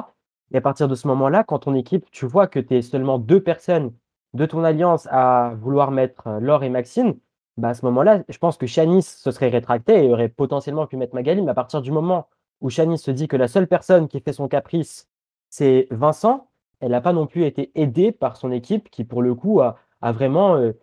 Et 0.52 0.58
à 0.58 0.62
partir 0.62 0.88
de 0.88 0.96
ce 0.96 1.08
moment-là, 1.08 1.44
quand 1.44 1.60
ton 1.60 1.76
équipe, 1.76 2.10
tu 2.12 2.26
vois 2.26 2.48
que 2.48 2.60
tu 2.60 2.76
es 2.76 2.82
seulement 2.82 3.20
deux 3.20 3.42
personnes 3.42 3.94
de 4.34 4.46
ton 4.46 4.64
alliance 4.64 5.08
à 5.12 5.54
vouloir 5.60 5.92
mettre 5.92 6.28
euh, 6.28 6.40
Laure 6.40 6.64
et 6.64 6.70
Maxine, 6.70 7.16
bah 7.60 7.70
à 7.70 7.74
ce 7.74 7.86
moment-là, 7.86 8.24
je 8.30 8.38
pense 8.38 8.58
que 8.58 8.66
Shanice 8.66 9.18
se 9.18 9.32
serait 9.32 9.50
rétracté 9.50 10.06
et 10.06 10.12
aurait 10.12 10.30
potentiellement 10.30 10.88
pu 10.88 10.98
mettre 10.98 11.16
Magali, 11.16 11.42
mais 11.42 11.52
à 11.52 11.56
partir 11.56 11.82
du 11.82 11.92
moment 11.92 12.28
où 12.62 12.70
Shanice 12.70 13.04
se 13.04 13.12
dit 13.12 13.28
que 13.28 13.38
la 13.38 13.48
seule 13.48 13.68
personne 13.68 14.08
qui 14.08 14.20
fait 14.22 14.34
son 14.34 14.48
caprice, 14.48 15.10
c'est 15.50 15.88
Vincent, 15.92 16.50
elle 16.80 16.92
n'a 16.92 17.02
pas 17.02 17.14
non 17.14 17.28
plus 17.28 17.46
été 17.46 17.72
aidée 17.76 18.12
par 18.12 18.38
son 18.38 18.52
équipe 18.52 18.90
qui, 18.90 19.04
pour 19.04 19.22
le 19.22 19.36
coup, 19.36 19.62
euh, 19.62 20.74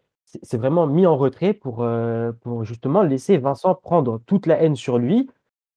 c'est 0.42 0.58
vraiment 0.58 0.86
mis 0.86 1.06
en 1.06 1.16
retrait 1.16 1.54
pour, 1.54 1.82
euh, 1.82 2.32
pour 2.42 2.64
justement 2.64 3.02
laisser 3.02 3.38
Vincent 3.38 3.74
prendre 3.74 4.20
toute 4.26 4.46
la 4.46 4.60
haine 4.62 4.76
sur 4.76 4.98
lui. 4.98 5.30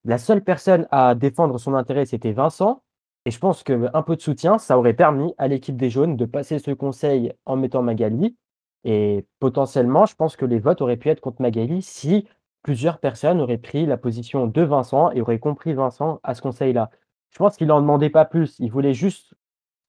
La 0.06 0.18
seule 0.18 0.44
personne 0.44 0.88
à 0.92 1.16
défendre 1.16 1.58
son 1.58 1.74
intérêt, 1.76 2.06
c'était 2.06 2.32
Vincent. 2.32 2.82
Et 3.26 3.32
je 3.32 3.40
pense 3.40 3.64
qu'un 3.64 4.02
peu 4.02 4.16
de 4.16 4.22
soutien, 4.22 4.58
ça 4.58 4.78
aurait 4.78 4.94
permis 4.94 5.34
à 5.38 5.48
l'équipe 5.48 5.76
des 5.78 5.90
jaunes 5.90 6.16
de 6.18 6.26
passer 6.26 6.60
ce 6.60 6.72
conseil 6.72 7.34
en 7.46 7.58
mettant 7.58 7.82
Magali. 7.82 8.36
Et 8.84 9.26
potentiellement, 9.40 10.06
je 10.06 10.16
pense 10.16 10.36
que 10.36 10.46
les 10.46 10.60
votes 10.60 10.82
auraient 10.82 10.98
pu 10.98 11.10
être 11.10 11.22
contre 11.22 11.42
Magali 11.42 11.82
si 11.82 12.28
plusieurs 12.64 13.00
personnes 13.00 13.42
auraient 13.42 13.58
pris 13.58 13.86
la 13.86 13.98
position 13.98 14.48
de 14.48 14.62
Vincent 14.62 15.12
et 15.12 15.22
auraient 15.22 15.40
compris 15.40 15.74
Vincent 15.74 16.20
à 16.24 16.34
ce 16.34 16.42
conseil-là. 16.42 16.90
Je 17.32 17.38
pense 17.38 17.58
qu'il 17.58 17.68
n'en 17.68 17.82
demandait 17.82 18.10
pas 18.10 18.26
plus. 18.26 18.56
Il 18.60 18.72
voulait 18.72 18.94
juste 18.94 19.34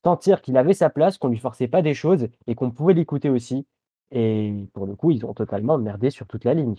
sentir 0.04 0.42
qu'il 0.42 0.56
avait 0.56 0.74
sa 0.74 0.90
place, 0.90 1.18
qu'on 1.18 1.28
ne 1.28 1.34
lui 1.34 1.40
forçait 1.40 1.68
pas 1.68 1.82
des 1.82 1.94
choses 1.94 2.28
et 2.46 2.54
qu'on 2.54 2.70
pouvait 2.70 2.94
l'écouter 2.94 3.30
aussi. 3.30 3.66
Et 4.10 4.66
pour 4.72 4.86
le 4.86 4.96
coup, 4.96 5.10
ils 5.10 5.24
ont 5.24 5.34
totalement 5.34 5.78
merdé 5.78 6.10
sur 6.10 6.26
toute 6.26 6.44
la 6.44 6.54
ligne. 6.54 6.74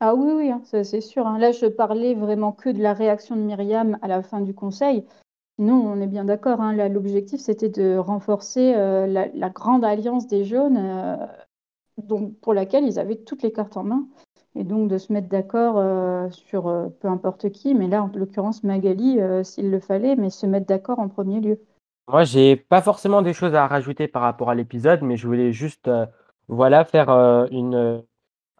Ah 0.00 0.14
oui, 0.14 0.32
oui, 0.34 0.50
hein, 0.50 0.60
c'est 0.64 1.00
sûr. 1.00 1.26
hein. 1.26 1.38
Là, 1.38 1.52
je 1.52 1.66
parlais 1.66 2.14
vraiment 2.14 2.52
que 2.52 2.68
de 2.68 2.82
la 2.82 2.94
réaction 2.94 3.36
de 3.36 3.42
Myriam 3.42 3.98
à 4.02 4.08
la 4.08 4.22
fin 4.22 4.40
du 4.40 4.54
conseil. 4.54 5.06
Sinon, 5.58 5.86
on 5.86 6.00
est 6.00 6.08
bien 6.08 6.24
d'accord. 6.24 6.60
hein, 6.60 6.88
l'objectif, 6.88 7.40
c'était 7.40 7.68
de 7.68 7.96
renforcer 7.96 8.74
euh, 8.74 9.06
la, 9.06 9.50
grande 9.50 9.84
alliance 9.84 10.26
des 10.26 10.44
jaunes, 10.44 10.78
euh, 10.78 11.16
pour 12.42 12.54
laquelle 12.54 12.84
ils 12.84 12.98
avaient 12.98 13.16
toutes 13.16 13.42
les 13.42 13.52
cartes 13.52 13.76
en 13.76 13.84
main. 13.84 14.06
Et 14.56 14.64
donc, 14.64 14.88
de 14.88 14.98
se 14.98 15.12
mettre 15.12 15.28
d'accord 15.28 15.76
euh, 15.78 16.28
sur 16.30 16.64
peu 17.00 17.08
importe 17.08 17.50
qui, 17.50 17.74
mais 17.74 17.86
là, 17.86 18.02
en 18.02 18.10
l'occurrence, 18.14 18.64
Magali, 18.64 19.18
s'il 19.42 19.70
le 19.70 19.80
fallait, 19.80 20.16
mais 20.16 20.30
se 20.30 20.46
mettre 20.46 20.66
d'accord 20.66 20.98
en 20.98 21.08
premier 21.08 21.40
lieu. 21.40 21.60
Moi, 22.08 22.24
j'ai 22.24 22.56
pas 22.56 22.82
forcément 22.82 23.22
des 23.22 23.32
choses 23.32 23.54
à 23.54 23.66
rajouter 23.66 24.08
par 24.08 24.22
rapport 24.22 24.50
à 24.50 24.54
l'épisode, 24.54 25.02
mais 25.02 25.16
je 25.16 25.26
voulais 25.26 25.52
juste 25.52 25.88
voilà, 26.48 26.84
faire 26.84 27.10
une, 27.50 28.02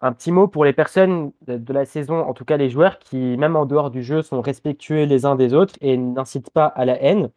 un 0.01 0.11
petit 0.11 0.31
mot 0.31 0.47
pour 0.47 0.65
les 0.65 0.73
personnes 0.73 1.31
de, 1.47 1.73
la 1.73 1.85
saison, 1.85 2.19
en 2.19 2.33
tout 2.33 2.45
cas 2.45 2.57
les 2.57 2.69
joueurs 2.69 2.99
qui, 2.99 3.37
même 3.37 3.55
en 3.55 3.65
dehors 3.65 3.91
du 3.91 4.03
jeu, 4.03 4.21
sont 4.21 4.41
respectueux 4.41 5.05
les 5.05 5.25
uns 5.25 5.35
des 5.35 5.53
autres 5.53 5.75
et 5.81 5.97
n'incitent 5.97 6.51
pas 6.51 6.65
à 6.65 6.85
la 6.85 7.01
haine. 7.01 7.29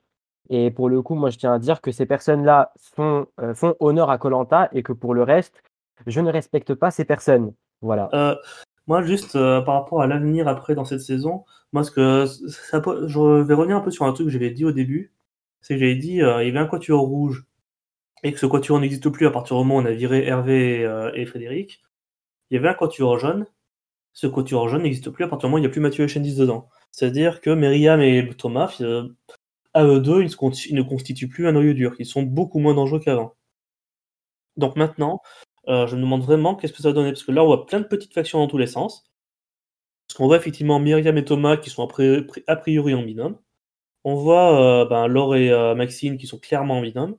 Et 0.50 0.70
pour 0.70 0.88
le 0.88 1.02
coup, 1.02 1.14
moi, 1.14 1.30
je 1.30 1.38
tiens 1.38 1.52
à 1.52 1.58
dire 1.58 1.80
que 1.80 1.92
ces 1.92 2.06
personnes-là 2.06 2.72
euh, 2.98 3.54
font 3.54 3.74
honneur 3.80 4.10
à 4.10 4.18
Colanta 4.18 4.68
et 4.72 4.82
que 4.82 4.92
pour 4.92 5.14
le 5.14 5.22
reste, 5.22 5.62
je 6.06 6.20
ne 6.20 6.30
respecte 6.30 6.74
pas 6.74 6.90
ces 6.90 7.04
personnes. 7.04 7.52
Voilà. 7.82 8.08
Euh, 8.14 8.34
moi, 8.86 9.02
juste 9.02 9.36
euh, 9.36 9.60
par 9.60 9.74
rapport 9.74 10.00
à 10.00 10.06
l'avenir 10.06 10.48
après 10.48 10.74
dans 10.74 10.84
cette 10.84 11.02
saison, 11.02 11.44
moi, 11.72 11.84
ce 11.84 11.90
que 11.90 12.24
je 13.06 13.42
vais 13.42 13.54
revenir 13.54 13.76
un 13.76 13.82
peu 13.82 13.90
sur 13.90 14.06
un 14.06 14.12
truc 14.12 14.26
que 14.26 14.32
j'avais 14.32 14.50
dit 14.50 14.64
au 14.64 14.72
début. 14.72 15.12
C'est 15.60 15.74
que 15.74 15.80
j'avais 15.80 15.96
dit 15.96 16.12
il 16.12 16.18
y 16.18 16.22
avait 16.22 16.58
un 16.58 16.66
quatuor 16.66 17.02
rouge 17.02 17.44
et 18.22 18.32
que 18.32 18.38
ce 18.38 18.46
quatuor 18.46 18.80
n'existe 18.80 19.08
plus 19.10 19.26
à 19.26 19.30
partir 19.30 19.56
du 19.56 19.64
moment 19.64 19.76
où 19.76 19.82
on 19.82 19.84
a 19.84 19.90
viré 19.90 20.24
Hervé 20.24 21.10
et 21.14 21.26
Frédéric. 21.26 21.82
Il 22.50 22.54
y 22.54 22.58
avait 22.58 22.68
un 22.68 22.74
quatuor 22.74 23.18
jaune. 23.18 23.46
Ce 24.12 24.26
quatuor 24.26 24.68
jaune 24.68 24.82
n'existe 24.82 25.10
plus 25.10 25.24
à 25.24 25.28
partir 25.28 25.48
du 25.48 25.50
moment 25.50 25.56
où 25.56 25.58
il 25.58 25.62
n'y 25.62 25.66
a 25.66 25.70
plus 25.70 25.80
Mathieu 25.80 26.06
Chendis 26.08 26.36
dedans. 26.36 26.68
C'est-à-dire 26.92 27.40
que 27.40 27.50
Myriam 27.50 28.00
et 28.00 28.28
Thomas, 28.36 28.76
euh, 28.80 29.08
à 29.74 29.84
eux 29.84 30.00
deux, 30.00 30.22
ils, 30.22 30.74
ne 30.74 30.82
constituent 30.82 31.28
plus 31.28 31.46
un 31.46 31.52
noyau 31.52 31.74
dur. 31.74 31.94
Ils 31.98 32.06
sont 32.06 32.22
beaucoup 32.22 32.58
moins 32.58 32.74
dangereux 32.74 33.00
qu'avant. 33.00 33.34
Donc 34.56 34.76
maintenant, 34.76 35.20
euh, 35.68 35.86
je 35.86 35.96
me 35.96 36.00
demande 36.00 36.22
vraiment 36.22 36.56
qu'est-ce 36.56 36.72
que 36.72 36.82
ça 36.82 36.88
va 36.88 36.94
donner. 36.94 37.10
Parce 37.12 37.22
que 37.22 37.32
là, 37.32 37.44
on 37.44 37.46
voit 37.46 37.66
plein 37.66 37.80
de 37.80 37.86
petites 37.86 38.14
factions 38.14 38.38
dans 38.38 38.48
tous 38.48 38.58
les 38.58 38.66
sens. 38.66 39.04
Parce 40.08 40.16
qu'on 40.18 40.26
voit 40.26 40.38
effectivement 40.38 40.80
Myriam 40.80 41.16
et 41.18 41.24
Thomas 41.24 41.58
qui 41.58 41.70
sont 41.70 41.84
a 41.84 41.86
pri- 41.86 42.24
pri- 42.26 42.44
a 42.46 42.56
priori 42.56 42.94
en 42.94 43.02
binôme. 43.02 43.38
On 44.04 44.14
voit 44.14 44.82
euh, 44.82 44.84
ben, 44.86 45.06
Laure 45.06 45.36
et 45.36 45.74
Maxine 45.74 46.16
qui 46.16 46.26
sont 46.26 46.38
clairement 46.38 46.78
en 46.78 46.82
binôme. 46.82 47.16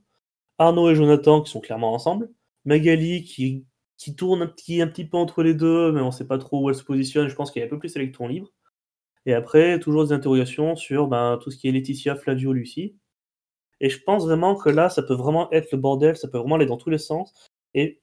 Arnaud 0.58 0.90
et 0.90 0.96
Jonathan 0.96 1.42
qui 1.42 1.52
sont 1.52 1.62
clairement 1.62 1.94
ensemble. 1.94 2.30
Magali 2.66 3.24
qui, 3.24 3.66
qui 4.00 4.16
tourne 4.16 4.42
un 4.42 4.48
petit, 4.48 4.82
un 4.82 4.88
petit 4.88 5.06
peu 5.06 5.18
entre 5.18 5.44
les 5.44 5.54
deux, 5.54 5.92
mais 5.92 6.02
on 6.02 6.08
ne 6.08 6.12
sait 6.12 6.26
pas 6.26 6.40
trop 6.40 6.64
où 6.64 6.70
elle 6.70 6.76
se 6.76 6.84
positionne. 6.84 7.28
Je 7.28 7.36
pense 7.36 7.52
qu'il 7.52 7.60
y 7.60 7.64
a 7.64 7.68
un 7.68 7.70
peu 7.70 7.78
plus 7.78 7.94
d'électrons 7.94 8.28
libres. 8.28 8.52
Et 9.26 9.34
après, 9.34 9.80
toujours 9.80 10.06
des 10.06 10.14
interrogations 10.14 10.76
sur 10.76 11.08
ben, 11.08 11.38
tout 11.44 11.52
ce 11.52 11.58
qui 11.58 11.68
est 11.68 11.72
Laetitia, 11.72 12.16
Flavio, 12.16 12.54
Lucie. 12.54 12.96
Et 13.82 13.90
je 13.90 14.02
pense 14.02 14.26
vraiment 14.26 14.56
que 14.56 14.70
là, 14.70 14.90
ça 14.90 15.04
peut 15.04 15.14
vraiment 15.14 15.52
être 15.52 15.72
le 15.72 15.78
bordel, 15.78 16.18
ça 16.18 16.30
peut 16.30 16.38
vraiment 16.38 16.56
aller 16.56 16.66
dans 16.66 16.78
tous 16.78 16.90
les 16.90 16.98
sens. 16.98 17.34
Et 17.74 18.02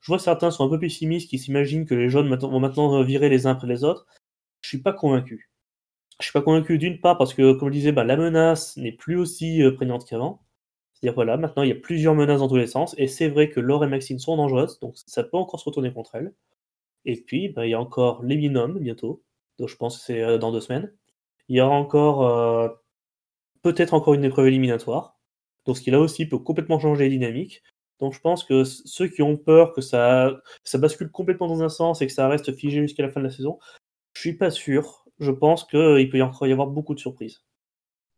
je 0.00 0.08
vois 0.08 0.18
certains 0.18 0.50
sont 0.50 0.66
un 0.66 0.70
peu 0.70 0.78
pessimistes 0.78 1.30
qui 1.30 1.38
s'imaginent 1.38 1.86
que 1.86 1.94
les 1.94 2.08
jeunes 2.10 2.34
vont 2.34 2.60
maintenant 2.60 3.02
virer 3.02 3.28
les 3.28 3.46
uns 3.46 3.52
après 3.52 3.68
les 3.68 3.84
autres. 3.84 4.06
Je 4.62 4.68
suis 4.68 4.82
pas 4.82 4.92
convaincu. 4.94 5.50
Je 6.20 6.26
suis 6.26 6.32
pas 6.32 6.42
convaincu 6.42 6.78
d'une 6.78 7.00
part 7.00 7.18
parce 7.18 7.34
que, 7.34 7.52
comme 7.54 7.68
je 7.68 7.74
disais, 7.74 7.92
bah, 7.92 8.04
la 8.04 8.16
menace 8.16 8.76
n'est 8.76 8.92
plus 8.92 9.16
aussi 9.16 9.62
euh, 9.62 9.74
prégnante 9.74 10.06
qu'avant. 10.08 10.43
C'est-à-dire 10.94 11.14
voilà, 11.14 11.36
maintenant 11.36 11.62
il 11.62 11.68
y 11.68 11.72
a 11.72 11.76
plusieurs 11.76 12.14
menaces 12.14 12.40
dans 12.40 12.48
tous 12.48 12.56
les 12.56 12.66
sens, 12.66 12.94
et 12.98 13.08
c'est 13.08 13.28
vrai 13.28 13.50
que 13.50 13.60
Laure 13.60 13.84
et 13.84 13.88
Maxine 13.88 14.18
sont 14.18 14.36
dangereuses, 14.36 14.78
donc 14.80 14.94
ça 15.06 15.24
peut 15.24 15.36
encore 15.36 15.60
se 15.60 15.64
retourner 15.66 15.92
contre 15.92 16.14
elles. 16.16 16.34
Et 17.04 17.16
puis 17.20 17.48
bah, 17.50 17.66
il 17.66 17.70
y 17.70 17.74
a 17.74 17.80
encore 17.80 18.22
les 18.24 18.36
binômes 18.36 18.78
bientôt, 18.80 19.22
donc 19.58 19.68
je 19.68 19.76
pense 19.76 19.98
que 19.98 20.04
c'est 20.04 20.22
euh, 20.22 20.38
dans 20.38 20.52
deux 20.52 20.60
semaines. 20.60 20.92
Il 21.48 21.56
y 21.56 21.60
aura 21.60 21.74
encore 21.76 22.26
euh, 22.28 22.68
peut-être 23.62 23.94
encore 23.94 24.14
une 24.14 24.24
épreuve 24.24 24.46
éliminatoire, 24.48 25.18
donc 25.66 25.76
ce 25.76 25.82
qui 25.82 25.90
là 25.90 26.00
aussi 26.00 26.26
peut 26.26 26.38
complètement 26.38 26.78
changer 26.80 27.04
les 27.04 27.10
dynamiques. 27.10 27.62
Donc 28.00 28.14
je 28.14 28.20
pense 28.20 28.44
que 28.44 28.64
ceux 28.64 29.08
qui 29.08 29.22
ont 29.22 29.36
peur 29.36 29.72
que 29.72 29.80
ça, 29.80 30.40
ça 30.64 30.78
bascule 30.78 31.10
complètement 31.10 31.48
dans 31.48 31.62
un 31.62 31.68
sens 31.68 32.02
et 32.02 32.06
que 32.06 32.12
ça 32.12 32.28
reste 32.28 32.54
figé 32.54 32.82
jusqu'à 32.82 33.02
la 33.04 33.10
fin 33.10 33.20
de 33.20 33.26
la 33.26 33.30
saison, 33.32 33.58
je 34.14 34.20
suis 34.20 34.34
pas 34.36 34.50
sûr. 34.50 35.04
Je 35.20 35.30
pense 35.30 35.64
qu'il 35.64 36.08
peut 36.10 36.18
y 36.18 36.22
encore 36.22 36.46
y 36.48 36.52
avoir 36.52 36.68
beaucoup 36.68 36.94
de 36.94 37.00
surprises. 37.00 37.44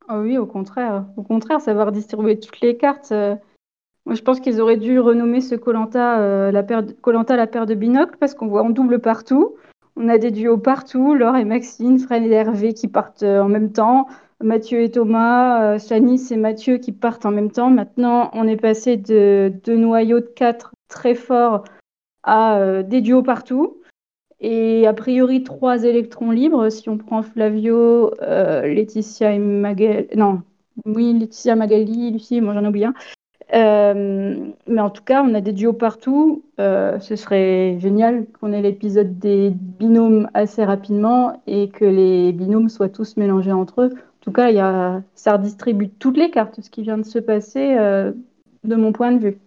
Ah 0.08 0.20
oui, 0.20 0.38
au 0.38 0.46
contraire. 0.46 1.04
Au 1.16 1.22
contraire, 1.22 1.60
savoir 1.60 1.92
distribuer 1.92 2.38
toutes 2.38 2.60
les 2.60 2.76
cartes. 2.76 3.12
euh, 3.12 3.34
Moi, 4.04 4.14
je 4.14 4.22
pense 4.22 4.40
qu'ils 4.40 4.60
auraient 4.60 4.76
dû 4.76 5.00
renommer 5.00 5.40
ce 5.40 5.54
Colanta 5.54 6.50
la 6.50 6.62
paire 6.62 6.82
de... 6.82 6.94
La 7.34 7.46
paire 7.46 7.66
de 7.66 7.74
binocles 7.74 8.16
parce 8.18 8.34
qu'on 8.34 8.46
voit 8.46 8.62
en 8.62 8.70
double 8.70 9.00
partout. 9.00 9.56
On 9.96 10.08
a 10.08 10.18
des 10.18 10.30
duos 10.30 10.58
partout, 10.58 11.14
Laure 11.14 11.36
et 11.36 11.46
Maxine, 11.46 11.98
Fred 11.98 12.22
et 12.22 12.30
Hervé 12.30 12.74
qui 12.74 12.86
partent 12.86 13.22
euh, 13.22 13.40
en 13.40 13.48
même 13.48 13.72
temps, 13.72 14.06
Mathieu 14.44 14.82
et 14.82 14.90
Thomas, 14.90 15.62
euh, 15.62 15.78
Shanice 15.78 16.30
et 16.30 16.36
Mathieu 16.36 16.76
qui 16.76 16.92
partent 16.92 17.24
en 17.24 17.30
même 17.30 17.50
temps. 17.50 17.70
Maintenant, 17.70 18.30
on 18.34 18.46
est 18.46 18.60
passé 18.60 18.98
de 18.98 19.50
deux 19.64 19.76
noyaux 19.76 20.20
de 20.20 20.26
quatre 20.26 20.72
très 20.88 21.14
forts 21.14 21.64
à 22.22 22.58
euh, 22.58 22.82
des 22.82 23.00
duos 23.00 23.22
partout. 23.22 23.78
Et 24.40 24.86
a 24.86 24.92
priori, 24.92 25.42
trois 25.42 25.84
électrons 25.84 26.30
libres 26.30 26.70
si 26.70 26.88
on 26.88 26.98
prend 26.98 27.22
Flavio, 27.22 28.12
euh, 28.22 28.62
Laetitia 28.62 29.32
et 29.32 29.38
Magali. 29.38 30.06
Non, 30.16 30.42
oui, 30.84 31.18
Laetitia, 31.18 31.56
Magali, 31.56 32.10
Lucie, 32.10 32.40
moi 32.40 32.54
j'en 32.54 32.64
ai 32.64 32.68
oublié 32.68 32.86
un. 32.86 32.94
Euh, 33.54 34.52
mais 34.66 34.80
en 34.80 34.90
tout 34.90 35.04
cas, 35.04 35.22
on 35.22 35.34
a 35.34 35.40
des 35.40 35.52
duos 35.52 35.72
partout. 35.72 36.44
Euh, 36.60 36.98
ce 37.00 37.16
serait 37.16 37.78
génial 37.80 38.26
qu'on 38.40 38.52
ait 38.52 38.62
l'épisode 38.62 39.18
des 39.18 39.50
binômes 39.50 40.28
assez 40.34 40.64
rapidement 40.64 41.42
et 41.46 41.68
que 41.68 41.84
les 41.84 42.32
binômes 42.32 42.68
soient 42.68 42.88
tous 42.88 43.16
mélangés 43.16 43.52
entre 43.52 43.82
eux. 43.82 43.90
En 43.94 44.20
tout 44.20 44.32
cas, 44.32 44.50
y 44.50 44.58
a... 44.58 45.02
ça 45.14 45.34
redistribue 45.34 45.88
toutes 45.88 46.16
les 46.16 46.30
cartes, 46.30 46.60
ce 46.60 46.70
qui 46.70 46.82
vient 46.82 46.98
de 46.98 47.04
se 47.04 47.20
passer 47.20 47.76
de 48.64 48.74
mon 48.74 48.92
point 48.92 49.12
de 49.12 49.18
vue. 49.18 49.38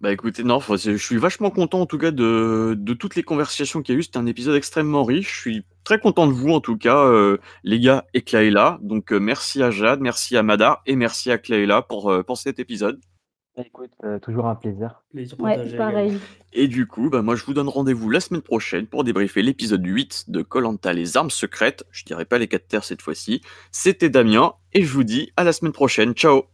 Bah 0.00 0.12
écoutez, 0.12 0.44
non, 0.44 0.60
c'est- 0.60 0.92
je 0.96 1.04
suis 1.04 1.16
vachement 1.16 1.50
content 1.50 1.80
en 1.80 1.86
tout 1.86 1.98
cas 1.98 2.12
de, 2.12 2.76
de 2.78 2.94
toutes 2.94 3.16
les 3.16 3.24
conversations 3.24 3.82
qu'il 3.82 3.94
y 3.94 3.96
a 3.96 3.98
eu. 3.98 4.02
C'était 4.04 4.18
un 4.18 4.26
épisode 4.26 4.54
extrêmement 4.54 5.02
riche. 5.02 5.34
Je 5.34 5.40
suis 5.40 5.64
très 5.82 5.98
content 5.98 6.28
de 6.28 6.32
vous 6.32 6.50
en 6.50 6.60
tout 6.60 6.76
cas, 6.76 7.04
euh, 7.04 7.38
les 7.64 7.80
gars 7.80 8.04
et 8.14 8.22
Claïla. 8.22 8.78
Donc 8.80 9.12
euh, 9.12 9.18
merci 9.18 9.60
à 9.60 9.72
Jade, 9.72 10.00
merci 10.00 10.36
à 10.36 10.44
Madar 10.44 10.82
et 10.86 10.94
merci 10.94 11.32
à 11.32 11.38
Claïla 11.38 11.82
pour, 11.82 12.12
euh, 12.12 12.22
pour 12.22 12.38
cet 12.38 12.60
épisode. 12.60 13.00
Bah, 13.56 13.64
Écoute, 13.66 13.90
euh, 14.04 14.20
toujours 14.20 14.46
un 14.46 14.54
plaisir. 14.54 15.02
Plaisir 15.12 15.40
Ouais, 15.40 15.76
pareil. 15.76 16.16
Et 16.52 16.68
du 16.68 16.86
coup, 16.86 17.10
bah 17.10 17.22
moi 17.22 17.34
je 17.34 17.44
vous 17.44 17.52
donne 17.54 17.68
rendez-vous 17.68 18.08
la 18.08 18.20
semaine 18.20 18.40
prochaine 18.42 18.86
pour 18.86 19.02
débriefer 19.02 19.42
l'épisode 19.42 19.84
8 19.84 20.26
de 20.28 20.42
Colanta 20.42 20.92
les 20.92 21.16
armes 21.16 21.30
secrètes. 21.30 21.84
Je 21.90 22.04
dirais 22.04 22.24
pas 22.24 22.38
les 22.38 22.46
quatre 22.46 22.68
terres 22.68 22.84
cette 22.84 23.02
fois-ci. 23.02 23.40
C'était 23.72 24.10
Damien 24.10 24.52
et 24.74 24.84
je 24.84 24.92
vous 24.92 25.02
dis 25.02 25.32
à 25.36 25.42
la 25.42 25.52
semaine 25.52 25.72
prochaine. 25.72 26.12
Ciao 26.12 26.44